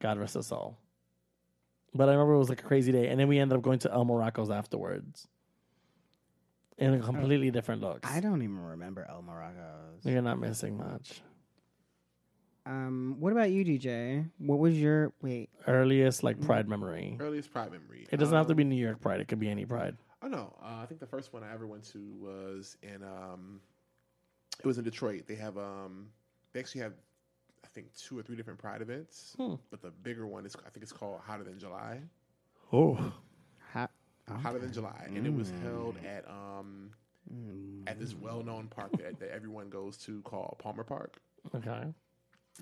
God 0.00 0.18
rest 0.18 0.36
us 0.36 0.50
all. 0.50 0.78
But 1.94 2.08
I 2.08 2.12
remember 2.12 2.34
it 2.34 2.38
was 2.38 2.48
like 2.48 2.60
a 2.60 2.66
crazy 2.66 2.92
day. 2.92 3.08
And 3.08 3.18
then 3.18 3.28
we 3.28 3.38
ended 3.38 3.56
up 3.56 3.62
going 3.62 3.78
to 3.80 3.92
El 3.92 4.04
Morocco's 4.04 4.50
afterwards. 4.50 5.28
In 6.78 6.94
a 6.94 7.00
completely 7.00 7.50
different 7.50 7.82
looks. 7.82 8.10
I 8.10 8.20
don't 8.20 8.42
even 8.42 8.58
remember 8.58 9.06
El 9.08 9.22
Morocco's. 9.22 10.04
You're 10.04 10.22
not 10.22 10.40
missing 10.40 10.78
much. 10.78 11.20
Um, 12.64 13.16
what 13.18 13.32
about 13.32 13.50
you, 13.50 13.64
DJ? 13.64 14.30
What 14.38 14.58
was 14.58 14.80
your 14.80 15.12
wait? 15.20 15.50
Earliest 15.66 16.22
like 16.22 16.40
pride 16.40 16.68
memory. 16.68 17.16
Earliest 17.20 17.52
Pride 17.52 17.72
memory. 17.72 18.06
It 18.10 18.16
doesn't 18.18 18.36
have 18.36 18.46
to 18.46 18.52
Um, 18.52 18.56
be 18.56 18.64
New 18.64 18.82
York 18.82 19.00
Pride. 19.00 19.20
It 19.20 19.28
could 19.28 19.40
be 19.40 19.50
any 19.50 19.66
pride. 19.66 19.96
Oh 20.22 20.28
no, 20.28 20.54
uh, 20.62 20.76
I 20.82 20.86
think 20.86 21.00
the 21.00 21.06
first 21.06 21.32
one 21.32 21.42
I 21.42 21.52
ever 21.52 21.66
went 21.66 21.84
to 21.92 21.98
was 22.18 22.76
in 22.82 23.02
um, 23.02 23.60
it 24.60 24.66
was 24.66 24.78
in 24.78 24.84
Detroit. 24.84 25.24
They 25.26 25.34
have 25.36 25.56
um, 25.58 26.08
they 26.52 26.60
actually 26.60 26.82
have 26.82 26.92
I 27.64 27.68
think 27.68 27.94
two 27.94 28.18
or 28.18 28.22
three 28.22 28.36
different 28.36 28.58
Pride 28.58 28.82
events, 28.82 29.34
Hmm. 29.36 29.54
but 29.70 29.80
the 29.82 29.90
bigger 29.90 30.26
one 30.26 30.46
is 30.46 30.56
I 30.66 30.70
think 30.70 30.82
it's 30.82 30.92
called 30.92 31.20
Hotter 31.20 31.44
Than 31.44 31.58
July. 31.58 32.00
Oh, 32.72 33.12
Ha- 33.72 33.88
Hotter 34.42 34.58
Than 34.58 34.72
July, 34.72 35.04
and 35.14 35.26
it 35.26 35.34
was 35.34 35.50
held 35.62 35.96
Mm. 35.96 36.04
at 36.06 36.28
um, 36.28 36.90
at 37.86 37.98
this 37.98 38.14
well-known 38.14 38.66
park 38.68 38.90
that, 38.98 39.18
that 39.20 39.30
everyone 39.32 39.68
goes 39.70 39.96
to 39.98 40.20
called 40.22 40.56
Palmer 40.58 40.84
Park. 40.84 41.20
okay. 41.54 41.92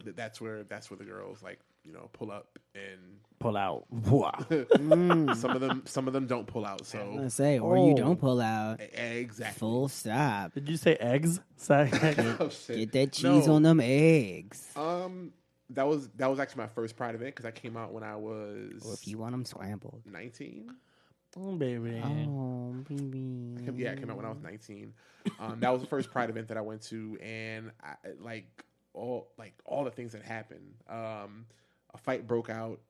That- 0.05 0.17
That's 0.17 0.41
where 0.41 0.65
that's 0.65 0.91
where 0.91 0.97
the 0.99 1.05
girls 1.05 1.43
like 1.43 1.61
you 1.85 1.93
know 1.93 2.09
pull 2.13 2.31
up 2.31 2.59
and 2.75 3.19
Pull 3.41 3.57
out. 3.57 3.87
Some 5.37 5.51
of 5.51 5.61
them 5.61 5.83
some 5.87 6.09
of 6.09 6.13
them 6.13 6.27
don't 6.27 6.47
pull 6.47 6.67
out. 6.67 6.85
So 6.85 6.99
I 6.99 7.03
So 7.03 7.07
was 7.09 7.17
gonna 7.17 7.31
say, 7.31 7.59
or 7.61 7.77
you 7.77 7.93
Oh. 7.93 7.97
don't 7.97 8.21
pull 8.21 8.41
out. 8.41 8.81
Exactly. 8.81 9.59
Full 9.61 9.89
stop. 9.89 10.55
Did 10.55 10.69
you 10.69 10.77
say 10.77 10.97
eggs? 10.97 11.41
Sorry. 11.57 11.91
Oh. 12.41 12.51
Get 12.69 12.93
that 12.93 13.13
cheese 13.13 13.47
No. 13.47 13.55
on 13.55 13.63
them 13.63 13.81
eggs. 13.81 14.69
Um, 14.77 15.33
that 15.71 15.87
was 15.87 16.09
that 16.17 16.27
was 16.29 16.41
actually 16.41 16.63
my 16.63 16.69
first 16.69 16.97
Pride 16.97 17.15
event 17.15 17.35
because 17.35 17.47
I 17.47 17.53
came 17.53 17.77
out 17.77 17.93
when 17.93 18.03
I 18.03 18.17
was 18.17 18.83
Or 18.85 18.95
if 18.95 19.07
you 19.07 19.19
want 19.19 19.33
them 19.33 19.45
scrambled. 19.45 20.03
nineteen. 20.05 20.75
oh, 21.37 21.53
baby. 21.55 22.03
Oh, 22.05 22.73
baby. 22.89 23.65
Came- 23.65 23.77
Yeah, 23.79 23.93
I 23.93 23.97
came 23.97 24.11
out 24.11 24.17
when 24.17 24.27
I 24.27 24.31
was 24.31 24.41
nineteen. 24.43 24.95
Um, 25.39 25.61
that 25.61 25.71
was 25.71 25.83
the 25.83 25.87
first 25.89 26.11
Pride 26.11 26.31
event 26.31 26.49
that 26.49 26.57
I 26.57 26.63
went 26.63 26.83
to, 26.85 27.19
and 27.23 27.71
I, 27.83 27.95
like 28.21 28.65
all 28.95 29.29
like 29.39 29.55
all 29.65 29.85
the 29.85 29.91
things 29.93 30.13
that 30.13 30.23
happened. 30.23 30.75
Um, 30.89 31.47
a 31.99 32.03
fight 32.03 32.27
broke 32.27 32.51
out, 32.51 32.81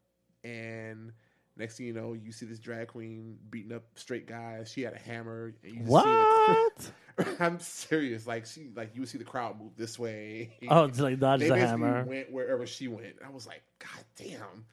and 0.45 1.13
next 1.57 1.77
thing 1.77 1.87
you 1.87 1.93
know, 1.93 2.13
you 2.13 2.33
see 2.33 2.47
this 2.47 2.59
drag 2.59 2.89
queen 2.89 3.37
beating 3.51 3.73
up 3.73 3.83
straight 3.95 4.27
guys. 4.27 4.71
She 4.71 4.83
had 4.83 4.95
a 4.95 4.99
hammer. 4.99 5.53
And 5.65 5.75
you 5.75 5.83
What? 5.83 6.91
I'm 7.41 7.59
serious. 7.59 8.27
Like 8.27 8.47
she, 8.47 8.71
like 8.75 8.95
you 8.95 9.01
would 9.03 9.09
see 9.09 9.19
the 9.19 9.25
crowd 9.25 9.59
move 9.61 9.73
this 9.77 9.99
way. 9.99 10.57
Oh, 10.71 10.85
it's 10.85 11.01
like 11.01 11.19
dodge 11.19 11.41
they 11.41 11.49
the 11.49 11.59
hammer. 11.59 12.05
went 12.05 12.31
wherever 12.31 12.67
she 12.67 12.89
went. 12.89 13.17
I 13.25 13.31
was 13.31 13.47
like, 13.47 13.63
God 13.79 14.05
damn. 14.17 14.65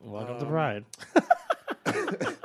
Welcome 0.00 0.38
to 0.38 0.44
um, 0.44 0.48
Pride. 0.48 0.84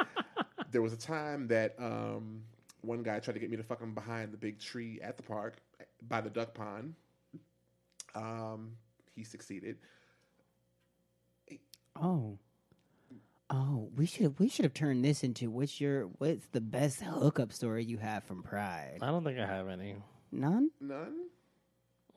there 0.71 0.81
was 0.81 0.93
a 0.93 0.97
time 0.97 1.47
that 1.47 1.75
um, 1.79 2.43
one 2.81 3.03
guy 3.03 3.19
tried 3.19 3.33
to 3.33 3.39
get 3.39 3.49
me 3.49 3.57
to 3.57 3.63
fuck 3.63 3.81
him 3.81 3.93
behind 3.93 4.31
the 4.31 4.37
big 4.37 4.59
tree 4.59 4.99
at 5.01 5.17
the 5.17 5.23
park 5.23 5.57
by 6.07 6.21
the 6.21 6.29
duck 6.29 6.53
pond. 6.53 6.93
Um, 8.15 8.73
he 9.15 9.23
succeeded. 9.23 9.77
Oh. 12.01 12.37
Oh, 13.51 13.89
we 13.95 14.05
should 14.05 14.37
we 14.39 14.47
should 14.47 14.63
have 14.65 14.75
turned 14.75 15.03
this 15.03 15.23
into 15.23 15.49
what's 15.49 15.81
your 15.81 16.03
what's 16.19 16.45
the 16.51 16.61
best 16.61 17.01
hookup 17.01 17.51
story 17.51 17.83
you 17.83 17.97
have 17.97 18.23
from 18.23 18.43
Pride? 18.43 18.99
I 19.01 19.07
don't 19.07 19.23
think 19.23 19.39
I 19.39 19.45
have 19.47 19.67
any. 19.67 19.95
None. 20.31 20.69
None, 20.79 21.15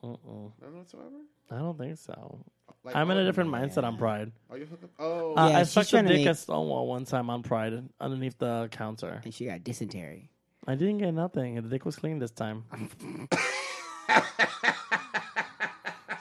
Mm-mm. 0.03 0.51
none 0.61 0.77
whatsoever. 0.77 1.09
I 1.49 1.57
don't 1.57 1.75
think 1.77 1.97
so. 1.97 2.39
Like, 2.83 2.95
I'm 2.95 3.09
in 3.09 3.17
a 3.17 3.21
all- 3.21 3.25
different 3.25 3.49
mindset 3.49 3.83
on 3.83 3.97
Pride. 3.97 4.31
Are 4.51 4.57
you 4.59 4.65
hooked 4.67 4.83
up? 4.83 4.91
Oh, 4.99 5.33
Uh, 5.35 5.49
Yeah, 5.49 5.57
I 5.57 5.63
she's 5.63 5.71
sucked 5.71 5.87
a 5.87 5.91
trying 5.91 6.03
to 6.05 6.09
dick 6.13 6.19
make- 6.19 6.27
at 6.27 6.37
Stonewall 6.37 6.85
one 6.85 7.05
time 7.05 7.31
on 7.31 7.41
Pride 7.41 7.83
underneath 7.99 8.37
the 8.37 8.67
counter. 8.71 9.19
And 9.23 9.33
she 9.33 9.45
got 9.45 9.63
dysentery. 9.63 10.29
I 10.67 10.75
didn't 10.75 10.99
get 10.99 11.11
nothing. 11.15 11.55
The 11.55 11.61
dick 11.63 11.83
was 11.83 11.95
clean 11.95 12.19
this 12.19 12.31
time. 12.31 12.65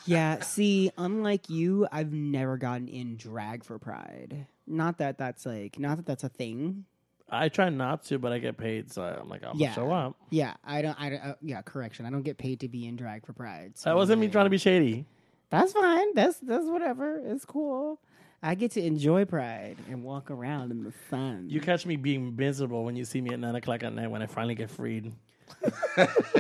Yeah, 0.07 0.41
see, 0.41 0.91
unlike 0.99 1.49
you, 1.51 1.87
I've 1.93 2.13
never 2.13 2.57
gotten 2.57 2.89
in 2.89 3.17
drag 3.17 3.65
for 3.65 3.79
Pride. 3.79 4.47
Not 4.67 4.99
that 4.99 5.19
that's 5.19 5.47
like, 5.47 5.79
not 5.79 5.97
that 5.99 6.07
that's 6.07 6.25
a 6.25 6.29
thing. 6.29 6.85
I 7.31 7.49
try 7.49 7.71
not 7.71 8.05
to, 8.05 8.19
but 8.19 8.31
I 8.33 8.39
get 8.39 8.57
paid, 8.59 8.93
so 8.93 9.03
I'm 9.03 9.29
like, 9.29 9.43
I'm 9.43 9.57
Yeah. 9.57 9.75
gonna 9.75 9.75
show 9.89 9.93
up. 9.93 10.17
Yeah, 10.31 10.55
I 10.65 10.83
don't. 10.83 11.01
I 11.01 11.09
don't. 11.11 11.21
Uh, 11.21 11.35
yeah, 11.41 11.63
correction. 11.63 12.05
I 12.05 12.11
don't 12.11 12.23
get 12.23 12.37
paid 12.37 12.61
to 12.61 12.69
be 12.69 12.87
in 12.87 12.97
drag 12.97 13.25
for 13.25 13.33
Pride. 13.33 13.73
so 13.79 13.89
That 13.91 13.97
wasn't 13.97 14.21
me 14.21 14.29
trying 14.29 14.45
to 14.47 14.51
be 14.51 14.59
shady. 14.59 15.07
That's 15.51 15.73
fine. 15.73 16.15
That's 16.15 16.39
that's 16.39 16.67
whatever. 16.67 17.21
It's 17.25 17.45
cool. 17.45 18.01
I 18.43 18.55
get 18.55 18.73
to 18.73 18.83
enjoy 18.85 19.25
Pride 19.25 19.77
and 19.89 20.03
walk 20.03 20.31
around 20.31 20.73
in 20.73 20.83
the 20.85 20.93
sun. 21.09 21.47
You 21.49 21.61
catch 21.61 21.87
me 21.87 21.97
being 21.97 22.35
miserable 22.37 22.85
when 22.85 22.97
you 22.97 23.05
see 23.05 23.21
me 23.21 23.33
at 23.33 23.39
nine 23.39 23.55
o'clock 23.55 23.83
at 23.83 23.93
night 23.95 24.11
when 24.11 24.21
I 24.21 24.27
finally 24.27 24.55
get 24.57 24.69
freed. 24.71 25.13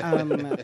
um, 0.02 0.56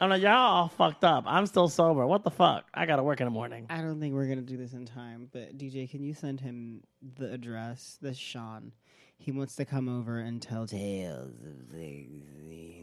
I'm 0.00 0.10
like, 0.10 0.22
y'all 0.22 0.32
all 0.32 0.68
fucked 0.68 1.02
up. 1.02 1.24
I'm 1.26 1.46
still 1.46 1.68
sober. 1.68 2.06
What 2.06 2.22
the 2.22 2.30
fuck? 2.30 2.66
I 2.72 2.86
gotta 2.86 3.02
work 3.02 3.20
in 3.20 3.24
the 3.26 3.32
morning. 3.32 3.66
I 3.68 3.80
don't 3.82 3.98
think 3.98 4.14
we're 4.14 4.28
gonna 4.28 4.42
do 4.42 4.56
this 4.56 4.72
in 4.72 4.86
time. 4.86 5.28
But 5.32 5.58
DJ, 5.58 5.90
can 5.90 6.04
you 6.04 6.14
send 6.14 6.40
him 6.40 6.82
the 7.16 7.32
address? 7.32 7.98
This 8.00 8.16
Sean. 8.16 8.72
He 9.20 9.32
wants 9.32 9.56
to 9.56 9.64
come 9.64 9.88
over 9.88 10.20
and 10.20 10.40
tell 10.40 10.68
tales 10.68 11.34
of 11.44 11.74
things. 11.74 12.24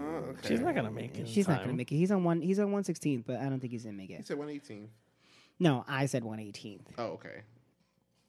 Oh, 0.01 0.03
okay. 0.03 0.47
She's 0.49 0.59
not 0.59 0.75
gonna 0.75 0.91
make 0.91 1.15
it. 1.15 1.21
in 1.21 1.25
She's 1.25 1.47
not 1.47 1.61
gonna 1.61 1.73
make 1.73 1.89
it. 1.89 1.95
He's 1.95 2.11
on 2.11 2.25
one. 2.25 2.41
He's 2.41 2.59
on 2.59 2.73
one 2.73 2.83
sixteenth, 2.83 3.23
but 3.25 3.37
I 3.37 3.47
don't 3.47 3.61
think 3.61 3.71
he's 3.71 3.85
gonna 3.85 3.95
make 3.95 4.09
it. 4.09 4.15
He 4.15 4.19
it. 4.19 4.27
said 4.27 4.37
118. 4.37 4.89
No, 5.59 5.85
I 5.87 6.07
said 6.07 6.25
one 6.25 6.41
eighteenth. 6.41 6.91
Oh, 6.97 7.05
okay. 7.13 7.43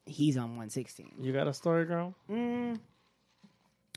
He's 0.07 0.37
on 0.37 0.57
one 0.57 0.71
sixteen. 0.71 1.11
You 1.21 1.33
got 1.33 1.49
a 1.49 1.53
story, 1.53 1.85
girl? 1.85 2.15
Mm. 2.31 2.79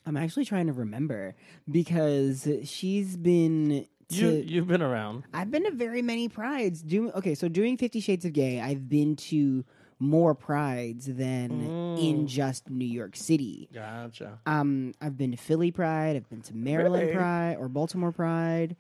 I'm 0.07 0.18
actually 0.18 0.45
trying 0.45 0.66
to 0.66 0.74
remember 0.74 1.36
because 1.70 2.48
she's 2.64 3.16
been. 3.16 3.86
You 4.10 4.30
you've 4.45 4.68
been 4.68 4.81
around. 4.81 5.23
I've 5.34 5.52
been 5.52 5.64
to 5.65 5.72
very 5.72 6.02
many 6.02 6.27
prides. 6.30 6.81
Doing 6.81 7.11
okay, 7.14 7.36
so 7.36 7.48
doing 7.48 7.77
Fifty 7.77 7.99
Shades 7.99 8.26
of 8.26 8.34
Gay, 8.34 8.60
I've 8.60 8.90
been 8.90 9.15
to 9.18 9.64
more 9.99 10.34
prides 10.34 11.06
than 11.06 11.52
in 11.99 12.23
Mm. 12.23 12.27
just 12.27 12.69
New 12.69 12.86
York 12.86 13.15
City. 13.18 13.68
Gotcha. 13.73 14.40
Um, 14.45 14.94
I've 15.02 15.18
been 15.18 15.31
to 15.31 15.38
Philly 15.38 15.72
Pride. 15.72 16.15
I've 16.15 16.30
been 16.30 16.41
to 16.44 16.56
Maryland 16.56 17.03
Really? 17.03 17.15
Pride 17.15 17.57
or 17.60 17.68
Baltimore 17.68 18.11
Pride. 18.14 18.76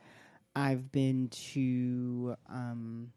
I've 0.55 0.91
been 0.91 1.27
to. 1.51 2.35
Um, 2.49 3.11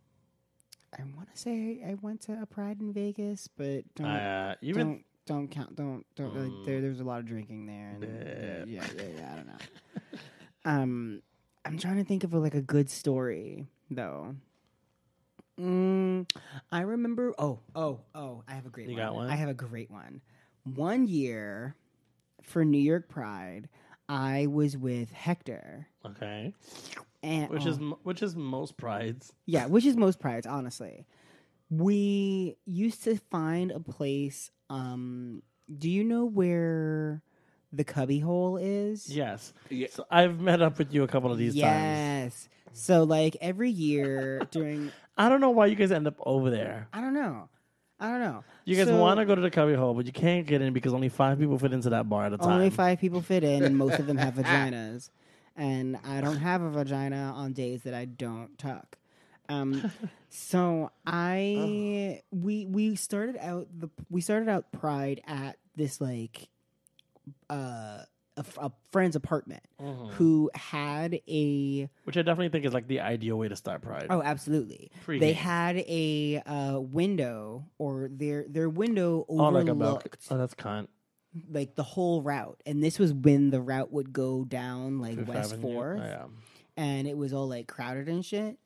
I 0.99 1.03
want 1.17 1.33
to 1.33 1.39
say 1.41 1.83
I 1.89 1.95
went 2.03 2.21
to 2.23 2.43
a 2.43 2.45
Pride 2.45 2.79
in 2.81 2.93
Vegas, 2.93 3.49
but 3.57 3.85
don't 3.95 4.07
Uh, 4.07 4.55
you've 4.61 4.77
don't 4.77 5.05
don't 5.25 5.49
count. 5.49 5.77
Don't 5.77 6.05
don't. 6.17 6.35
Mm. 6.35 6.65
There, 6.67 6.81
there's 6.83 7.01
a 7.01 7.05
lot 7.05 7.21
of 7.21 7.27
drinking 7.27 7.67
there. 7.67 7.91
And, 7.95 8.69
Yeah. 8.69 8.83
yeah, 8.83 8.87
yeah, 8.97 9.09
yeah. 9.17 9.33
I 9.33 9.37
don't 9.37 9.47
know. 9.47 10.19
um, 10.67 11.23
I'm 11.65 11.79
trying 11.79 11.97
to 11.97 12.05
think 12.05 12.25
of 12.25 12.35
a, 12.35 12.39
like 12.39 12.55
a 12.55 12.63
good 12.63 12.91
story 12.91 13.67
though. 13.91 14.35
Mm, 15.61 16.29
I 16.71 16.81
remember. 16.81 17.35
Oh, 17.39 17.61
oh, 17.75 18.01
oh! 18.15 18.43
I 18.49 18.55
have 18.55 18.67
a 18.67 18.71
great 18.71 18.89
You 18.89 18.95
one. 18.97 19.05
got 19.05 19.15
one? 19.15 19.31
I 19.31 19.37
have 19.37 19.49
a 19.51 19.55
great 19.55 19.91
one. 19.91 20.21
One 20.65 21.07
year 21.07 21.77
for 22.43 22.65
New 22.65 22.79
York 22.81 23.09
Pride, 23.09 23.69
I 24.09 24.47
was 24.47 24.77
with 24.77 25.11
Hector, 25.13 25.87
okay. 26.07 26.55
and 27.23 27.51
Which 27.51 27.67
oh, 27.67 27.69
is 27.71 27.79
which 28.03 28.23
is 28.23 28.35
most 28.35 28.77
prides. 28.77 29.33
yeah, 29.47 29.67
which 29.67 29.85
is 29.85 29.97
most 29.97 30.19
prides, 30.21 30.47
honestly. 30.47 31.07
We 31.71 32.57
used 32.65 33.05
to 33.05 33.17
find 33.31 33.71
a 33.71 33.81
place. 33.81 34.51
Um, 34.71 35.43
do 35.79 35.89
you 35.91 36.03
know 36.05 36.25
where 36.25 37.23
the 37.73 37.85
cubby 37.85 38.19
hole 38.19 38.57
is? 38.57 39.09
Yes. 39.09 39.53
Yeah. 39.71 39.89
So 39.91 40.05
I've 40.11 40.41
met 40.41 40.61
up 40.63 40.79
with 40.79 40.93
you 40.93 41.03
a 41.03 41.09
couple 41.09 41.33
of 41.33 41.39
these 41.39 41.53
times. 41.53 41.59
yes. 41.61 42.49
So 42.75 43.03
like 43.05 43.37
every 43.41 43.71
year 43.71 44.47
during, 44.51 44.93
I 45.19 45.29
don't 45.29 45.41
know 45.41 45.51
why 45.51 45.67
you 45.67 45.75
guys 45.75 45.93
end 45.93 46.07
up 46.07 46.15
over 46.21 46.51
there. 46.51 46.89
I 46.93 47.01
don't 47.01 47.15
know, 47.15 47.49
I 48.01 48.09
don't 48.09 48.21
know. 48.21 48.45
You 48.65 48.77
guys 48.77 48.87
So, 48.87 48.99
want 48.99 49.21
to 49.21 49.27
go 49.27 49.35
to 49.35 49.41
the 49.43 49.51
cubby 49.51 49.75
hole, 49.75 49.93
but 49.95 50.07
you 50.07 50.13
can't 50.13 50.47
get 50.47 50.63
in 50.63 50.73
because 50.73 50.95
only 50.95 51.09
five 51.11 51.39
people 51.39 51.59
fit 51.59 51.73
into 51.73 51.91
that 51.91 52.09
bar 52.09 52.27
at 52.27 52.33
a 52.33 52.39
time. 52.39 52.51
Only 52.53 52.71
five 52.71 52.99
people 52.99 53.21
fit 53.21 53.45
in, 53.45 53.63
and 53.65 53.77
most 53.77 53.99
of 53.99 54.07
them 54.07 54.17
have 54.17 54.35
vaginas. 54.37 55.11
And 55.55 55.99
I 56.03 56.23
don't 56.23 56.39
have 56.39 56.63
a 56.63 56.71
vagina 56.71 57.33
on 57.37 57.53
days 57.53 57.83
that 57.83 57.93
I 57.93 58.07
don't 58.07 58.57
tuck. 58.59 58.97
Um, 59.51 59.93
so 60.31 60.91
I 61.05 62.23
we 62.31 62.65
we 62.65 62.97
started 62.97 63.37
out 63.39 63.67
the 63.79 63.91
we 64.09 64.23
started 64.23 64.49
out 64.49 64.73
Pride 64.73 65.21
at 65.27 65.59
this 65.77 66.01
like 66.01 66.49
uh 67.51 67.99
a, 68.35 68.41
f- 68.41 68.57
a 68.59 68.73
friend's 68.93 69.15
apartment 69.15 69.63
Mm-hmm. 69.79 70.07
who 70.13 70.51
had 70.55 71.21
a 71.29 71.89
Which 72.05 72.17
I 72.17 72.23
definitely 72.23 72.49
think 72.49 72.65
is 72.65 72.73
like 72.73 72.89
the 72.89 73.01
ideal 73.01 73.37
way 73.37 73.49
to 73.49 73.57
start 73.57 73.83
Pride. 73.83 74.07
oh 74.09 74.23
absolutely 74.23 74.91
they 74.95 75.01
Pre-game. 75.05 75.35
had 75.35 75.77
a 75.77 76.43
uh, 76.47 76.81
window 76.81 77.67
or 77.79 78.09
their 78.11 78.47
their 78.49 78.71
window 78.71 79.27
Oh, 79.29 79.35
like 79.35 79.69
overlooked 79.69 80.31
a. 80.31 80.35
Oh, 80.35 80.39
that's 80.39 80.55
cunt. 80.55 80.89
like 81.51 81.75
the 81.75 81.83
whole 81.83 82.23
route 82.23 82.63
and 82.65 82.83
this 82.83 82.99
was 82.99 83.13
when 83.13 83.51
the 83.51 83.61
route 83.61 83.93
would 83.93 84.13
go 84.15 84.45
down 84.45 84.99
like 84.99 85.17
Fifth 85.19 85.29
west 85.29 85.57
fourth 85.61 86.01
Oh, 86.01 86.05
yeah. 86.07 86.25
and 86.79 87.07
it 87.07 87.17
was 87.19 87.35
all 87.35 87.49
like 87.49 87.67
crowded 87.67 88.09
and 88.09 88.25
shit 88.25 88.57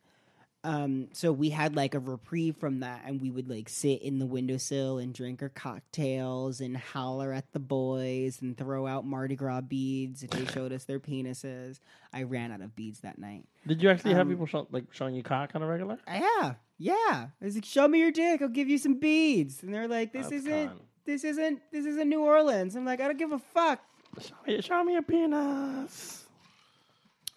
um 0.67 1.07
so 1.13 1.31
we 1.33 1.49
had 1.51 1.77
like 1.77 1.95
a 1.95 1.99
reprieve 2.01 2.57
from 2.57 2.81
that 2.81 3.03
and 3.07 3.21
we 3.21 3.31
would 3.31 3.49
like 3.49 3.69
sit 3.69 4.03
in 4.03 4.19
the 4.19 4.27
windowsill 4.27 4.99
and 4.99 5.15
drink 5.15 5.41
our 5.43 5.49
cocktails 5.49 6.61
and 6.61 6.77
holler 6.77 7.33
at 7.33 7.51
the 7.53 7.59
boys 7.61 8.43
and 8.43 8.59
throw 8.59 8.87
out 8.87 9.07
mardi 9.07 9.37
gras 9.37 9.61
beads 9.61 10.23
if 10.23 10.31
they 10.31 10.45
showed 10.53 10.73
us 10.73 10.85
their 10.85 10.99
penises 10.99 11.79
i 12.13 12.23
ran 12.23 12.51
out 12.51 12.61
of 12.61 12.75
beads 12.75 13.01
that 13.01 13.17
night 13.19 13.45
Did 13.67 13.81
you 13.83 13.89
actually 13.91 14.15
have 14.15 14.23
Um, 14.23 14.31
people 14.31 14.47
show, 14.47 14.67
like 14.73 14.85
showing 14.93 15.15
you 15.15 15.23
cock 15.23 15.53
on 15.55 15.63
a 15.63 15.67
regular? 15.67 15.99
yeah 16.09 16.55
yeah 16.79 16.97
i 17.41 17.45
was 17.45 17.55
like 17.55 17.65
show 17.65 17.87
me 17.87 18.01
your 18.01 18.11
dick 18.11 18.43
i'll 18.43 18.49
give 18.49 18.69
you 18.69 18.79
some 18.79 18.99
beads 18.99 19.63
and 19.63 19.73
they're 19.73 19.89
like 19.89 20.13
this 20.13 20.25
That's 20.31 20.45
isn't 20.45 20.69
con. 20.69 20.81
this 21.05 21.23
isn't 21.25 21.61
this 21.71 21.87
isn't 21.87 22.09
new 22.09 22.23
orleans 22.23 22.75
i'm 22.75 22.85
like 22.85 23.01
i 23.01 23.05
don't 23.07 23.19
give 23.19 23.33
a 23.33 23.39
fuck 23.39 23.81
Show 24.21 24.35
me, 24.47 24.61
show 24.63 24.83
me 24.83 24.95
your 24.95 25.03
penis. 25.03 26.25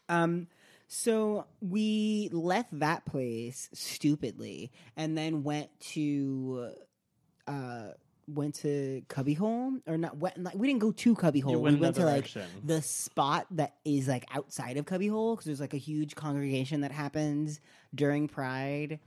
Um, 0.07 0.47
so 0.89 1.45
we 1.61 2.29
left 2.33 2.77
that 2.79 3.05
place 3.05 3.69
stupidly, 3.73 4.71
and 4.97 5.17
then 5.17 5.43
went 5.43 5.69
to, 5.91 6.71
uh, 7.47 7.89
went 8.27 8.55
to 8.55 9.01
Cubbyhole 9.07 9.81
or 9.87 9.97
not? 9.97 10.17
Went, 10.17 10.43
like, 10.43 10.55
we 10.55 10.67
didn't 10.67 10.81
go 10.81 10.91
to 10.91 11.15
Cubbyhole. 11.15 11.51
You 11.51 11.59
We 11.59 11.63
went 11.63 11.79
went 11.79 11.95
to 11.95 12.05
like 12.05 12.29
the 12.63 12.81
spot 12.81 13.47
that 13.51 13.75
is 13.85 14.07
like 14.07 14.25
outside 14.33 14.77
of 14.77 14.85
Cubbyhole 14.85 15.35
because 15.35 15.45
there's 15.45 15.59
like 15.61 15.73
a 15.73 15.77
huge 15.77 16.15
congregation 16.15 16.81
that 16.81 16.91
happens 16.91 17.59
during 17.93 18.27
Pride. 18.27 18.99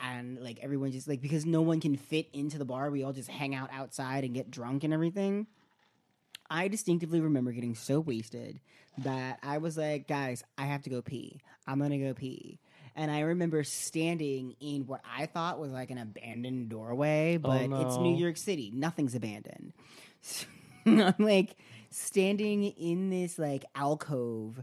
And 0.00 0.38
like 0.42 0.58
everyone 0.60 0.92
just 0.92 1.08
like 1.08 1.20
because 1.20 1.46
no 1.46 1.62
one 1.62 1.80
can 1.80 1.96
fit 1.96 2.28
into 2.32 2.58
the 2.58 2.64
bar, 2.64 2.90
we 2.90 3.02
all 3.02 3.12
just 3.12 3.30
hang 3.30 3.54
out 3.54 3.70
outside 3.72 4.24
and 4.24 4.34
get 4.34 4.50
drunk 4.50 4.84
and 4.84 4.92
everything. 4.92 5.46
I 6.50 6.68
distinctively 6.68 7.20
remember 7.20 7.52
getting 7.52 7.74
so 7.74 8.00
wasted 8.00 8.60
that 8.98 9.38
I 9.42 9.58
was 9.58 9.76
like, 9.76 10.06
guys, 10.06 10.44
I 10.56 10.66
have 10.66 10.82
to 10.82 10.90
go 10.90 11.02
pee. 11.02 11.40
I'm 11.66 11.78
gonna 11.78 11.98
go 11.98 12.14
pee. 12.14 12.60
And 12.96 13.10
I 13.10 13.20
remember 13.20 13.64
standing 13.64 14.54
in 14.60 14.86
what 14.86 15.00
I 15.04 15.26
thought 15.26 15.58
was 15.58 15.72
like 15.72 15.90
an 15.90 15.98
abandoned 15.98 16.68
doorway, 16.68 17.38
but 17.38 17.62
it's 17.62 17.96
New. 17.96 18.14
York 18.16 18.36
City. 18.36 18.70
Nothing's 18.72 19.14
abandoned. 19.14 19.72
So 20.20 20.46
I'm 20.86 21.14
like 21.18 21.56
standing 21.90 22.64
in 22.64 23.10
this 23.10 23.38
like 23.38 23.64
alcove, 23.74 24.62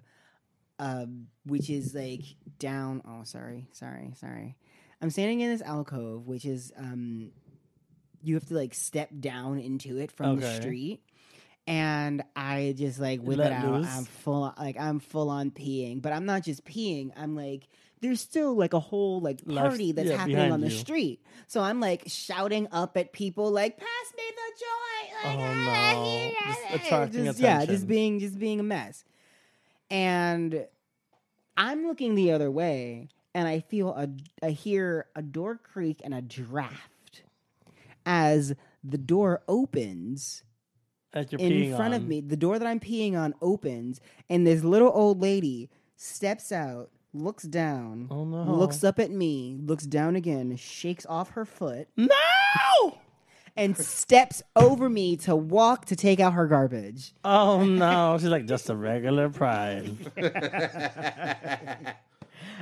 um, 0.80 1.28
which 1.46 1.70
is 1.70 1.94
like 1.94 2.24
down. 2.58 3.02
Oh, 3.06 3.24
sorry, 3.24 3.68
sorry, 3.74 4.14
sorry. 4.16 4.56
I'm 5.02 5.10
standing 5.10 5.42
in 5.42 5.50
this 5.50 5.62
alcove, 5.62 6.28
which 6.28 6.46
is 6.46 6.72
um, 6.78 7.32
you 8.24 8.36
have 8.36 8.48
to 8.48 8.54
like 8.54 8.74
step 8.74 9.10
down 9.20 9.60
into 9.60 9.98
it 9.98 10.12
from 10.12 10.40
the 10.40 10.54
street. 10.62 11.02
And 11.68 12.24
I 12.36 12.74
just 12.78 13.00
like 13.00 13.22
whip 13.22 13.38
let 13.38 13.52
it 13.52 13.56
out. 13.56 13.72
loose? 13.82 13.88
I'm 13.88 14.06
full, 14.06 14.54
like 14.58 14.78
I'm 14.80 15.00
full 15.00 15.30
on 15.30 15.52
peeing, 15.52 16.02
but 16.02 16.12
I'm 16.12 16.26
not 16.26 16.44
just 16.44 16.66
peeing. 16.66 17.12
I'm 17.16 17.36
like, 17.36 17.68
there's 18.02 18.20
still 18.20 18.56
like 18.56 18.74
a 18.74 18.80
whole 18.80 19.22
like 19.22 19.40
Life- 19.46 19.68
party 19.70 19.92
that's 19.92 20.10
yeah, 20.10 20.18
happening 20.18 20.52
on 20.52 20.62
the 20.62 20.70
you. 20.70 20.76
street. 20.78 21.22
So 21.48 21.62
I'm 21.62 21.80
like 21.80 22.04
shouting 22.08 22.68
up 22.72 22.98
at 22.98 23.14
people, 23.14 23.52
like, 23.52 23.78
"Pass 23.78 23.88
me 24.18 24.24
the 24.36 24.60
joint!" 24.60 25.38
Like, 25.40 25.48
Oh, 25.48 25.52
"Ah, 25.54 25.94
no. 25.94 26.32
yeah, 26.34 26.54
Just 26.74 26.86
attracting 26.86 27.24
just, 27.26 27.40
Yeah, 27.40 27.66
just 27.66 27.88
being 27.88 28.20
just 28.20 28.40
being 28.40 28.60
a 28.60 28.64
mess. 28.64 29.04
And 29.92 30.66
I'm 31.58 31.86
looking 31.86 32.16
the 32.16 32.32
other 32.32 32.50
way, 32.50 33.10
and 33.36 33.48
I 33.48 33.60
feel 33.60 33.90
a, 33.90 34.10
I 34.44 34.50
hear 34.50 35.06
a 35.16 35.22
door 35.22 35.58
creak 35.62 36.02
and 36.04 36.14
a 36.14 36.22
draft 36.22 37.22
as 38.06 38.56
the 38.84 38.98
door 38.98 39.42
opens 39.48 40.44
in 41.14 41.28
peeing 41.28 41.76
front 41.76 41.94
of 41.94 42.08
me. 42.08 42.22
The 42.22 42.38
door 42.38 42.58
that 42.60 42.68
I'm 42.68 42.80
peeing 42.80 43.18
on 43.18 43.34
opens, 43.42 44.00
and 44.30 44.46
this 44.48 44.64
little 44.64 44.92
old 44.94 45.22
lady 45.22 45.70
steps 45.96 46.52
out, 46.52 46.90
looks 47.14 47.44
down, 47.44 48.08
Oh 48.10 48.24
no! 48.24 48.44
looks 48.44 48.84
up 48.84 48.98
at 49.00 49.12
me, 49.12 49.58
looks 49.60 49.86
down 49.86 50.16
again, 50.16 50.56
shakes 50.56 51.06
off 51.08 51.32
her 51.32 51.44
foot, 51.46 51.88
No! 51.98 52.10
and 53.58 53.76
steps 53.78 54.42
over 54.56 54.90
me 54.90 55.18
to 55.18 55.36
walk 55.36 55.84
to 55.88 55.96
take 55.96 56.22
out 56.22 56.32
her 56.34 56.48
garbage. 56.48 57.14
Oh 57.26 57.66
no! 57.66 58.18
She's 58.18 58.30
like 58.30 58.46
just 58.46 58.70
a 58.70 58.76
regular 58.76 59.30
pride. 59.30 59.94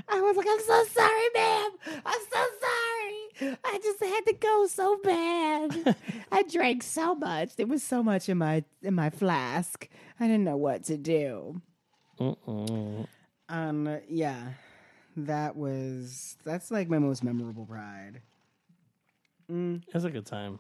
I 0.08 0.22
was 0.22 0.36
like, 0.36 0.48
I'm 0.50 0.60
so 0.62 0.84
sorry, 0.86 1.28
ma'am. 1.36 1.72
I'm 2.06 2.22
so 2.32 2.44
sorry. 2.60 2.99
I 3.42 3.80
just 3.82 4.04
had 4.04 4.26
to 4.28 4.34
go 4.34 4.68
so 4.68 4.98
bad. 5.04 5.96
I 6.32 6.44
drank 6.44 6.84
so 6.84 7.16
much. 7.16 7.56
There 7.56 7.68
was 7.68 7.84
so 7.84 8.04
much 8.04 8.30
in 8.30 8.38
my 8.38 8.64
in 8.82 8.96
my 8.96 9.10
flask. 9.10 9.88
I 10.20 10.28
didn't 10.28 10.44
know 10.44 10.58
what 10.58 10.84
to 10.86 10.98
do. 10.98 11.62
Mm-mm. 12.20 13.08
Um, 13.48 14.00
yeah, 14.08 14.50
that 15.16 15.56
was 15.56 16.38
that's 16.44 16.72
like 16.72 16.90
my 16.90 17.00
most 17.00 17.24
memorable 17.24 17.66
Pride. 17.66 18.22
Mm, 19.50 19.82
was 19.94 20.04
a 20.04 20.10
good 20.10 20.26
time. 20.26 20.60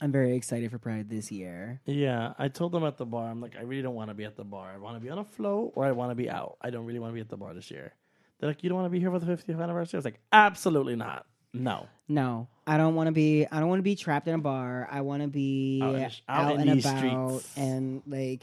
I'm 0.00 0.12
very 0.12 0.36
excited 0.36 0.70
for 0.70 0.78
Pride 0.78 1.08
this 1.08 1.32
year. 1.32 1.80
Yeah, 1.86 2.34
I 2.38 2.48
told 2.48 2.72
them 2.72 2.84
at 2.84 2.98
the 2.98 3.06
bar, 3.06 3.30
I'm 3.30 3.40
like, 3.40 3.56
I 3.56 3.62
really 3.62 3.82
don't 3.82 3.94
want 3.94 4.10
to 4.10 4.14
be 4.14 4.24
at 4.24 4.36
the 4.36 4.44
bar. 4.44 4.70
I 4.74 4.76
want 4.76 4.96
to 4.96 5.00
be 5.00 5.08
on 5.08 5.18
a 5.18 5.24
float 5.24 5.72
or 5.74 5.84
I 5.86 5.92
want 5.92 6.10
to 6.10 6.14
be 6.14 6.28
out. 6.28 6.58
I 6.60 6.70
don't 6.70 6.84
really 6.84 6.98
want 6.98 7.12
to 7.12 7.14
be 7.14 7.20
at 7.20 7.30
the 7.30 7.36
bar 7.36 7.54
this 7.54 7.70
year. 7.70 7.94
They're 8.38 8.50
like, 8.50 8.62
you 8.62 8.68
don't 8.68 8.76
want 8.76 8.86
to 8.86 8.90
be 8.90 9.00
here 9.00 9.10
for 9.10 9.18
the 9.18 9.26
50th 9.26 9.62
anniversary? 9.62 9.96
I 9.96 9.98
was 9.98 10.04
like, 10.04 10.20
absolutely 10.32 10.96
not. 10.96 11.24
No. 11.62 11.86
No, 12.08 12.46
I 12.66 12.76
don't 12.76 12.94
want 12.94 13.08
to 13.08 13.12
be. 13.12 13.46
I 13.50 13.58
don't 13.58 13.68
want 13.68 13.80
to 13.80 13.82
be 13.84 13.96
trapped 13.96 14.28
in 14.28 14.34
a 14.34 14.38
bar. 14.38 14.86
I 14.90 15.00
want 15.00 15.22
to 15.22 15.28
be 15.28 15.80
Out 15.82 15.96
out, 15.96 15.96
in 15.96 15.98
the 15.98 16.12
out 16.28 16.52
in 16.54 16.68
and 16.68 16.76
these 16.78 16.86
about, 16.86 16.98
streets. 17.40 17.56
and 17.56 18.02
like 18.06 18.42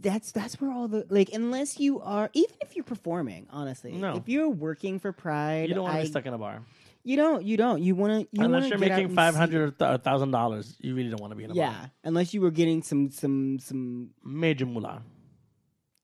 that's 0.00 0.32
that's 0.32 0.58
where 0.60 0.70
all 0.72 0.88
the 0.88 1.04
like 1.10 1.30
unless 1.34 1.78
you 1.78 2.00
are 2.00 2.30
even 2.32 2.54
if 2.62 2.74
you're 2.76 2.84
performing 2.84 3.46
honestly 3.50 3.92
No. 3.92 4.16
if 4.16 4.28
you're 4.28 4.48
working 4.48 5.00
for 5.00 5.12
pride 5.12 5.68
You 5.68 5.74
don't 5.74 5.84
want 5.84 5.96
to 5.96 6.02
be 6.02 6.08
stuck 6.08 6.24
in 6.24 6.32
a 6.32 6.38
bar. 6.38 6.62
you 7.04 7.16
don't 7.16 7.44
you 7.44 7.56
don't 7.58 7.82
you 7.82 7.94
want 7.96 8.12
to 8.12 8.28
you 8.32 8.44
Unless 8.44 8.70
you're 8.70 8.78
making 8.78 9.06
and 9.06 9.14
five 9.14 9.34
see- 9.34 9.40
hundred 9.40 9.74
or 9.82 9.98
thousand 9.98 10.30
dollars, 10.30 10.76
you 10.80 10.94
really 10.94 11.10
don't 11.10 11.20
want 11.20 11.32
to 11.32 11.36
be 11.36 11.44
in 11.44 11.50
a 11.50 11.54
yeah 11.54 11.66
bar. 11.70 11.78
Yeah 11.82 11.88
unless 12.04 12.32
you 12.32 12.40
were 12.40 12.52
getting 12.52 12.80
some 12.82 13.10
some 13.10 13.58
some 13.58 14.10
Major 14.24 14.64
moolah. 14.66 15.02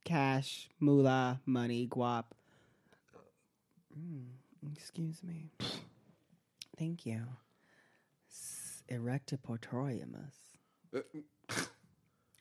cash 0.04 0.68
moolah 0.80 1.40
money 1.46 1.86
guap 1.88 2.24
Mm, 3.98 4.26
excuse 4.76 5.22
me 5.22 5.50
thank 6.78 7.04
you 7.06 7.22
S- 8.30 8.82
erectipotoriumus 8.90 10.34
uh, 10.96 11.00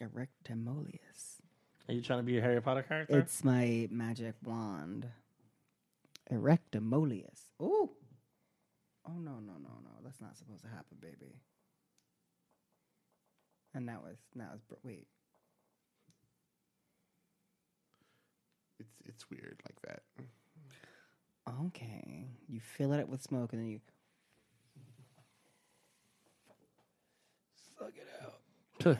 erectimolius 0.01 1.41
Are 1.89 1.93
you 1.93 2.01
trying 2.01 2.19
to 2.19 2.23
be 2.23 2.37
a 2.37 2.41
Harry 2.41 2.61
Potter 2.61 2.83
character? 2.83 3.17
It's 3.19 3.43
my 3.43 3.87
magic 3.89 4.35
wand. 4.43 5.07
Erectimolius. 6.31 7.39
Ooh. 7.61 7.89
Oh 9.07 9.13
no 9.19 9.39
no 9.39 9.53
no 9.53 9.69
no! 9.83 9.91
That's 10.03 10.19
not 10.19 10.35
supposed 10.37 10.63
to 10.63 10.67
happen, 10.67 10.97
baby. 10.99 11.39
And 13.73 13.87
that 13.87 14.01
was 14.03 14.17
that 14.35 14.51
was 14.51 14.61
br- 14.63 14.75
wait. 14.83 15.07
It's 18.79 18.91
it's 19.05 19.29
weird 19.29 19.61
like 19.65 19.81
that. 19.87 20.01
Okay, 21.67 22.27
you 22.49 22.59
fill 22.59 22.91
it 22.91 22.99
up 22.99 23.07
with 23.07 23.23
smoke 23.23 23.53
and 23.53 23.61
then 23.61 23.69
you 23.69 23.79
suck 27.77 27.93
it 27.95 28.07
out. 28.23 28.97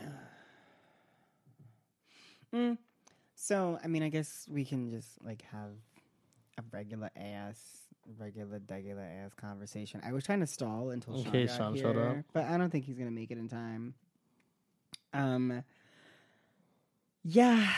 Mm. 2.55 2.77
So 3.35 3.79
I 3.83 3.87
mean, 3.87 4.03
I 4.03 4.09
guess 4.09 4.47
we 4.49 4.65
can 4.65 4.89
just 4.89 5.23
like 5.23 5.41
have 5.51 5.71
a 6.57 6.63
regular 6.71 7.09
ass, 7.15 7.59
regular, 8.19 8.59
regular 8.69 9.01
ass 9.03 9.33
conversation. 9.33 10.01
I 10.03 10.11
was 10.13 10.23
trying 10.23 10.39
to 10.39 10.47
stall 10.47 10.89
until 10.91 11.15
In 11.15 11.23
Sean 11.23 11.31
case 11.31 11.49
got 11.51 11.57
Sean 11.57 11.73
here, 11.75 11.83
showed 11.83 11.97
up. 11.97 12.17
but 12.33 12.45
I 12.45 12.57
don't 12.57 12.69
think 12.69 12.85
he's 12.85 12.97
gonna 12.97 13.11
make 13.11 13.31
it 13.31 13.37
in 13.37 13.47
time. 13.47 13.93
Um. 15.13 15.63
Yeah, 17.23 17.69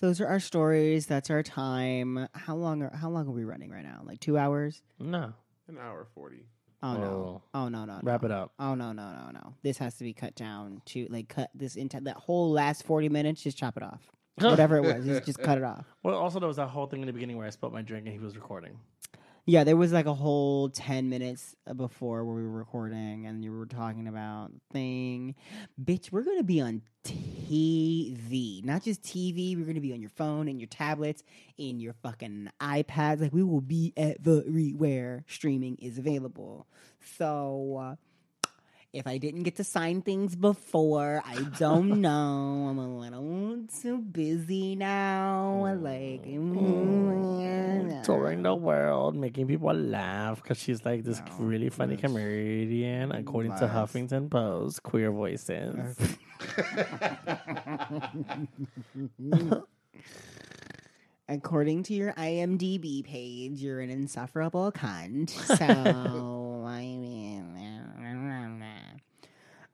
those 0.00 0.20
are 0.20 0.26
our 0.26 0.40
stories. 0.40 1.06
That's 1.06 1.30
our 1.30 1.42
time. 1.42 2.28
How 2.34 2.54
long 2.54 2.82
are 2.82 2.94
How 2.94 3.08
long 3.08 3.26
are 3.26 3.32
we 3.32 3.44
running 3.44 3.70
right 3.70 3.82
now? 3.84 4.02
Like 4.04 4.20
two 4.20 4.36
hours? 4.38 4.82
no. 4.98 5.32
An 5.68 5.76
hour 5.78 6.06
forty. 6.14 6.46
Oh 6.82 6.94
no! 6.94 7.42
Oh 7.54 7.68
no! 7.68 7.84
No! 7.84 8.00
Wrap 8.02 8.22
no. 8.22 8.26
it 8.26 8.32
up. 8.32 8.52
Oh 8.58 8.74
no! 8.74 8.92
No! 8.92 9.10
No! 9.10 9.30
No! 9.32 9.54
This 9.62 9.78
has 9.78 9.94
to 9.96 10.04
be 10.04 10.12
cut 10.12 10.34
down 10.34 10.82
to 10.86 11.06
like 11.10 11.28
cut 11.28 11.50
this 11.54 11.76
into 11.76 12.00
that 12.02 12.16
whole 12.16 12.50
last 12.52 12.84
forty 12.84 13.08
minutes. 13.08 13.42
Just 13.42 13.58
chop 13.58 13.76
it 13.76 13.82
off. 13.82 14.00
Whatever 14.40 14.76
it 14.76 14.82
was, 14.82 15.04
just, 15.04 15.26
just 15.26 15.38
cut 15.40 15.58
it 15.58 15.64
off. 15.64 15.84
Well, 16.04 16.14
also 16.14 16.38
there 16.38 16.46
was 16.46 16.58
that 16.58 16.68
whole 16.68 16.86
thing 16.86 17.00
in 17.00 17.06
the 17.08 17.12
beginning 17.12 17.36
where 17.36 17.46
I 17.46 17.50
spilled 17.50 17.72
my 17.72 17.82
drink 17.82 18.06
and 18.06 18.12
he 18.14 18.20
was 18.20 18.36
recording. 18.36 18.78
Yeah, 19.48 19.64
there 19.64 19.78
was 19.78 19.94
like 19.94 20.04
a 20.04 20.12
whole 20.12 20.68
10 20.68 21.08
minutes 21.08 21.56
before 21.74 22.22
where 22.22 22.36
we 22.36 22.42
were 22.42 22.58
recording 22.58 23.24
and 23.24 23.42
you 23.42 23.50
were 23.50 23.64
talking 23.64 24.06
about 24.06 24.52
thing. 24.70 25.36
Bitch, 25.82 26.12
we're 26.12 26.22
going 26.22 26.36
to 26.36 26.44
be 26.44 26.60
on 26.60 26.82
TV. 27.02 28.62
Not 28.62 28.82
just 28.82 29.02
TV, 29.02 29.56
we're 29.56 29.64
going 29.64 29.76
to 29.76 29.80
be 29.80 29.94
on 29.94 30.02
your 30.02 30.10
phone 30.10 30.48
and 30.48 30.60
your 30.60 30.66
tablets, 30.68 31.22
in 31.56 31.80
your 31.80 31.94
fucking 31.94 32.50
iPads. 32.60 33.22
Like 33.22 33.32
we 33.32 33.42
will 33.42 33.62
be 33.62 33.94
everywhere 33.96 35.24
streaming 35.26 35.76
is 35.76 35.96
available. 35.96 36.66
So 37.16 37.78
uh, 37.80 37.96
if 38.92 39.06
I 39.06 39.18
didn't 39.18 39.42
get 39.42 39.56
to 39.56 39.64
sign 39.64 40.02
things 40.02 40.34
before, 40.34 41.22
I 41.24 41.42
don't 41.58 42.00
know. 42.06 42.68
I'm 42.70 42.78
a 42.78 42.98
little 42.98 43.58
too 43.82 43.98
busy 43.98 44.76
now. 44.76 45.76
Like, 45.80 46.24
mm. 46.24 46.54
mm, 46.54 48.02
touring 48.02 48.42
the 48.42 48.54
world, 48.54 49.14
making 49.14 49.46
people 49.46 49.74
laugh 49.74 50.42
because 50.42 50.58
she's 50.58 50.84
like 50.84 51.04
this 51.04 51.20
really 51.38 51.68
funny 51.68 51.96
comedian, 51.96 53.12
according 53.12 53.52
to 53.58 53.66
Huffington 53.66 54.30
Post. 54.30 54.82
Queer 54.82 55.12
voices. 55.12 55.96
According 61.30 61.82
to 61.84 61.92
your 61.92 62.14
IMDb 62.14 63.04
page, 63.04 63.60
you're 63.60 63.80
an 63.80 63.90
insufferable 63.90 64.72
cunt. 64.72 65.28
So, 65.28 66.64
I 66.66 66.96
mean, 66.96 67.38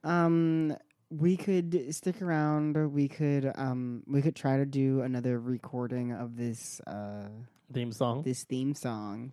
um, 0.05 0.76
we 1.10 1.36
could 1.36 1.94
stick 1.94 2.22
around. 2.22 2.93
We 2.93 3.09
could, 3.09 3.52
um, 3.56 4.02
we 4.06 4.22
could 4.22 4.36
try 4.36 4.56
to 4.59 4.66
do 4.66 5.01
another 5.02 5.39
recording 5.40 6.12
of 6.12 6.36
this, 6.36 6.81
uh, 6.86 7.28
Theme 7.72 7.93
song. 7.93 8.22
this 8.22 8.44
theme 8.44 8.74
song. 8.74 9.32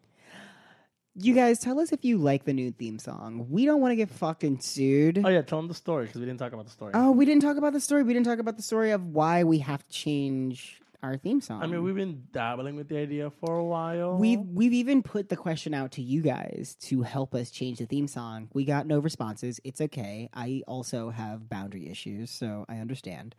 You 1.15 1.34
guys, 1.35 1.60
tell 1.60 1.80
us 1.80 1.91
if 1.91 2.06
you 2.06 2.18
like 2.18 2.45
the 2.45 2.53
new 2.53 2.72
theme 2.72 2.98
song. 2.98 3.48
We 3.49 3.65
don't 3.65 3.81
want 3.81 3.91
to 3.91 3.98
get 3.98 4.10
fucking 4.10 4.61
sued. 4.61 5.22
Oh 5.23 5.30
yeah, 5.30 5.41
tell 5.41 5.60
them 5.60 5.68
the 5.68 5.73
story 5.73 6.06
because 6.06 6.22
we 6.22 6.26
didn't 6.26 6.39
talk 6.39 6.53
about 6.53 6.65
the 6.65 6.72
story. 6.72 6.93
Oh, 6.95 7.11
we 7.11 7.26
didn't 7.26 7.41
talk 7.41 7.57
about 7.57 7.73
the 7.73 7.81
story. 7.81 8.03
We 8.03 8.14
didn't 8.14 8.26
talk 8.26 8.39
about 8.39 8.56
the 8.56 8.64
story 8.64 8.91
of 8.91 9.06
why 9.07 9.43
we 9.43 9.60
have 9.60 9.85
to 9.85 9.93
change 9.93 10.81
our 11.03 11.18
theme 11.18 11.41
song. 11.41 11.64
I 11.64 11.68
mean, 11.68 11.84
we've 11.84 11.95
been 11.95 12.28
dabbling 12.32 12.76
with 12.76 12.88
the 12.88 12.98
idea 12.98 13.32
for 13.32 13.57
a 13.57 13.64
while. 13.64 14.18
We've 14.18 14.40
we've 14.40 14.73
even 14.73 15.02
put 15.02 15.30
the 15.30 15.36
question 15.36 15.73
out 15.73 15.91
to 15.94 16.02
you 16.02 16.22
guys 16.22 16.76
to 16.82 17.02
help 17.02 17.34
us 17.34 17.49
change 17.49 17.80
the 17.80 17.86
theme 17.86 18.07
song. 18.07 18.49
We 18.53 18.65
got 18.65 18.86
no 18.88 18.99
responses. 18.99 19.60
It's 19.64 19.82
okay. 19.82 20.30
I 20.34 20.64
also 20.68 21.10
have 21.10 21.49
boundary 21.49 21.90
issues, 21.90 22.30
so 22.30 22.65
I 22.69 22.78
understand. 22.78 23.36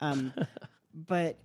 Um, 0.00 0.32
but 0.94 1.38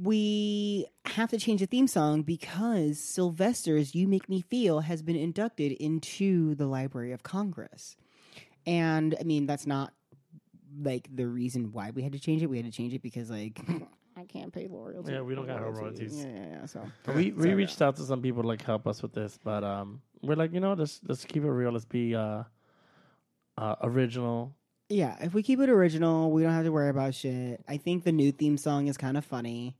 we 0.00 0.86
have 1.04 1.30
to 1.30 1.38
change 1.38 1.60
the 1.60 1.66
theme 1.66 1.88
song 1.88 2.22
because 2.22 2.98
Sylvester's 3.00 3.94
"You 3.94 4.06
Make 4.06 4.28
Me 4.28 4.40
Feel" 4.40 4.80
has 4.80 5.02
been 5.02 5.16
inducted 5.16 5.72
into 5.72 6.54
the 6.54 6.66
Library 6.66 7.12
of 7.12 7.22
Congress, 7.22 7.96
and 8.66 9.16
I 9.20 9.24
mean 9.24 9.46
that's 9.46 9.66
not 9.66 9.92
like 10.80 11.08
the 11.12 11.26
reason 11.26 11.72
why 11.72 11.90
we 11.90 12.02
had 12.02 12.12
to 12.12 12.20
change 12.20 12.42
it. 12.42 12.46
We 12.46 12.58
had 12.58 12.66
to 12.66 12.72
change 12.72 12.94
it 12.94 13.02
because 13.02 13.30
like 13.30 13.60
I 14.18 14.24
can't 14.24 14.52
pay 14.52 14.66
royalties. 14.66 15.12
Yeah, 15.12 15.20
we 15.20 15.34
don't 15.34 15.46
got 15.46 15.60
no 15.60 15.68
royalties. 15.68 16.16
Yeah, 16.16 16.30
yeah, 16.32 16.46
yeah. 16.50 16.66
So 16.66 16.82
But 17.04 17.14
we 17.14 17.30
we 17.32 17.54
reached 17.54 17.80
out 17.80 17.96
to 17.96 18.02
some 18.02 18.20
people 18.20 18.42
to 18.42 18.48
like 18.48 18.62
help 18.62 18.86
us 18.86 19.00
with 19.00 19.12
this, 19.12 19.38
but 19.42 19.62
um, 19.62 20.00
we're 20.22 20.34
like, 20.34 20.52
you 20.52 20.60
know, 20.60 20.72
let's 20.72 21.00
let's 21.06 21.24
keep 21.24 21.44
it 21.44 21.50
real. 21.50 21.70
Let's 21.72 21.84
be 21.84 22.14
uh, 22.16 22.42
uh 23.56 23.74
original. 23.82 24.54
Yeah, 24.88 25.16
if 25.20 25.34
we 25.34 25.42
keep 25.42 25.60
it 25.60 25.68
original, 25.68 26.32
we 26.32 26.42
don't 26.42 26.52
have 26.52 26.64
to 26.64 26.72
worry 26.72 26.88
about 26.88 27.14
shit. 27.14 27.62
I 27.68 27.76
think 27.76 28.04
the 28.04 28.12
new 28.12 28.32
theme 28.32 28.56
song 28.56 28.88
is 28.88 28.96
kind 28.96 29.16
of 29.16 29.24
funny. 29.24 29.76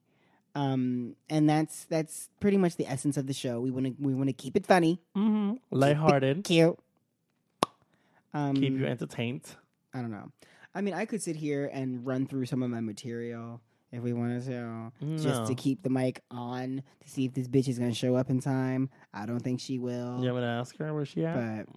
Um, 0.55 1.17
and 1.31 1.49
that's 1.49 1.85
that's 1.87 2.29
pretty 2.41 2.59
much 2.59 2.77
the 2.77 2.87
essence 2.87 3.17
of 3.17 3.27
the 3.27 3.33
show. 3.33 3.61
We 3.61 3.71
want 3.71 3.87
to 3.87 3.95
we 4.01 4.15
want 4.15 4.29
to 4.29 4.35
keep 4.35 4.55
it 4.57 4.67
funny, 4.67 5.01
Mm-hmm. 5.17 5.55
Lighthearted. 5.71 6.45
cute. 6.45 6.79
Um, 8.35 8.55
Keep 8.55 8.75
you 8.79 8.87
entertained. 8.87 9.43
I 9.95 10.01
don't 10.01 10.11
know. 10.11 10.31
I 10.75 10.81
mean, 10.81 10.95
I 10.95 11.07
could 11.07 11.23
sit 11.23 11.35
here 11.35 11.71
and 11.73 12.07
run 12.07 12.27
through 12.27 12.47
some 12.47 12.63
of 12.63 12.71
my 12.71 12.81
material 12.81 13.61
if 13.93 14.03
we 14.03 14.13
wanted 14.13 14.45
to, 14.47 14.93
just 15.19 15.47
to 15.47 15.55
keep 15.55 15.83
the 15.83 15.91
mic 15.91 16.23
on 16.31 16.83
to 17.01 17.09
see 17.09 17.25
if 17.25 17.35
this 17.35 17.49
bitch 17.49 17.69
is 17.69 17.79
gonna 17.79 17.95
show 17.95 18.15
up 18.17 18.29
in 18.31 18.41
time. 18.41 18.91
I 19.15 19.25
don't 19.27 19.41
think 19.41 19.61
she 19.61 19.79
will, 19.79 20.19
You 20.23 20.33
want 20.33 20.37
me 20.37 20.41
to 20.43 20.47
ask 20.47 20.77
her 20.79 20.93
where 20.95 21.07
she 21.07 21.25
at? 21.25 21.67
but 21.67 21.75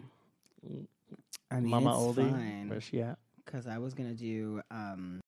I 1.50 1.60
mean, 1.60 1.70
Mama 1.70 1.92
it's 2.10 2.18
Oldie, 2.18 2.32
fine. 2.32 2.70
where 2.70 2.82
she 2.82 3.02
at? 3.02 3.18
because 3.46 3.68
I 3.68 3.78
was 3.80 3.94
gonna 3.94 4.14
do. 4.14 4.62
Um, 4.72 5.21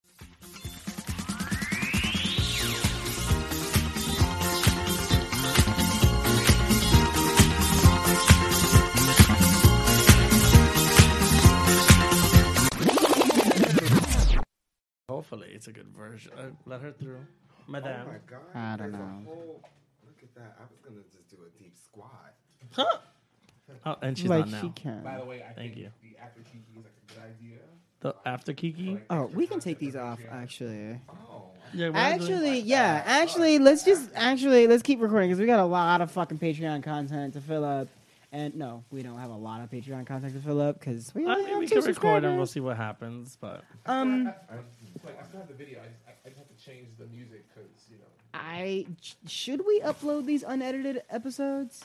Hopefully, 15.08 15.50
it's 15.52 15.66
a 15.66 15.72
good 15.72 15.88
version. 15.88 16.32
Uh, 16.36 16.46
let 16.64 16.80
her 16.80 16.90
through, 16.92 17.18
Oh 17.20 17.62
Madame. 17.72 18.06
my 18.06 18.14
god. 18.26 18.40
I 18.54 18.76
don't 18.76 18.92
there's 18.92 18.94
a 18.94 19.06
know. 19.06 19.22
whole- 19.26 19.62
look 20.06 20.16
at 20.22 20.34
that. 20.34 20.56
I 20.58 20.62
was 20.62 20.78
gonna 20.82 21.02
just 21.12 21.28
do 21.28 21.36
a 21.44 21.62
deep 21.62 21.74
squat. 21.76 22.34
Oh, 23.86 23.96
and 24.02 24.16
she's 24.18 24.28
like 24.30 24.44
on 24.44 24.50
now. 24.50 24.60
she 24.62 24.68
can. 24.70 25.02
By 25.02 25.18
the 25.18 25.24
way, 25.26 25.42
I 25.42 25.52
Thank 25.52 25.74
think 25.74 25.76
you. 25.76 25.90
the 26.02 26.18
after 26.22 26.40
Kiki 26.40 26.64
is 26.72 26.76
like 26.84 26.86
a 26.86 27.12
good 27.12 27.22
idea. 27.22 27.58
The 28.00 28.14
after 28.26 28.52
Kiki. 28.54 28.98
Oh, 29.10 29.26
we 29.26 29.46
can 29.46 29.60
take 29.60 29.78
these 29.78 29.94
off. 29.96 30.20
Actually, 30.30 31.00
Oh. 31.10 31.50
Yeah, 31.74 31.88
we're 31.88 31.92
doing- 31.92 31.96
actually, 31.96 32.58
yeah. 32.60 33.02
Actually, 33.04 33.58
let's 33.58 33.84
just 33.84 34.10
actually 34.14 34.66
let's 34.66 34.82
keep 34.82 35.00
recording 35.02 35.28
because 35.28 35.40
we 35.40 35.46
got 35.46 35.60
a 35.60 35.64
lot 35.66 36.00
of 36.00 36.10
fucking 36.12 36.38
Patreon 36.38 36.82
content 36.82 37.34
to 37.34 37.40
fill 37.42 37.64
up. 37.64 37.88
And 38.34 38.56
no, 38.56 38.82
we 38.90 39.04
don't 39.04 39.18
have 39.20 39.30
a 39.30 39.36
lot 39.36 39.60
of 39.60 39.70
Patreon 39.70 40.06
content 40.06 40.34
to 40.34 40.40
fill 40.40 40.60
up 40.60 40.80
because 40.80 41.14
we 41.14 41.24
I 41.24 41.34
only 41.34 41.42
mean, 41.44 41.50
have 41.52 41.58
we 41.60 41.66
two 41.68 41.74
can 41.82 41.84
record 41.84 42.24
and 42.24 42.36
we'll 42.36 42.46
subscribers. 42.46 42.50
see 42.50 42.60
what 42.60 42.76
happens. 42.76 43.38
But 43.40 43.62
Um, 43.86 44.24
Like 45.04 45.20
I 45.20 45.24
still 45.24 45.38
have 45.38 45.46
the 45.48 45.54
video. 45.54 45.78
I 45.78 45.86
just, 45.86 46.00
I, 46.08 46.10
I 46.24 46.28
just 46.30 46.38
have 46.38 46.48
to 46.48 46.64
change 46.64 46.88
the 46.98 47.06
music 47.06 47.44
because 47.54 47.70
you 47.88 47.98
know. 47.98 48.04
I 48.34 48.86
sh- 49.00 49.12
should 49.28 49.64
we 49.64 49.80
upload 49.82 50.26
these 50.26 50.42
unedited 50.42 51.02
episodes? 51.10 51.84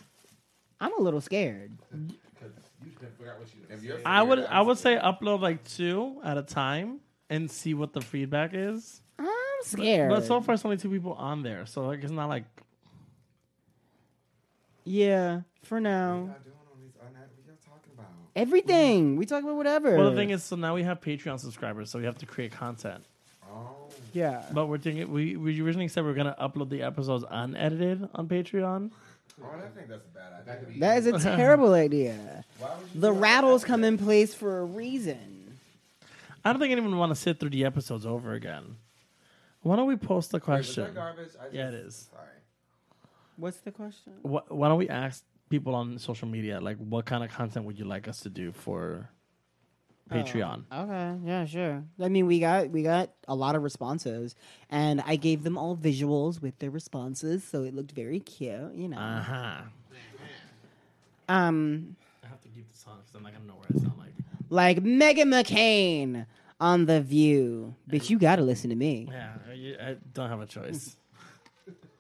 I'm 0.82 0.92
a 0.98 1.02
little 1.02 1.22
scared. 1.22 1.78
Because 1.92 2.54
you 2.84 2.92
should 3.00 3.10
figure 3.16 3.36
what 3.38 3.48
you. 3.54 3.62
If 3.76 3.84
you're 3.84 4.00
I 4.04 4.24
would 4.24 4.40
scared, 4.40 4.52
I 4.52 4.62
would 4.62 4.78
say 4.80 4.98
upload 4.98 5.42
like 5.42 5.64
two 5.66 6.20
at 6.24 6.38
a 6.40 6.42
time 6.42 7.00
and 7.30 7.52
see 7.52 7.76
what 7.76 7.94
the 7.94 8.02
feedback 8.02 8.52
is. 8.56 9.02
I'm 9.20 9.28
scared. 9.62 10.10
But 10.10 10.24
so 10.26 10.42
far, 10.42 10.56
it's 10.56 10.66
only 10.66 10.78
two 10.78 10.90
people 10.90 11.14
on 11.14 11.44
there, 11.44 11.68
so 11.68 11.86
like 11.86 12.02
it's 12.02 12.12
not 12.12 12.28
like 12.28 12.46
yeah, 14.84 15.42
for 15.64 15.80
now, 15.80 16.14
you 16.16 16.28
not 16.28 16.44
doing 16.44 16.56
on 16.74 16.82
these 16.82 16.94
unedited? 17.02 17.30
What 17.46 17.56
y'all 17.66 17.74
talking 17.76 17.94
about? 17.98 18.08
everything 18.36 19.16
we 19.18 19.26
talk 19.26 19.44
about 19.44 19.56
whatever. 19.56 19.96
Well, 19.98 20.10
the 20.10 20.16
thing 20.16 20.30
is, 20.30 20.44
so 20.44 20.56
now 20.56 20.76
we 20.76 20.84
have 20.84 21.02
Patreon 21.02 21.40
subscribers, 21.40 21.90
so 21.90 22.00
we 22.00 22.06
have 22.06 22.18
to 22.20 22.26
create 22.26 22.52
content. 22.52 23.04
Oh. 23.52 23.90
yeah. 24.14 24.44
But 24.54 24.68
we're 24.68 24.78
thinking 24.78 25.12
we 25.12 25.36
we 25.36 25.60
originally 25.62 25.88
said 25.88 26.04
we 26.04 26.12
are 26.12 26.16
gonna 26.16 26.36
upload 26.40 26.70
the 26.70 26.84
episodes 26.84 27.26
unedited 27.30 28.08
on 28.16 28.28
Patreon. 28.28 28.92
Oh, 29.42 29.46
I 29.56 29.68
think 29.70 29.88
that's 29.88 30.06
a 30.06 30.10
bad 30.10 30.66
idea. 30.66 30.80
That 30.80 30.98
is 30.98 31.08
a 31.08 31.20
terrible 31.38 31.74
idea. 31.74 32.44
Why 32.60 32.70
would 32.80 32.90
you 32.94 33.02
The 33.02 33.12
rattles 33.14 33.64
come 33.64 33.84
in 33.84 33.98
place 33.98 34.34
for 34.34 34.60
a 34.60 34.66
reason. 34.66 35.58
I 36.44 36.52
don't 36.52 36.60
think 36.62 36.72
anyone 36.72 36.98
want 36.98 37.12
to 37.12 37.16
sit 37.16 37.40
through 37.40 37.50
the 37.50 37.66
episodes 37.66 38.06
over 38.06 38.34
again. 38.34 38.76
Why 39.62 39.76
don't 39.76 39.88
we 39.88 39.98
post 39.98 40.32
the 40.32 40.38
Wait, 40.38 40.48
was 40.48 40.68
question? 40.68 40.84
that 40.86 40.96
garbage? 40.96 41.30
I 41.40 41.44
just, 41.46 41.54
Yeah, 41.56 41.68
it 41.70 41.74
is. 41.74 42.10
Sorry. 42.14 42.28
What's 43.36 43.58
the 43.58 43.72
question? 43.72 44.14
Wh- 44.24 44.50
Why 44.52 44.68
don't 44.70 44.78
we 44.78 44.88
ask 44.90 45.24
people 45.50 45.76
on 45.76 45.98
social 45.98 46.28
media 46.28 46.60
like 46.62 46.78
what 46.78 47.06
kind 47.06 47.24
of 47.24 47.32
content 47.32 47.66
would 47.66 47.78
you 47.80 47.86
like 47.86 48.08
us 48.08 48.20
to 48.22 48.30
do 48.30 48.52
for 48.52 49.10
Patreon? 50.10 50.64
Okay, 50.72 51.18
yeah, 51.24 51.46
sure. 51.46 51.84
I 52.02 52.10
mean, 52.10 52.26
we 52.26 52.40
got 52.40 52.70
we 52.72 52.82
got 52.82 53.12
a 53.28 53.36
lot 53.36 53.56
of 53.56 53.62
responses, 53.64 54.36
and 54.70 55.04
I 55.06 55.16
gave 55.18 55.44
them 55.44 55.58
all 55.58 55.78
visuals 55.78 56.42
with 56.42 56.58
their 56.60 56.72
responses, 56.72 57.44
so 57.44 57.64
it 57.64 57.76
looked 57.76 57.92
very 57.92 58.20
cute. 58.20 58.74
You 58.74 58.88
know. 58.90 58.98
Uh 58.98 59.22
huh. 59.22 59.62
Um, 61.28 61.96
I 62.24 62.28
have 62.28 62.42
to 62.42 62.48
keep 62.50 62.68
this 62.72 62.84
on 62.88 62.98
because 62.98 63.14
I'm 63.16 63.24
not 63.24 63.34
gonna 63.34 63.46
know 63.46 63.54
what 63.54 63.68
I 63.72 63.78
sound 63.80 64.00
like. 64.00 64.14
like 64.50 64.84
Meghan 64.84 65.28
McCain 65.28 66.26
on 66.60 66.88
The 66.88 67.02
View, 67.02 67.76
bitch. 67.88 68.10
You 68.10 68.18
gotta 68.18 68.42
listen 68.42 68.72
to 68.72 68.76
me. 68.76 69.10
Yeah, 69.12 69.34
I, 69.48 69.92
I 69.92 69.96
don't 70.14 70.30
have 70.30 70.42
a 70.42 70.48
choice. 70.48 70.96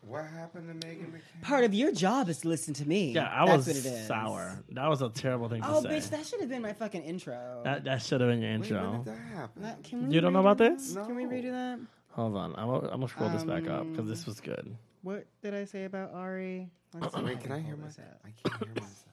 What 0.09 0.25
happened 0.25 0.67
to 0.81 0.87
Meghan 0.87 1.11
McCain? 1.11 1.41
Part 1.43 1.63
of 1.65 1.73
your 1.73 1.91
job 1.91 2.29
is 2.29 2.39
to 2.39 2.47
listen 2.47 2.73
to 2.75 2.87
me. 2.87 3.11
Yeah, 3.13 3.29
I 3.31 3.45
That's 3.45 3.57
was 3.57 3.67
what 3.67 3.75
it 3.75 3.85
is. 3.85 4.07
sour. 4.07 4.63
That 4.71 4.87
was 4.89 5.01
a 5.03 5.09
terrible 5.09 5.49
thing 5.49 5.61
to 5.61 5.67
Oh, 5.69 5.81
say. 5.83 5.89
bitch, 5.89 6.09
that 6.09 6.25
should 6.25 6.39
have 6.39 6.49
been 6.49 6.63
my 6.63 6.73
fucking 6.73 7.03
intro. 7.03 7.61
that 7.63 7.83
that 7.83 8.01
should 8.01 8.19
have 8.21 8.29
been 8.31 8.41
your 8.41 8.49
Wait, 8.51 8.59
when 8.59 8.69
intro. 8.79 9.03
did 9.03 9.13
that 9.13 9.19
happen? 9.19 9.61
That- 9.61 9.83
can 9.83 10.07
we 10.07 10.15
You 10.15 10.21
don't 10.21 10.33
know 10.33 10.39
redo 10.39 10.41
about 10.51 10.57
that? 10.57 10.77
this? 10.79 10.93
Can 10.95 11.15
we 11.15 11.25
No. 11.25 11.31
redo 11.31 11.51
that? 11.51 11.79
Hold 12.13 12.35
on, 12.37 12.55
I'm 12.57 12.65
gonna, 12.67 12.87
I'm 12.87 12.99
gonna 13.01 13.07
scroll 13.07 13.29
this 13.29 13.43
back 13.43 13.67
up 13.67 13.87
because 13.91 14.07
this 14.09 14.19
Um, 14.21 14.25
was 14.31 14.41
good. 14.41 14.75
What 15.03 15.27
did 15.43 15.53
I 15.53 15.65
say 15.65 15.85
about 15.85 16.11
Ari? 16.13 16.71
Let's 16.95 17.13
see 17.13 17.19
if 17.19 17.25
Wait, 17.25 17.39
can 17.41 17.51
I 17.51 17.59
hear 17.59 17.75
pull 17.75 17.85
myself? 17.85 18.07
this 18.23 18.33
I 18.43 18.49
can't 18.49 18.63
hear 18.63 18.73
myself. 18.83 19.05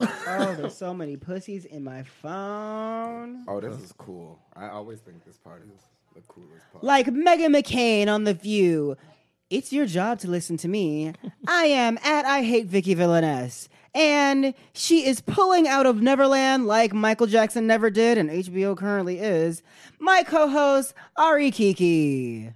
Oh, 0.26 0.54
there's 0.56 0.76
so 0.76 0.92
many 0.94 1.16
pussies 1.16 1.64
in 1.66 1.84
my 1.84 2.02
phone. 2.02 3.44
Oh, 3.46 3.60
this 3.60 3.76
is 3.80 3.92
cool. 3.92 4.38
I 4.56 4.68
always 4.68 5.00
think 5.00 5.24
this 5.24 5.36
part 5.38 5.62
is 5.62 5.80
the 6.14 6.20
coolest 6.22 6.62
part. 6.72 6.84
Like 6.84 7.06
Meghan 7.06 7.54
McCain 7.56 8.08
on 8.08 8.24
The 8.24 8.34
View. 8.34 8.96
it's 9.48 9.72
your 9.72 9.86
job 9.86 10.18
to 10.20 10.28
listen 10.30 10.56
to 10.58 10.68
me. 10.68 11.12
I 11.48 11.64
am 11.66 11.98
at 12.04 12.24
I 12.24 12.42
hate 12.42 12.68
Viki 12.68 12.96
Villaness. 12.96 13.68
And 13.92 14.54
she 14.72 15.04
is 15.04 15.20
pulling 15.20 15.66
out 15.66 15.84
of 15.84 16.00
Neverland 16.00 16.66
like 16.66 16.92
Michael 16.92 17.26
Jackson 17.26 17.66
never 17.66 17.90
did, 17.90 18.18
and 18.18 18.30
HBO 18.30 18.76
currently 18.76 19.18
is. 19.18 19.62
My 19.98 20.22
co-host 20.22 20.94
Ari 21.16 21.50
Kiki. 21.50 22.52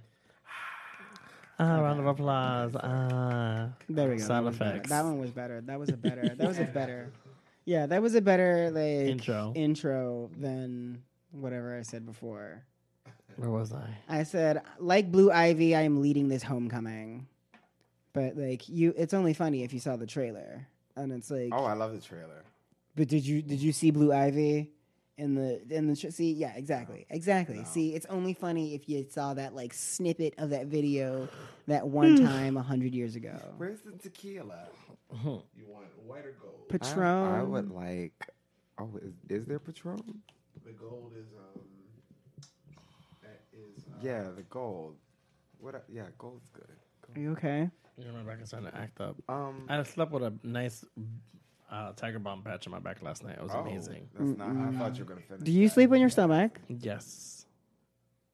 Ah, 1.59 1.79
round 1.81 1.99
of 1.99 2.05
applause. 2.05 2.71
Ah. 2.81 3.69
There 3.89 4.09
we 4.09 4.17
go. 4.17 4.23
Sound 4.23 4.47
that 4.47 4.53
effects. 4.53 4.89
That 4.89 5.03
one 5.03 5.17
was 5.19 5.31
better. 5.31 5.59
That 5.61 5.77
was 5.79 5.89
a 5.89 5.97
better. 5.97 6.21
That 6.37 6.47
was 6.47 6.59
a 6.59 6.65
better. 6.65 7.11
Yeah, 7.65 7.85
that 7.87 8.01
was 8.01 8.13
a 8.15 8.21
better 8.21 8.69
like 8.71 9.09
Intro. 9.09 9.51
intro 9.55 10.29
than 10.37 11.01
whatever 11.31 11.77
I 11.77 11.81
said 11.81 12.05
before. 12.05 12.63
Where 13.37 13.49
was 13.49 13.73
I? 13.73 13.89
I 14.07 14.23
said, 14.23 14.61
like 14.79 15.11
Blue 15.11 15.31
Ivy, 15.31 15.75
I 15.75 15.81
am 15.81 16.01
leading 16.01 16.29
this 16.29 16.43
homecoming. 16.43 17.27
But 18.13 18.37
like 18.37 18.69
you, 18.69 18.93
it's 18.97 19.13
only 19.13 19.33
funny 19.33 19.63
if 19.63 19.73
you 19.73 19.79
saw 19.79 19.97
the 19.97 20.07
trailer, 20.07 20.65
and 20.95 21.11
it's 21.11 21.29
like, 21.29 21.49
Oh, 21.51 21.65
I 21.65 21.73
love 21.73 21.93
the 21.93 21.99
trailer. 21.99 22.43
but 22.95 23.07
did 23.09 23.25
you 23.25 23.41
did 23.41 23.59
you 23.59 23.73
see 23.73 23.91
Blue 23.91 24.13
Ivy 24.13 24.71
in 25.17 25.35
the 25.35 25.61
in 25.69 25.87
the 25.87 25.97
tr- 25.97 26.11
see? 26.11 26.31
Yeah, 26.31 26.53
exactly, 26.55 27.05
exactly. 27.09 27.65
See, 27.65 27.93
it's 27.93 28.05
only 28.05 28.33
funny 28.33 28.73
if 28.73 28.87
you 28.87 29.05
saw 29.09 29.33
that 29.33 29.53
like 29.53 29.73
snippet 29.73 30.35
of 30.37 30.51
that 30.51 30.67
video 30.67 31.27
that 31.67 31.85
one 31.85 32.25
time 32.25 32.55
a 32.55 32.61
hundred 32.63 32.93
years 32.95 33.17
ago. 33.17 33.37
Where's 33.57 33.81
the 33.81 33.91
tequila? 33.97 34.69
You 35.23 35.41
want 35.67 35.87
white 36.05 36.25
or 36.25 36.35
gold? 36.41 36.53
I- 36.71 36.77
Patron. 36.77 37.33
I, 37.35 37.43
would 37.43 37.69
like. 37.71 38.13
Oh, 38.79 38.89
is, 39.01 39.13
is 39.29 39.45
there 39.45 39.59
Patron? 39.59 40.21
The 40.65 40.71
gold 40.71 41.11
is 41.19 41.27
um. 41.37 41.61
That 44.05 44.09
is. 44.09 44.25
Yeah, 44.25 44.31
the 44.35 44.43
gold. 44.43 44.95
What? 45.59 45.75
I, 45.75 45.79
yeah, 45.91 46.03
gold's 46.17 46.49
good. 46.49 46.65
Are 47.15 47.19
you 47.19 47.31
okay? 47.31 47.69
You 47.97 48.05
know, 48.05 48.13
my 48.13 48.23
back 48.23 48.41
is 48.41 48.49
starting 48.49 48.69
to 48.71 48.77
act 48.77 48.99
up. 48.99 49.15
Um. 49.29 49.65
I 49.69 49.81
slept 49.83 50.11
with 50.11 50.23
a 50.23 50.33
nice 50.43 50.83
uh, 51.71 51.91
Tiger 51.95 52.19
Balm 52.19 52.41
patch 52.43 52.67
on 52.67 52.71
my 52.71 52.79
back 52.79 53.01
last 53.01 53.23
night. 53.23 53.37
It 53.37 53.43
was 53.43 53.51
oh, 53.53 53.59
amazing. 53.59 54.09
That's 54.13 54.37
not. 54.37 54.49
I 54.49 54.77
thought 54.77 54.97
you 54.97 55.05
were 55.05 55.09
gonna 55.09 55.21
finish. 55.21 55.43
Do 55.43 55.51
you 55.51 55.67
that. 55.67 55.73
sleep 55.73 55.91
on 55.91 55.99
your 55.99 56.09
stomach? 56.09 56.59
Yes. 56.67 57.45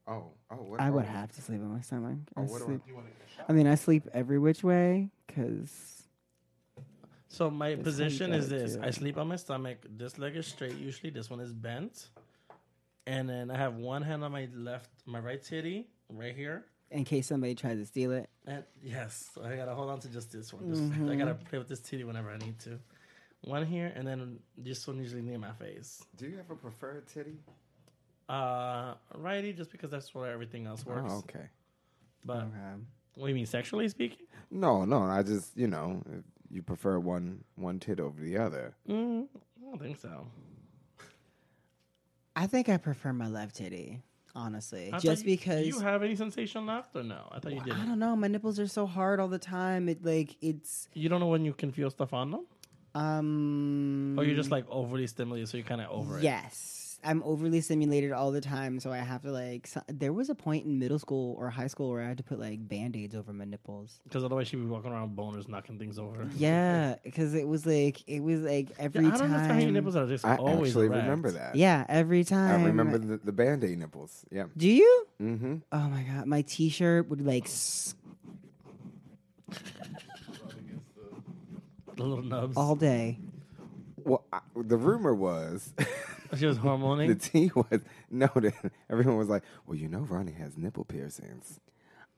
Oh. 0.07 0.31
Oh. 0.49 0.55
What, 0.55 0.81
I 0.81 0.89
would 0.89 1.05
have 1.05 1.31
to 1.33 1.41
sleep 1.41 1.61
on 1.61 1.73
my 1.73 1.81
stomach. 1.81 2.17
I 2.35 2.41
Oh, 2.41 2.43
what 2.43 2.61
I- 2.61 2.65
sleep. 2.65 2.81
You 2.87 2.95
want 2.95 3.07
to 3.07 3.13
get 3.13 3.27
a 3.27 3.35
shot? 3.37 3.45
I 3.49 3.53
mean, 3.53 3.67
I 3.67 3.75
sleep 3.75 4.07
every 4.13 4.39
which 4.39 4.63
way 4.63 5.09
because 5.27 6.03
So 7.27 7.49
my 7.49 7.75
position 7.75 8.33
is 8.33 8.49
this: 8.49 8.75
do 8.75 8.83
I 8.83 8.89
sleep 8.91 9.17
on 9.17 9.27
my 9.27 9.37
stomach. 9.37 9.77
This 9.97 10.17
leg 10.17 10.35
is 10.35 10.47
straight. 10.47 10.75
Usually, 10.75 11.11
this 11.11 11.29
one 11.29 11.39
is 11.39 11.53
bent, 11.53 12.09
and 13.11 13.29
then 13.29 13.51
I 13.51 13.57
have 13.57 13.75
one 13.75 14.01
hand 14.01 14.23
on 14.23 14.31
my 14.31 14.47
left, 14.55 14.89
my 15.05 15.19
right 15.19 15.41
titty, 15.43 15.87
right 16.09 16.35
here. 16.35 16.65
in 16.91 17.03
case 17.05 17.27
somebody 17.27 17.55
tries 17.55 17.77
to 17.79 17.85
steal 17.85 18.11
it. 18.11 18.29
And 18.45 18.63
yes, 18.83 19.29
so 19.33 19.43
I 19.43 19.55
gotta 19.55 19.73
hold 19.75 19.89
on 19.89 19.99
to 20.01 20.09
just 20.09 20.31
this 20.31 20.51
one. 20.53 20.69
Just, 20.69 20.83
Mm-hmm. 20.83 21.09
I 21.11 21.15
gotta 21.15 21.35
play 21.35 21.57
with 21.59 21.67
this 21.67 21.79
titty 21.81 22.03
whenever 22.03 22.29
I 22.29 22.37
need 22.37 22.57
to. 22.67 22.79
One 23.43 23.65
here, 23.65 23.91
and 23.95 24.05
then 24.07 24.39
this 24.57 24.87
one 24.87 24.97
usually 24.97 25.21
near 25.23 25.39
my 25.39 25.53
face. 25.53 26.03
Do 26.17 26.25
you 26.27 26.37
have 26.37 26.49
a 26.51 26.55
preferred 26.55 27.07
titty? 27.07 27.37
Uh, 28.29 28.93
righty, 29.15 29.51
just 29.53 29.71
because 29.71 29.89
that's 29.91 30.13
where 30.15 30.31
everything 30.31 30.65
else 30.67 30.85
works. 30.85 31.11
Oh, 31.13 31.17
okay. 31.19 31.47
But 32.23 32.43
Okay. 32.43 32.75
what 33.15 33.25
do 33.25 33.29
you 33.29 33.35
mean, 33.35 33.45
sexually 33.47 33.89
speaking? 33.89 34.25
No, 34.51 34.85
no. 34.85 34.99
I 35.01 35.23
just 35.23 35.57
you 35.57 35.67
know 35.67 36.01
you 36.49 36.61
prefer 36.61 36.99
one 36.99 37.43
one 37.55 37.79
tit 37.79 37.99
over 37.99 38.21
the 38.21 38.37
other. 38.37 38.75
Mm, 38.87 39.27
I 39.33 39.65
don't 39.65 39.81
think 39.81 39.97
so. 39.97 40.27
I 42.35 42.47
think 42.47 42.69
I 42.69 42.77
prefer 42.77 43.11
my 43.13 43.27
left 43.27 43.55
titty, 43.57 44.01
honestly, 44.35 44.89
I 44.93 44.99
just 44.99 45.23
you- 45.25 45.35
because 45.37 45.61
Do 45.61 45.67
you 45.67 45.79
have 45.79 46.01
any 46.03 46.15
sensation 46.15 46.65
left 46.65 46.95
or 46.95 47.03
no? 47.03 47.27
I 47.31 47.39
thought 47.39 47.53
you 47.53 47.61
did. 47.61 47.73
I 47.73 47.85
don't 47.85 47.99
know. 47.99 48.15
My 48.15 48.27
nipples 48.27 48.59
are 48.59 48.67
so 48.67 48.85
hard 48.85 49.19
all 49.19 49.27
the 49.27 49.39
time. 49.39 49.89
It 49.89 50.03
like 50.05 50.37
it's 50.41 50.87
You 50.93 51.09
don't 51.09 51.19
know 51.19 51.27
when 51.27 51.43
you 51.45 51.53
can 51.53 51.71
feel 51.71 51.89
stuff 51.89 52.13
on 52.13 52.31
them, 52.31 52.45
um. 52.95 54.15
or 54.17 54.23
you're 54.23 54.35
just 54.35 54.51
like 54.51 54.65
overly 54.69 55.07
stimulated, 55.07 55.49
so 55.49 55.57
you're 55.57 55.65
kind 55.65 55.81
of 55.81 55.89
over 55.91 56.17
it. 56.19 56.23
yes. 56.23 56.77
I'm 57.03 57.21
overly 57.23 57.61
stimulated 57.61 58.11
all 58.11 58.31
the 58.31 58.41
time, 58.41 58.79
so 58.79 58.91
I 58.91 58.97
have 58.97 59.21
to 59.23 59.31
like. 59.31 59.67
So, 59.67 59.81
there 59.87 60.13
was 60.13 60.29
a 60.29 60.35
point 60.35 60.65
in 60.65 60.77
middle 60.79 60.99
school 60.99 61.35
or 61.39 61.49
high 61.49 61.67
school 61.67 61.89
where 61.91 62.01
I 62.03 62.07
had 62.07 62.17
to 62.17 62.23
put 62.23 62.39
like 62.39 62.67
band 62.67 62.95
aids 62.95 63.15
over 63.15 63.33
my 63.33 63.45
nipples. 63.45 63.99
Because 64.03 64.23
otherwise 64.23 64.47
she'd 64.47 64.57
be 64.57 64.65
walking 64.65 64.91
around 64.91 65.15
boners, 65.17 65.47
knocking 65.49 65.77
things 65.79 65.97
over. 65.99 66.27
Yeah, 66.37 66.95
because 67.03 67.33
it 67.33 67.47
was 67.47 67.65
like 67.65 68.01
it 68.07 68.19
was 68.21 68.41
like 68.41 68.69
Yeah, 68.69 68.75
every 68.79 69.05
I 69.07 69.09
don't 69.11 69.21
understand 69.21 69.47
how 69.51 69.57
your 69.57 69.65
time. 69.65 69.73
nipples 69.73 69.95
are 69.95 70.07
just 70.07 70.25
I 70.25 70.35
always 70.35 70.71
actually 70.71 70.87
erect. 70.87 71.01
remember 71.03 71.31
that. 71.31 71.55
Yeah, 71.55 71.85
every 71.89 72.23
time. 72.23 72.61
I 72.61 72.65
remember 72.65 72.97
the, 72.97 73.17
the 73.17 73.31
band 73.31 73.63
aid 73.63 73.79
nipples. 73.79 74.25
Yeah. 74.31 74.45
Do 74.55 74.69
you? 74.69 75.05
Mm-hmm. 75.21 75.55
Oh 75.71 75.89
my 75.89 76.03
god, 76.03 76.25
my 76.27 76.41
T-shirt 76.43 77.09
would 77.09 77.21
like. 77.25 77.45
s- 77.45 77.95
The 81.97 82.03
little 82.03 82.23
nubs. 82.23 82.55
all 82.57 82.75
day. 82.75 83.19
Well, 84.03 84.23
I, 84.31 84.39
the 84.55 84.77
rumor 84.77 85.13
was 85.13 85.73
she 86.37 86.45
was 86.45 86.57
the 86.57 86.61
hormoning. 86.61 87.17
tea 87.17 87.51
was 87.55 87.81
no. 88.09 88.27
The, 88.35 88.53
everyone 88.89 89.17
was 89.17 89.29
like, 89.29 89.43
"Well, 89.65 89.77
you 89.77 89.87
know, 89.87 89.99
Ronnie 89.99 90.33
has 90.33 90.57
nipple 90.57 90.85
piercings." 90.85 91.59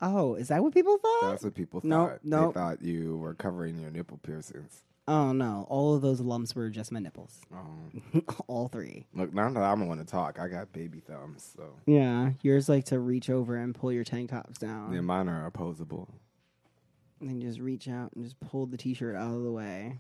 Oh, 0.02 0.36
is 0.36 0.50
that 0.50 0.62
what 0.62 0.74
people 0.74 0.98
thought? 0.98 1.32
That's 1.32 1.44
what 1.44 1.56
people 1.56 1.80
thought. 1.80 1.88
No, 1.88 2.18
no. 2.24 2.48
They 2.48 2.54
thought 2.54 2.82
you 2.82 3.18
were 3.18 3.34
covering 3.34 3.80
your 3.80 3.90
nipple 3.92 4.18
piercings. 4.18 4.84
Oh 5.08 5.34
no, 5.34 5.66
all 5.70 5.96
of 5.96 6.02
those 6.02 6.22
lumps 6.22 6.56
were 6.56 6.70
just 6.70 6.92
my 6.92 7.00
nipples. 7.00 7.42
Oh. 7.54 8.22
all 8.48 8.68
three. 8.70 9.06
Look, 9.14 9.34
now 9.34 9.50
that 9.50 9.62
I'm 9.62 9.82
the 9.82 9.86
one 9.86 9.98
to 9.98 10.06
talk, 10.06 10.40
I 10.40 10.48
got 10.48 10.72
baby 10.72 11.00
thumbs, 11.02 11.54
so 11.58 11.64
Yeah, 11.86 12.32
yours 12.42 12.70
like 12.70 12.86
to 12.86 13.00
reach 13.00 13.30
over 13.30 13.58
and 13.58 13.76
pull 13.76 13.92
your 13.92 14.06
tank 14.06 14.30
tops 14.30 14.58
down, 14.60 14.94
yeah, 14.94 15.02
mine 15.02 15.28
are 15.28 15.46
opposable. 15.46 16.08
and 17.20 17.30
then 17.30 17.42
just 17.42 17.60
reach 17.60 17.90
out 17.90 18.12
and 18.16 18.24
just 18.24 18.40
pull 18.40 18.66
the 18.66 18.78
T-shirt 18.78 19.16
out 19.16 19.34
of 19.36 19.44
the 19.44 19.52
way. 19.52 20.00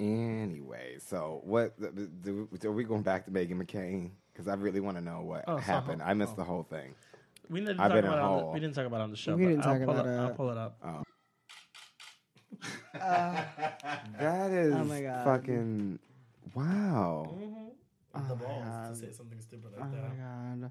Anyway, 0.00 0.96
so 0.98 1.40
what? 1.44 1.78
the- 1.78 1.90
the- 1.90 2.48
the- 2.58 2.68
Are 2.68 2.72
we 2.72 2.84
going 2.84 3.02
back 3.02 3.24
to 3.26 3.30
Meghan 3.30 3.52
McCain? 3.62 4.10
Because 4.32 4.48
I 4.48 4.54
really 4.54 4.80
want 4.80 4.96
to 4.96 5.02
know 5.02 5.20
what 5.22 5.44
Oh, 5.46 5.56
so- 5.56 5.60
happened. 5.62 6.02
I 6.02 6.14
missed 6.14 6.32
oh. 6.32 6.36
the 6.36 6.44
whole 6.44 6.64
thing. 6.64 6.94
We 7.48 7.60
didn't 7.60 7.78
I've 7.78 7.90
talk 7.92 7.96
been 7.96 8.04
about 8.06 8.18
it 8.18 8.22
on 8.22 8.38
the, 8.38 8.46
we 8.46 8.60
didn't 8.60 8.74
talk 8.74 8.86
about 8.86 9.00
it 9.00 9.04
on 9.04 9.10
the 9.10 9.16
show. 9.16 9.36
We 9.36 9.44
didn't 9.46 9.66
I'll 9.66 9.74
talk 9.74 9.82
about 9.82 10.06
it, 10.06 10.10
I'll 10.10 10.30
pull 10.34 10.50
it 10.50 10.56
up. 10.58 10.76
Oh. 10.84 11.02
Uh, 12.94 13.44
that 14.18 14.50
is 14.52 14.74
Oh 14.74 14.84
my 14.84 15.02
God. 15.02 15.24
fucking 15.24 15.98
wow. 16.54 17.28
Mm-hmm. 17.34 17.54
Oh 18.14 18.20
the 18.28 18.34
my 18.36 18.42
balls 18.44 18.64
God. 18.64 18.90
to 18.90 18.96
say 18.96 19.10
something 19.12 19.40
stupid 19.40 19.72
Oh 19.76 19.80
like 19.80 19.92
that. 19.92 20.02
my 20.08 20.14
god. 20.62 20.70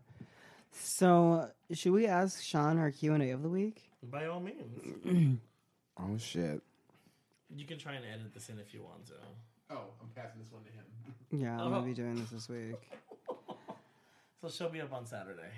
So, 0.71 1.49
should 1.73 1.91
we 1.91 2.07
ask 2.07 2.41
Sean 2.41 2.79
our 2.79 2.89
Q 2.89 3.13
and 3.13 3.21
A 3.21 3.31
of 3.31 3.43
the 3.43 3.49
week? 3.49 3.91
By 4.01 4.25
all 4.25 4.39
means, 4.39 5.37
Oh 5.99 6.17
shit. 6.17 6.61
You 7.55 7.65
can 7.65 7.77
try 7.77 7.93
and 7.93 8.03
edit 8.05 8.33
this 8.33 8.49
in 8.49 8.59
if 8.59 8.73
you 8.73 8.81
want 8.83 9.05
to. 9.07 9.13
Oh, 9.69 9.85
I'm 10.01 10.09
passing 10.15 10.41
this 10.41 10.51
one 10.51 10.63
to 10.63 10.69
him. 10.71 11.41
Yeah, 11.41 11.59
I'm 11.61 11.71
gonna 11.71 11.85
be 11.85 11.93
doing 12.01 12.15
this 12.15 12.29
this 12.29 12.49
week. 12.49 12.75
So 14.41 14.49
she'll 14.49 14.69
be 14.69 14.81
up 14.81 14.91
on 14.93 15.05
Saturday. 15.05 15.51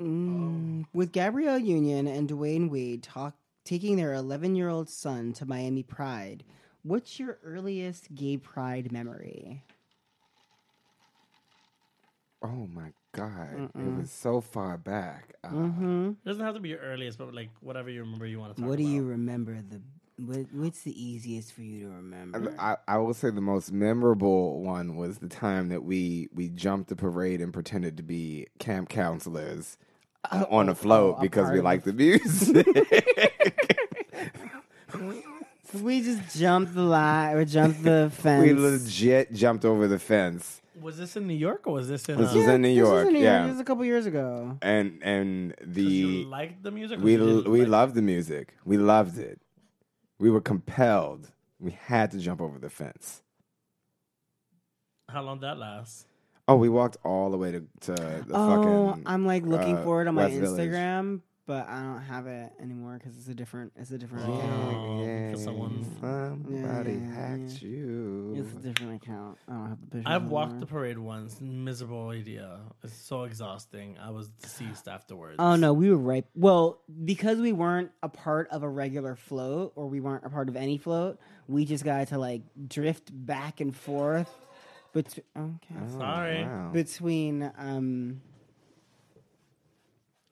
Mm, 0.00 0.86
with 0.92 1.12
Gabrielle 1.12 1.58
Union 1.58 2.06
and 2.08 2.28
Dwyane 2.28 2.68
Wade 2.70 3.02
talk, 3.02 3.34
taking 3.64 3.96
their 3.96 4.12
11 4.14 4.54
year 4.56 4.68
old 4.68 4.88
son 4.88 5.32
to 5.34 5.46
Miami 5.46 5.82
Pride, 5.82 6.42
what's 6.82 7.20
your 7.20 7.38
earliest 7.44 8.12
gay 8.14 8.36
pride 8.36 8.90
memory? 8.90 9.62
Oh 12.42 12.66
my 12.74 12.92
god. 13.12 13.70
It 13.74 13.96
was 13.98 14.10
so 14.10 14.40
far 14.40 14.76
back. 14.76 15.34
Uh, 15.44 15.48
Mm-hmm. 15.50 16.08
It 16.10 16.24
doesn't 16.26 16.44
have 16.44 16.54
to 16.54 16.60
be 16.60 16.70
your 16.70 16.80
earliest, 16.80 17.16
but 17.18 17.32
like 17.34 17.50
whatever 17.60 17.88
you 17.88 18.00
remember 18.00 18.26
you 18.26 18.38
want 18.40 18.54
to 18.56 18.60
talk 18.60 18.68
What 18.68 18.78
do 18.78 18.84
about. 18.84 18.92
you 18.94 19.04
remember? 19.04 19.54
The 19.70 19.80
what, 20.16 20.46
What's 20.52 20.82
the 20.82 21.02
easiest 21.02 21.52
for 21.52 21.62
you 21.62 21.88
to 21.88 21.94
remember? 21.94 22.54
I, 22.58 22.76
I 22.86 22.98
will 22.98 23.14
say 23.14 23.30
the 23.30 23.40
most 23.40 23.72
memorable 23.72 24.62
one 24.62 24.96
was 24.96 25.18
the 25.18 25.28
time 25.28 25.68
that 25.70 25.84
we 25.84 26.28
we 26.32 26.48
jumped 26.48 26.88
the 26.88 26.96
parade 26.96 27.40
and 27.40 27.52
pretended 27.52 27.96
to 27.96 28.02
be 28.02 28.46
camp 28.58 28.88
counselors 28.88 29.76
uh, 30.30 30.44
on 30.50 30.68
a 30.68 30.74
float 30.74 31.16
oh, 31.18 31.22
because 31.22 31.44
part 31.44 31.54
we 31.54 31.60
liked 31.60 31.84
the 31.84 31.92
music. 31.92 32.66
we 35.82 36.02
just 36.02 36.38
jumped 36.38 36.74
the 36.74 36.82
line 36.82 37.36
or 37.36 37.44
jumped 37.44 37.82
the 37.82 38.10
fence. 38.14 38.42
we 38.44 38.54
legit 38.54 39.32
jumped 39.32 39.64
over 39.64 39.88
the 39.88 39.98
fence. 39.98 40.60
Was 40.80 40.98
this 40.98 41.16
in 41.16 41.26
New 41.26 41.34
York 41.34 41.66
or 41.66 41.74
was 41.74 41.88
this 41.88 42.08
in? 42.08 42.18
This 42.18 42.32
uh, 42.32 42.38
was 42.38 42.48
in 42.48 42.62
New 42.62 42.74
This 42.74 42.82
was 42.82 42.90
York, 42.90 43.06
in 43.08 43.12
New 43.14 43.20
yeah. 43.20 43.42
This 43.44 43.52
was 43.52 43.60
a 43.60 43.64
couple 43.64 43.84
years 43.84 44.06
ago. 44.06 44.58
And 44.60 45.00
and 45.02 45.56
'cause 45.56 45.66
the 45.74 45.82
you 45.82 46.24
liked 46.26 46.62
the 46.62 46.70
music. 46.70 47.00
we 47.00 47.12
you 47.12 47.42
we 47.46 47.60
like 47.60 47.66
it? 47.66 47.70
loved 47.70 47.94
the 47.94 48.02
music. 48.02 48.54
We 48.64 48.76
loved 48.76 49.18
it. 49.18 49.40
We 50.18 50.30
were 50.30 50.40
compelled. 50.40 51.30
We 51.58 51.72
had 51.72 52.10
to 52.12 52.18
jump 52.18 52.40
over 52.40 52.58
the 52.58 52.70
fence. 52.70 53.22
How 55.08 55.22
long 55.22 55.38
did 55.38 55.44
that 55.48 55.58
last? 55.58 56.06
Oh, 56.46 56.56
we 56.56 56.68
walked 56.68 56.96
all 57.04 57.30
the 57.30 57.38
way 57.38 57.52
to, 57.52 57.60
to 57.82 57.92
the 57.92 58.24
Oh, 58.32 58.88
fucking. 58.90 59.02
I'm 59.06 59.26
like 59.26 59.44
looking 59.44 59.78
uh, 59.78 59.84
for 59.84 60.02
it 60.02 60.08
on 60.08 60.14
my 60.14 60.26
West 60.26 60.36
Village. 60.36 60.70
Instagram, 60.70 61.20
but 61.46 61.68
I 61.68 61.82
don't 61.82 62.00
have 62.02 62.26
it 62.26 62.52
anymore 62.60 62.94
because 62.98 63.18
it's 63.18 63.28
a 63.28 63.34
different. 63.34 63.72
It's 63.76 63.90
a 63.90 63.98
different 63.98 64.26
Oh. 64.28 64.38
account. 64.38 65.00
yeah, 65.04 65.30
for 65.32 65.36
someone- 65.38 65.84
somebody 66.00 66.92
Yeah, 66.92 66.98
yeah, 66.98 67.14
hacked 67.14 67.62
you. 67.62 68.34
It's 68.36 68.52
a 68.54 68.68
different 68.68 69.02
account. 69.02 69.38
I 69.48 69.52
don't 69.52 69.68
have 69.68 69.80
the 69.80 69.86
picture. 69.98 70.08
I've 70.08 70.30
walked 70.30 70.60
the 70.60 70.66
parade 70.66 70.98
once. 70.98 71.40
Miserable 71.40 72.08
idea. 72.08 72.60
It's 72.82 72.94
so 72.94 73.24
exhausting. 73.24 73.98
I 73.98 74.10
was 74.10 74.28
deceased 74.30 74.88
afterwards. 74.88 75.36
Oh 75.38 75.56
no, 75.56 75.72
we 75.74 75.90
were 75.90 75.98
right. 75.98 76.24
Well, 76.34 76.80
because 77.04 77.38
we 77.38 77.52
weren't 77.52 77.90
a 78.02 78.08
part 78.08 78.48
of 78.48 78.62
a 78.62 78.68
regular 78.68 79.14
float, 79.14 79.72
or 79.76 79.86
we 79.88 80.00
weren't 80.00 80.24
a 80.24 80.30
part 80.30 80.48
of 80.48 80.56
any 80.56 80.78
float, 80.78 81.18
we 81.46 81.64
just 81.66 81.84
got 81.84 82.08
to 82.08 82.18
like 82.18 82.42
drift 82.68 83.10
back 83.12 83.60
and 83.60 83.76
forth. 83.76 84.34
But 84.94 85.18
okay, 85.36 85.74
Oh, 85.76 85.98
Sorry. 85.98 86.44
wow. 86.44 86.70
between 86.72 87.50
um 87.58 88.20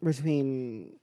between 0.03 0.95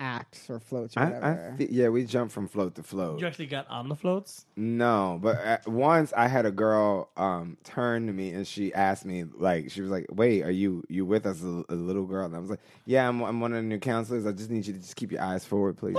acts 0.00 0.48
or 0.48 0.60
floats 0.60 0.96
or 0.96 1.04
whatever. 1.04 1.52
I 1.54 1.56
fe- 1.56 1.68
yeah, 1.70 1.88
we 1.88 2.04
jumped 2.04 2.32
from 2.32 2.48
float 2.48 2.74
to 2.76 2.82
float. 2.82 3.20
You 3.20 3.26
actually 3.26 3.46
got 3.46 3.68
on 3.68 3.88
the 3.88 3.96
floats? 3.96 4.46
No, 4.56 5.18
but 5.22 5.36
at 5.38 5.66
once 5.66 6.12
I 6.16 6.28
had 6.28 6.46
a 6.46 6.50
girl 6.50 7.10
um, 7.16 7.56
turn 7.64 8.06
to 8.06 8.12
me 8.12 8.30
and 8.30 8.46
she 8.46 8.72
asked 8.74 9.04
me 9.04 9.24
like 9.24 9.70
she 9.70 9.80
was 9.80 9.90
like, 9.90 10.06
"Wait, 10.10 10.42
are 10.42 10.50
you 10.50 10.84
you 10.88 11.04
with 11.04 11.26
us, 11.26 11.42
a, 11.42 11.64
a 11.68 11.74
little 11.74 12.04
girl?" 12.04 12.26
And 12.26 12.34
I 12.36 12.38
was 12.38 12.50
like, 12.50 12.60
"Yeah, 12.86 13.08
I'm 13.08 13.20
I'm 13.22 13.40
one 13.40 13.52
of 13.52 13.56
the 13.56 13.62
new 13.62 13.78
counselors. 13.78 14.26
I 14.26 14.32
just 14.32 14.50
need 14.50 14.66
you 14.66 14.72
to 14.72 14.78
just 14.78 14.96
keep 14.96 15.12
your 15.12 15.22
eyes 15.22 15.44
forward, 15.44 15.76
please." 15.76 15.96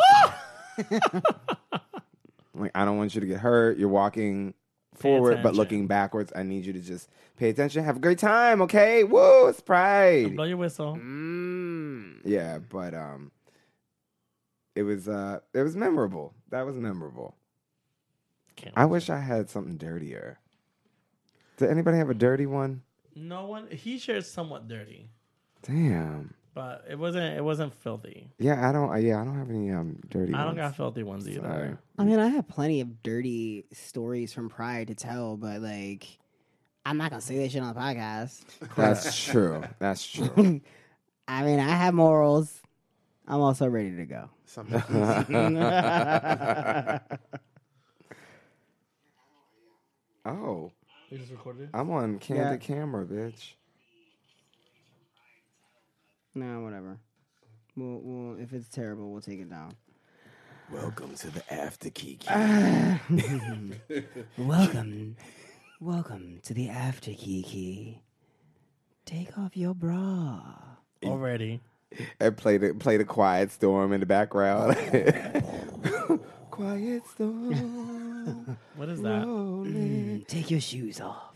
like 2.54 2.72
I 2.76 2.86
don't 2.86 2.98
want 2.98 3.16
you 3.16 3.22
to 3.22 3.28
get 3.28 3.40
hurt. 3.40 3.78
You're 3.78 3.90
walking 3.90 4.54
forward 4.96 5.42
but 5.42 5.56
looking 5.56 5.88
backwards. 5.88 6.32
I 6.36 6.44
need 6.44 6.66
you 6.66 6.74
to 6.74 6.80
just 6.80 7.10
pay 7.38 7.50
attention. 7.50 7.84
Have 7.84 7.98
a 7.98 8.02
great 8.02 8.20
time, 8.20 8.62
okay? 8.64 9.04
Woo, 9.04 9.48
it's 9.48 9.62
pride. 9.62 10.36
Blow 10.36 10.46
your 10.46 10.58
whistle. 10.58 10.96
Mm, 11.02 12.22
yeah, 12.26 12.60
but 12.60 12.94
um, 12.94 13.32
it 14.80 14.84
was 14.84 15.10
uh, 15.10 15.40
it 15.54 15.62
was 15.62 15.76
memorable. 15.76 16.34
That 16.52 16.66
was 16.66 16.78
memorable. 16.78 17.36
Can't 18.56 18.74
I 18.78 18.86
wish 18.86 19.10
I 19.10 19.20
had 19.20 19.50
something 19.50 19.76
dirtier. 19.76 20.40
Did 21.58 21.70
anybody 21.70 21.98
have 21.98 22.10
a 22.10 22.14
dirty 22.14 22.46
one? 22.46 22.84
No 23.14 23.46
one. 23.46 23.68
He 23.70 23.98
shared 23.98 24.26
somewhat 24.26 24.70
dirty, 24.70 25.10
Damn. 25.64 26.34
but 26.54 26.86
it 26.90 26.98
wasn't. 26.98 27.38
It 27.38 27.44
wasn't 27.44 27.74
filthy. 27.74 28.30
Yeah, 28.40 28.70
I 28.70 28.72
don't. 28.72 29.02
Yeah, 29.02 29.22
I 29.22 29.26
don't 29.26 29.38
have 29.38 29.50
any 29.50 29.70
um 29.72 30.00
dirty. 30.08 30.34
I 30.34 30.38
don't 30.46 30.56
ones. 30.56 30.58
got 30.60 30.76
filthy 30.78 31.04
ones 31.04 31.28
either. 31.28 31.42
Sorry. 31.42 31.78
I 31.98 32.04
mean, 32.06 32.20
I 32.20 32.28
have 32.30 32.48
plenty 32.48 32.80
of 32.80 33.04
dirty 33.04 33.66
stories 33.74 34.32
from 34.32 34.48
Pride 34.48 34.88
to 34.88 34.96
tell, 34.96 35.36
but 35.36 35.60
like, 35.60 36.08
I'm 36.86 36.96
not 36.96 37.10
gonna 37.10 37.22
say 37.22 37.40
that 37.40 37.52
shit 37.52 37.62
on 37.62 37.74
the 37.74 37.80
podcast. 37.82 38.44
That's 38.78 39.26
true. 39.26 39.62
That's 39.80 40.08
true. 40.08 40.62
I 41.28 41.44
mean, 41.44 41.60
I 41.60 41.76
have 41.76 41.94
morals. 41.94 42.62
I'm 43.30 43.42
also 43.42 43.68
ready 43.68 43.96
to 43.96 44.06
go. 44.06 44.30
Oh, 50.26 50.72
You 51.10 51.18
just 51.18 51.32
recorded 51.32 51.64
it. 51.64 51.70
I'm 51.74 51.90
on 51.92 52.20
candid 52.20 52.62
Yeah. 52.62 52.76
camera, 52.76 53.06
bitch. 53.06 53.54
No, 56.36 56.62
whatever. 56.62 56.98
We'll, 57.76 58.00
we'll, 58.04 58.40
if 58.40 58.54
it's 58.54 58.68
terrible, 58.70 59.12
we'll 59.12 59.22
take 59.22 59.40
it 59.40 59.50
down. 59.50 59.72
Welcome 60.72 61.16
to 61.16 61.32
the 61.32 61.52
after 61.54 61.90
kiki. 61.90 62.28
welcome, 64.38 65.16
welcome 65.80 66.40
to 66.44 66.54
the 66.54 66.70
after 66.70 67.12
Kiki. 67.14 68.04
Take 69.06 69.36
off 69.38 69.58
your 69.58 69.74
bra. 69.74 70.42
Already. 71.04 71.62
and 72.20 72.38
play 72.38 72.58
the 72.58 72.74
play 72.74 72.98
the 72.98 73.06
quiet 73.06 73.52
storm 73.52 73.94
in 73.94 74.00
the 74.00 74.06
background. 74.06 74.76
quiet 76.52 77.08
storm. 77.08 78.58
What 78.76 78.90
is 78.90 79.02
that? 79.02 79.26
Mm, 79.26 80.26
take 80.28 80.50
your 80.52 80.62
shoes 80.62 81.02
off. 81.02 81.34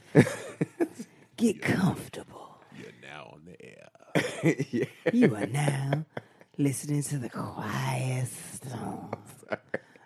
Get 1.36 1.62
comfortable. 1.62 2.58
you're 2.78 2.92
now 3.02 3.34
on 3.34 3.42
the 3.46 3.66
air. 3.66 4.56
yeah. 4.72 4.86
You 5.12 5.36
are 5.36 5.46
now 5.48 6.06
listening 6.58 7.02
to 7.04 7.18
the 7.18 7.30
quiet 7.30 8.28
storm 8.54 9.12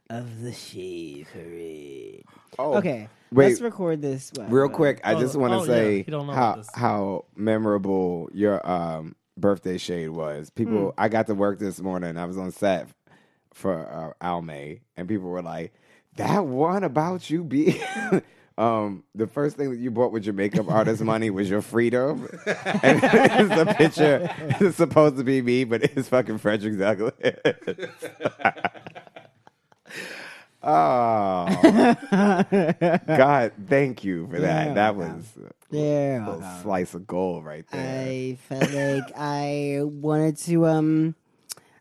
of 0.10 0.42
the 0.42 0.52
Shade 0.54 1.28
Parade. 1.32 2.24
Oh, 2.58 2.78
Okay, 2.78 3.08
wait. 3.32 3.50
let's 3.50 3.62
record 3.62 4.02
this. 4.02 4.32
What, 4.36 4.52
Real 4.52 4.70
quick, 4.70 5.02
I 5.04 5.14
Oh, 5.14 5.20
just 5.20 5.36
want 5.36 5.54
to 5.54 5.60
oh, 5.60 5.66
say 5.66 6.06
you 6.08 6.24
how 6.32 6.64
how 6.74 7.26
memorable 7.36 8.30
your 8.34 8.68
um, 8.68 9.16
birthday 9.38 9.78
shade 9.78 10.10
was. 10.10 10.50
People, 10.50 10.92
Hmm. 10.92 11.00
I 11.02 11.10
got 11.10 11.28
to 11.28 11.36
work 11.36 11.60
this 11.60 11.80
morning. 11.80 12.18
I 12.18 12.26
was 12.26 12.38
on 12.38 12.52
set 12.52 12.90
for 13.54 14.14
uh, 14.22 14.26
Almay, 14.26 14.82
and 14.98 15.08
people 15.08 15.30
were 15.30 15.42
like, 15.42 15.74
"That 16.18 16.46
one 16.46 16.84
about 16.84 17.30
you 17.30 17.44
be." 17.44 17.82
um, 18.58 19.04
the 19.16 19.28
first 19.28 19.58
thing 19.58 19.70
that 19.72 19.78
you 19.78 19.92
bought 19.92 20.12
with 20.12 20.26
your 20.26 20.34
makeup 20.34 20.70
artist 20.70 21.02
money 21.14 21.30
was 21.30 21.50
your 21.50 21.62
freedom, 21.62 22.28
and 22.46 23.00
it's 23.04 23.62
a 23.62 23.74
picture. 23.76 24.30
It's 24.60 24.78
supposed 24.78 25.18
to 25.18 25.24
be 25.24 25.42
me, 25.42 25.64
but 25.64 25.84
it's 25.84 26.10
fucking 26.10 26.38
Frederick 26.40 26.78
Douglass. 26.78 27.14
Oh, 30.68 31.96
God, 33.08 33.52
thank 33.68 34.04
you 34.04 34.28
for 34.30 34.40
that. 34.40 34.68
Yeah, 34.68 34.74
that 34.74 34.96
was 34.96 35.32
Yeah, 35.72 36.18
a 36.18 36.20
little 36.20 36.40
welcome. 36.42 36.62
slice 36.64 36.94
of 36.94 37.08
gold 37.08 37.46
right 37.46 37.66
there. 37.72 38.08
I 38.10 38.38
felt 38.48 38.72
like 38.72 39.12
I 39.18 39.80
wanted 39.84 40.38
to 40.38 40.66
um 40.68 41.16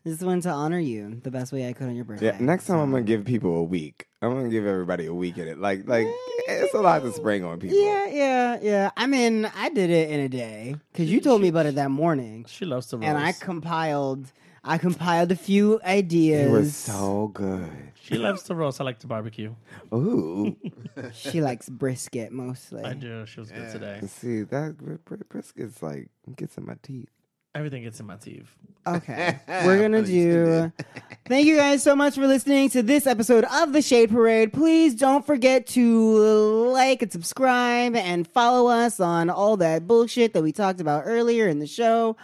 just 0.05 0.21
wanted 0.23 0.43
to 0.43 0.49
honor 0.51 0.79
you 0.79 1.19
the 1.21 1.31
best 1.31 1.51
way 1.51 1.67
I 1.67 1.73
could 1.73 1.87
on 1.87 1.95
your 1.95 2.05
birthday. 2.05 2.27
yeah, 2.27 2.37
next 2.39 2.65
time 2.67 2.79
I'm 2.79 2.89
gonna 2.91 3.03
give 3.03 3.25
people 3.25 3.57
a 3.57 3.63
week. 3.63 4.07
I'm 4.21 4.33
gonna 4.33 4.49
give 4.49 4.65
everybody 4.65 5.05
a 5.05 5.13
week 5.13 5.37
in 5.37 5.47
it. 5.49 5.59
Like, 5.59 5.87
like 5.87 6.07
it's 6.47 6.73
a 6.73 6.79
lot 6.79 7.01
to 7.03 7.11
spring 7.11 7.43
on 7.43 7.59
people. 7.59 7.77
Yeah, 7.77 8.07
yeah, 8.07 8.59
yeah. 8.61 8.91
I 8.95 9.05
mean, 9.05 9.45
I 9.53 9.67
did 9.69 9.89
it 9.89 10.09
in 10.09 10.21
a 10.21 10.29
day 10.29 10.77
because 10.93 11.11
you 11.11 11.19
told 11.19 11.41
me 11.41 11.49
about 11.49 11.65
it 11.65 11.75
that 11.75 11.91
morning, 11.91 12.45
She 12.47 12.63
loves 12.65 12.87
to 12.87 12.97
roast. 12.97 13.07
and 13.07 13.17
I 13.17 13.33
compiled. 13.33 14.31
I 14.63 14.77
compiled 14.77 15.31
a 15.31 15.35
few 15.35 15.79
ideas. 15.85 16.47
It 16.47 16.51
was 16.51 16.75
so 16.75 17.31
good. 17.33 17.91
She 18.07 18.17
loves 18.17 18.43
to 18.43 18.55
roast. 18.55 18.79
I 18.81 18.83
like 18.83 18.99
to 18.99 19.07
barbecue. 19.07 19.53
Ooh, 19.93 20.55
She 21.13 21.41
likes 21.41 21.69
brisket 21.69 22.31
mostly. 22.31 22.83
I 22.83 22.93
do. 22.93 23.25
She 23.25 23.39
was 23.39 23.51
good 23.51 23.71
today. 23.71 23.99
see 24.07 24.43
that 24.43 24.77
br- 24.77 24.95
br- 25.05 25.23
brisket's 25.29 25.81
like 25.81 26.09
gets 26.35 26.57
in 26.57 26.65
my 26.65 26.75
teeth. 26.81 27.09
Everything 27.55 27.81
gets 27.81 27.99
in 27.99 28.05
my 28.05 28.17
teeth. 28.17 28.47
Okay. 28.85 29.39
We're 29.65 29.79
going 29.79 29.91
to 29.93 30.03
do. 30.03 30.71
Thank 31.27 31.47
you 31.47 31.57
guys 31.57 31.81
so 31.81 31.95
much 31.95 32.13
for 32.13 32.27
listening 32.27 32.69
to 32.69 32.83
this 32.83 33.07
episode 33.07 33.45
of 33.45 33.73
The 33.73 33.81
Shade 33.81 34.11
Parade. 34.11 34.53
Please 34.53 34.93
don't 34.93 35.25
forget 35.25 35.65
to 35.67 36.17
like 36.71 37.01
and 37.01 37.11
subscribe 37.11 37.95
and 37.95 38.27
follow 38.27 38.67
us 38.69 38.99
on 38.99 39.31
all 39.31 39.57
that 39.57 39.87
bullshit 39.87 40.33
that 40.33 40.43
we 40.43 40.51
talked 40.51 40.79
about 40.79 41.03
earlier 41.07 41.47
in 41.47 41.57
the 41.57 41.65
show. 41.65 42.15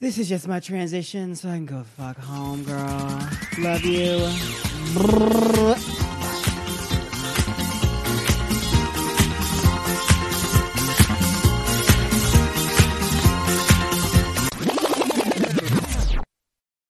This 0.00 0.18
is 0.18 0.28
just 0.28 0.48
my 0.48 0.60
transition, 0.60 1.36
so 1.36 1.48
I 1.48 1.52
can 1.52 1.66
go 1.66 1.84
fuck 1.84 2.18
home, 2.18 2.64
girl. 2.64 3.28
Love 3.58 3.84
you. 3.84 4.28